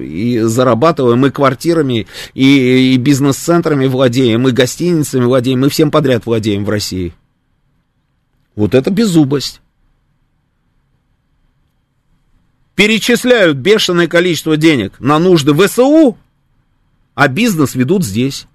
и 0.00 0.38
зарабатываем, 0.40 1.26
и 1.26 1.30
квартирами, 1.30 2.06
и, 2.32 2.94
и 2.94 2.96
бизнес-центрами 2.96 3.86
владеем, 3.86 4.48
и 4.48 4.52
гостиницами 4.52 5.24
владеем, 5.24 5.60
мы 5.60 5.68
всем 5.68 5.90
подряд 5.90 6.24
владеем 6.24 6.64
в 6.64 6.70
России. 6.70 7.12
Вот 8.54 8.74
это 8.74 8.90
беззубость. 8.90 9.60
Перечисляют 12.76 13.56
бешеное 13.56 14.06
количество 14.06 14.58
денег 14.58 15.00
на 15.00 15.18
нужды 15.18 15.54
ВСУ, 15.54 16.18
а 17.14 17.26
бизнес 17.26 17.74
ведут 17.74 18.04
здесь. 18.04 18.46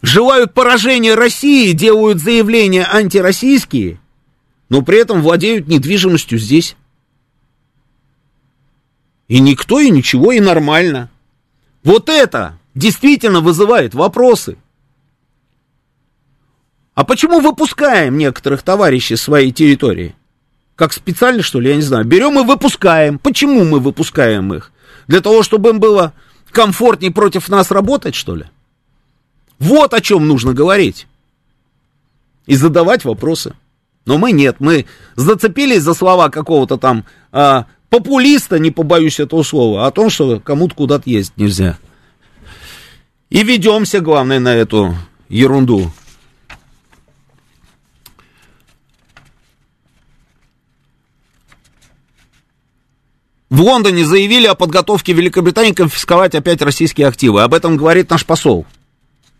Желают 0.00 0.54
поражения 0.54 1.14
России, 1.14 1.72
делают 1.72 2.18
заявления 2.18 2.86
антироссийские, 2.90 4.00
но 4.70 4.80
при 4.80 4.98
этом 4.98 5.20
владеют 5.20 5.68
недвижимостью 5.68 6.38
здесь. 6.38 6.76
И 9.28 9.38
никто, 9.38 9.78
и 9.78 9.90
ничего, 9.90 10.32
и 10.32 10.40
нормально. 10.40 11.10
Вот 11.82 12.08
это 12.08 12.58
действительно 12.74 13.40
вызывает 13.40 13.92
вопросы. 13.92 14.56
А 16.94 17.04
почему 17.04 17.40
выпускаем 17.40 18.16
некоторых 18.16 18.62
товарищей 18.62 19.16
с 19.16 19.22
своей 19.22 19.52
территории? 19.52 20.14
Как 20.76 20.92
специально, 20.92 21.42
что 21.42 21.58
ли, 21.58 21.70
я 21.70 21.76
не 21.76 21.82
знаю. 21.82 22.04
Берем 22.04 22.38
и 22.38 22.44
выпускаем. 22.44 23.18
Почему 23.18 23.64
мы 23.64 23.80
выпускаем 23.80 24.52
их? 24.54 24.72
Для 25.08 25.20
того, 25.20 25.42
чтобы 25.42 25.70
им 25.70 25.80
было 25.80 26.12
комфортнее 26.50 27.10
против 27.10 27.48
нас 27.48 27.70
работать, 27.70 28.14
что 28.14 28.36
ли? 28.36 28.44
Вот 29.58 29.94
о 29.94 30.00
чем 30.02 30.28
нужно 30.28 30.52
говорить. 30.52 31.06
И 32.44 32.54
задавать 32.54 33.04
вопросы. 33.04 33.54
Но 34.04 34.18
мы 34.18 34.32
нет, 34.32 34.56
мы 34.60 34.86
зацепились 35.16 35.82
за 35.82 35.94
слова 35.94 36.28
какого-то 36.28 36.76
там 36.76 37.04
а, 37.32 37.66
популиста, 37.88 38.58
не 38.58 38.70
побоюсь 38.70 39.18
этого 39.18 39.42
слова, 39.42 39.86
о 39.86 39.90
том, 39.90 40.10
что 40.10 40.38
кому-то 40.38 40.74
куда-то 40.76 41.10
ездить 41.10 41.36
нельзя. 41.36 41.78
И 43.30 43.42
ведемся, 43.42 44.00
главное, 44.00 44.38
на 44.38 44.54
эту 44.54 44.94
ерунду. 45.28 45.90
В 53.48 53.60
Лондоне 53.60 54.04
заявили 54.04 54.48
о 54.48 54.56
подготовке 54.56 55.12
Великобритании 55.12 55.72
конфисковать 55.72 56.34
опять 56.34 56.62
российские 56.62 57.06
активы. 57.06 57.42
Об 57.42 57.54
этом 57.54 57.76
говорит 57.76 58.10
наш 58.10 58.26
посол. 58.26 58.66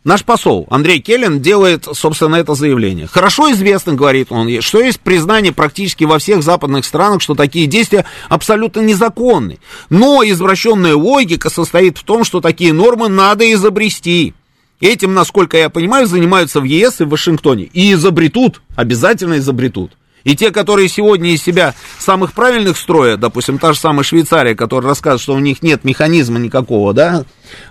Наш 0.05 0.25
посол 0.25 0.69
Андрей 0.71 1.01
Келлен 1.01 1.41
делает, 1.41 1.89
собственно, 1.93 2.37
это 2.37 2.55
заявление. 2.55 3.09
Хорошо 3.09 3.51
известно, 3.51 3.95
говорит 3.95 4.29
он, 4.31 4.63
что 4.63 4.81
есть 4.81 5.01
признание 5.01 5.53
практически 5.53 6.05
во 6.05 6.21
всех 6.21 6.45
западных 6.45 6.85
странах, 6.85 7.21
что 7.21 7.35
такие 7.35 7.67
действия 7.67 8.05
абсолютно 8.29 8.79
незаконны. 8.83 9.59
Но 9.91 10.23
извращенная 10.23 10.95
логика 10.95 11.51
состоит 11.51 11.99
в 11.99 12.05
том, 12.05 12.23
что 12.23 12.41
такие 12.41 12.73
нормы 12.73 13.09
надо 13.09 13.53
изобрести. 13.53 14.35
Этим, 14.81 15.15
насколько 15.15 15.57
я 15.57 15.69
понимаю, 15.69 16.07
занимаются 16.07 16.61
в 16.61 16.65
ЕС 16.65 17.01
и 17.01 17.05
в 17.05 17.09
Вашингтоне. 17.09 17.65
И 17.73 17.93
изобретут, 17.95 18.61
обязательно 18.77 19.39
изобретут. 19.39 19.97
И 20.27 20.35
те, 20.35 20.51
которые 20.51 20.89
сегодня 20.89 21.31
из 21.31 21.41
себя 21.41 21.73
самых 22.01 22.33
правильных 22.33 22.79
строят, 22.79 23.21
допустим, 23.21 23.61
та 23.61 23.73
же 23.73 23.79
самая 23.79 24.03
Швейцария, 24.03 24.57
которая 24.57 24.89
рассказывает, 24.89 25.21
что 25.21 25.35
у 25.35 25.39
них 25.39 25.63
нет 25.63 25.85
механизма 25.85 26.41
никакого, 26.41 26.93
да, 26.93 27.25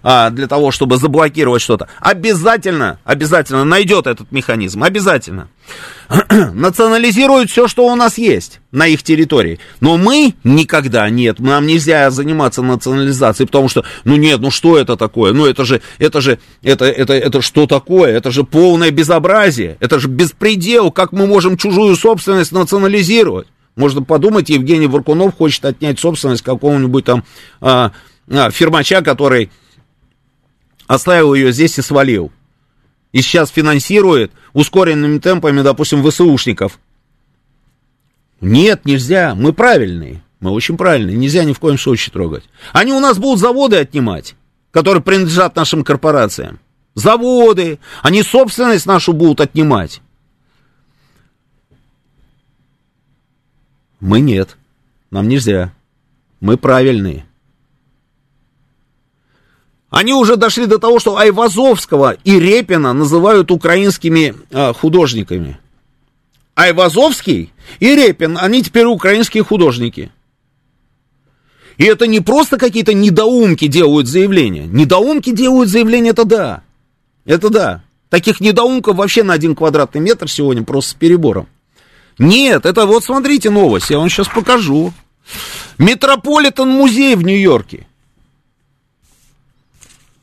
а, 0.04 0.30
для 0.30 0.48
того, 0.48 0.72
чтобы 0.72 0.98
заблокировать 0.98 1.62
что-то, 1.62 1.88
обязательно, 2.00 3.00
обязательно 3.04 3.64
найдет 3.64 4.08
этот 4.08 4.32
механизм, 4.32 4.84
обязательно. 4.84 5.50
Национализируют 6.54 7.50
все, 7.50 7.68
что 7.68 7.88
у 7.88 7.96
нас 7.96 8.18
есть 8.18 8.60
на 8.72 8.88
их 8.88 9.04
территории. 9.04 9.60
Но 9.80 9.98
мы 9.98 10.36
никогда 10.44 11.10
нет, 11.10 11.40
нам 11.40 11.66
нельзя 11.66 12.12
заниматься 12.12 12.62
национализацией, 12.62 13.48
потому 13.48 13.70
что, 13.70 13.84
ну 14.04 14.16
нет, 14.16 14.40
ну 14.40 14.52
что 14.52 14.78
это 14.78 14.98
такое? 14.98 15.34
Ну 15.34 15.46
это 15.46 15.66
же, 15.66 15.82
это 15.98 16.22
же, 16.22 16.40
это, 16.62 16.86
это, 16.86 17.14
это 17.14 17.42
что 17.42 17.66
такое? 17.66 18.16
Это 18.16 18.32
же 18.32 18.44
полное 18.44 18.92
безобразие, 18.92 19.78
это 19.80 20.00
же 20.00 20.08
беспредел, 20.08 20.92
как 20.92 21.12
мы 21.12 21.26
можем 21.26 21.58
чужую 21.58 21.96
собственность 21.96 22.52
национализировать? 22.52 23.48
Можно 23.76 24.04
подумать, 24.04 24.50
Евгений 24.50 24.88
Варкунов 24.88 25.36
хочет 25.36 25.66
отнять 25.66 26.00
собственность 26.00 26.44
какого-нибудь 26.44 27.04
там 27.04 27.24
а, 27.60 27.92
а, 28.30 28.50
фирмача, 28.50 29.02
который 29.02 29.50
оставил 30.88 31.34
ее 31.34 31.52
здесь 31.52 31.78
и 31.78 31.82
свалил. 31.82 32.32
И 33.12 33.22
сейчас 33.22 33.50
финансирует 33.50 34.32
ускоренными 34.54 35.20
темпами, 35.20 35.62
допустим, 35.62 36.04
ВСУшников. 36.04 36.80
Нет, 38.42 38.86
нельзя, 38.86 39.36
мы 39.36 39.54
правильные. 39.54 40.22
Мы 40.40 40.52
очень 40.52 40.78
правильные, 40.78 41.16
нельзя 41.16 41.44
ни 41.44 41.54
в 41.54 41.60
коем 41.60 41.78
случае 41.78 42.12
трогать. 42.12 42.44
Они 42.74 42.92
у 42.92 43.00
нас 43.00 43.18
будут 43.18 43.40
заводы 43.40 43.78
отнимать, 43.78 44.36
которые 44.72 45.02
принадлежат 45.02 45.56
нашим 45.56 45.84
корпорациям. 45.84 46.60
Заводы, 46.94 47.80
они 48.04 48.22
собственность 48.22 48.86
нашу 48.86 49.14
будут 49.14 49.42
отнимать. 49.42 50.02
Мы 54.00 54.20
нет, 54.20 54.58
нам 55.10 55.28
нельзя. 55.28 55.74
Мы 56.42 56.58
правильные. 56.58 57.26
Они 59.90 60.14
уже 60.14 60.36
дошли 60.36 60.66
до 60.66 60.80
того, 60.80 61.00
что 61.00 61.18
Айвазовского 61.18 62.18
и 62.24 62.40
Репина 62.40 62.94
называют 62.94 63.52
украинскими 63.52 64.36
э, 64.50 64.74
художниками. 64.74 65.58
Айвазовский 66.56 67.52
и 67.80 67.96
Репин, 67.96 68.38
они 68.40 68.64
теперь 68.64 68.86
украинские 68.86 69.44
художники. 69.44 70.12
И 71.78 71.84
это 71.84 72.08
не 72.08 72.22
просто 72.22 72.58
какие-то 72.58 72.94
недоумки 72.94 73.68
делают 73.68 74.08
заявления. 74.08 74.66
Недоумки 74.66 75.32
делают 75.32 75.70
заявления, 75.70 76.12
это 76.12 76.24
да. 76.24 76.64
Это 77.26 77.50
да. 77.50 77.84
Таких 78.10 78.40
недоумков 78.40 78.96
вообще 78.96 79.24
на 79.24 79.34
один 79.34 79.56
квадратный 79.56 80.00
метр 80.00 80.30
сегодня 80.30 80.64
просто 80.64 80.92
с 80.92 80.94
перебором. 80.94 81.48
Нет, 82.18 82.66
это 82.66 82.86
вот 82.86 83.04
смотрите 83.04 83.50
новость, 83.50 83.90
я 83.90 83.98
вам 84.00 84.10
сейчас 84.10 84.30
покажу. 84.30 84.94
Метрополитен 85.78 86.70
музей 86.70 87.16
в 87.16 87.24
Нью-Йорке 87.24 87.88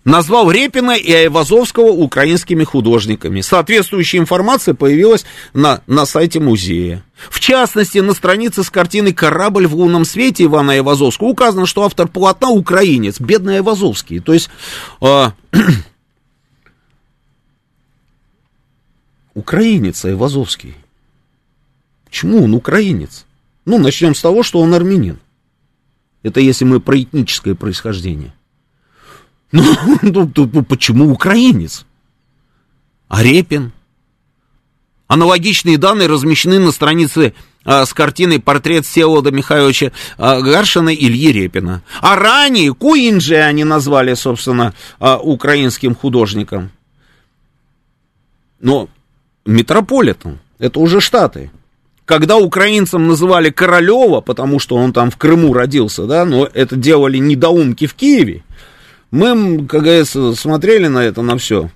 назвал 0.04 0.50
Репина 0.50 0.92
и 0.92 1.12
Айвазовского 1.12 1.90
украинскими 1.90 2.64
художниками. 2.64 3.40
Соответствующая 3.40 4.18
информация 4.18 4.74
появилась 4.74 5.24
на, 5.54 5.82
на 5.86 6.06
сайте 6.06 6.40
музея. 6.40 7.04
В 7.30 7.40
частности, 7.40 7.98
на 7.98 8.14
странице 8.14 8.64
с 8.64 8.70
картиной 8.70 9.12
«Корабль 9.12 9.66
в 9.66 9.74
лунном 9.76 10.04
свете» 10.04 10.44
Ивана 10.44 10.72
Айвазовского 10.72 11.28
указано, 11.28 11.66
что 11.66 11.84
автор 11.84 12.08
полотна 12.08 12.50
украинец, 12.50 13.20
бедный 13.20 13.56
Айвазовский. 13.56 14.20
То 14.20 14.34
есть... 14.34 14.50
Э, 15.00 15.30
украинец 19.34 20.04
Айвазовский. 20.04 20.74
Почему 22.04 22.44
он 22.44 22.54
украинец? 22.54 23.24
Ну, 23.64 23.78
начнем 23.78 24.14
с 24.14 24.20
того, 24.20 24.42
что 24.42 24.60
он 24.60 24.74
армянин. 24.74 25.18
Это 26.22 26.40
если 26.40 26.64
мы 26.64 26.80
про 26.80 27.00
этническое 27.00 27.54
происхождение. 27.54 28.34
Ну, 29.52 29.62
ну, 30.02 30.30
ну 30.34 30.62
почему 30.64 31.10
украинец? 31.12 31.84
А 33.08 33.22
Репин? 33.22 33.72
Аналогичные 35.06 35.76
данные 35.76 36.08
размещены 36.08 36.58
на 36.58 36.72
странице 36.72 37.34
а, 37.64 37.84
с 37.84 37.92
картиной 37.92 38.40
портрет 38.40 38.86
Всеволода 38.86 39.30
Михайловича 39.30 39.92
а, 40.16 40.40
Гаршина 40.40 40.94
Ильи 40.94 41.32
Репина. 41.32 41.82
А 42.00 42.16
ранее 42.16 42.72
Куинджи 42.74 43.36
они 43.36 43.64
назвали, 43.64 44.14
собственно, 44.14 44.72
а, 44.98 45.18
украинским 45.18 45.94
художником. 45.94 46.70
Но 48.60 48.88
Метрополитен, 49.44 50.38
это 50.58 50.80
уже 50.80 51.00
Штаты. 51.00 51.50
Когда 52.04 52.36
украинцам 52.36 53.06
называли 53.06 53.50
Королева, 53.50 54.20
потому 54.20 54.58
что 54.58 54.76
он 54.76 54.92
там 54.92 55.10
в 55.10 55.16
Крыму 55.16 55.52
родился, 55.52 56.06
да, 56.06 56.24
но 56.24 56.48
это 56.52 56.74
делали 56.76 57.18
недоумки 57.18 57.86
в 57.86 57.94
Киеве, 57.94 58.44
мы, 59.12 59.58
говорится, 59.58 60.34
смотрели 60.34 60.88
на 60.88 61.04
это, 61.04 61.22
на 61.22 61.36
все. 61.36 61.70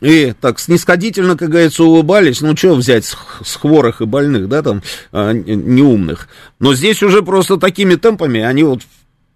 И 0.00 0.34
так 0.40 0.58
снисходительно, 0.58 1.36
как 1.36 1.48
говорится, 1.48 1.84
улыбались. 1.84 2.40
Ну, 2.40 2.56
что 2.56 2.74
взять 2.74 3.04
с, 3.04 3.16
с 3.44 3.54
хворых 3.54 4.00
и 4.00 4.04
больных, 4.04 4.48
да, 4.48 4.62
там, 4.62 4.82
а, 5.12 5.32
неумных. 5.32 6.28
Но 6.58 6.74
здесь 6.74 7.04
уже 7.04 7.22
просто 7.22 7.56
такими 7.56 7.94
темпами 7.94 8.40
они 8.40 8.64
вот, 8.64 8.82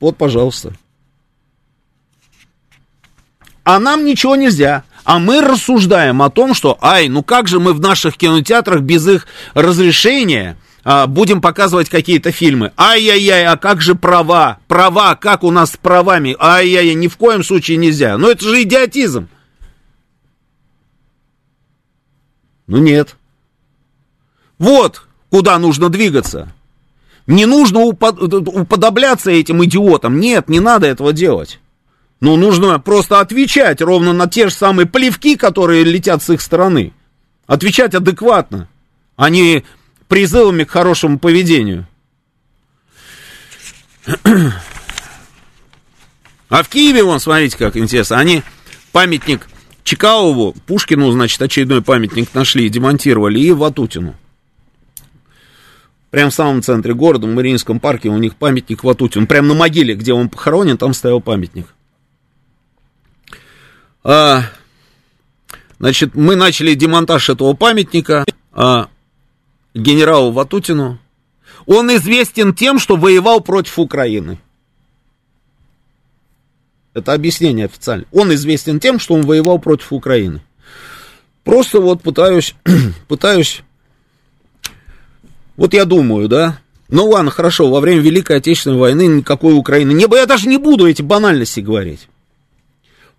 вот, 0.00 0.16
пожалуйста. 0.16 0.72
А 3.62 3.78
нам 3.78 4.04
ничего 4.04 4.34
нельзя. 4.34 4.82
А 5.04 5.20
мы 5.20 5.40
рассуждаем 5.40 6.20
о 6.20 6.30
том, 6.30 6.52
что, 6.52 6.76
ай, 6.82 7.08
ну 7.08 7.22
как 7.22 7.46
же 7.46 7.60
мы 7.60 7.72
в 7.72 7.80
наших 7.80 8.16
кинотеатрах 8.16 8.80
без 8.80 9.06
их 9.06 9.28
разрешения 9.54 10.56
а, 10.88 11.08
будем 11.08 11.40
показывать 11.40 11.88
какие-то 11.88 12.30
фильмы. 12.30 12.70
Ай-яй-яй, 12.76 13.44
а 13.44 13.56
как 13.56 13.80
же 13.80 13.96
права? 13.96 14.60
Права, 14.68 15.16
как 15.16 15.42
у 15.42 15.50
нас 15.50 15.72
с 15.72 15.76
правами? 15.76 16.36
Ай-яй-яй, 16.38 16.94
ни 16.94 17.08
в 17.08 17.16
коем 17.16 17.42
случае 17.42 17.78
нельзя. 17.78 18.16
Ну 18.16 18.30
это 18.30 18.44
же 18.44 18.62
идиотизм. 18.62 19.28
Ну 22.68 22.78
нет. 22.78 23.16
Вот 24.58 25.02
куда 25.28 25.58
нужно 25.58 25.88
двигаться. 25.88 26.52
Не 27.26 27.46
нужно 27.46 27.80
уподобляться 27.80 29.32
этим 29.32 29.64
идиотам. 29.64 30.20
Нет, 30.20 30.48
не 30.48 30.60
надо 30.60 30.86
этого 30.86 31.12
делать. 31.12 31.58
Ну, 32.20 32.36
нужно 32.36 32.78
просто 32.78 33.18
отвечать 33.18 33.82
ровно 33.82 34.12
на 34.12 34.28
те 34.28 34.46
же 34.46 34.54
самые 34.54 34.86
плевки, 34.86 35.34
которые 35.34 35.82
летят 35.82 36.22
с 36.22 36.30
их 36.30 36.40
стороны. 36.40 36.92
Отвечать 37.48 37.96
адекватно, 37.96 38.68
а 39.16 39.30
не 39.30 39.64
призывами 40.08 40.64
к 40.64 40.70
хорошему 40.70 41.18
поведению. 41.18 41.86
А 46.48 46.62
в 46.62 46.68
Киеве, 46.68 47.02
вон, 47.02 47.18
смотрите, 47.18 47.58
как 47.58 47.76
интересно, 47.76 48.18
они 48.18 48.42
памятник 48.92 49.48
Чекалову, 49.82 50.54
Пушкину, 50.66 51.10
значит, 51.10 51.40
очередной 51.42 51.82
памятник 51.82 52.32
нашли 52.34 52.68
демонтировали, 52.68 53.40
и 53.40 53.52
Ватутину. 53.52 54.14
Прямо 56.10 56.30
в 56.30 56.34
самом 56.34 56.62
центре 56.62 56.94
города, 56.94 57.26
в 57.26 57.30
Мариинском 57.34 57.80
парке, 57.80 58.08
у 58.08 58.16
них 58.16 58.36
памятник 58.36 58.84
Ватутину. 58.84 59.26
Прямо 59.26 59.48
на 59.48 59.54
могиле, 59.54 59.94
где 59.94 60.12
он 60.12 60.28
похоронен, 60.28 60.78
там 60.78 60.94
стоял 60.94 61.20
памятник. 61.20 61.66
А, 64.02 64.44
значит, 65.78 66.14
мы 66.14 66.36
начали 66.36 66.74
демонтаж 66.74 67.28
этого 67.28 67.54
памятника 67.54 68.24
а, 68.52 68.88
генералу 69.76 70.32
Ватутину. 70.32 70.98
Он 71.66 71.94
известен 71.96 72.54
тем, 72.54 72.78
что 72.78 72.96
воевал 72.96 73.40
против 73.40 73.78
Украины. 73.78 74.38
Это 76.94 77.12
объяснение 77.12 77.66
официально. 77.66 78.06
Он 78.12 78.32
известен 78.34 78.80
тем, 78.80 78.98
что 78.98 79.14
он 79.14 79.22
воевал 79.22 79.58
против 79.58 79.92
Украины. 79.92 80.40
Просто 81.44 81.80
вот 81.80 82.02
пытаюсь, 82.02 82.54
пытаюсь, 83.08 83.62
вот 85.56 85.74
я 85.74 85.84
думаю, 85.84 86.28
да, 86.28 86.58
ну 86.88 87.06
ладно, 87.08 87.30
хорошо, 87.30 87.68
во 87.68 87.80
время 87.80 88.00
Великой 88.00 88.38
Отечественной 88.38 88.78
войны 88.78 89.06
никакой 89.06 89.54
Украины 89.54 89.92
не 89.92 90.06
было. 90.06 90.18
Я 90.18 90.26
даже 90.26 90.48
не 90.48 90.56
буду 90.56 90.88
эти 90.88 91.02
банальности 91.02 91.60
говорить. 91.60 92.08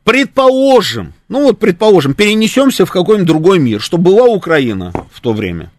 Предположим, 0.03 1.14
ну 1.28 1.43
вот 1.43 1.60
предположим, 1.60 2.14
перенесемся 2.14 2.86
в 2.86 2.91
какой-нибудь 2.91 3.28
другой 3.28 3.60
мир, 3.60 3.82
что 3.82 3.97
была 3.97 4.26
Украина 4.26 4.93
в 5.12 5.20
то 5.20 5.34
время. 5.34 5.70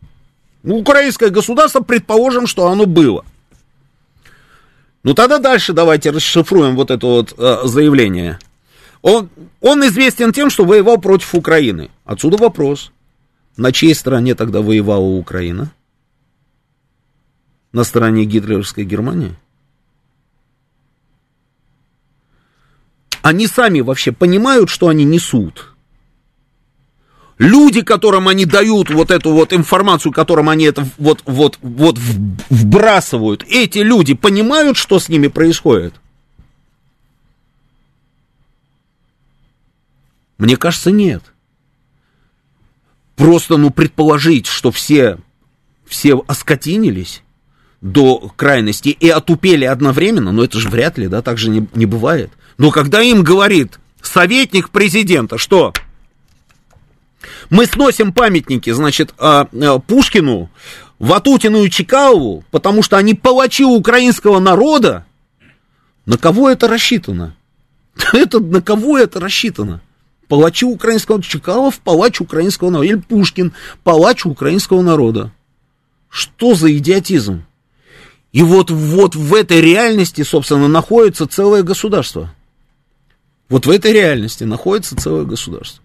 Ну, 0.63 0.77
украинское 0.77 1.31
государство, 1.31 1.81
предположим, 1.81 2.47
что 2.47 2.69
оно 2.69 2.87
было. 2.87 3.25
Ну 5.05 5.15
тогда 5.15 5.39
дальше 5.39 5.73
давайте 5.73 6.11
расшифруем 6.11 6.75
вот 6.77 6.91
это 6.91 7.07
вот 7.07 7.35
э, 7.39 7.61
заявление. 7.65 8.39
Он, 9.01 9.31
он 9.61 9.87
известен 9.87 10.33
тем, 10.33 10.51
что 10.51 10.65
воевал 10.65 10.99
против 10.99 11.35
Украины. 11.35 11.91
Отсюда 12.05 12.37
вопрос. 12.37 12.91
На 13.57 13.73
чьей 13.73 13.95
стороне 13.95 14.35
тогда 14.35 14.61
воевала 14.61 15.05
Украина? 15.05 15.73
На 17.73 17.85
стороне 17.85 18.25
гитлеровской 18.25 18.85
Германии? 18.85 19.37
они 23.29 23.47
сами 23.47 23.81
вообще 23.81 24.13
понимают, 24.13 24.71
что 24.71 24.89
они 24.89 25.05
несут? 25.05 25.75
Люди, 27.39 27.83
которым 27.83 28.27
они 28.27 28.45
дают 28.45 28.91
вот 28.91 29.13
эту 29.13 29.33
вот 29.33 29.53
информацию, 29.53 30.13
которым 30.13 30.49
они 30.49 30.65
это 30.65 30.87
вот, 30.99 31.23
вот, 31.25 31.57
вот 31.63 31.97
вбрасывают, 32.51 33.45
эти 33.49 33.79
люди 33.79 34.15
понимают, 34.15 34.77
что 34.77 34.99
с 34.99 35.09
ними 35.09 35.29
происходит? 35.29 35.95
Мне 40.37 40.57
кажется, 40.57 40.91
нет. 40.91 41.23
Просто, 43.15 43.57
ну, 43.57 43.71
предположить, 43.71 44.47
что 44.47 44.73
все, 44.73 45.19
все 45.87 46.23
оскотинились 46.27 47.23
до 47.81 48.33
крайности 48.35 48.89
и 48.89 49.09
отупели 49.09 49.65
одновременно, 49.65 50.33
но 50.33 50.43
это 50.43 50.59
же 50.59 50.69
вряд 50.69 50.99
ли, 50.99 51.07
да, 51.07 51.23
так 51.23 51.39
же 51.39 51.51
не, 51.51 51.69
не 51.75 51.87
бывает. 51.87 52.33
Но 52.57 52.73
когда 52.73 53.01
им 53.01 53.23
говорит 53.23 53.79
советник 54.03 54.71
президента, 54.71 55.39
что 55.39 55.73
мы 57.51 57.67
сносим 57.67 58.13
памятники, 58.13 58.71
значит, 58.71 59.15
а, 59.19 59.49
а, 59.53 59.79
Пушкину, 59.79 60.51
Ватутину 60.99 61.65
и 61.65 61.71
Чекалову, 61.71 62.45
потому 62.51 62.83
что 62.83 62.97
они 62.97 63.15
палачи 63.15 63.65
украинского 63.65 64.39
народа, 64.39 65.05
на 66.07 66.17
кого 66.17 66.51
это 66.51 66.69
рассчитано? 66.69 67.37
Это 68.13 68.41
на 68.41 68.63
кого 68.63 68.97
это 68.97 69.21
рассчитано? 69.21 69.81
Палачи 70.29 70.65
украинского 70.65 71.17
народа. 71.17 71.29
Чекалов, 71.29 71.81
палач 71.81 72.21
украинского 72.21 72.71
народа. 72.71 72.89
Или 72.89 72.99
Пушкин, 72.99 73.53
палач 73.83 74.25
украинского 74.25 74.83
народа. 74.83 75.33
Что 76.09 76.55
за 76.55 76.75
идиотизм? 76.75 77.45
И 78.33 78.43
вот, 78.43 78.71
вот 78.71 79.17
в 79.17 79.35
этой 79.35 79.61
реальности, 79.61 80.23
собственно, 80.23 80.69
находится 80.69 81.27
целое 81.27 81.63
государство. 81.63 82.33
Вот 83.49 83.67
в 83.67 83.71
этой 83.71 83.93
реальности 83.93 84.45
находится 84.45 84.97
целое 84.97 85.25
государство. 85.25 85.83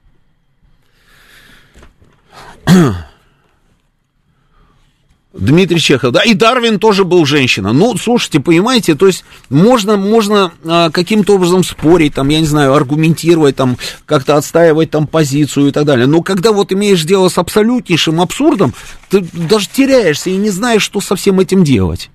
Дмитрий 5.34 5.80
Чехов, 5.80 6.12
да, 6.12 6.22
и 6.22 6.36
Дарвин 6.36 6.80
тоже 6.80 7.06
был 7.06 7.26
женщина. 7.26 7.74
Ну, 7.74 7.98
слушайте, 7.98 8.40
понимаете, 8.40 8.94
то 8.94 9.08
есть 9.08 9.26
можно, 9.50 9.98
можно 9.98 10.54
а, 10.64 10.92
каким-то 10.92 11.36
образом 11.36 11.64
спорить, 11.64 12.14
там, 12.14 12.30
я 12.30 12.40
не 12.40 12.46
знаю, 12.46 12.76
аргументировать, 12.76 13.56
там, 13.56 13.78
как-то 14.06 14.38
отстаивать 14.38 14.92
там 14.92 15.08
позицию 15.08 15.70
и 15.70 15.72
так 15.72 15.86
далее. 15.86 16.06
Но 16.06 16.22
когда 16.22 16.52
вот 16.52 16.72
имеешь 16.72 17.04
дело 17.04 17.30
с 17.30 17.40
абсолютнейшим 17.40 18.22
абсурдом, 18.22 18.76
ты 19.10 19.28
даже 19.34 19.68
теряешься 19.70 20.30
и 20.30 20.36
не 20.36 20.52
знаешь, 20.52 20.84
что 20.84 21.02
со 21.02 21.16
всем 21.16 21.40
этим 21.40 21.64
делать. 21.64 22.12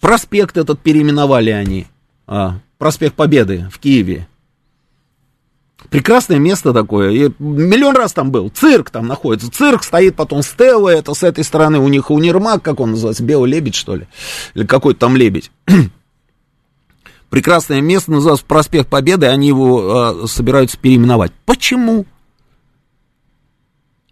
Проспект 0.00 0.58
этот 0.58 0.80
переименовали 0.80 1.50
они. 1.50 1.86
А, 2.26 2.58
проспект 2.76 3.14
Победы 3.16 3.68
в 3.72 3.78
Киеве. 3.78 4.28
Прекрасное 5.90 6.38
место 6.38 6.72
такое. 6.72 7.10
Я 7.10 7.32
миллион 7.40 7.96
раз 7.96 8.12
там 8.12 8.30
был. 8.30 8.48
Цирк 8.48 8.90
там 8.90 9.08
находится. 9.08 9.50
Цирк 9.50 9.82
стоит 9.82 10.14
потом 10.14 10.42
стела. 10.42 10.88
Это 10.88 11.14
с 11.14 11.24
этой 11.24 11.42
стороны 11.42 11.80
у 11.80 11.88
них 11.88 12.12
универмаг, 12.12 12.62
как 12.62 12.78
он 12.78 12.92
называется, 12.92 13.24
Белый 13.24 13.50
лебедь, 13.50 13.74
что 13.74 13.96
ли? 13.96 14.06
Или 14.54 14.66
какой-то 14.66 15.00
там 15.00 15.16
лебедь. 15.16 15.50
Прекрасное 17.30 17.80
место 17.80 18.12
называется 18.12 18.46
Проспект 18.46 18.88
Победы. 18.88 19.26
Они 19.26 19.48
его 19.48 20.22
э, 20.22 20.26
собираются 20.28 20.78
переименовать. 20.78 21.32
Почему? 21.44 22.06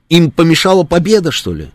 Им 0.09 0.33
помешала 0.33 0.83
победа, 0.83 1.31
что 1.31 1.53
ли? 1.53 1.71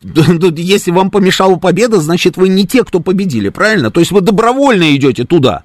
Если 0.00 0.90
вам 0.90 1.10
помешала 1.10 1.56
победа, 1.56 2.00
значит, 2.00 2.38
вы 2.38 2.48
не 2.48 2.66
те, 2.66 2.82
кто 2.82 3.00
победили, 3.00 3.50
правильно? 3.50 3.90
То 3.90 4.00
есть 4.00 4.12
вы 4.12 4.22
добровольно 4.22 4.94
идете 4.96 5.24
туда. 5.24 5.64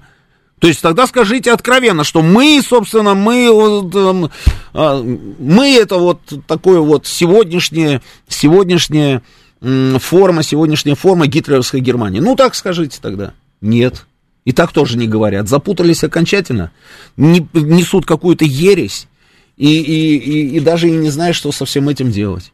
То 0.60 0.68
есть 0.68 0.82
тогда 0.82 1.06
скажите 1.06 1.52
откровенно, 1.52 2.04
что 2.04 2.20
мы, 2.20 2.62
собственно, 2.62 3.14
мы, 3.14 3.50
вот, 3.50 4.30
а, 4.74 5.02
мы 5.02 5.74
это 5.74 5.96
вот 5.96 6.20
такое 6.46 6.80
вот 6.80 7.06
сегодняшнее, 7.06 8.02
сегодняшняя 8.28 9.22
форма, 9.60 10.42
сегодняшняя 10.42 10.94
форма 10.94 11.26
гитлеровской 11.26 11.80
Германии. 11.80 12.20
Ну 12.20 12.36
так 12.36 12.54
скажите 12.54 12.98
тогда. 13.00 13.32
Нет. 13.62 14.06
И 14.44 14.52
так 14.52 14.72
тоже 14.72 14.98
не 14.98 15.08
говорят. 15.08 15.48
Запутались 15.48 16.04
окончательно, 16.04 16.72
не, 17.16 17.46
несут 17.54 18.04
какую-то 18.04 18.44
ересь 18.44 19.08
и, 19.56 19.80
и, 19.80 20.16
и, 20.16 20.56
и 20.56 20.60
даже 20.60 20.88
и 20.88 20.92
не 20.92 21.08
знают, 21.08 21.36
что 21.36 21.52
со 21.52 21.64
всем 21.64 21.88
этим 21.88 22.10
делать. 22.10 22.52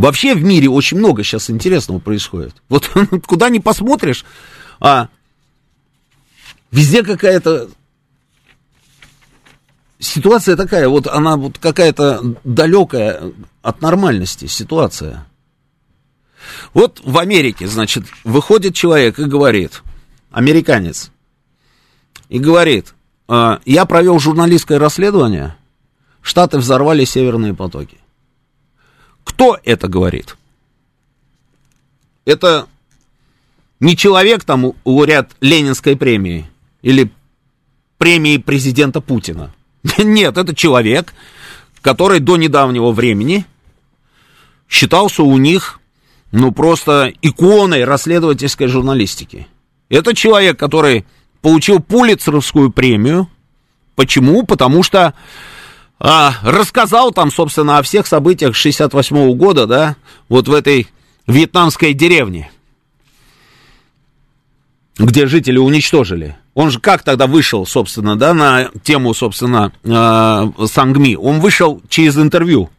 Вообще 0.00 0.34
в 0.34 0.42
мире 0.42 0.70
очень 0.70 0.96
много 0.96 1.22
сейчас 1.22 1.50
интересного 1.50 1.98
происходит. 1.98 2.54
Вот 2.70 2.90
куда 3.26 3.50
ни 3.50 3.58
посмотришь, 3.58 4.24
а 4.80 5.08
везде 6.70 7.02
какая-то 7.02 7.68
ситуация 9.98 10.56
такая, 10.56 10.88
вот 10.88 11.06
она 11.06 11.36
вот 11.36 11.58
какая-то 11.58 12.34
далекая 12.44 13.34
от 13.60 13.82
нормальности 13.82 14.46
ситуация. 14.46 15.26
Вот 16.72 17.02
в 17.04 17.18
Америке, 17.18 17.66
значит, 17.66 18.04
выходит 18.24 18.74
человек 18.74 19.18
и 19.18 19.24
говорит, 19.24 19.82
американец, 20.30 21.10
и 22.30 22.38
говорит, 22.38 22.94
«А, 23.28 23.60
я 23.66 23.84
провел 23.84 24.18
журналистское 24.18 24.78
расследование, 24.78 25.58
Штаты 26.22 26.56
взорвали 26.56 27.04
северные 27.04 27.52
потоки. 27.52 27.99
Кто 29.40 29.58
это 29.64 29.88
говорит? 29.88 30.36
Это 32.26 32.66
не 33.80 33.96
человек, 33.96 34.44
там, 34.44 34.74
лауреат 34.84 35.30
Ленинской 35.40 35.96
премии 35.96 36.46
или 36.82 37.10
премии 37.96 38.36
президента 38.36 39.00
Путина. 39.00 39.54
Нет, 39.96 40.36
это 40.36 40.54
человек, 40.54 41.14
который 41.80 42.20
до 42.20 42.36
недавнего 42.36 42.92
времени 42.92 43.46
считался 44.68 45.22
у 45.22 45.38
них, 45.38 45.80
ну, 46.32 46.52
просто 46.52 47.10
иконой 47.22 47.84
расследовательской 47.84 48.66
журналистики. 48.66 49.46
Это 49.88 50.14
человек, 50.14 50.58
который 50.58 51.06
получил 51.40 51.80
Пулицеровскую 51.80 52.70
премию. 52.70 53.26
Почему? 53.96 54.42
Потому 54.44 54.82
что 54.82 55.14
а, 56.00 56.34
рассказал 56.42 57.12
там, 57.12 57.30
собственно, 57.30 57.78
о 57.78 57.82
всех 57.82 58.06
событиях 58.06 58.56
68 58.56 59.16
-го 59.16 59.34
года, 59.34 59.66
да, 59.66 59.96
вот 60.28 60.48
в 60.48 60.54
этой 60.54 60.88
вьетнамской 61.26 61.92
деревне, 61.92 62.50
где 64.98 65.26
жители 65.26 65.58
уничтожили. 65.58 66.36
Он 66.54 66.70
же 66.70 66.80
как 66.80 67.02
тогда 67.02 67.26
вышел, 67.26 67.66
собственно, 67.66 68.16
да, 68.16 68.34
на 68.34 68.70
тему, 68.82 69.14
собственно, 69.14 69.72
э, 69.84 70.66
Сангми? 70.66 71.14
Он 71.14 71.40
вышел 71.40 71.82
через 71.88 72.16
интервью. 72.16 72.70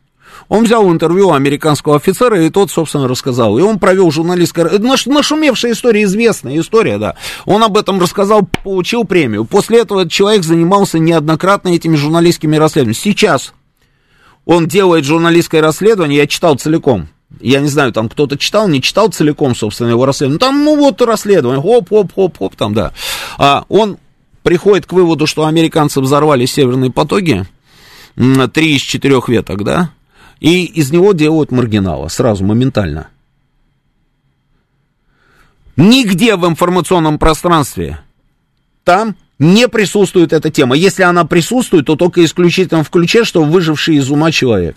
Он 0.50 0.64
взял 0.64 0.90
интервью 0.92 1.32
американского 1.32 1.96
офицера, 1.96 2.44
и 2.44 2.50
тот, 2.50 2.72
собственно, 2.72 3.08
рассказал. 3.08 3.58
И 3.58 3.62
он 3.62 3.80
провел 3.80 4.12
журналистское... 4.12 4.80
Наш, 4.80 5.06
нашумевшая 5.06 5.74
история, 5.74 6.04
известная 6.04 6.60
история, 6.60 6.98
да. 6.98 7.16
Он 7.46 7.64
об 7.64 7.78
этом 7.78 8.00
рассказал, 8.02 8.48
получил 8.64 9.04
премию. 9.04 9.46
После 9.46 9.80
этого 9.80 10.10
человек 10.10 10.44
занимался 10.44 11.00
неоднократно 11.00 11.70
этими 11.70 11.96
журналистскими 11.96 12.58
расследованиями. 12.58 13.02
Сейчас 13.02 13.54
он 14.46 14.68
делает 14.68 15.06
журналистское 15.06 15.62
расследование, 15.62 16.20
я 16.20 16.28
читал 16.28 16.56
целиком. 16.56 17.08
Я 17.40 17.62
не 17.62 17.70
знаю, 17.70 17.94
там 17.94 18.10
кто-то 18.10 18.38
читал, 18.38 18.68
не 18.68 18.82
читал 18.82 19.08
целиком, 19.08 19.56
собственно, 19.56 19.90
его 19.90 20.06
расследование. 20.06 20.40
Там, 20.40 20.66
ну 20.66 20.76
вот, 20.76 21.02
расследование, 21.02 21.62
хоп-хоп-хоп-хоп, 21.62 22.56
там, 22.56 22.74
да. 22.74 22.92
А 23.38 23.64
он 23.70 23.98
приходит 24.44 24.86
к 24.86 24.94
выводу, 24.94 25.28
что 25.28 25.46
американцы 25.46 26.02
взорвали 26.02 26.46
северные 26.46 26.92
потоки, 26.92 27.46
три 28.54 28.76
из 28.76 28.82
четырех 28.82 29.30
веток, 29.30 29.64
да, 29.64 29.92
и 30.42 30.66
из 30.66 30.92
него 30.92 31.14
делают 31.14 31.52
маргинала 31.52 32.10
сразу, 32.10 32.44
моментально. 32.44 33.08
Нигде 35.78 36.36
в 36.36 36.46
информационном 36.46 37.18
пространстве 37.18 38.02
там 38.84 39.16
не 39.40 39.68
присутствует 39.68 40.34
эта 40.34 40.50
тема. 40.50 40.76
Если 40.76 41.04
она 41.04 41.26
присутствует, 41.26 41.86
то 41.86 41.96
только 41.96 42.26
исключительно 42.26 42.84
в 42.84 42.90
ключе, 42.90 43.24
что 43.24 43.44
выживший 43.44 43.96
из 43.96 44.10
ума 44.12 44.32
человек 44.32 44.76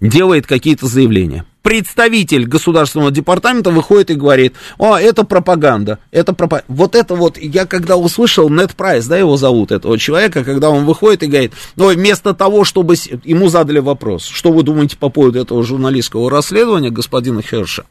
делает 0.00 0.46
какие-то 0.46 0.86
заявления 0.86 1.44
представитель 1.64 2.46
государственного 2.46 3.10
департамента 3.10 3.70
выходит 3.70 4.10
и 4.10 4.14
говорит, 4.14 4.54
о, 4.76 4.98
это 4.98 5.24
пропаганда, 5.24 5.98
это 6.10 6.34
пропаганда. 6.34 6.66
Вот 6.68 6.94
это 6.94 7.14
вот, 7.16 7.38
я 7.38 7.64
когда 7.64 7.96
услышал, 7.96 8.50
Нет 8.50 8.76
Прайс, 8.76 9.06
да, 9.06 9.16
его 9.16 9.38
зовут, 9.38 9.72
этого 9.72 9.98
человека, 9.98 10.44
когда 10.44 10.68
он 10.68 10.84
выходит 10.84 11.22
и 11.22 11.26
говорит, 11.26 11.52
ну, 11.74 11.88
вместо 11.88 12.34
того, 12.34 12.64
чтобы 12.64 12.96
ему 13.24 13.48
задали 13.48 13.78
вопрос, 13.78 14.26
что 14.26 14.52
вы 14.52 14.62
думаете 14.62 14.98
по 14.98 15.08
поводу 15.08 15.40
этого 15.40 15.64
журналистского 15.64 16.30
расследования 16.30 16.90
господина 16.90 17.40
Херша, 17.40 17.86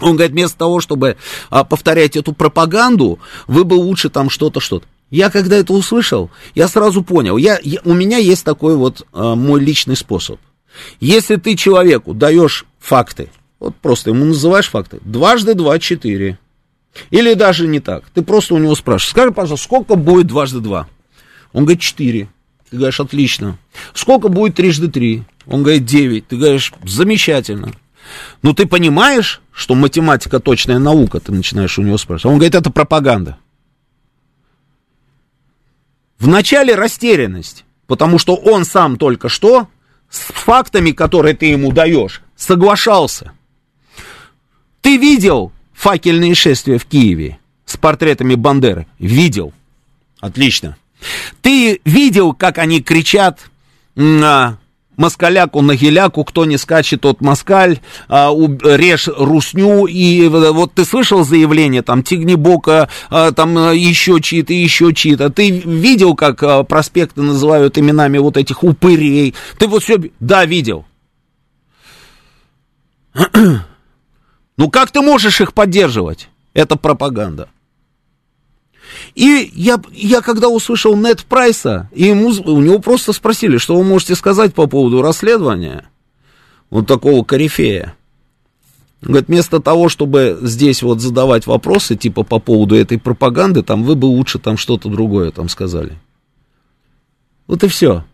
он 0.00 0.16
говорит, 0.16 0.32
вместо 0.32 0.58
того, 0.58 0.80
чтобы 0.80 1.16
а, 1.50 1.62
повторять 1.62 2.16
эту 2.16 2.32
пропаганду, 2.32 3.20
вы 3.46 3.62
бы 3.62 3.74
лучше 3.74 4.10
там 4.10 4.28
что-то, 4.28 4.58
что-то. 4.58 4.86
Я 5.10 5.30
когда 5.30 5.54
это 5.54 5.72
услышал, 5.72 6.28
я 6.56 6.66
сразу 6.66 7.04
понял, 7.04 7.36
я, 7.36 7.60
я, 7.62 7.78
у 7.84 7.94
меня 7.94 8.18
есть 8.18 8.44
такой 8.44 8.74
вот 8.74 9.06
а, 9.12 9.36
мой 9.36 9.60
личный 9.60 9.94
способ– 9.94 10.40
если 11.00 11.36
ты 11.36 11.56
человеку 11.56 12.14
даешь 12.14 12.64
факты, 12.78 13.30
вот 13.58 13.74
просто 13.76 14.10
ему 14.10 14.24
называешь 14.26 14.68
факты, 14.68 14.98
дважды 15.04 15.54
два, 15.54 15.78
четыре. 15.78 16.38
Или 17.10 17.34
даже 17.34 17.66
не 17.66 17.80
так. 17.80 18.04
Ты 18.14 18.22
просто 18.22 18.54
у 18.54 18.58
него 18.58 18.74
спрашиваешь, 18.74 19.10
скажи, 19.10 19.32
пожалуйста, 19.32 19.64
сколько 19.64 19.96
будет 19.96 20.28
дважды 20.28 20.60
два? 20.60 20.88
Он 21.52 21.64
говорит, 21.64 21.80
четыре. 21.80 22.28
Ты 22.70 22.76
говоришь, 22.76 23.00
отлично. 23.00 23.58
Сколько 23.94 24.28
будет 24.28 24.56
трижды 24.56 24.88
три? 24.88 25.24
Он 25.46 25.62
говорит, 25.62 25.84
девять. 25.84 26.26
Ты 26.28 26.36
говоришь, 26.36 26.72
замечательно. 26.84 27.72
Ну, 28.42 28.52
ты 28.52 28.66
понимаешь, 28.66 29.40
что 29.52 29.74
математика 29.74 30.40
точная 30.40 30.78
наука, 30.78 31.20
ты 31.20 31.32
начинаешь 31.32 31.78
у 31.78 31.82
него 31.82 31.98
спрашивать. 31.98 32.32
Он 32.32 32.38
говорит, 32.38 32.54
это 32.54 32.70
пропаганда. 32.70 33.38
Вначале 36.18 36.74
растерянность, 36.74 37.64
потому 37.86 38.18
что 38.18 38.34
он 38.34 38.64
сам 38.64 38.96
только 38.96 39.28
что 39.28 39.68
с 40.14 40.32
фактами, 40.32 40.92
которые 40.92 41.34
ты 41.34 41.46
ему 41.46 41.72
даешь, 41.72 42.22
соглашался. 42.36 43.32
Ты 44.80 44.96
видел 44.96 45.50
факельные 45.72 46.36
шествия 46.36 46.78
в 46.78 46.84
Киеве 46.84 47.40
с 47.66 47.76
портретами 47.76 48.36
Бандеры? 48.36 48.86
Видел. 49.00 49.52
Отлично. 50.20 50.76
Ты 51.42 51.80
видел, 51.84 52.32
как 52.32 52.58
они 52.58 52.80
кричат 52.80 53.50
на 53.96 54.58
москаляку 54.96 55.62
на 55.62 55.76
геляку, 55.76 56.24
кто 56.24 56.44
не 56.44 56.56
скачет, 56.56 57.02
тот 57.02 57.20
москаль, 57.20 57.80
а, 58.08 58.30
у, 58.30 58.48
режь 58.48 59.08
русню, 59.08 59.86
и 59.86 60.26
вот 60.28 60.74
ты 60.74 60.84
слышал 60.84 61.24
заявление, 61.24 61.82
там, 61.82 62.02
Тигнебока, 62.02 62.88
а, 63.10 63.32
там, 63.32 63.56
а, 63.56 63.72
еще 63.72 64.20
чьи-то, 64.20 64.52
еще 64.52 64.92
чьи-то, 64.92 65.30
ты 65.30 65.50
видел, 65.50 66.14
как 66.14 66.42
а, 66.42 66.62
проспекты 66.64 67.22
называют 67.22 67.78
именами 67.78 68.18
вот 68.18 68.36
этих 68.36 68.62
упырей, 68.62 69.34
ты 69.58 69.66
вот 69.66 69.82
все, 69.82 69.98
да, 70.20 70.44
видел. 70.44 70.84
Ну 74.56 74.70
как 74.70 74.92
ты 74.92 75.00
можешь 75.00 75.40
их 75.40 75.52
поддерживать? 75.52 76.28
Это 76.52 76.76
пропаганда. 76.76 77.48
И 79.14 79.50
я, 79.54 79.80
я 79.92 80.20
когда 80.20 80.48
услышал 80.48 80.96
нет 80.96 81.24
прайса, 81.24 81.88
и 81.92 82.04
ему, 82.04 82.28
у 82.28 82.60
него 82.60 82.78
просто 82.78 83.12
спросили, 83.12 83.58
что 83.58 83.76
вы 83.76 83.84
можете 83.84 84.14
сказать 84.14 84.54
по 84.54 84.66
поводу 84.66 85.02
расследования 85.02 85.88
вот 86.70 86.86
такого 86.86 87.24
корифея. 87.24 87.94
Говорит, 89.00 89.28
вместо 89.28 89.60
того, 89.60 89.88
чтобы 89.88 90.38
здесь 90.42 90.82
вот 90.82 91.00
задавать 91.00 91.46
вопросы, 91.46 91.94
типа 91.94 92.22
по 92.22 92.38
поводу 92.38 92.74
этой 92.74 92.98
пропаганды, 92.98 93.62
там 93.62 93.84
вы 93.84 93.94
бы 93.96 94.06
лучше 94.06 94.38
там 94.38 94.56
что-то 94.56 94.88
другое 94.88 95.30
там 95.30 95.48
сказали. 95.48 95.98
Вот 97.46 97.62
и 97.62 97.68
все. 97.68 98.04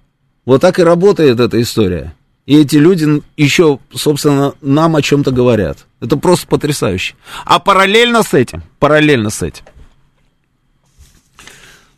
Вот 0.44 0.60
так 0.60 0.78
и 0.78 0.82
работает 0.82 1.38
эта 1.38 1.60
история. 1.60 2.14
И 2.46 2.56
эти 2.56 2.76
люди 2.76 3.22
еще, 3.36 3.78
собственно, 3.94 4.54
нам 4.60 4.96
о 4.96 5.02
чем-то 5.02 5.30
говорят. 5.30 5.86
Это 6.00 6.16
просто 6.16 6.48
потрясающе. 6.48 7.14
А 7.44 7.60
параллельно 7.60 8.24
с 8.24 8.34
этим, 8.34 8.64
параллельно 8.80 9.30
с 9.30 9.42
этим, 9.42 9.64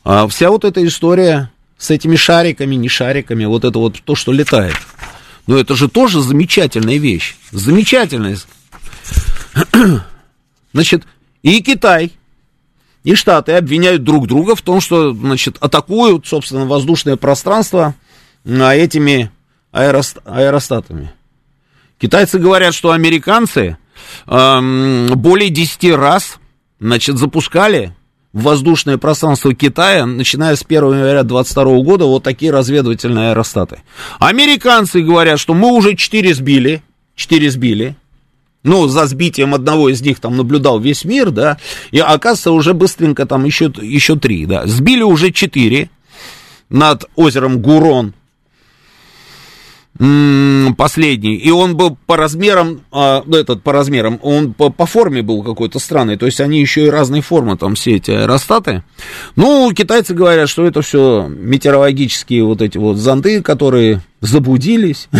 а 0.04 0.26
вся 0.28 0.50
вот 0.50 0.64
эта 0.64 0.84
история 0.86 1.50
с 1.78 1.90
этими 1.90 2.16
шариками, 2.16 2.74
не 2.74 2.88
шариками, 2.88 3.44
вот 3.44 3.64
это 3.64 3.78
вот 3.78 4.00
то, 4.04 4.14
что 4.14 4.32
летает. 4.32 4.76
Но 5.46 5.56
это 5.56 5.74
же 5.74 5.88
тоже 5.88 6.20
замечательная 6.20 6.98
вещь. 6.98 7.36
Замечательная. 7.50 8.38
Значит, 10.72 11.04
и 11.42 11.60
Китай, 11.60 12.12
и 13.04 13.14
Штаты 13.14 13.52
обвиняют 13.52 14.04
друг 14.04 14.28
друга 14.28 14.54
в 14.54 14.62
том, 14.62 14.80
что, 14.80 15.12
значит, 15.12 15.56
атакуют, 15.60 16.26
собственно, 16.26 16.66
воздушное 16.66 17.16
пространство 17.16 17.94
а, 18.46 18.74
этими 18.74 19.30
аэрост, 19.72 20.18
аэростатами. 20.24 21.12
Китайцы 21.98 22.38
говорят, 22.38 22.74
что 22.74 22.92
американцы 22.92 23.76
э, 24.26 25.08
более 25.14 25.50
10 25.50 25.94
раз, 25.94 26.38
значит, 26.80 27.16
запускали 27.16 27.94
в 28.32 28.42
воздушное 28.42 28.98
пространство 28.98 29.54
Китая, 29.54 30.06
начиная 30.06 30.56
с 30.56 30.64
1 30.66 30.78
января 30.82 31.22
2022 31.22 31.64
года, 31.82 32.04
вот 32.06 32.22
такие 32.22 32.50
разведывательные 32.50 33.30
аэростаты. 33.30 33.82
Американцы 34.18 35.02
говорят, 35.02 35.38
что 35.38 35.54
мы 35.54 35.72
уже 35.72 35.96
4 35.96 36.34
сбили, 36.34 36.82
4 37.14 37.50
сбили, 37.50 37.96
ну, 38.62 38.86
за 38.86 39.06
сбитием 39.06 39.54
одного 39.54 39.88
из 39.88 40.00
них 40.02 40.20
там 40.20 40.36
наблюдал 40.36 40.78
весь 40.78 41.04
мир, 41.04 41.30
да, 41.30 41.58
и 41.90 41.98
оказывается 41.98 42.52
уже 42.52 42.74
быстренько 42.74 43.26
там 43.26 43.44
еще, 43.44 43.72
еще 43.80 44.16
три, 44.16 44.46
да. 44.46 44.66
Сбили 44.66 45.02
уже 45.02 45.32
четыре 45.32 45.90
над 46.68 47.04
озером 47.16 47.60
Гурон, 47.60 48.14
последний, 50.76 51.36
и 51.36 51.50
он 51.50 51.76
был 51.76 51.96
по 52.06 52.16
размерам, 52.16 52.80
ну, 52.90 53.36
этот 53.36 53.62
по 53.62 53.72
размерам, 53.72 54.18
он 54.22 54.52
по, 54.52 54.68
по 54.70 54.84
форме 54.84 55.22
был 55.22 55.44
какой-то 55.44 55.78
странный, 55.78 56.16
то 56.16 56.26
есть 56.26 56.40
они 56.40 56.60
еще 56.60 56.86
и 56.86 56.90
разные 56.90 57.22
формы, 57.22 57.56
там 57.56 57.76
все 57.76 57.96
эти 57.96 58.10
аэростаты. 58.10 58.82
Ну, 59.36 59.72
китайцы 59.72 60.12
говорят, 60.12 60.48
что 60.48 60.66
это 60.66 60.82
все 60.82 61.28
метеорологические 61.28 62.42
вот 62.44 62.62
эти 62.62 62.78
вот 62.78 62.96
зонды, 62.96 63.42
которые 63.42 64.00
заблудились. 64.20 65.08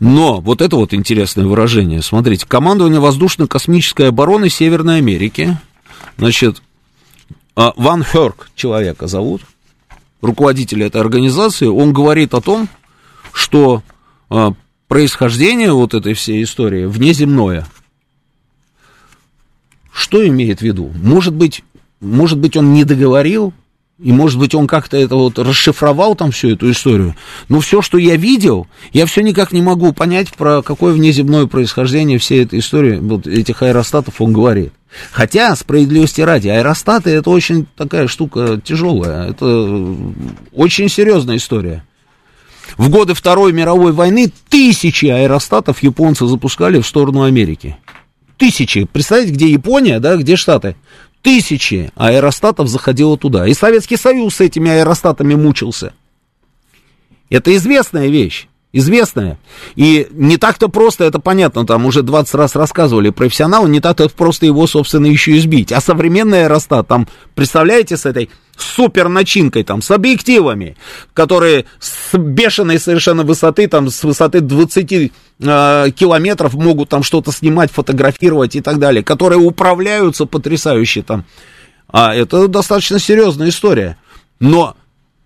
Но 0.00 0.40
вот 0.40 0.62
это 0.62 0.76
вот 0.76 0.94
интересное 0.94 1.44
выражение. 1.44 2.00
Смотрите, 2.00 2.46
командование 2.46 3.00
воздушно-космической 3.00 4.08
обороны 4.08 4.48
Северной 4.48 4.96
Америки, 4.96 5.58
значит, 6.16 6.62
а, 7.54 7.74
Ван 7.76 8.02
Херк 8.02 8.50
человека 8.54 9.06
зовут, 9.06 9.42
руководителя 10.20 10.86
этой 10.86 11.00
организации, 11.00 11.66
он 11.66 11.92
говорит 11.92 12.34
о 12.34 12.40
том, 12.40 12.68
что 13.32 13.82
э, 14.30 14.50
происхождение 14.88 15.72
вот 15.72 15.94
этой 15.94 16.14
всей 16.14 16.42
истории 16.42 16.86
внеземное. 16.86 17.66
Что 19.92 20.26
имеет 20.26 20.60
в 20.60 20.62
виду? 20.62 20.90
Может 21.02 21.34
быть, 21.34 21.62
может 22.00 22.38
быть, 22.38 22.56
он 22.56 22.72
не 22.72 22.84
договорил, 22.84 23.52
и, 24.02 24.12
может 24.12 24.38
быть, 24.38 24.54
он 24.54 24.66
как-то 24.66 24.96
это 24.96 25.14
вот 25.14 25.38
расшифровал 25.38 26.14
там 26.14 26.30
всю 26.30 26.50
эту 26.50 26.70
историю. 26.70 27.14
Но 27.48 27.60
все, 27.60 27.82
что 27.82 27.98
я 27.98 28.16
видел, 28.16 28.66
я 28.92 29.04
все 29.04 29.20
никак 29.20 29.52
не 29.52 29.60
могу 29.60 29.92
понять, 29.92 30.32
про 30.32 30.62
какое 30.62 30.94
внеземное 30.94 31.46
происхождение 31.46 32.18
всей 32.18 32.44
этой 32.44 32.60
истории, 32.60 32.96
вот 32.96 33.26
этих 33.26 33.62
аэростатов 33.62 34.20
он 34.20 34.32
говорит. 34.32 34.72
Хотя, 35.12 35.54
справедливости 35.54 36.20
ради, 36.20 36.48
аэростаты 36.48 37.10
это 37.10 37.30
очень 37.30 37.66
такая 37.76 38.08
штука 38.08 38.60
тяжелая. 38.62 39.30
Это 39.30 39.96
очень 40.52 40.88
серьезная 40.88 41.36
история. 41.36 41.84
В 42.76 42.88
годы 42.88 43.14
Второй 43.14 43.52
мировой 43.52 43.92
войны 43.92 44.32
тысячи 44.48 45.06
аэростатов 45.06 45.82
японцы 45.82 46.26
запускали 46.26 46.80
в 46.80 46.86
сторону 46.86 47.22
Америки. 47.22 47.76
Тысячи. 48.36 48.84
Представляете, 48.84 49.34
где 49.34 49.50
Япония, 49.50 50.00
да, 50.00 50.16
где 50.16 50.36
Штаты? 50.36 50.76
Тысячи 51.22 51.90
аэростатов 51.94 52.68
заходило 52.68 53.16
туда. 53.18 53.46
И 53.46 53.54
Советский 53.54 53.96
Союз 53.96 54.36
с 54.36 54.40
этими 54.40 54.70
аэростатами 54.70 55.34
мучился. 55.34 55.92
Это 57.28 57.54
известная 57.54 58.08
вещь 58.08 58.48
известная. 58.72 59.38
И 59.74 60.06
не 60.12 60.36
так-то 60.36 60.68
просто, 60.68 61.04
это 61.04 61.18
понятно, 61.18 61.66
там 61.66 61.86
уже 61.86 62.02
20 62.02 62.34
раз 62.34 62.54
рассказывали 62.54 63.10
профессионалы, 63.10 63.68
не 63.68 63.80
так-то 63.80 64.08
просто 64.08 64.46
его, 64.46 64.66
собственно, 64.66 65.06
еще 65.06 65.36
избить. 65.38 65.72
А 65.72 65.80
современная 65.80 66.44
Аэростат, 66.44 66.86
там, 66.86 67.08
представляете, 67.34 67.96
с 67.96 68.06
этой 68.06 68.30
супер 68.56 69.08
начинкой, 69.08 69.64
там, 69.64 69.82
с 69.82 69.90
объективами, 69.90 70.76
которые 71.14 71.64
с 71.78 72.16
бешеной 72.16 72.78
совершенно 72.78 73.22
высоты, 73.24 73.66
там, 73.66 73.88
с 73.88 74.04
высоты 74.04 74.40
20 74.40 74.92
э, 74.92 75.10
километров 75.90 76.54
могут 76.54 76.90
там 76.90 77.02
что-то 77.02 77.32
снимать, 77.32 77.72
фотографировать 77.72 78.56
и 78.56 78.60
так 78.60 78.78
далее, 78.78 79.02
которые 79.02 79.38
управляются 79.38 80.26
потрясающе 80.26 81.02
там. 81.02 81.24
А 81.88 82.14
это 82.14 82.46
достаточно 82.46 82.98
серьезная 82.98 83.48
история. 83.48 83.96
Но 84.38 84.76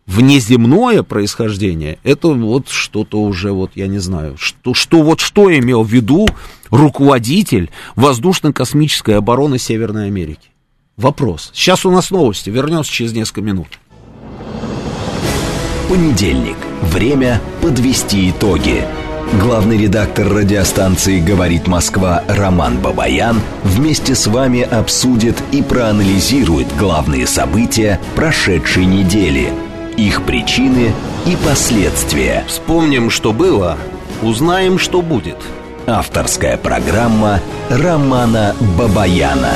внеземное 0.06 1.02
происхождение, 1.02 1.98
это 2.02 2.28
вот 2.28 2.68
что-то 2.68 3.20
уже, 3.20 3.52
вот 3.52 3.72
я 3.74 3.86
не 3.86 3.98
знаю, 3.98 4.36
что, 4.36 4.74
что 4.74 5.02
вот 5.02 5.20
что 5.20 5.56
имел 5.56 5.82
в 5.82 5.88
виду 5.88 6.26
руководитель 6.70 7.70
воздушно-космической 7.96 9.16
обороны 9.16 9.58
Северной 9.58 10.06
Америки. 10.06 10.50
Вопрос. 10.96 11.50
Сейчас 11.54 11.84
у 11.84 11.90
нас 11.90 12.10
новости, 12.10 12.50
вернемся 12.50 12.92
через 12.92 13.12
несколько 13.12 13.42
минут. 13.42 13.78
Понедельник. 15.88 16.56
Время 16.82 17.40
подвести 17.62 18.30
итоги. 18.30 18.84
Главный 19.40 19.78
редактор 19.78 20.28
радиостанции 20.28 21.18
«Говорит 21.18 21.66
Москва» 21.66 22.22
Роман 22.28 22.78
Бабаян 22.78 23.40
вместе 23.64 24.14
с 24.14 24.26
вами 24.26 24.60
обсудит 24.60 25.36
и 25.50 25.62
проанализирует 25.62 26.68
главные 26.76 27.26
события 27.26 28.00
прошедшей 28.14 28.84
недели– 28.84 29.52
их 29.96 30.24
причины 30.24 30.92
и 31.26 31.36
последствия. 31.36 32.44
Вспомним, 32.48 33.10
что 33.10 33.32
было, 33.32 33.78
узнаем, 34.22 34.78
что 34.78 35.02
будет. 35.02 35.38
Авторская 35.86 36.56
программа 36.56 37.40
Романа 37.68 38.54
Бабаяна. 38.78 39.52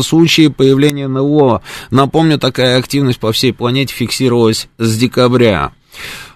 случаи 0.03 0.49
появления 0.49 1.09
НЛО. 1.09 1.63
Напомню, 1.91 2.39
такая 2.39 2.79
активность 2.79 3.19
по 3.19 3.33
всей 3.33 3.55
планете 3.55 3.95
фиксировалась 3.95 4.69
с 4.77 4.97
декабря. 4.99 5.73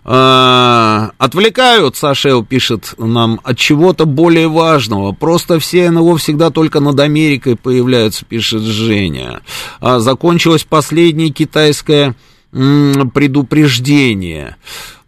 А, 0.06 1.12
отвлекают, 1.16 1.96
Сашел 1.96 2.44
пишет 2.44 2.94
нам, 2.98 3.40
от 3.42 3.56
чего-то 3.56 4.04
более 4.04 4.48
важного. 4.48 5.12
Просто 5.12 5.58
все 5.58 5.90
НЛО 5.90 6.18
всегда 6.18 6.50
только 6.50 6.80
над 6.80 7.00
Америкой 7.00 7.56
появляются, 7.56 8.26
пишет 8.26 8.62
Женя. 8.62 9.40
А, 9.80 10.00
закончилось 10.00 10.64
последнее 10.64 11.30
китайское 11.30 12.14
предупреждение. 12.52 14.56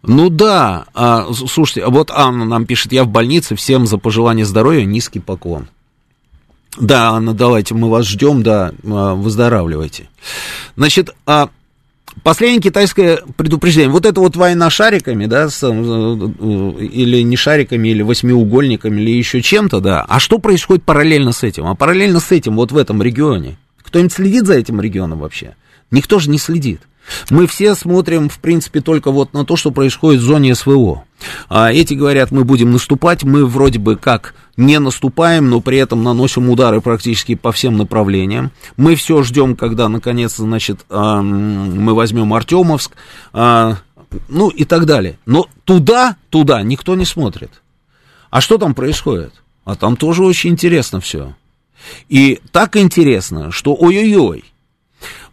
Ну 0.01 0.29
да, 0.29 0.85
а, 0.93 1.27
слушайте, 1.33 1.85
вот 1.85 2.11
Анна 2.11 2.45
нам 2.45 2.65
пишет, 2.65 2.91
я 2.91 3.03
в 3.03 3.07
больнице, 3.07 3.55
всем 3.55 3.85
за 3.85 3.97
пожелание 3.97 4.45
здоровья, 4.45 4.85
низкий 4.85 5.19
поклон. 5.19 5.67
Да, 6.79 7.09
Анна, 7.09 7.33
давайте, 7.33 7.73
мы 7.73 7.89
вас 7.89 8.05
ждем, 8.05 8.43
да, 8.43 8.71
а, 8.83 9.15
выздоравливайте. 9.15 10.09
Значит, 10.75 11.15
а 11.25 11.49
Последнее 12.23 12.61
китайское 12.61 13.19
предупреждение. 13.35 13.89
Вот 13.89 14.05
это 14.05 14.19
вот 14.19 14.35
война 14.35 14.69
шариками, 14.69 15.25
да, 15.25 15.49
с, 15.49 15.63
э, 15.63 15.67
или 15.67 17.21
не 17.21 17.35
шариками, 17.35 17.89
или 17.89 18.01
восьмиугольниками, 18.01 19.01
или 19.01 19.11
еще 19.11 19.41
чем-то, 19.41 19.79
да. 19.79 20.05
А 20.07 20.19
что 20.19 20.39
происходит 20.39 20.83
параллельно 20.83 21.31
с 21.31 21.43
этим? 21.43 21.67
А 21.67 21.75
параллельно 21.75 22.19
с 22.19 22.31
этим 22.31 22.55
вот 22.55 22.71
в 22.71 22.77
этом 22.77 23.01
регионе. 23.01 23.57
Кто-нибудь 23.83 24.13
следит 24.13 24.45
за 24.45 24.55
этим 24.55 24.81
регионом 24.81 25.19
вообще? 25.19 25.55
Никто 25.91 26.19
же 26.19 26.29
не 26.29 26.37
следит. 26.37 26.81
Мы 27.29 27.47
все 27.47 27.75
смотрим, 27.75 28.29
в 28.29 28.39
принципе, 28.39 28.81
только 28.81 29.11
вот 29.11 29.33
на 29.33 29.45
то, 29.45 29.55
что 29.55 29.71
происходит 29.71 30.21
в 30.21 30.25
зоне 30.25 30.55
СВО. 30.55 31.03
А 31.49 31.71
эти 31.71 31.93
говорят, 31.93 32.31
мы 32.31 32.43
будем 32.43 32.71
наступать, 32.71 33.23
мы 33.23 33.45
вроде 33.45 33.79
бы 33.79 33.95
как 33.95 34.35
не 34.55 34.79
наступаем, 34.79 35.49
но 35.49 35.61
при 35.61 35.77
этом 35.77 36.03
наносим 36.03 36.49
удары 36.49 36.81
практически 36.81 37.35
по 37.35 37.51
всем 37.51 37.77
направлениям. 37.77 38.51
Мы 38.75 38.95
все 38.95 39.23
ждем, 39.23 39.55
когда, 39.55 39.87
наконец, 39.89 40.35
значит, 40.35 40.85
мы 40.89 41.93
возьмем 41.93 42.33
Артемовск, 42.33 42.91
а, 43.33 43.77
ну 44.27 44.49
и 44.49 44.65
так 44.65 44.85
далее. 44.85 45.17
Но 45.25 45.47
туда, 45.63 46.17
туда 46.29 46.61
никто 46.63 46.95
не 46.95 47.05
смотрит. 47.05 47.51
А 48.29 48.41
что 48.41 48.57
там 48.57 48.73
происходит? 48.73 49.33
А 49.63 49.75
там 49.75 49.95
тоже 49.97 50.23
очень 50.23 50.51
интересно 50.51 50.99
все. 50.99 51.35
И 52.09 52.41
так 52.51 52.77
интересно, 52.77 53.51
что 53.51 53.75
ой-ой-ой, 53.75 54.43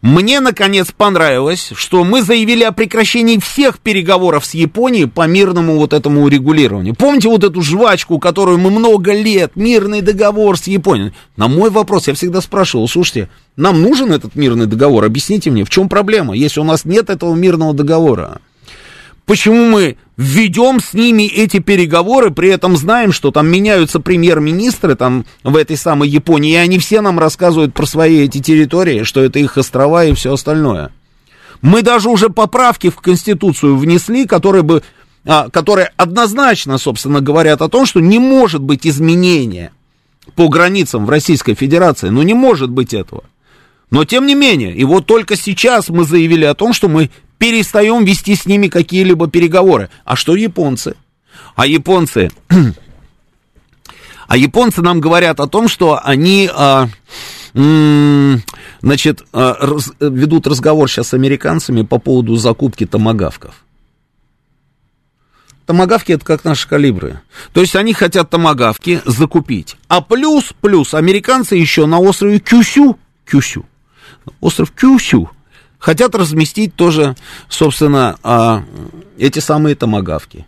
мне, 0.05 0.40
наконец, 0.40 0.93
понравилось, 0.94 1.72
что 1.74 2.05
мы 2.05 2.22
заявили 2.22 2.62
о 2.62 2.72
прекращении 2.72 3.39
всех 3.39 3.78
переговоров 3.78 4.44
с 4.44 4.52
Японией 4.52 5.09
по 5.09 5.26
мирному 5.26 5.76
вот 5.76 5.94
этому 5.94 6.24
урегулированию. 6.24 6.94
Помните 6.94 7.28
вот 7.28 7.43
эту 7.43 7.62
жвачку, 7.62 8.18
которую 8.18 8.59
мы 8.59 8.68
много 8.68 9.14
лет, 9.14 9.52
мирный 9.55 10.02
договор 10.02 10.59
с 10.59 10.66
Японией? 10.66 11.14
На 11.39 11.48
мой 11.48 11.70
вопрос 11.70 12.06
я 12.06 12.12
всегда 12.12 12.43
спрашивал, 12.43 12.86
слушайте, 12.86 13.31
нам 13.56 13.81
нужен 13.81 14.12
этот 14.12 14.35
мирный 14.35 14.66
договор? 14.66 15.05
Объясните 15.05 15.51
мне, 15.51 15.64
в 15.64 15.70
чем 15.70 15.89
проблема, 15.89 16.36
если 16.36 16.60
у 16.60 16.64
нас 16.64 16.85
нет 16.85 17.09
этого 17.09 17.35
мирного 17.35 17.72
договора? 17.72 18.43
Почему 19.26 19.68
мы 19.70 19.96
введем 20.16 20.80
с 20.80 20.92
ними 20.92 21.24
эти 21.24 21.59
переговоры, 21.59 22.30
при 22.30 22.51
этом 22.51 22.76
знаем, 22.76 23.10
что 23.10 23.30
там 23.30 23.48
меняются 23.48 23.98
премьер-министры 24.01 24.96
там 24.96 25.24
в 25.42 25.56
этой 25.56 25.76
самой 25.76 26.09
Японии, 26.09 26.52
и 26.52 26.56
они 26.56 26.78
все 26.78 27.01
нам 27.01 27.18
рассказывают 27.18 27.72
про 27.72 27.86
свои 27.86 28.24
эти 28.24 28.40
территории, 28.40 29.02
что 29.02 29.22
это 29.22 29.38
их 29.38 29.56
острова 29.56 30.05
и 30.05 30.14
все 30.14 30.34
остальное. 30.34 30.92
Мы 31.62 31.82
даже 31.82 32.10
уже 32.10 32.28
поправки 32.28 32.90
в 32.90 32.96
Конституцию 32.96 33.76
внесли, 33.78 34.26
которые 34.26 34.62
бы 34.62 34.82
а, 35.26 35.48
которые 35.48 35.90
однозначно, 35.96 36.76
собственно, 36.76 37.22
говорят 37.22 37.62
о 37.62 37.70
том, 37.70 37.86
что 37.86 38.01
не 38.01 38.18
может 38.18 38.60
быть 38.60 38.86
изменения 38.86 39.72
по 40.36 40.48
границам 40.48 41.06
в 41.06 41.10
Российской 41.10 41.55
Федерации. 41.55 42.10
Ну, 42.10 42.20
не 42.22 42.34
может 42.34 42.68
быть 42.68 42.92
этого. 42.92 43.24
Но, 43.90 44.05
тем 44.05 44.26
не 44.26 44.34
менее, 44.34 44.74
и 44.74 44.84
вот 44.84 45.06
только 45.06 45.36
сейчас 45.36 45.88
мы 45.88 46.05
заявили 46.05 46.44
о 46.44 46.55
том, 46.55 46.72
что 46.72 46.88
мы 46.88 47.10
перестаем 47.39 48.05
вести 48.05 48.35
с 48.36 48.47
ними 48.47 48.69
какие-либо 48.69 49.28
переговоры. 49.28 49.90
А 50.05 50.16
что 50.16 50.36
японцы? 50.36 50.97
А 51.55 51.66
японцы... 51.66 52.31
А 54.27 54.39
японцы 54.39 54.81
нам 54.81 55.01
говорят 55.01 55.39
о 55.39 55.47
том, 55.47 55.69
что 55.69 56.01
они, 56.02 56.51
а, 56.51 56.89
значит, 57.52 59.23
а, 59.35 59.55
раз, 59.61 59.93
ведут 60.01 60.47
разговор 60.47 60.90
сейчас 60.90 61.09
с 61.09 61.15
американцами 61.15 61.82
по 61.82 61.98
поводу 61.98 62.35
закупки 62.36 62.86
томагавков. 62.86 63.55
Томагавки 65.66 66.12
это 66.12 66.24
как 66.24 66.44
наши 66.44 66.69
калибры. 66.69 67.20
То 67.52 67.61
есть 67.61 67.74
они 67.74 67.94
хотят 67.94 68.28
томагавки 68.28 69.01
закупить. 69.05 69.77
А 69.89 70.01
плюс, 70.01 70.52
плюс, 70.61 70.94
американцы 70.94 71.56
еще 71.56 71.86
на 71.86 71.98
острове 71.98 72.39
Кюсю, 72.39 72.98
Кюсю, 73.24 73.65
остров 74.40 74.73
Кюсю, 74.73 75.31
хотят 75.85 76.15
разместить 76.15 76.74
тоже, 76.74 77.15
собственно, 77.51 78.16
а, 78.23 78.65
эти 79.19 79.40
самые 79.40 79.74
томогавки. 79.74 80.47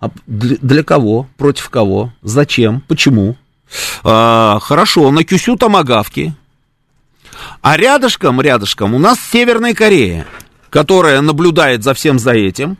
А 0.00 0.10
для, 0.26 0.82
кого? 0.82 1.28
Против 1.36 1.70
кого? 1.70 2.12
Зачем? 2.22 2.80
Почему? 2.88 3.36
А, 4.02 4.58
хорошо, 4.60 5.12
на 5.12 5.22
Кюсю 5.22 5.56
томогавки. 5.56 6.34
А 7.62 7.76
рядышком, 7.76 8.40
рядышком 8.40 8.94
у 8.94 8.98
нас 8.98 9.20
Северная 9.20 9.74
Корея, 9.74 10.26
которая 10.70 11.20
наблюдает 11.20 11.84
за 11.84 11.94
всем 11.94 12.18
за 12.18 12.32
этим 12.32 12.76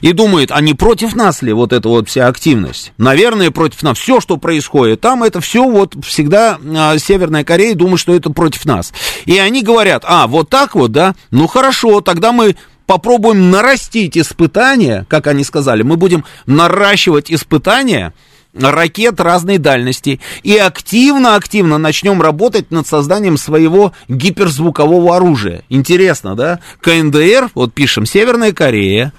и 0.00 0.12
думает, 0.12 0.50
а 0.52 0.60
не 0.60 0.74
против 0.74 1.14
нас 1.14 1.42
ли 1.42 1.52
вот 1.52 1.72
эта 1.72 1.88
вот 1.88 2.08
вся 2.08 2.28
активность? 2.28 2.92
Наверное, 2.98 3.50
против 3.50 3.82
нас. 3.82 3.98
Все, 3.98 4.20
что 4.20 4.36
происходит 4.36 5.00
там, 5.00 5.22
это 5.22 5.40
все 5.40 5.68
вот 5.68 5.94
всегда 6.04 6.58
а, 6.76 6.98
Северная 6.98 7.44
Корея 7.44 7.74
думает, 7.74 8.00
что 8.00 8.14
это 8.14 8.30
против 8.30 8.64
нас. 8.64 8.92
И 9.24 9.38
они 9.38 9.62
говорят, 9.62 10.04
а, 10.06 10.26
вот 10.26 10.48
так 10.48 10.74
вот, 10.74 10.92
да, 10.92 11.14
ну 11.30 11.46
хорошо, 11.46 12.00
тогда 12.00 12.32
мы 12.32 12.56
попробуем 12.86 13.50
нарастить 13.50 14.16
испытания, 14.16 15.06
как 15.08 15.26
они 15.26 15.44
сказали, 15.44 15.82
мы 15.82 15.96
будем 15.96 16.24
наращивать 16.46 17.30
испытания, 17.30 18.14
ракет 18.58 19.20
разной 19.20 19.58
дальности 19.58 20.20
и 20.42 20.56
активно-активно 20.56 21.78
начнем 21.78 22.22
работать 22.22 22.70
над 22.70 22.86
созданием 22.86 23.36
своего 23.36 23.92
гиперзвукового 24.08 25.16
оружия. 25.16 25.62
Интересно, 25.68 26.34
да? 26.34 26.60
КНДР, 26.80 27.50
вот 27.54 27.74
пишем, 27.74 28.06
Северная 28.06 28.52
Корея, 28.52 29.12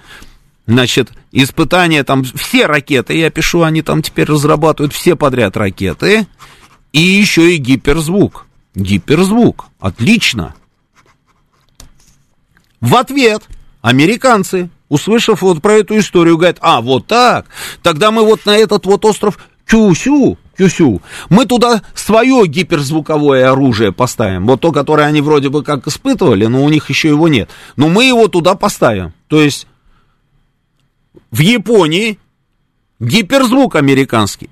Значит, 0.67 1.13
испытания 1.31 2.03
там, 2.03 2.25
все 2.25 2.65
ракеты, 2.65 3.17
я 3.17 3.29
пишу, 3.29 3.63
они 3.63 3.81
там 3.81 4.01
теперь 4.01 4.27
разрабатывают 4.27 4.93
все 4.93 5.15
подряд 5.15 5.55
ракеты. 5.55 6.27
И 6.91 6.99
еще 6.99 7.55
и 7.55 7.57
гиперзвук. 7.57 8.45
Гиперзвук. 8.75 9.67
Отлично. 9.79 10.55
В 12.81 12.95
ответ 12.95 13.43
американцы, 13.81 14.69
услышав 14.89 15.41
вот 15.41 15.61
про 15.61 15.75
эту 15.75 15.97
историю, 15.97 16.37
говорят, 16.37 16.57
а, 16.59 16.81
вот 16.81 17.07
так, 17.07 17.45
тогда 17.81 18.11
мы 18.11 18.23
вот 18.23 18.45
на 18.45 18.57
этот 18.57 18.85
вот 18.85 19.05
остров 19.05 19.39
Кюсю, 19.65 20.37
Кюсю, 20.57 21.01
мы 21.29 21.45
туда 21.45 21.81
свое 21.93 22.45
гиперзвуковое 22.45 23.49
оружие 23.49 23.93
поставим. 23.93 24.45
Вот 24.45 24.59
то, 24.61 24.73
которое 24.73 25.07
они 25.07 25.21
вроде 25.21 25.47
бы 25.47 25.63
как 25.63 25.87
испытывали, 25.87 26.45
но 26.45 26.63
у 26.63 26.69
них 26.69 26.89
еще 26.89 27.07
его 27.07 27.29
нет. 27.29 27.49
Но 27.77 27.87
мы 27.87 28.05
его 28.05 28.27
туда 28.27 28.55
поставим. 28.55 29.13
То 29.27 29.41
есть 29.41 29.67
в 31.31 31.39
Японии 31.39 32.19
гиперзвук 32.99 33.75
американский. 33.75 34.49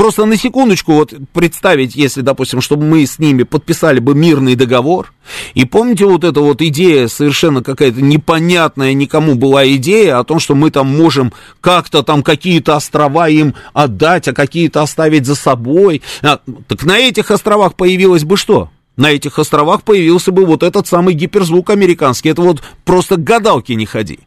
Просто 0.00 0.24
на 0.24 0.38
секундочку 0.38 0.94
вот 0.94 1.12
представить, 1.34 1.94
если, 1.94 2.22
допустим, 2.22 2.62
чтобы 2.62 2.86
мы 2.86 3.04
с 3.04 3.18
ними 3.18 3.42
подписали 3.42 3.98
бы 3.98 4.14
мирный 4.14 4.54
договор, 4.54 5.12
и 5.52 5.66
помните 5.66 6.06
вот 6.06 6.24
эта 6.24 6.40
вот 6.40 6.62
идея, 6.62 7.06
совершенно 7.06 7.62
какая-то 7.62 8.00
непонятная 8.00 8.94
никому 8.94 9.34
была 9.34 9.68
идея 9.74 10.18
о 10.18 10.24
том, 10.24 10.40
что 10.40 10.54
мы 10.54 10.70
там 10.70 10.86
можем 10.86 11.34
как-то 11.60 12.02
там 12.02 12.22
какие-то 12.22 12.76
острова 12.76 13.28
им 13.28 13.54
отдать, 13.74 14.26
а 14.26 14.32
какие-то 14.32 14.80
оставить 14.80 15.26
за 15.26 15.34
собой. 15.34 16.00
А, 16.22 16.40
так 16.66 16.82
на 16.84 16.96
этих 16.96 17.30
островах 17.30 17.74
появилось 17.74 18.24
бы 18.24 18.38
что? 18.38 18.70
На 18.96 19.10
этих 19.10 19.38
островах 19.38 19.82
появился 19.82 20.32
бы 20.32 20.46
вот 20.46 20.62
этот 20.62 20.86
самый 20.86 21.12
гиперзвук 21.12 21.68
американский. 21.68 22.30
Это 22.30 22.40
вот 22.40 22.62
просто 22.86 23.18
гадалки 23.18 23.72
не 23.72 23.84
ходи. 23.84 24.20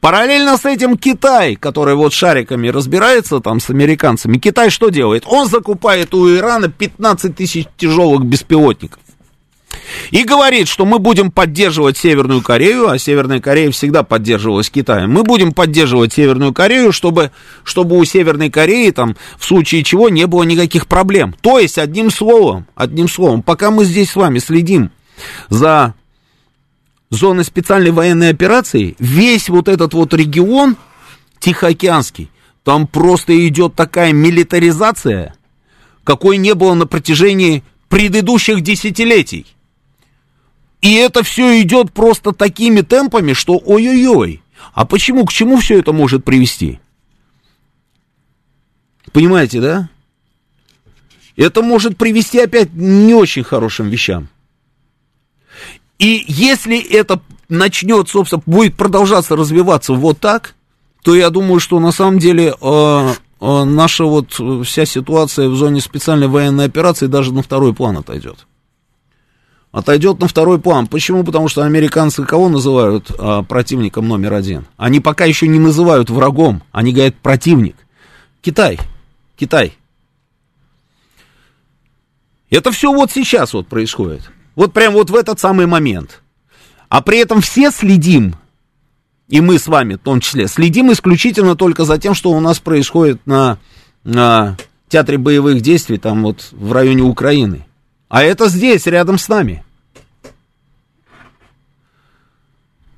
Параллельно 0.00 0.56
с 0.56 0.64
этим 0.64 0.96
Китай, 0.96 1.56
который 1.56 1.94
вот 1.94 2.14
шариками 2.14 2.68
разбирается 2.68 3.40
там 3.40 3.60
с 3.60 3.68
американцами, 3.68 4.38
Китай 4.38 4.70
что 4.70 4.88
делает? 4.88 5.24
Он 5.26 5.46
закупает 5.46 6.14
у 6.14 6.34
Ирана 6.34 6.68
15 6.68 7.36
тысяч 7.36 7.66
тяжелых 7.76 8.24
беспилотников. 8.24 9.00
И 10.10 10.24
говорит, 10.24 10.68
что 10.68 10.84
мы 10.84 10.98
будем 10.98 11.30
поддерживать 11.30 11.96
Северную 11.96 12.42
Корею, 12.42 12.88
а 12.88 12.98
Северная 12.98 13.40
Корея 13.40 13.70
всегда 13.70 14.02
поддерживалась 14.02 14.70
Китаем. 14.70 15.12
Мы 15.12 15.22
будем 15.22 15.52
поддерживать 15.52 16.12
Северную 16.12 16.52
Корею, 16.52 16.92
чтобы, 16.92 17.30
чтобы 17.62 17.96
у 17.96 18.04
Северной 18.04 18.50
Кореи 18.50 18.90
там 18.90 19.16
в 19.38 19.44
случае 19.44 19.84
чего 19.84 20.08
не 20.08 20.26
было 20.26 20.42
никаких 20.42 20.86
проблем. 20.86 21.34
То 21.40 21.58
есть, 21.58 21.78
одним 21.78 22.10
словом, 22.10 22.66
одним 22.74 23.08
словом, 23.08 23.42
пока 23.42 23.70
мы 23.70 23.84
здесь 23.84 24.10
с 24.10 24.16
вами 24.16 24.38
следим 24.38 24.90
за 25.48 25.94
зоны 27.10 27.44
специальной 27.44 27.90
военной 27.90 28.30
операции, 28.30 28.96
весь 28.98 29.48
вот 29.48 29.68
этот 29.68 29.94
вот 29.94 30.14
регион 30.14 30.76
Тихоокеанский, 31.40 32.30
там 32.64 32.86
просто 32.86 33.46
идет 33.46 33.74
такая 33.74 34.12
милитаризация, 34.12 35.34
какой 36.04 36.36
не 36.36 36.54
было 36.54 36.74
на 36.74 36.86
протяжении 36.86 37.64
предыдущих 37.88 38.62
десятилетий. 38.62 39.46
И 40.80 40.94
это 40.94 41.22
все 41.22 41.60
идет 41.60 41.92
просто 41.92 42.32
такими 42.32 42.80
темпами, 42.80 43.32
что 43.32 43.60
ой-ой-ой. 43.62 44.42
А 44.72 44.86
почему, 44.86 45.26
к 45.26 45.32
чему 45.32 45.58
все 45.58 45.78
это 45.78 45.92
может 45.92 46.24
привести? 46.24 46.80
Понимаете, 49.12 49.60
да? 49.60 49.90
Это 51.36 51.62
может 51.62 51.96
привести 51.96 52.38
опять 52.38 52.72
не 52.72 53.14
очень 53.14 53.42
хорошим 53.42 53.88
вещам. 53.88 54.28
И 56.00 56.24
если 56.26 56.80
это 56.80 57.20
начнет, 57.50 58.08
собственно, 58.08 58.42
будет 58.46 58.74
продолжаться 58.74 59.36
развиваться 59.36 59.92
вот 59.92 60.18
так, 60.18 60.54
то 61.04 61.14
я 61.14 61.28
думаю, 61.28 61.60
что 61.60 61.78
на 61.78 61.92
самом 61.92 62.18
деле 62.18 62.54
э, 62.58 63.08
э, 63.40 63.64
наша 63.64 64.04
вот 64.04 64.40
вся 64.64 64.86
ситуация 64.86 65.50
в 65.50 65.56
зоне 65.56 65.82
специальной 65.82 66.26
военной 66.26 66.64
операции 66.64 67.06
даже 67.06 67.34
на 67.34 67.42
второй 67.42 67.74
план 67.74 67.98
отойдет. 67.98 68.46
Отойдет 69.72 70.20
на 70.20 70.26
второй 70.26 70.58
план. 70.58 70.86
Почему? 70.86 71.22
Потому 71.22 71.48
что 71.48 71.64
американцы 71.64 72.24
кого 72.24 72.48
называют 72.48 73.12
а, 73.16 73.44
противником 73.44 74.08
номер 74.08 74.32
один? 74.32 74.66
Они 74.76 74.98
пока 74.98 75.26
еще 75.26 75.46
не 75.46 75.60
называют 75.60 76.10
врагом, 76.10 76.64
они 76.72 76.92
говорят 76.92 77.14
противник. 77.14 77.76
Китай. 78.40 78.80
Китай. 79.36 79.76
Это 82.50 82.72
все 82.72 82.92
вот 82.92 83.12
сейчас 83.12 83.52
вот 83.52 83.68
происходит. 83.68 84.28
Вот 84.60 84.74
прям 84.74 84.92
вот 84.92 85.08
в 85.08 85.16
этот 85.16 85.40
самый 85.40 85.64
момент. 85.64 86.20
А 86.90 87.00
при 87.00 87.16
этом 87.16 87.40
все 87.40 87.70
следим, 87.70 88.34
и 89.26 89.40
мы 89.40 89.58
с 89.58 89.66
вами 89.66 89.94
в 89.94 90.00
том 90.00 90.20
числе, 90.20 90.48
следим 90.48 90.92
исключительно 90.92 91.56
только 91.56 91.86
за 91.86 91.96
тем, 91.96 92.12
что 92.12 92.30
у 92.30 92.40
нас 92.40 92.58
происходит 92.58 93.26
на, 93.26 93.56
на 94.04 94.58
театре 94.90 95.16
боевых 95.16 95.62
действий, 95.62 95.96
там 95.96 96.24
вот 96.24 96.48
в 96.52 96.72
районе 96.72 97.00
Украины. 97.00 97.64
А 98.10 98.22
это 98.22 98.50
здесь, 98.50 98.86
рядом 98.86 99.16
с 99.16 99.30
нами. 99.30 99.64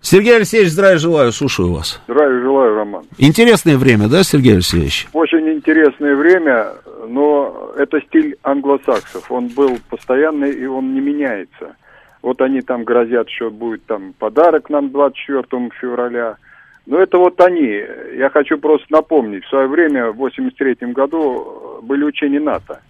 Сергей 0.03 0.35
Алексеевич, 0.37 0.70
здравия 0.70 0.99
желаю, 0.99 1.31
слушаю 1.31 1.73
вас. 1.73 2.03
Здравия 2.09 2.41
желаю, 2.43 2.74
Роман. 2.74 3.05
Интересное 3.19 3.79
время, 3.79 4.09
да, 4.09 4.24
Сергей 4.24 4.55
Алексеевич? 4.55 5.07
Очень 5.12 5.49
интересное 5.49 6.16
время, 6.16 6.73
но 7.09 7.73
это 7.79 8.01
стиль 8.01 8.37
англосаксов. 8.43 9.31
Он 9.31 9.47
был 9.47 9.79
постоянный, 9.89 10.51
и 10.51 10.66
он 10.66 10.93
не 10.93 11.01
меняется. 11.01 11.77
Вот 12.20 12.41
они 12.43 12.62
там 12.62 12.83
грозят, 12.83 13.31
что 13.31 13.51
будет 13.51 13.85
там 13.87 14.12
подарок 14.19 14.70
нам 14.70 14.91
24 14.91 15.70
февраля. 15.81 16.37
Но 16.87 16.99
это 16.99 17.19
вот 17.19 17.41
они. 17.41 17.83
Я 18.16 18.29
хочу 18.31 18.59
просто 18.59 18.87
напомнить, 18.91 19.45
в 19.45 19.49
свое 19.51 19.69
время, 19.69 20.11
в 20.11 20.16
83 20.16 20.93
году, 20.93 21.81
были 21.83 22.03
учения 22.03 22.41
НАТО. 22.41 22.81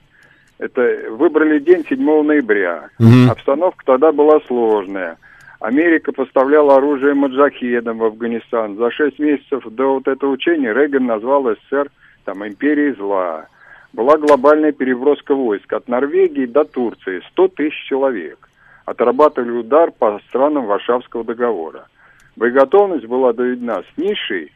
Это 0.59 1.11
выбрали 1.11 1.59
день 1.59 1.85
7 1.87 2.23
ноября. 2.23 2.89
Угу. 2.99 3.31
Обстановка 3.31 3.85
тогда 3.85 4.13
была 4.13 4.41
сложная. 4.47 5.19
Америка 5.63 6.11
поставляла 6.11 6.79
оружие 6.79 7.15
маджахедам 7.15 7.99
в 7.99 8.05
Афганистан. 8.05 8.77
За 8.77 8.91
шесть 8.91 9.21
месяцев 9.21 9.65
до 9.65 9.95
вот 9.95 10.09
этого 10.09 10.33
учения 10.33 10.73
Рейган 10.73 11.07
назвал 11.07 11.45
СССР 11.45 11.89
там 12.25 12.45
империей 12.45 12.97
зла. 12.97 13.47
Была 13.93 14.19
глобальная 14.19 14.73
переброска 14.73 15.37
войск 15.37 15.73
от 15.73 15.87
Норвегии 15.87 16.47
до 16.47 16.65
Турции. 16.65 17.23
100 17.31 17.49
тысяч 17.49 17.81
человек. 17.85 18.49
Отрабатывали 18.87 19.51
удар 19.51 19.93
по 19.93 20.21
странам 20.27 20.67
Варшавского 20.67 21.23
договора. 21.23 21.87
Боеготовность 22.35 23.07
была 23.07 23.33
доведена 23.33 23.85
с 23.85 23.99
низшей 23.99 24.51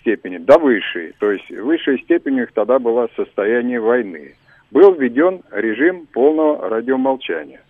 степени 0.00 0.36
до 0.36 0.58
высшей. 0.58 1.14
То 1.20 1.30
есть 1.30 1.50
высшей 1.50 2.02
степенью 2.02 2.44
их 2.44 2.52
тогда 2.52 2.78
было 2.78 3.08
состояние 3.16 3.80
войны 3.80 4.34
был 4.74 4.92
введен 4.92 5.42
режим 5.52 6.06
полного 6.12 6.68
радиомолчания. 6.68 7.60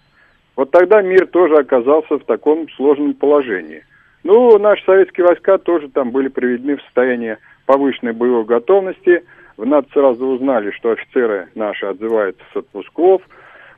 Вот 0.56 0.70
тогда 0.70 1.02
мир 1.02 1.26
тоже 1.26 1.56
оказался 1.56 2.18
в 2.18 2.24
таком 2.24 2.68
сложном 2.70 3.14
положении. 3.14 3.85
Ну, 4.22 4.59
наши 4.59 4.85
советские 4.85 5.26
войска 5.26 5.59
тоже 5.59 5.89
там 5.89 6.10
были 6.10 6.28
приведены 6.28 6.76
в 6.76 6.82
состояние 6.82 7.39
повышенной 7.66 8.12
боевой 8.12 8.44
готовности. 8.44 9.24
В 9.56 9.66
НАТО 9.66 9.89
сразу 9.93 10.26
узнали, 10.26 10.70
что 10.70 10.93
офицеры 10.93 11.48
наши 11.55 11.86
отзываются 11.86 12.43
с 12.52 12.56
отпусков. 12.56 13.22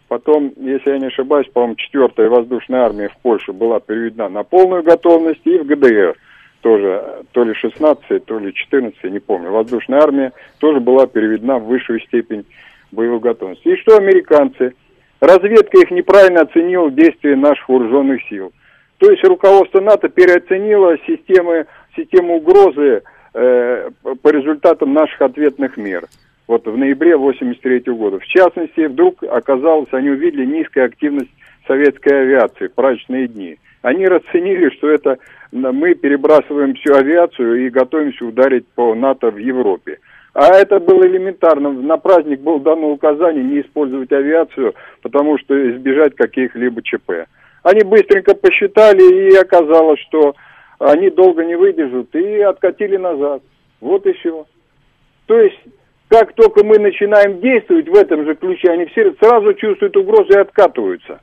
Потом, 0.08 0.52
если 0.56 0.90
я 0.90 0.98
не 0.98 1.06
ошибаюсь, 1.06 1.48
по-моему, 1.48 1.76
4-я 1.92 2.30
воздушная 2.30 2.82
армия 2.82 3.08
в 3.08 3.16
Польше 3.22 3.52
была 3.52 3.80
переведена 3.80 4.28
на 4.28 4.44
полную 4.44 4.84
готовность, 4.84 5.44
и 5.44 5.58
в 5.58 5.66
ГДР 5.66 6.14
тоже, 6.60 7.24
то 7.32 7.44
ли 7.44 7.54
16 7.54 8.24
то 8.24 8.38
ли 8.38 8.54
14 8.54 9.02
не 9.04 9.18
помню, 9.18 9.50
воздушная 9.50 10.00
армия 10.00 10.32
тоже 10.58 10.80
была 10.80 11.06
переведена 11.06 11.58
в 11.58 11.66
высшую 11.66 12.00
степень 12.00 12.46
боевой 12.92 13.18
готовности. 13.18 13.68
И 13.68 13.76
что 13.76 13.96
американцы? 13.96 14.74
Разведка 15.20 15.78
их 15.78 15.90
неправильно 15.90 16.42
оценила 16.42 16.90
действия 16.90 17.36
наших 17.36 17.68
вооруженных 17.68 18.22
сил. 18.28 18.52
То 18.98 19.10
есть 19.10 19.24
руководство 19.24 19.80
НАТО 19.80 20.08
переоценило 20.08 20.96
системы, 21.06 21.66
систему 21.96 22.36
угрозы 22.36 23.02
э, 23.34 23.90
по 24.22 24.28
результатам 24.28 24.92
наших 24.94 25.20
ответных 25.20 25.76
мер. 25.76 26.06
Вот 26.46 26.66
в 26.66 26.76
ноябре 26.76 27.16
83 27.16 27.80
года. 27.92 28.18
В 28.18 28.26
частности, 28.26 28.86
вдруг 28.86 29.22
оказалось, 29.24 29.88
они 29.92 30.10
увидели 30.10 30.44
низкую 30.44 30.86
активность 30.86 31.30
советской 31.66 32.22
авиации 32.22 32.68
в 32.68 32.74
праздничные 32.74 33.26
дни. 33.26 33.58
Они 33.82 34.06
расценили, 34.06 34.70
что 34.70 34.88
это 34.88 35.18
мы 35.52 35.94
перебрасываем 35.94 36.74
всю 36.74 36.94
авиацию 36.94 37.66
и 37.66 37.70
готовимся 37.70 38.24
ударить 38.24 38.66
по 38.68 38.94
НАТО 38.94 39.30
в 39.30 39.38
Европе. 39.38 39.98
А 40.38 40.48
это 40.54 40.80
было 40.80 41.06
элементарно. 41.06 41.72
На 41.72 41.96
праздник 41.96 42.40
было 42.40 42.60
дано 42.60 42.90
указание 42.90 43.42
не 43.42 43.62
использовать 43.62 44.12
авиацию, 44.12 44.74
потому 45.00 45.38
что 45.38 45.54
избежать 45.70 46.14
каких-либо 46.14 46.82
ЧП. 46.82 47.24
Они 47.62 47.82
быстренько 47.82 48.34
посчитали, 48.34 49.30
и 49.30 49.34
оказалось, 49.34 49.98
что 50.00 50.34
они 50.78 51.08
долго 51.08 51.42
не 51.42 51.54
выдержат, 51.54 52.14
и 52.14 52.42
откатили 52.42 52.98
назад. 52.98 53.40
Вот 53.80 54.04
и 54.04 54.12
все. 54.12 54.46
То 55.24 55.40
есть, 55.40 55.58
как 56.08 56.34
только 56.34 56.62
мы 56.64 56.78
начинаем 56.80 57.40
действовать 57.40 57.88
в 57.88 57.94
этом 57.94 58.26
же 58.26 58.34
ключе, 58.34 58.68
они 58.68 58.84
все 58.84 59.14
сразу 59.18 59.54
чувствуют 59.54 59.96
угрозу 59.96 60.34
и 60.34 60.36
откатываются. 60.36 61.20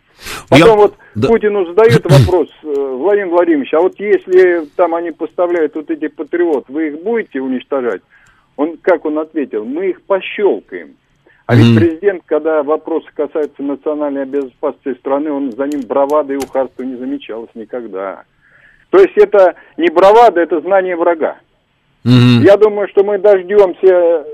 Потом 0.49 0.69
Я... 0.69 0.75
вот 0.75 0.95
да. 1.13 1.27
Путину 1.27 1.65
задают 1.65 2.03
вопрос, 2.03 2.49
э, 2.63 2.67
Владимир 2.67 3.29
Владимирович, 3.29 3.75
а 3.75 3.79
вот 3.81 3.93
если 3.99 4.65
там 4.75 4.95
они 4.95 5.11
поставляют 5.11 5.75
вот 5.75 5.91
эти 5.91 6.07
патриот, 6.07 6.65
вы 6.67 6.87
их 6.87 7.03
будете 7.03 7.41
уничтожать? 7.41 8.01
Он, 8.55 8.77
как 8.81 9.05
он 9.05 9.19
ответил, 9.19 9.65
мы 9.65 9.89
их 9.89 10.01
пощелкаем. 10.03 10.95
А 11.45 11.55
ведь 11.55 11.75
президент, 11.75 12.23
когда 12.25 12.63
вопросы 12.63 13.07
касаются 13.13 13.61
национальной 13.61 14.25
безопасности 14.25 14.97
страны, 14.99 15.31
он 15.31 15.51
за 15.51 15.65
ним 15.67 15.81
бравады 15.81 16.35
и 16.35 16.37
ухарства 16.37 16.83
не 16.83 16.95
замечалось 16.95 17.49
никогда. 17.53 18.23
То 18.89 18.99
есть 18.99 19.17
это 19.17 19.55
не 19.77 19.89
бравада, 19.89 20.39
это 20.39 20.61
знание 20.61 20.95
врага. 20.95 21.37
Mm-hmm. 22.05 22.43
Я 22.43 22.57
думаю, 22.57 22.87
что 22.89 23.03
мы 23.03 23.17
дождемся 23.17 24.25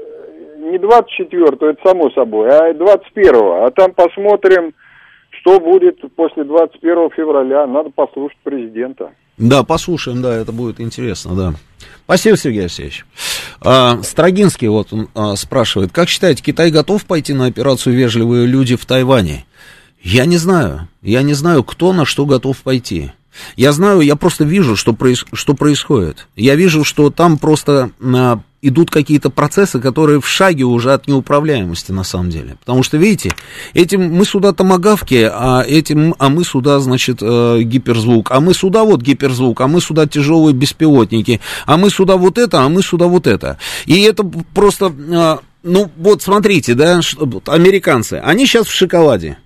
не 0.59 0.77
24-го, 0.77 1.67
это 1.67 1.81
само 1.83 2.11
собой, 2.11 2.49
а 2.49 2.73
21-го. 2.73 3.63
А 3.65 3.71
там 3.71 3.93
посмотрим, 3.93 4.73
что 5.31 5.59
будет 5.59 5.99
после 6.15 6.43
21 6.43 7.09
февраля. 7.11 7.65
Надо 7.65 7.89
послушать 7.89 8.37
президента. 8.43 9.11
Да, 9.37 9.63
послушаем, 9.63 10.21
да, 10.21 10.35
это 10.35 10.51
будет 10.51 10.79
интересно, 10.79 11.35
да. 11.35 11.53
Спасибо, 12.09 12.37
Сергей 12.37 12.61
Алексеевич. 12.61 13.05
А, 13.61 14.01
Строгинский 14.01 14.67
вот 14.67 14.91
он 14.91 15.09
а, 15.13 15.35
спрашивает, 15.35 15.91
как 15.91 16.09
считаете, 16.09 16.41
Китай 16.41 16.71
готов 16.71 17.05
пойти 17.05 17.35
на 17.35 17.45
операцию 17.45 17.95
«Вежливые 17.95 18.47
люди» 18.47 18.75
в 18.75 18.83
Тайване? 18.87 19.45
Я 20.01 20.25
не 20.25 20.37
знаю. 20.37 20.89
Я 21.03 21.21
не 21.21 21.35
знаю, 21.35 21.63
кто 21.63 21.93
на 21.93 22.05
что 22.05 22.25
готов 22.25 22.57
пойти. 22.63 23.11
Я 23.55 23.71
знаю, 23.71 24.01
я 24.01 24.15
просто 24.15 24.43
вижу, 24.43 24.75
что, 24.75 24.93
проис, 24.93 25.25
что 25.33 25.53
происходит. 25.53 26.27
Я 26.35 26.55
вижу, 26.55 26.83
что 26.83 27.09
там 27.09 27.37
просто 27.37 27.91
а, 28.01 28.39
идут 28.61 28.91
какие-то 28.91 29.29
процессы, 29.29 29.79
которые 29.79 30.19
в 30.19 30.27
шаге 30.27 30.63
уже 30.63 30.93
от 30.93 31.07
неуправляемости 31.07 31.91
на 31.91 32.03
самом 32.03 32.29
деле. 32.29 32.57
Потому 32.59 32.83
что, 32.83 32.97
видите, 32.97 33.31
этим 33.73 34.13
мы 34.13 34.25
сюда 34.25 34.53
томогавки, 34.53 35.29
а 35.31 35.63
этим, 35.65 36.15
а 36.19 36.29
мы 36.29 36.43
сюда, 36.43 36.79
значит, 36.79 37.19
э, 37.21 37.61
гиперзвук, 37.61 38.31
а 38.31 38.39
мы 38.39 38.53
сюда 38.53 38.83
вот 38.83 39.01
гиперзвук, 39.01 39.61
а 39.61 39.67
мы 39.67 39.81
сюда 39.81 40.07
тяжелые 40.07 40.53
беспилотники, 40.53 41.39
а 41.65 41.77
мы 41.77 41.89
сюда 41.89 42.17
вот 42.17 42.37
это, 42.37 42.61
а 42.61 42.69
мы 42.69 42.83
сюда 42.83 43.07
вот 43.07 43.27
это. 43.27 43.57
И 43.85 44.01
это 44.01 44.23
просто, 44.53 44.93
э, 44.97 45.37
ну 45.63 45.91
вот 45.97 46.21
смотрите, 46.21 46.73
да, 46.73 46.99
американцы, 47.47 48.21
они 48.23 48.45
сейчас 48.45 48.67
в 48.67 48.73
шоколаде. 48.73 49.37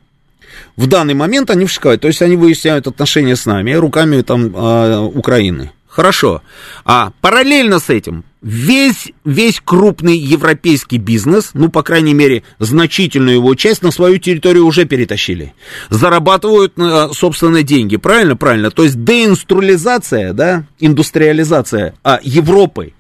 В 0.75 0.87
данный 0.87 1.13
момент 1.13 1.49
они 1.49 1.65
в 1.65 1.71
шоколаде, 1.71 1.99
то 1.99 2.07
есть 2.07 2.21
они 2.21 2.35
выясняют 2.35 2.87
отношения 2.87 3.35
с 3.35 3.45
нами, 3.45 3.73
руками 3.73 4.21
там 4.21 4.55
э, 4.55 4.99
Украины. 4.99 5.71
Хорошо. 5.87 6.41
А 6.85 7.11
параллельно 7.21 7.77
с 7.79 7.91
этим 7.91 8.23
весь, 8.41 9.11
весь 9.23 9.61
крупный 9.63 10.17
европейский 10.17 10.97
бизнес, 10.97 11.51
ну, 11.53 11.69
по 11.69 11.83
крайней 11.83 12.15
мере, 12.15 12.41
значительную 12.57 13.37
его 13.37 13.53
часть 13.53 13.83
на 13.83 13.91
свою 13.91 14.17
территорию 14.17 14.65
уже 14.65 14.85
перетащили. 14.85 15.53
Зарабатывают, 15.91 16.73
э, 16.77 17.09
собственно, 17.13 17.61
деньги. 17.61 17.97
Правильно? 17.97 18.35
Правильно. 18.35 18.71
То 18.71 18.83
есть 18.83 19.03
деинструализация, 19.03 20.33
да, 20.33 20.65
индустриализация 20.79 21.93
а, 22.03 22.19
Европы 22.23 22.93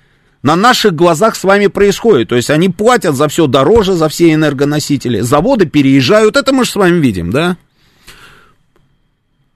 на 0.43 0.57
наших 0.57 0.93
глазах 0.93 1.35
с 1.35 1.43
вами 1.43 1.67
происходит. 1.67 2.29
То 2.29 2.35
есть 2.35 2.49
они 2.49 2.69
платят 2.69 3.15
за 3.15 3.29
все 3.29 3.47
дороже, 3.47 3.93
за 3.93 4.09
все 4.09 4.33
энергоносители. 4.33 5.21
Заводы 5.21 5.65
переезжают. 5.65 6.35
Это 6.35 6.53
мы 6.53 6.65
же 6.65 6.71
с 6.71 6.75
вами 6.75 6.99
видим, 6.99 7.31
да? 7.31 7.57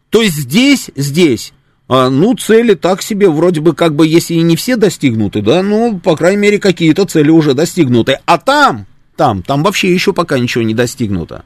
То 0.09 0.21
есть 0.21 0.37
здесь, 0.37 0.89
здесь 0.95 1.53
а, 1.89 2.09
ну, 2.09 2.33
цели 2.35 2.73
так 2.73 3.01
себе, 3.01 3.29
вроде 3.29 3.59
бы, 3.59 3.73
как 3.73 3.95
бы, 3.95 4.07
если 4.07 4.35
и 4.35 4.41
не 4.41 4.55
все 4.55 4.77
достигнуты, 4.77 5.41
да, 5.41 5.61
ну, 5.61 5.99
по 5.99 6.15
крайней 6.15 6.37
мере, 6.41 6.59
какие-то 6.59 7.05
цели 7.05 7.29
уже 7.29 7.53
достигнуты. 7.53 8.19
А 8.25 8.37
там, 8.37 8.87
там, 9.17 9.43
там 9.43 9.63
вообще 9.63 9.93
еще 9.93 10.13
пока 10.13 10.39
ничего 10.39 10.63
не 10.63 10.73
достигнуто. 10.73 11.43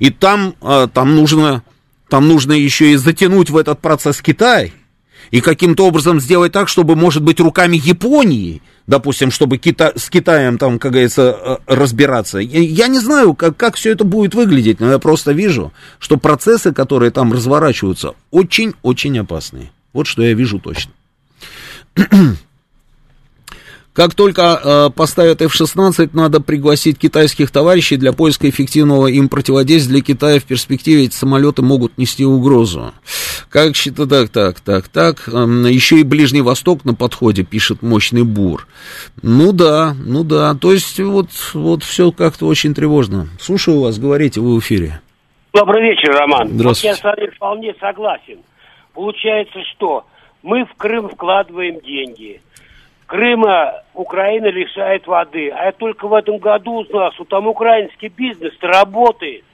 И 0.00 0.10
там, 0.10 0.54
а, 0.60 0.88
там 0.88 1.14
нужно, 1.14 1.62
там 2.08 2.26
нужно 2.26 2.52
еще 2.52 2.92
и 2.92 2.96
затянуть 2.96 3.50
в 3.50 3.56
этот 3.56 3.80
процесс 3.80 4.20
Китай. 4.20 4.72
И 5.32 5.40
каким-то 5.40 5.86
образом 5.86 6.20
сделать 6.20 6.52
так, 6.52 6.68
чтобы, 6.68 6.94
может 6.94 7.22
быть, 7.22 7.40
руками 7.40 7.80
Японии, 7.82 8.62
допустим, 8.86 9.32
чтобы 9.32 9.56
Кита 9.56 9.92
с 9.96 10.08
Китаем 10.10 10.58
там, 10.58 10.78
как 10.78 10.92
говорится, 10.92 11.36
э, 11.42 11.56
разбираться. 11.66 12.38
Я, 12.38 12.60
я 12.60 12.86
не 12.86 13.00
знаю, 13.00 13.34
как, 13.34 13.56
как 13.56 13.74
все 13.76 13.92
это 13.92 14.04
будет 14.04 14.34
выглядеть, 14.34 14.78
но 14.78 14.90
я 14.90 14.98
просто 14.98 15.32
вижу, 15.32 15.72
что 15.98 16.18
процессы, 16.18 16.72
которые 16.72 17.10
там 17.10 17.32
разворачиваются, 17.32 18.12
очень-очень 18.30 19.18
опасные. 19.18 19.72
Вот 19.94 20.06
что 20.06 20.22
я 20.22 20.34
вижу 20.34 20.60
точно. 20.60 20.92
Как 23.92 24.14
только 24.14 24.42
э, 24.42 24.90
поставят 24.96 25.42
F-16, 25.42 26.10
надо 26.14 26.40
пригласить 26.40 26.98
китайских 26.98 27.50
товарищей 27.50 27.98
для 27.98 28.14
поиска 28.14 28.48
эффективного 28.48 29.08
им 29.08 29.28
противодействия. 29.28 29.92
Для 29.92 30.02
Китая 30.02 30.40
в 30.40 30.44
перспективе 30.44 31.04
эти 31.04 31.14
самолеты 31.14 31.60
могут 31.60 31.98
нести 31.98 32.24
угрозу. 32.24 32.94
Как 33.50 33.76
считать, 33.76 34.08
так, 34.08 34.30
так, 34.30 34.60
так, 34.60 34.88
так. 34.88 35.28
Э, 35.28 35.44
еще 35.68 36.00
и 36.00 36.04
Ближний 36.04 36.40
Восток 36.40 36.86
на 36.86 36.94
подходе, 36.94 37.42
пишет 37.42 37.82
мощный 37.82 38.22
бур. 38.22 38.66
Ну 39.22 39.52
да, 39.52 39.92
ну 40.02 40.24
да. 40.24 40.54
То 40.54 40.72
есть 40.72 40.98
вот, 40.98 41.28
вот 41.52 41.82
все 41.82 42.12
как-то 42.12 42.46
очень 42.46 42.72
тревожно. 42.74 43.28
Слушаю 43.38 43.80
вас, 43.80 43.98
говорите, 43.98 44.40
вы 44.40 44.56
в 44.56 44.60
эфире. 44.60 45.02
Добрый 45.52 45.82
вечер, 45.82 46.14
Роман. 46.14 46.48
Здравствуйте. 46.48 46.88
Вот 46.88 46.96
я 46.96 46.96
с 46.96 47.04
вами 47.04 47.30
вполне 47.36 47.74
согласен. 47.78 48.38
Получается, 48.94 49.58
что 49.74 50.06
мы 50.42 50.64
в 50.64 50.74
Крым 50.78 51.10
вкладываем 51.10 51.78
деньги– 51.82 52.40
Крыма 53.12 53.82
Украина 53.92 54.46
лишает 54.46 55.06
воды. 55.06 55.50
А 55.50 55.66
я 55.66 55.72
только 55.72 56.08
в 56.08 56.14
этом 56.14 56.38
году 56.38 56.80
узнал, 56.80 57.12
что 57.12 57.24
там 57.24 57.46
украинский 57.46 58.08
бизнес 58.08 58.54
работает. 58.62 59.44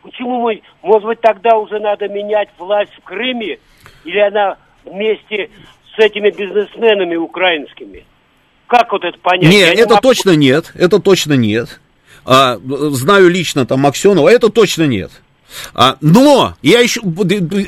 Почему 0.00 0.42
мы, 0.42 0.62
может 0.80 1.04
быть, 1.08 1.20
тогда 1.20 1.56
уже 1.56 1.80
надо 1.80 2.06
менять 2.06 2.50
власть 2.56 2.92
в 2.96 3.02
Крыме, 3.02 3.58
или 4.04 4.20
она 4.20 4.58
вместе 4.84 5.50
с 5.92 5.98
этими 5.98 6.30
бизнесменами 6.30 7.16
украинскими? 7.16 8.04
Как 8.68 8.92
вот 8.92 9.02
это 9.02 9.18
понять? 9.18 9.50
Нет, 9.50 9.74
Я 9.76 9.82
это 9.82 9.94
могу- 9.94 10.02
точно 10.02 10.36
нет, 10.36 10.70
это 10.76 11.00
точно 11.00 11.32
нет. 11.32 11.80
А, 12.24 12.58
знаю 12.58 13.28
лично 13.28 13.66
там 13.66 13.84
Аксенова, 13.88 14.28
это 14.28 14.50
точно 14.50 14.84
нет. 14.84 15.10
А, 15.74 15.96
но 16.00 16.54
я 16.62 16.80
еще 16.80 17.00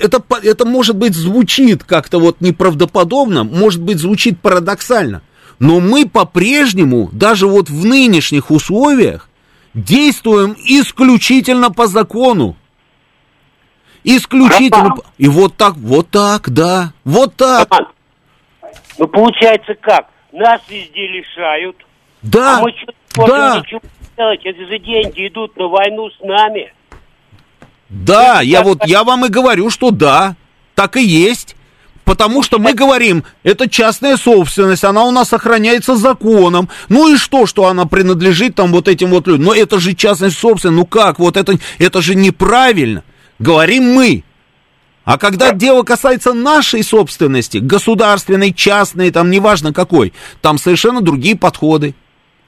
это, 0.03 0.23
это 0.43 0.65
может 0.67 0.97
быть 0.97 1.15
звучит 1.15 1.85
как-то 1.85 2.19
вот 2.19 2.41
неправдоподобно, 2.41 3.45
может 3.45 3.81
быть 3.83 3.99
звучит 3.99 4.41
парадоксально. 4.41 5.23
Но 5.59 5.81
мы 5.81 6.09
по-прежнему, 6.09 7.09
даже 7.13 7.47
вот 7.47 7.69
в 7.69 7.85
нынешних 7.85 8.51
условиях, 8.51 9.29
действуем 9.75 10.57
исключительно 10.65 11.71
по 11.71 11.87
закону. 11.87 12.57
Исключительно. 14.05 14.97
По- 14.97 15.05
И 15.19 15.29
вот 15.29 15.57
так, 15.57 15.75
вот 15.77 16.09
так, 16.11 16.51
да, 16.51 16.93
вот 17.05 17.35
так. 17.37 17.69
Роман, 17.71 17.89
ну 18.99 19.07
получается 19.09 19.75
как? 19.81 20.07
Нас 20.33 20.61
везде 20.69 21.07
лишают, 21.09 21.77
Да, 22.23 22.59
а 22.59 22.63
мы 22.63 22.71
что 22.73 23.27
да. 23.27 23.59
ничего 23.59 23.81
сделать. 24.15 24.41
Эти 24.45 24.65
же 24.67 24.79
деньги 24.79 25.29
идут 25.29 25.57
на 25.57 25.67
войну 25.67 26.09
с 26.11 26.21
нами. 26.21 26.73
Да, 27.91 28.41
я 28.41 28.63
вот, 28.63 28.87
я 28.87 29.05
вам 29.05 29.27
и 29.27 29.29
говорю, 29.29 29.69
что 29.69 29.91
да, 29.91 30.37
так 30.75 30.97
и 30.97 31.05
есть. 31.05 31.57
Потому 32.05 32.43
что 32.43 32.59
мы 32.59 32.73
говорим, 32.73 33.25
это 33.45 33.69
частная 33.69 34.17
собственность, 34.17 34.83
она 34.83 35.05
у 35.05 35.13
нас 35.13 35.33
охраняется 35.33 35.97
законом. 35.97 36.69
Ну 36.89 37.15
и 37.15 37.17
что, 37.17 37.47
что 37.47 37.67
она 37.67 37.85
принадлежит 37.85 38.57
там 38.57 38.73
вот 38.73 38.89
этим 38.89 39.11
вот 39.11 39.29
людям? 39.29 39.45
Но 39.45 39.55
это 39.55 39.79
же 39.79 39.95
частная 39.95 40.31
собственность, 40.31 40.77
ну 40.77 40.87
как, 40.87 41.19
вот 41.21 41.37
это, 41.37 41.57
это 41.79 42.01
же 42.03 42.17
неправильно. 42.17 43.05
Говорим 43.39 43.95
мы. 43.95 44.25
А 45.05 45.19
когда 45.19 45.53
дело 45.53 45.83
касается 45.83 46.33
нашей 46.33 46.83
собственности, 46.83 47.59
государственной, 47.59 48.53
частной, 48.53 49.11
там 49.11 49.31
неважно 49.31 49.73
какой, 49.73 50.13
там 50.41 50.59
совершенно 50.59 51.01
другие 51.01 51.37
подходы. 51.37 51.95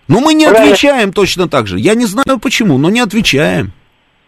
Но 0.08 0.20
мы 0.20 0.34
не 0.34 0.44
отвечаем 0.44 1.12
точно 1.12 1.48
так 1.48 1.66
же. 1.66 1.78
Я 1.78 1.94
не 1.94 2.06
знаю 2.06 2.38
почему, 2.40 2.78
но 2.78 2.90
не 2.90 3.00
отвечаем. 3.00 3.72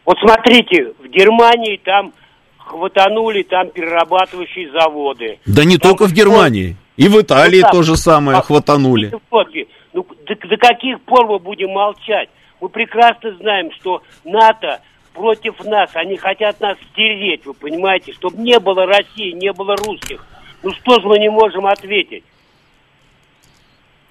Вот 0.04 0.18
смотрите, 0.20 0.92
в 1.02 1.08
Германии 1.08 1.80
там 1.82 2.12
хватанули 2.58 3.42
там 3.42 3.70
перерабатывающие 3.70 4.70
заводы. 4.72 5.38
Да 5.46 5.64
не 5.64 5.76
Там 5.78 5.90
только 5.92 6.08
в 6.08 6.12
Германии. 6.12 6.76
И 6.96 7.08
в 7.08 7.20
Италии 7.20 7.60
Ну, 7.62 7.68
то 7.72 7.82
же 7.82 7.96
самое 7.96 8.38
А, 8.38 8.42
хватанули. 8.42 9.12
вот, 9.30 9.48
Ну, 9.92 10.06
до, 10.26 10.34
до 10.48 10.56
каких 10.56 11.00
пор 11.02 11.26
мы 11.26 11.38
будем 11.38 11.70
молчать? 11.70 12.28
Мы 12.60 12.68
прекрасно 12.68 13.34
знаем, 13.36 13.70
что 13.80 14.02
НАТО 14.24 14.80
против 15.12 15.62
нас, 15.64 15.90
они 15.94 16.16
хотят 16.16 16.60
нас 16.60 16.76
стереть, 16.92 17.44
вы 17.46 17.54
понимаете, 17.54 18.12
чтобы 18.12 18.38
не 18.38 18.58
было 18.58 18.86
России, 18.86 19.32
не 19.32 19.52
было 19.52 19.76
русских. 19.76 20.24
Ну 20.62 20.72
что 20.72 21.00
же 21.00 21.06
мы 21.06 21.18
не 21.18 21.30
можем 21.30 21.66
ответить? 21.66 22.24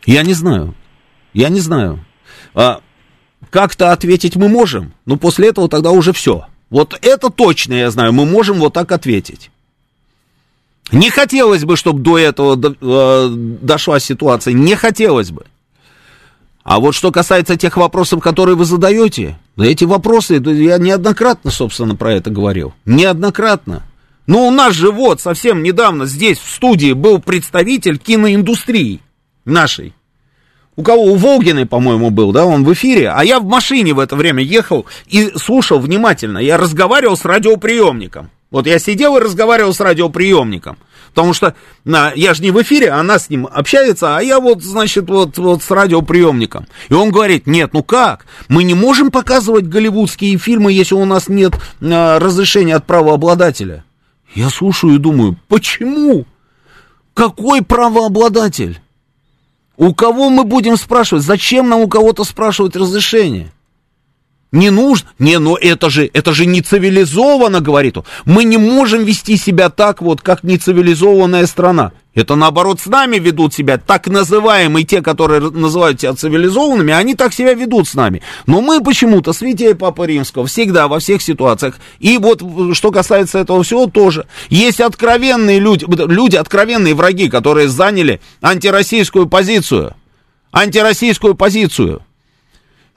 Я 0.06 0.24
не 0.24 0.34
знаю. 0.34 0.74
Я 1.34 1.50
не 1.50 1.60
знаю. 1.60 2.00
А, 2.54 2.82
как-то 3.54 3.92
ответить 3.92 4.36
мы 4.36 4.50
можем, 4.50 4.94
но 5.06 5.16
после 5.16 5.50
этого 5.50 5.70
тогда 5.70 5.92
уже 5.92 6.12
все. 6.12 6.48
Вот 6.72 6.98
это 7.04 7.30
точно 7.30 7.76
я 7.76 7.92
знаю, 7.92 8.12
мы 8.12 8.26
можем 8.26 8.58
вот 8.58 8.74
так 8.74 8.92
ответить. 8.92 9.52
Не 10.92 11.12
хотелось 11.12 11.64
бы, 11.64 11.78
чтобы 11.78 12.02
до 12.02 12.18
этого 12.18 12.60
э, 12.60 13.28
дошла 13.62 14.00
ситуация, 14.00 14.54
не 14.56 14.76
хотелось 14.76 15.30
бы. 15.30 15.46
А 16.64 16.80
вот 16.80 16.96
что 16.96 17.12
касается 17.12 17.56
тех 17.56 17.78
вопросов, 17.78 18.24
которые 18.24 18.56
вы 18.56 18.66
задаете, 18.66 19.38
да 19.56 19.66
эти 19.68 19.84
вопросы, 19.84 20.42
я 20.44 20.80
неоднократно, 20.80 21.52
собственно, 21.52 21.96
про 21.96 22.14
это 22.14 22.32
говорил. 22.32 22.74
Неоднократно. 22.86 23.84
Но 24.26 24.48
у 24.48 24.52
нас 24.52 24.74
же 24.74 24.90
вот 24.90 25.22
совсем 25.22 25.62
недавно 25.62 26.08
здесь 26.08 26.40
в 26.40 26.50
студии 26.50 26.94
был 26.94 27.20
представитель 27.20 28.00
киноиндустрии 28.00 29.00
нашей. 29.46 29.94
У 30.76 30.84
кого? 30.84 31.04
У 31.04 31.16
Волгиной, 31.16 31.66
по-моему, 31.66 32.10
был, 32.10 32.32
да, 32.32 32.46
он 32.46 32.64
в 32.64 32.74
эфире. 32.74 33.10
А 33.10 33.24
я 33.24 33.40
в 33.40 33.46
машине 33.46 33.94
в 33.94 34.00
это 34.00 34.16
время 34.16 34.44
ехал 34.44 34.86
и 35.08 35.32
слушал 35.38 35.80
внимательно. 35.80 36.40
Я 36.40 36.58
разговаривал 36.58 37.16
с 37.16 37.26
радиоприемником. 37.26 38.32
Вот 38.50 38.68
я 38.68 38.80
сидел 38.80 39.18
и 39.18 39.20
разговаривал 39.20 39.74
с 39.74 39.80
радиоприемником. 39.80 40.78
Потому 41.10 41.34
что 41.34 41.54
на, 41.86 42.12
я 42.16 42.34
же 42.34 42.42
не 42.42 42.50
в 42.50 42.60
эфире, 42.62 42.90
она 42.90 43.20
с 43.20 43.30
ним 43.30 43.48
общается, 43.52 44.18
а 44.18 44.22
я 44.22 44.40
вот, 44.40 44.64
значит, 44.64 45.10
вот, 45.10 45.38
вот 45.38 45.62
с 45.62 45.70
радиоприемником. 45.70 46.66
И 46.90 46.94
он 46.94 47.12
говорит, 47.12 47.46
нет, 47.46 47.72
ну 47.74 47.84
как? 47.84 48.26
Мы 48.48 48.64
не 48.64 48.74
можем 48.74 49.12
показывать 49.12 49.68
голливудские 49.68 50.38
фильмы, 50.40 50.74
если 50.74 50.96
у 50.96 51.06
нас 51.06 51.30
нет 51.30 51.54
а, 51.82 52.18
разрешения 52.20 52.76
от 52.76 52.88
правообладателя. 52.88 53.84
Я 54.34 54.50
слушаю 54.50 54.96
и 54.96 55.00
думаю, 55.00 55.38
почему? 55.48 56.26
Какой 57.14 57.62
правообладатель? 57.62 58.80
У 59.78 59.94
кого 59.94 60.30
мы 60.30 60.44
будем 60.44 60.78
спрашивать? 60.78 61.24
Зачем 61.24 61.70
нам 61.70 61.82
у 61.82 61.88
кого-то 61.88 62.24
спрашивать 62.24 62.76
разрешение? 62.76 63.52
Не 64.52 64.70
нужно. 64.70 65.10
Не, 65.18 65.40
но 65.40 65.58
это 65.58 65.90
же, 65.90 66.10
это 66.14 66.32
же 66.32 66.46
не 66.46 66.62
цивилизованно, 66.62 67.60
говорит 67.60 67.98
он. 67.98 68.06
Мы 68.26 68.44
не 68.44 68.58
можем 68.58 69.04
вести 69.04 69.36
себя 69.36 69.70
так 69.70 70.02
вот, 70.02 70.22
как 70.22 70.44
нецивилизованная 70.44 71.48
страна. 71.48 71.92
Это 72.16 72.36
наоборот 72.36 72.80
с 72.80 72.86
нами 72.86 73.18
ведут 73.18 73.54
себя, 73.56 73.78
так 73.78 74.08
называемые 74.08 74.86
те, 74.86 75.02
которые 75.02 75.42
называют 75.42 76.00
себя 76.00 76.14
цивилизованными, 76.14 76.94
они 76.94 77.16
так 77.16 77.34
себя 77.34 77.54
ведут 77.56 77.88
с 77.88 77.96
нами. 77.96 78.22
Но 78.46 78.62
мы 78.62 78.84
почему-то, 78.84 79.34
святей 79.34 79.74
Папы 79.74 80.06
Римского, 80.06 80.46
всегда, 80.46 80.88
во 80.88 81.00
всех 81.00 81.24
ситуациях. 81.24 81.78
И 82.00 82.20
вот, 82.20 82.44
что 82.76 82.92
касается 82.92 83.40
этого 83.40 83.64
всего, 83.64 83.88
тоже. 83.88 84.28
Есть 84.50 84.80
откровенные 84.80 85.60
люди, 85.60 85.86
люди, 85.88 86.36
откровенные 86.36 86.94
враги, 86.94 87.30
которые 87.30 87.68
заняли 87.68 88.22
антироссийскую 88.42 89.28
позицию. 89.28 89.96
Антироссийскую 90.52 91.34
позицию. 91.34 92.04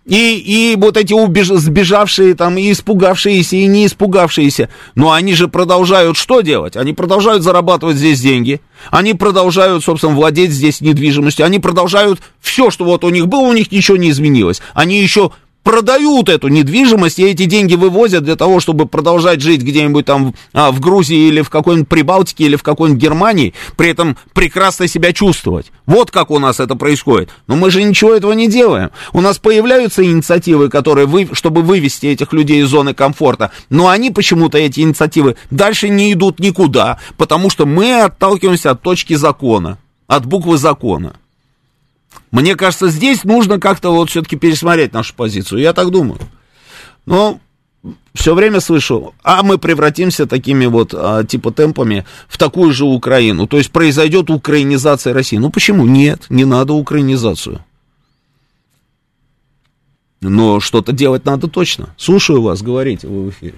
И, 0.06 0.38
и 0.38 0.76
вот 0.76 0.96
эти 0.96 1.12
убеж... 1.12 1.48
сбежавшие 1.48 2.34
там, 2.34 2.56
и 2.56 2.70
испугавшиеся, 2.70 3.56
и 3.56 3.66
не 3.66 3.86
испугавшиеся, 3.86 4.68
но 4.94 5.10
они 5.12 5.34
же 5.34 5.48
продолжают 5.48 6.16
что 6.16 6.42
делать? 6.42 6.76
Они 6.76 6.92
продолжают 6.92 7.42
зарабатывать 7.42 7.96
здесь 7.96 8.20
деньги, 8.20 8.60
они 8.90 9.14
продолжают, 9.14 9.82
собственно, 9.82 10.14
владеть 10.14 10.52
здесь 10.52 10.80
недвижимостью, 10.80 11.44
они 11.44 11.58
продолжают 11.58 12.20
все, 12.40 12.70
что 12.70 12.84
вот 12.84 13.02
у 13.02 13.08
них 13.08 13.26
было, 13.26 13.40
у 13.40 13.52
них 13.52 13.72
ничего 13.72 13.96
не 13.96 14.10
изменилось. 14.10 14.62
Они 14.74 15.00
еще 15.00 15.32
продают 15.66 16.28
эту 16.28 16.46
недвижимость, 16.46 17.18
и 17.18 17.24
эти 17.24 17.44
деньги 17.44 17.74
вывозят 17.74 18.22
для 18.22 18.36
того, 18.36 18.60
чтобы 18.60 18.86
продолжать 18.86 19.40
жить 19.40 19.62
где-нибудь 19.62 20.06
там 20.06 20.32
а, 20.52 20.70
в 20.70 20.78
Грузии 20.78 21.26
или 21.26 21.42
в 21.42 21.50
какой-нибудь 21.50 21.88
Прибалтике 21.88 22.44
или 22.44 22.54
в 22.54 22.62
какой-нибудь 22.62 23.02
Германии, 23.02 23.52
при 23.76 23.90
этом 23.90 24.16
прекрасно 24.32 24.86
себя 24.86 25.12
чувствовать. 25.12 25.72
Вот 25.84 26.12
как 26.12 26.30
у 26.30 26.38
нас 26.38 26.60
это 26.60 26.76
происходит. 26.76 27.30
Но 27.48 27.56
мы 27.56 27.72
же 27.72 27.82
ничего 27.82 28.14
этого 28.14 28.32
не 28.32 28.46
делаем. 28.46 28.90
У 29.12 29.20
нас 29.20 29.38
появляются 29.38 30.04
инициативы, 30.04 30.68
которые 30.68 31.08
вы, 31.08 31.28
чтобы 31.32 31.62
вывести 31.62 32.06
этих 32.06 32.32
людей 32.32 32.62
из 32.62 32.68
зоны 32.68 32.94
комфорта, 32.94 33.50
но 33.68 33.88
они 33.88 34.12
почему-то, 34.12 34.58
эти 34.58 34.78
инициативы, 34.78 35.34
дальше 35.50 35.88
не 35.88 36.12
идут 36.12 36.38
никуда, 36.38 37.00
потому 37.16 37.50
что 37.50 37.66
мы 37.66 38.02
отталкиваемся 38.02 38.70
от 38.70 38.82
точки 38.82 39.14
закона, 39.14 39.78
от 40.06 40.26
буквы 40.26 40.58
закона. 40.58 41.16
Мне 42.30 42.56
кажется, 42.56 42.88
здесь 42.88 43.24
нужно 43.24 43.60
как-то 43.60 43.90
вот 43.90 44.10
все-таки 44.10 44.36
пересмотреть 44.36 44.92
нашу 44.92 45.14
позицию. 45.14 45.60
Я 45.60 45.72
так 45.72 45.90
думаю. 45.90 46.20
Но 47.06 47.40
все 48.14 48.34
время 48.34 48.60
слышу, 48.60 49.14
а 49.22 49.42
мы 49.42 49.58
превратимся 49.58 50.26
такими 50.26 50.66
вот, 50.66 50.92
а, 50.94 51.24
типа, 51.24 51.52
темпами 51.52 52.04
в 52.28 52.38
такую 52.38 52.72
же 52.72 52.84
Украину. 52.84 53.46
То 53.46 53.58
есть 53.58 53.70
произойдет 53.70 54.30
украинизация 54.30 55.14
России. 55.14 55.36
Ну 55.36 55.50
почему? 55.50 55.86
Нет, 55.86 56.26
не 56.28 56.44
надо 56.44 56.72
украинизацию. 56.72 57.60
Но 60.20 60.60
что-то 60.60 60.92
делать 60.92 61.24
надо 61.24 61.48
точно. 61.48 61.88
Слушаю 61.96 62.42
вас, 62.42 62.62
говорите, 62.62 63.06
вы 63.06 63.26
в 63.26 63.30
эфире. 63.30 63.54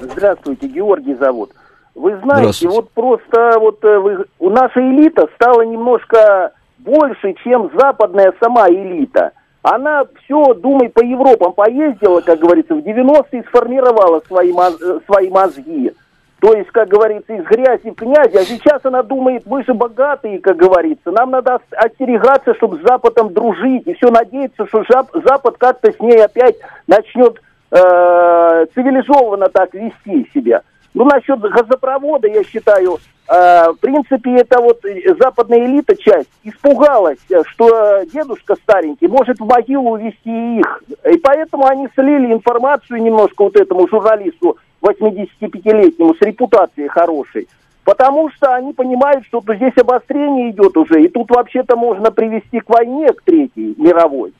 Здравствуйте, 0.00 0.66
Георгий 0.66 1.14
зовут. 1.14 1.52
Вы 1.94 2.18
знаете, 2.22 2.68
вот 2.68 2.90
просто 2.92 3.58
вот 3.60 3.84
э, 3.84 3.98
вы, 3.98 4.24
у 4.38 4.48
нашей 4.48 4.82
элита 4.82 5.28
стала 5.34 5.60
немножко 5.62 6.52
больше, 6.84 7.34
чем 7.44 7.70
западная 7.78 8.32
сама 8.40 8.68
элита. 8.68 9.32
Она 9.62 10.04
все, 10.24 10.54
думай, 10.54 10.88
по 10.88 11.02
Европам 11.04 11.52
поездила, 11.52 12.20
как 12.20 12.40
говорится, 12.40 12.74
в 12.74 12.78
90-е 12.78 13.44
сформировала 13.44 14.20
свои, 14.26 14.52
э, 14.52 14.98
свои 15.06 15.30
мозги. 15.30 15.92
То 16.40 16.52
есть, 16.54 16.70
как 16.70 16.88
говорится, 16.88 17.32
из 17.34 17.44
грязи 17.44 17.90
в 17.90 17.94
князи. 17.94 18.36
А 18.36 18.44
сейчас 18.44 18.84
она 18.84 19.04
думает, 19.04 19.44
мы 19.46 19.62
же 19.62 19.74
богатые, 19.74 20.40
как 20.40 20.56
говорится. 20.56 21.12
Нам 21.12 21.30
надо 21.30 21.60
остерегаться, 21.70 22.54
чтобы 22.56 22.78
с 22.78 22.82
Западом 22.82 23.32
дружить. 23.32 23.86
И 23.86 23.94
все 23.94 24.10
надеяться, 24.10 24.66
что 24.66 24.84
Запад 25.24 25.54
как-то 25.58 25.92
с 25.92 26.00
ней 26.00 26.20
опять 26.20 26.56
начнет 26.88 27.40
э, 27.70 28.66
цивилизованно 28.74 29.50
так 29.50 29.72
вести 29.74 30.28
себя. 30.34 30.62
Ну, 30.94 31.04
насчет 31.04 31.40
газопровода, 31.40 32.28
я 32.28 32.44
считаю, 32.44 32.98
э, 33.28 33.70
в 33.70 33.76
принципе, 33.80 34.36
это 34.36 34.60
вот 34.60 34.82
западная 35.18 35.64
элита 35.64 35.96
часть 35.96 36.28
испугалась, 36.42 37.18
что 37.46 38.02
дедушка 38.12 38.56
старенький 38.56 39.08
может 39.08 39.40
в 39.40 39.44
могилу 39.46 39.92
увезти 39.92 40.58
их. 40.58 40.82
И 41.10 41.16
поэтому 41.18 41.66
они 41.66 41.88
слили 41.94 42.32
информацию 42.32 43.02
немножко 43.02 43.44
вот 43.44 43.56
этому 43.56 43.88
журналисту 43.88 44.58
85-летнему 44.82 46.14
с 46.14 46.20
репутацией 46.20 46.88
хорошей. 46.88 47.48
Потому 47.84 48.30
что 48.30 48.54
они 48.54 48.72
понимают, 48.74 49.24
что 49.24 49.42
здесь 49.48 49.76
обострение 49.76 50.50
идет 50.50 50.76
уже, 50.76 51.02
и 51.02 51.08
тут 51.08 51.30
вообще-то 51.30 51.76
можно 51.76 52.12
привести 52.12 52.60
к 52.60 52.68
войне, 52.68 53.12
к 53.12 53.22
третьей 53.22 53.74
мировой. 53.76 54.32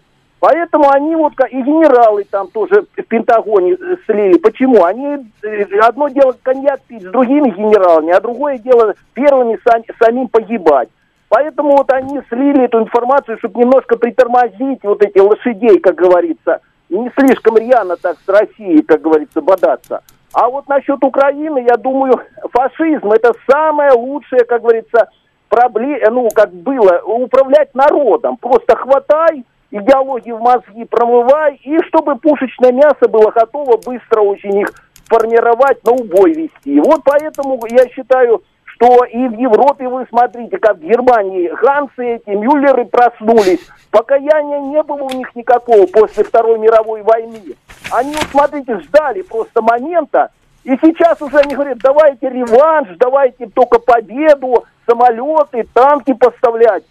Поэтому 0.43 0.90
они 0.90 1.14
вот, 1.14 1.35
и 1.52 1.62
генералы 1.62 2.24
там 2.28 2.48
тоже 2.48 2.85
в 2.97 3.02
Пентагоне 3.05 3.74
э, 3.74 3.97
слили. 4.06 4.39
Почему? 4.39 4.82
Они, 4.82 5.31
э, 5.40 5.78
одно 5.81 6.09
дело 6.09 6.35
коньяк 6.43 6.81
пить 6.81 7.02
с 7.05 7.12
другими 7.12 7.51
генералами, 7.51 8.10
а 8.10 8.20
другое 8.20 8.59
дело 8.59 8.97
первыми 9.14 9.56
сам, 9.64 9.85
самим 10.02 10.27
погибать. 10.27 10.89
Поэтому 11.28 11.77
вот 11.77 11.93
они 11.93 12.20
слили 12.28 12.64
эту 12.64 12.81
информацию, 12.81 13.39
чтобы 13.39 13.60
немножко 13.60 13.97
притормозить 13.97 14.81
вот 14.82 15.01
эти 15.05 15.20
лошадей, 15.20 15.78
как 15.78 15.94
говорится, 15.94 16.59
не 16.89 17.09
слишком 17.16 17.56
рьяно 17.56 17.94
так 17.97 18.16
с 18.27 18.28
Россией, 18.28 18.82
как 18.82 19.01
говорится, 19.01 19.40
бодаться. 19.40 20.02
А 20.32 20.48
вот 20.48 20.66
насчет 20.66 21.05
Украины, 21.05 21.64
я 21.69 21.77
думаю, 21.77 22.20
фашизм 22.51 23.12
это 23.12 23.32
самое 23.48 23.93
лучшее, 23.93 24.44
как 24.44 24.62
говорится, 24.62 25.09
проблема, 25.48 26.10
ну, 26.10 26.28
как 26.35 26.52
было, 26.52 27.01
управлять 27.06 27.73
народом. 27.77 28.39
Просто 28.39 28.74
хватай, 28.74 29.44
идеологию 29.73 30.36
в 30.36 30.43
мозги 30.43 30.85
промывай, 30.85 31.57
и 31.65 31.78
чтобы 31.89 32.16
пушечное 32.16 32.73
мясо 32.73 33.09
было 33.09 33.31
готово 33.31 33.78
быстро 33.78 34.20
очень 34.20 34.61
их 34.61 34.69
формировать, 35.07 35.82
на 35.85 35.93
убой 35.93 36.32
вести. 36.32 36.81
Вот 36.81 37.01
поэтому 37.05 37.59
я 37.69 37.89
считаю, 37.89 38.43
что 38.65 39.05
и 39.05 39.28
в 39.28 39.39
Европе 39.39 39.89
вы 39.89 40.07
смотрите, 40.09 40.59
как 40.59 40.77
в 40.77 40.82
Германии 40.82 41.53
Гансы 41.62 42.16
эти, 42.16 42.31
Мюллеры 42.31 42.85
проснулись. 42.85 43.66
Покаяния 43.90 44.61
не 44.61 44.82
было 44.82 45.03
у 45.03 45.11
них 45.11 45.35
никакого 45.35 45.86
после 45.86 46.24
Второй 46.24 46.59
мировой 46.59 47.03
войны. 47.03 47.57
Они, 47.90 48.15
смотрите, 48.31 48.78
ждали 48.81 49.23
просто 49.23 49.62
момента, 49.62 50.31
и 50.65 50.77
сейчас 50.81 51.20
уже 51.20 51.39
они 51.39 51.55
говорят, 51.55 51.78
давайте 51.78 52.28
реванш, 52.28 52.89
давайте 52.99 53.47
только 53.47 53.78
победу, 53.78 54.65
самолеты, 54.86 55.66
танки 55.73 56.12
поставлять. 56.12 56.85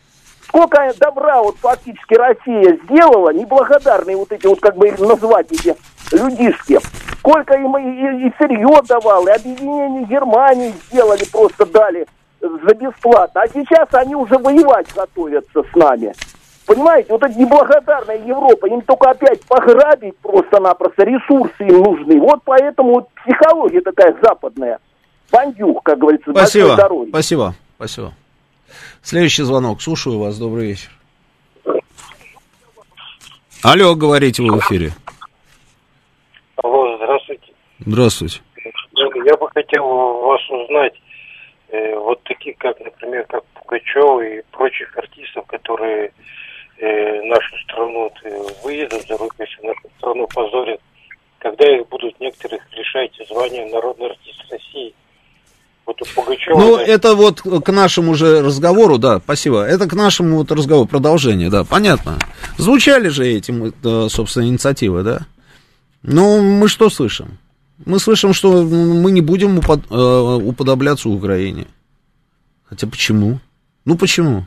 Сколько 0.52 0.92
добра 1.00 1.42
вот 1.42 1.56
фактически 1.62 2.14
Россия 2.14 2.78
сделала, 2.84 3.32
неблагодарные 3.32 4.18
вот 4.18 4.34
эти 4.34 4.48
вот, 4.48 4.60
как 4.60 4.76
бы 4.76 4.92
назвать 4.92 5.50
эти 5.50 5.74
людишки. 6.12 6.78
Сколько 7.20 7.54
им 7.54 7.78
и, 7.78 7.84
и, 7.84 8.28
и 8.28 8.34
сырье 8.38 8.82
давал, 8.86 9.28
и 9.28 9.32
объединение 9.32 10.04
Германии 10.04 10.74
сделали, 10.88 11.24
просто 11.32 11.66
дали 11.66 12.06
за 12.42 12.76
бесплатно. 12.76 13.44
А 13.44 13.48
сейчас 13.48 13.88
они 13.94 14.14
уже 14.14 14.38
воевать 14.38 14.88
готовятся 14.94 15.64
с 15.64 15.76
нами. 15.76 16.14
Понимаете, 16.66 17.14
вот 17.14 17.24
эта 17.24 17.40
неблагодарная 17.40 18.18
Европа, 18.18 18.66
им 18.66 18.82
только 18.82 19.12
опять 19.12 19.42
пограбить 19.46 20.18
просто-напросто, 20.18 21.04
ресурсы 21.06 21.64
им 21.64 21.82
нужны. 21.82 22.20
Вот 22.20 22.42
поэтому 22.44 22.96
вот 22.96 23.10
психология 23.24 23.80
такая 23.80 24.18
западная. 24.22 24.80
Бандюк, 25.32 25.82
как 25.84 25.98
говорится, 25.98 26.32
Спасибо, 26.32 26.76
спасибо, 27.10 27.54
спасибо. 27.78 28.14
Следующий 29.02 29.44
звонок, 29.44 29.82
слушаю 29.82 30.20
вас, 30.20 30.38
добрый 30.38 30.68
вечер. 30.68 30.90
Алло, 33.64 33.94
говорите 33.96 34.42
вы 34.42 34.56
в 34.56 34.60
эфире. 34.60 34.92
Алло, 36.56 36.98
здравствуйте. 36.98 37.54
Здравствуйте. 37.80 38.42
Я 39.24 39.38
бы 39.38 39.48
хотел 39.50 39.86
вас 39.86 40.42
узнать, 40.50 40.94
э, 41.70 41.96
вот 41.96 42.24
такие, 42.24 42.56
как, 42.56 42.80
например, 42.80 43.26
как 43.28 43.44
Пугачев 43.54 44.22
и 44.22 44.42
прочих 44.52 44.98
артистов, 44.98 45.46
которые 45.46 46.12
э, 46.78 47.22
нашу 47.24 47.58
страну 47.60 48.12
э, 48.24 48.30
выедут 48.64 49.08
за 49.08 49.16
рубеж, 49.18 49.60
нашу 49.62 49.90
страну 49.98 50.28
позорят, 50.28 50.82
когда 51.38 51.66
их 51.76 51.88
будут 51.90 52.20
некоторых 52.20 52.62
лишать 52.74 53.12
звания 53.28 53.68
народный 53.68 54.08
артист 54.08 54.44
России. 54.50 54.94
Вот 55.92 56.02
у 56.02 56.16
Пугачева, 56.16 56.58
ну, 56.58 56.78
да. 56.78 56.84
это 56.84 57.16
вот 57.16 57.42
к 57.42 57.72
нашему 57.72 58.16
же 58.16 58.42
разговору, 58.42 58.98
да, 58.98 59.20
спасибо. 59.20 59.64
Это 59.64 59.90
к 59.90 59.94
нашему 59.94 60.38
вот 60.38 60.52
разговору, 60.52 60.88
продолжение, 60.88 61.50
да, 61.50 61.66
понятно. 61.66 62.18
Звучали 62.58 63.10
же 63.10 63.28
эти, 63.28 63.52
собственно, 64.10 64.48
инициативы, 64.48 65.04
да. 65.04 65.26
Ну, 66.02 66.42
мы 66.42 66.70
что 66.70 66.90
слышим? 66.90 67.38
Мы 67.86 68.00
слышим, 68.00 68.34
что 68.34 68.64
мы 68.64 69.12
не 69.12 69.22
будем 69.22 69.58
упод, 69.58 69.82
э, 69.90 70.40
уподобляться 70.44 71.10
Украине. 71.10 71.68
Хотя 72.64 72.88
почему? 72.88 73.40
Ну 73.84 73.98
почему? 73.98 74.46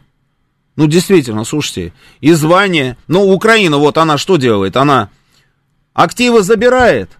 Ну 0.76 0.86
действительно, 0.86 1.44
слушайте, 1.44 1.92
и 2.20 2.32
звание. 2.32 2.96
Ну, 3.06 3.32
Украина, 3.32 3.76
вот 3.76 3.98
она 3.98 4.16
что 4.18 4.36
делает? 4.36 4.76
Она 4.76 5.10
активы 5.92 6.42
забирает, 6.42 7.10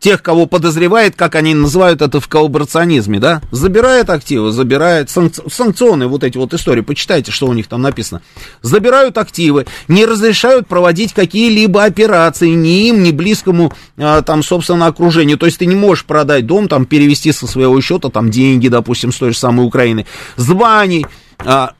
тех, 0.00 0.22
кого 0.22 0.46
подозревает, 0.46 1.16
как 1.16 1.34
они 1.34 1.54
называют 1.54 2.02
это 2.02 2.20
в 2.20 2.28
коллаборационизме, 2.28 3.18
да, 3.18 3.42
забирает 3.50 4.10
активы, 4.10 4.52
забирает 4.52 5.08
санк- 5.08 5.50
санкционные 5.50 6.08
вот 6.08 6.24
эти 6.24 6.38
вот 6.38 6.54
истории, 6.54 6.82
почитайте, 6.82 7.32
что 7.32 7.46
у 7.46 7.52
них 7.52 7.66
там 7.66 7.82
написано, 7.82 8.22
забирают 8.62 9.18
активы, 9.18 9.66
не 9.88 10.06
разрешают 10.06 10.68
проводить 10.68 11.12
какие-либо 11.12 11.84
операции 11.84 12.50
ни 12.50 12.88
им, 12.88 13.02
ни 13.02 13.10
близкому 13.10 13.72
а, 13.96 14.22
там, 14.22 14.42
собственно, 14.42 14.86
окружению, 14.86 15.38
то 15.38 15.46
есть 15.46 15.58
ты 15.58 15.66
не 15.66 15.76
можешь 15.76 16.04
продать 16.04 16.46
дом, 16.46 16.68
там, 16.68 16.86
перевести 16.86 17.32
со 17.32 17.46
своего 17.46 17.80
счета 17.80 18.08
там 18.08 18.30
деньги, 18.30 18.68
допустим, 18.68 19.12
с 19.12 19.16
той 19.16 19.32
же 19.32 19.38
самой 19.38 19.66
Украины, 19.66 20.06
званий, 20.36 21.06
а, 21.38 21.72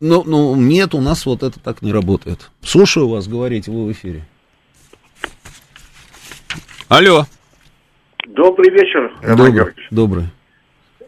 ну, 0.00 0.24
ну, 0.26 0.56
нет, 0.56 0.94
у 0.94 1.00
нас 1.00 1.26
вот 1.26 1.42
это 1.42 1.60
так 1.60 1.82
не 1.82 1.92
работает. 1.92 2.50
Слушаю 2.64 3.08
вас, 3.08 3.28
говорите, 3.28 3.70
вы 3.70 3.86
в 3.86 3.92
эфире. 3.92 4.26
Алло. 6.90 7.22
Добрый 8.26 8.68
вечер, 8.70 9.12
Роман 9.22 9.54
Добрый. 9.54 9.74
Добрый. 9.92 10.24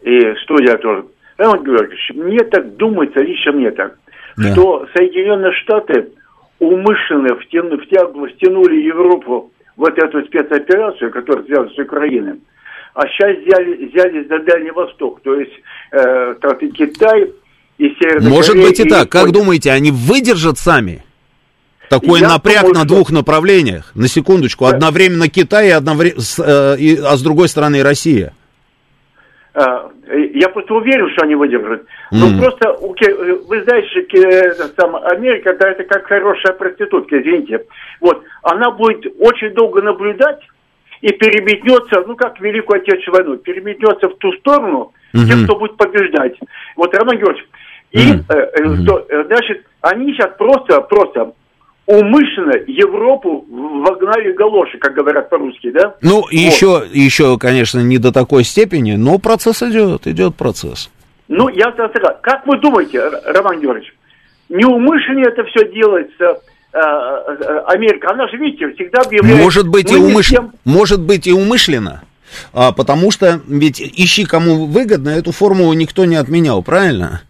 И 0.01 0.33
студия 0.43 0.77
тоже. 0.77 1.03
Роман 1.37 1.61
Георгиевич, 1.61 2.11
мне 2.15 2.39
так 2.45 2.77
думается, 2.77 3.19
лично 3.19 3.51
мне 3.51 3.69
так, 3.71 3.97
да. 4.37 4.53
что 4.53 4.87
Соединенные 4.95 5.51
Штаты 5.61 6.07
умышленно 6.59 7.35
втяну, 7.35 7.77
втяну, 7.79 8.27
втянули 8.27 8.81
Европу 8.81 9.51
в 9.75 9.81
вот 9.81 9.97
эту 9.97 10.23
спецоперацию, 10.25 11.11
которая 11.11 11.43
связана 11.45 11.69
с 11.71 11.77
Украиной, 11.77 12.39
а 12.93 13.05
сейчас 13.07 13.37
взяли, 13.39 13.85
взяли 13.87 14.23
за 14.23 14.39
Дальний 14.39 14.71
Восток, 14.71 15.19
то 15.21 15.37
есть 15.37 15.51
э, 15.91 16.35
Китай 16.77 17.29
и 17.77 17.89
Северная 17.99 18.29
Может 18.29 18.51
Корея, 18.53 18.67
быть 18.69 18.79
и, 18.79 18.83
и 18.83 18.89
так. 18.89 19.09
Как 19.09 19.31
думаете, 19.31 19.71
они 19.71 19.91
выдержат 19.91 20.57
сами? 20.57 21.03
Такой 21.89 22.21
я 22.21 22.27
напряг 22.29 22.61
думаю, 22.61 22.75
на 22.75 22.85
двух 22.85 23.11
направлениях. 23.11 23.91
На 23.95 24.07
секундочку. 24.07 24.65
Да. 24.65 24.71
Одновременно 24.71 25.27
Китай, 25.27 25.67
и 25.67 25.71
одновременно, 25.71 26.21
э, 26.39 26.77
и, 26.77 26.97
а 26.97 27.15
с 27.15 27.21
другой 27.21 27.49
стороны 27.49 27.83
Россия. 27.83 28.33
А, 29.53 29.91
я 30.33 30.49
просто 30.49 30.73
уверен, 30.73 31.09
что 31.11 31.25
они 31.25 31.35
выдержат. 31.35 31.85
Но 32.11 32.29
mm. 32.29 32.39
просто, 32.39 32.69
э, 32.69 33.33
вы 33.47 33.63
знаете, 33.63 34.69
там, 34.75 34.95
Америка, 34.95 35.55
да, 35.59 35.69
это 35.69 35.83
как 35.83 36.07
хорошая 36.07 36.53
проститутка, 36.53 37.21
извините. 37.21 37.65
Вот, 38.01 38.23
она 38.41 38.71
будет 38.71 39.05
очень 39.19 39.53
долго 39.53 39.81
наблюдать 39.81 40.39
и 41.01 41.09
переметнется, 41.09 42.03
ну, 42.07 42.15
как 42.15 42.39
Великую 42.39 42.81
Отечественную 42.81 43.23
войну, 43.23 43.37
переметнется 43.37 44.09
в 44.09 44.15
ту 44.17 44.31
сторону, 44.33 44.93
mm-hmm. 45.13 45.27
тем, 45.27 45.43
кто 45.43 45.55
будет 45.57 45.77
побеждать. 45.77 46.33
Вот, 46.75 46.95
Роман 46.95 47.17
Георгиевич, 47.17 47.49
и, 47.91 47.99
mm-hmm. 47.99 48.23
э, 48.29 48.35
э, 48.35 48.85
то, 48.85 49.23
значит, 49.27 49.65
они 49.81 50.13
сейчас 50.13 50.31
просто, 50.37 50.81
просто 50.81 51.33
умышленно 51.85 52.55
Европу 52.67 53.45
вогнали 53.49 54.31
галоши, 54.33 54.77
как 54.77 54.93
говорят 54.93 55.29
по-русски, 55.29 55.71
да? 55.71 55.95
Ну, 56.01 56.21
вот. 56.21 56.31
еще, 56.31 56.83
еще, 56.91 57.37
конечно, 57.37 57.79
не 57.79 57.97
до 57.97 58.11
такой 58.11 58.43
степени, 58.43 58.93
но 58.93 59.19
процесс 59.19 59.61
идет, 59.63 60.07
идет 60.07 60.35
процесс. 60.35 60.89
Ну, 61.27 61.49
я 61.49 61.71
сказал, 61.71 62.17
как 62.21 62.45
вы 62.47 62.57
думаете, 62.59 63.01
Роман 63.25 63.59
Георгиевич, 63.59 63.93
неумышленно 64.49 65.27
это 65.27 65.43
все 65.45 65.71
делается, 65.71 66.41
э, 66.73 66.77
э, 66.77 67.59
Америка, 67.67 68.11
она 68.11 68.27
же, 68.27 68.37
видите, 68.37 68.71
всегда 68.73 69.01
объявляет... 69.01 69.41
Может 69.41 69.67
быть, 69.67 69.91
и 69.91 69.95
умышленно. 69.95 70.49
Тем... 70.49 70.73
Может 70.73 71.01
быть, 71.01 71.27
и 71.27 71.33
умышленно. 71.33 72.03
А, 72.53 72.71
потому 72.71 73.11
что 73.11 73.41
ведь 73.47 73.81
ищи 73.81 74.25
кому 74.25 74.65
выгодно, 74.65 75.09
эту 75.09 75.31
формулу 75.31 75.73
никто 75.73 76.05
не 76.05 76.15
отменял, 76.15 76.61
правильно? 76.63 77.21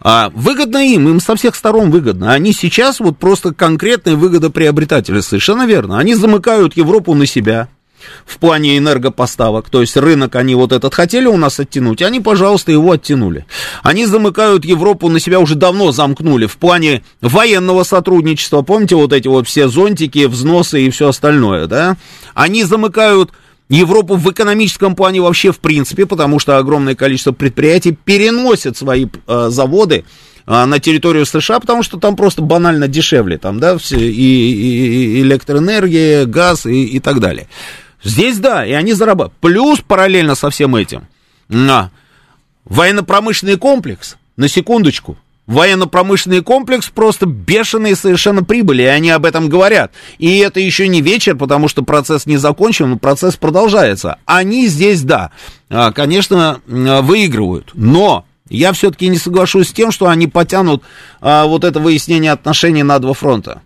А, 0.00 0.30
выгодно 0.34 0.78
им, 0.78 1.08
им 1.08 1.20
со 1.20 1.36
всех 1.36 1.54
сторон 1.54 1.90
выгодно. 1.90 2.32
Они 2.32 2.52
сейчас 2.52 3.00
вот 3.00 3.18
просто 3.18 3.54
конкретные 3.54 4.16
выгодоприобретатели, 4.16 5.20
совершенно 5.20 5.66
верно. 5.66 5.98
Они 5.98 6.14
замыкают 6.14 6.76
Европу 6.76 7.14
на 7.14 7.26
себя 7.26 7.68
в 8.24 8.38
плане 8.38 8.78
энергопоставок. 8.78 9.68
То 9.70 9.80
есть 9.80 9.96
рынок 9.96 10.34
они 10.36 10.54
вот 10.54 10.72
этот 10.72 10.94
хотели 10.94 11.26
у 11.26 11.36
нас 11.36 11.60
оттянуть, 11.60 12.02
они, 12.02 12.20
пожалуйста, 12.20 12.72
его 12.72 12.92
оттянули. 12.92 13.46
Они 13.82 14.06
замыкают 14.06 14.64
Европу 14.64 15.08
на 15.08 15.20
себя 15.20 15.40
уже 15.40 15.54
давно 15.54 15.92
замкнули 15.92 16.46
в 16.46 16.56
плане 16.56 17.02
военного 17.20 17.84
сотрудничества. 17.84 18.62
Помните 18.62 18.96
вот 18.96 19.12
эти 19.12 19.28
вот 19.28 19.46
все 19.46 19.68
зонтики, 19.68 20.26
взносы 20.26 20.82
и 20.82 20.90
все 20.90 21.08
остальное, 21.08 21.66
да? 21.66 21.96
Они 22.34 22.64
замыкают 22.64 23.30
Европу 23.70 24.16
в 24.16 24.30
экономическом 24.30 24.96
плане 24.96 25.20
вообще 25.20 25.52
в 25.52 25.60
принципе, 25.60 26.04
потому 26.04 26.40
что 26.40 26.58
огромное 26.58 26.96
количество 26.96 27.32
предприятий 27.32 27.92
переносят 27.92 28.76
свои 28.76 29.06
э, 29.26 29.46
заводы 29.50 30.04
э, 30.46 30.64
на 30.64 30.80
территорию 30.80 31.24
США, 31.24 31.60
потому 31.60 31.84
что 31.84 31.98
там 31.98 32.16
просто 32.16 32.42
банально 32.42 32.88
дешевле, 32.88 33.38
там, 33.38 33.60
да, 33.60 33.78
все, 33.78 33.96
и, 33.96 34.10
и, 34.10 35.18
и 35.18 35.22
электроэнергия, 35.22 36.26
газ 36.26 36.66
и, 36.66 36.84
и 36.84 36.98
так 36.98 37.20
далее. 37.20 37.46
Здесь, 38.02 38.38
да, 38.38 38.66
и 38.66 38.72
они 38.72 38.92
зарабатывают. 38.92 39.38
Плюс 39.40 39.80
параллельно 39.80 40.34
со 40.34 40.50
всем 40.50 40.74
этим, 40.74 41.06
на 41.48 41.92
военно-промышленный 42.64 43.56
комплекс, 43.56 44.16
на 44.36 44.48
секундочку, 44.48 45.16
военно-промышленный 45.50 46.42
комплекс 46.42 46.88
просто 46.88 47.26
бешеные 47.26 47.96
совершенно 47.96 48.44
прибыли, 48.44 48.82
и 48.82 48.86
они 48.86 49.10
об 49.10 49.26
этом 49.26 49.48
говорят. 49.48 49.92
И 50.18 50.38
это 50.38 50.60
еще 50.60 50.86
не 50.86 51.02
вечер, 51.02 51.36
потому 51.36 51.66
что 51.66 51.82
процесс 51.82 52.24
не 52.26 52.36
закончен, 52.36 52.90
но 52.90 52.98
процесс 52.98 53.36
продолжается. 53.36 54.18
Они 54.26 54.68
здесь, 54.68 55.02
да, 55.02 55.32
а, 55.68 55.90
конечно, 55.90 56.60
выигрывают, 56.66 57.70
но 57.74 58.24
я 58.48 58.72
все-таки 58.72 59.08
не 59.08 59.18
соглашусь 59.18 59.68
с 59.68 59.72
тем, 59.72 59.90
что 59.90 60.08
они 60.08 60.28
потянут 60.28 60.84
а, 61.20 61.46
вот 61.46 61.64
это 61.64 61.80
выяснение 61.80 62.30
отношений 62.30 62.84
на 62.84 62.98
два 63.00 63.12
фронта. 63.12 63.62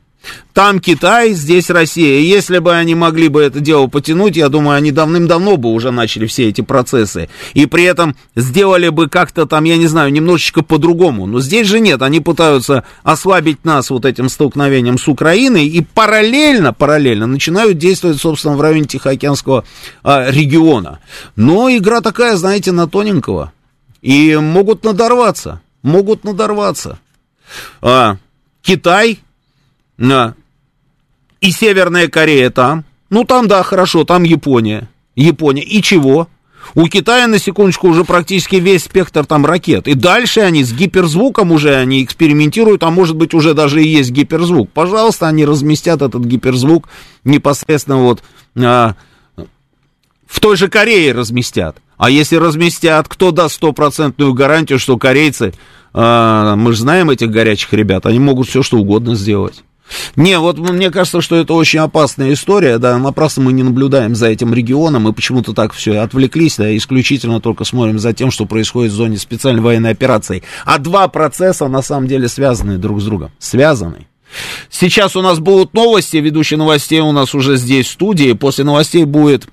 Там 0.53 0.79
Китай, 0.79 1.33
здесь 1.33 1.69
Россия. 1.69 2.21
Если 2.21 2.59
бы 2.59 2.75
они 2.75 2.95
могли 2.95 3.29
бы 3.29 3.43
это 3.43 3.59
дело 3.59 3.89
потянуть, 3.89 4.37
я 4.37 4.49
думаю, 4.49 4.77
они 4.77 4.93
давным-давно 4.93 5.57
бы 5.57 5.73
уже 5.73 5.91
начали 5.91 6.27
все 6.27 6.49
эти 6.49 6.61
процессы. 6.61 7.29
И 7.55 7.67
при 7.67 7.85
этом 7.85 8.15
сделали 8.37 8.89
бы 8.89 9.09
как-то 9.09 9.47
там, 9.47 9.65
я 9.65 9.77
не 9.77 9.89
знаю, 9.89 10.13
немножечко 10.13 10.63
по-другому. 10.63 11.27
Но 11.27 11.41
здесь 11.41 11.67
же 11.67 11.81
нет. 11.81 12.03
Они 12.03 12.21
пытаются 12.21 12.85
ослабить 13.03 13.65
нас 13.65 13.91
вот 13.91 14.05
этим 14.05 14.29
столкновением 14.29 14.97
с 14.97 15.09
Украиной 15.09 15.67
и 15.67 15.81
параллельно, 15.81 16.73
параллельно 16.73 17.27
начинают 17.27 17.79
действовать, 17.79 18.21
собственно, 18.21 18.57
в 18.57 18.61
районе 18.61 18.85
Тихоокеанского 18.85 19.65
а, 20.05 20.31
региона. 20.31 21.01
Но 21.35 21.69
игра 21.69 22.01
такая, 22.01 22.37
знаете, 22.37 22.71
на 22.71 22.87
тоненького. 22.87 23.53
И 24.03 24.37
могут 24.37 24.85
надорваться. 24.85 25.61
Могут 25.83 26.23
надорваться. 26.23 26.99
А, 27.83 28.19
Китай 28.63 29.19
и 31.41 31.51
Северная 31.51 32.09
Корея 32.09 32.51
там. 32.51 32.85
Ну, 33.11 33.25
там, 33.25 33.49
да, 33.49 33.63
хорошо, 33.63 34.05
там 34.05 34.23
Япония. 34.23 34.89
Япония. 35.15 35.63
И 35.63 35.83
чего? 35.83 36.29
У 36.75 36.89
Китая, 36.89 37.27
на 37.27 37.39
секундочку, 37.39 37.89
уже 37.89 38.05
практически 38.05 38.57
весь 38.57 38.85
спектр 38.85 39.27
там 39.27 39.45
ракет. 39.45 39.87
И 39.87 39.95
дальше 39.95 40.41
они 40.41 40.65
с 40.65 40.73
гиперзвуком 40.73 41.53
уже 41.53 41.77
они 41.77 42.03
экспериментируют, 42.03 42.83
а 42.83 42.91
может 42.91 43.17
быть 43.17 43.35
уже 43.35 43.55
даже 43.55 43.83
и 43.83 43.89
есть 43.89 44.11
гиперзвук. 44.11 44.71
Пожалуйста, 44.71 45.29
они 45.29 45.45
разместят 45.45 46.03
этот 46.03 46.25
гиперзвук 46.25 46.89
непосредственно 47.25 47.99
вот 47.99 48.23
а, 48.57 48.95
в 50.27 50.41
той 50.41 50.57
же 50.57 50.69
Корее 50.69 51.13
разместят. 51.13 51.77
А 51.97 52.11
если 52.11 52.37
разместят, 52.37 53.09
кто 53.09 53.31
даст 53.31 53.57
стопроцентную 53.57 54.33
гарантию, 54.33 54.79
что 54.79 54.97
корейцы, 54.97 55.53
а, 55.93 56.57
мы 56.57 56.73
же 56.73 56.81
знаем 56.81 57.11
этих 57.11 57.31
горячих 57.31 57.73
ребят, 57.73 58.07
они 58.07 58.19
могут 58.19 58.49
все 58.49 58.63
что 58.63 58.79
угодно 58.79 59.15
сделать. 59.15 59.63
Не, 60.17 60.39
вот 60.39 60.59
мне 60.59 60.91
кажется, 60.91 61.21
что 61.21 61.37
это 61.37 61.55
очень 61.55 61.81
опасная 61.81 62.33
история, 62.33 62.79
да, 62.79 62.99
напрасно 62.99 63.43
мы 63.43 63.53
не 63.53 63.63
наблюдаем 63.63 64.15
за 64.15 64.29
этим 64.29 64.55
регионом, 64.55 65.09
и 65.09 65.13
почему-то 65.13 65.53
так 65.53 65.73
все 65.73 65.99
отвлеклись, 65.99 66.57
да, 66.57 66.75
исключительно 66.77 67.41
только 67.41 67.65
смотрим 67.65 67.99
за 67.99 68.13
тем, 68.13 68.31
что 68.31 68.47
происходит 68.47 68.93
в 68.93 68.97
зоне 68.97 69.19
специальной 69.19 69.63
военной 69.63 69.91
операции. 69.91 70.43
А 70.65 70.79
два 70.79 71.09
процесса 71.09 71.69
на 71.69 71.83
самом 71.83 72.09
деле 72.09 72.29
связаны 72.29 72.79
друг 72.79 73.01
с 73.01 73.05
другом, 73.05 73.31
связаны. 73.39 74.07
Сейчас 74.71 75.17
у 75.17 75.23
нас 75.23 75.39
будут 75.39 75.75
новости, 75.75 76.17
ведущий 76.17 76.57
новостей 76.57 77.01
у 77.01 77.13
нас 77.13 77.35
уже 77.35 77.57
здесь 77.57 77.87
в 77.87 77.91
студии, 77.93 78.33
после 78.33 78.65
новостей 78.65 79.05
будет 79.05 79.47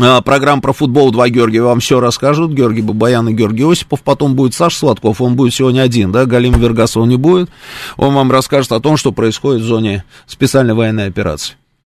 а, 0.00 0.20
программа 0.20 0.62
про 0.62 0.72
футбол 0.72 1.10
«Два 1.10 1.28
Георгия» 1.28 1.62
вам 1.62 1.80
все 1.80 2.00
расскажут. 2.00 2.52
Георгий 2.52 2.82
Бабаян 2.82 3.28
и 3.28 3.32
Георгий 3.32 3.64
Осипов. 3.70 4.02
Потом 4.02 4.34
будет 4.34 4.54
Саша 4.54 4.78
Сладков, 4.78 5.20
он 5.20 5.36
будет 5.36 5.54
сегодня 5.54 5.82
один, 5.82 6.12
да, 6.12 6.26
Галим 6.26 6.58
Вергасов 6.58 7.06
не 7.06 7.16
будет. 7.16 7.50
Он 7.96 8.14
вам 8.14 8.30
расскажет 8.30 8.72
о 8.72 8.80
том, 8.80 8.96
что 8.96 9.12
происходит 9.12 9.62
в 9.62 9.66
зоне 9.66 10.04
специальной 10.26 10.74
военной 10.74 11.06
операции. 11.06 11.54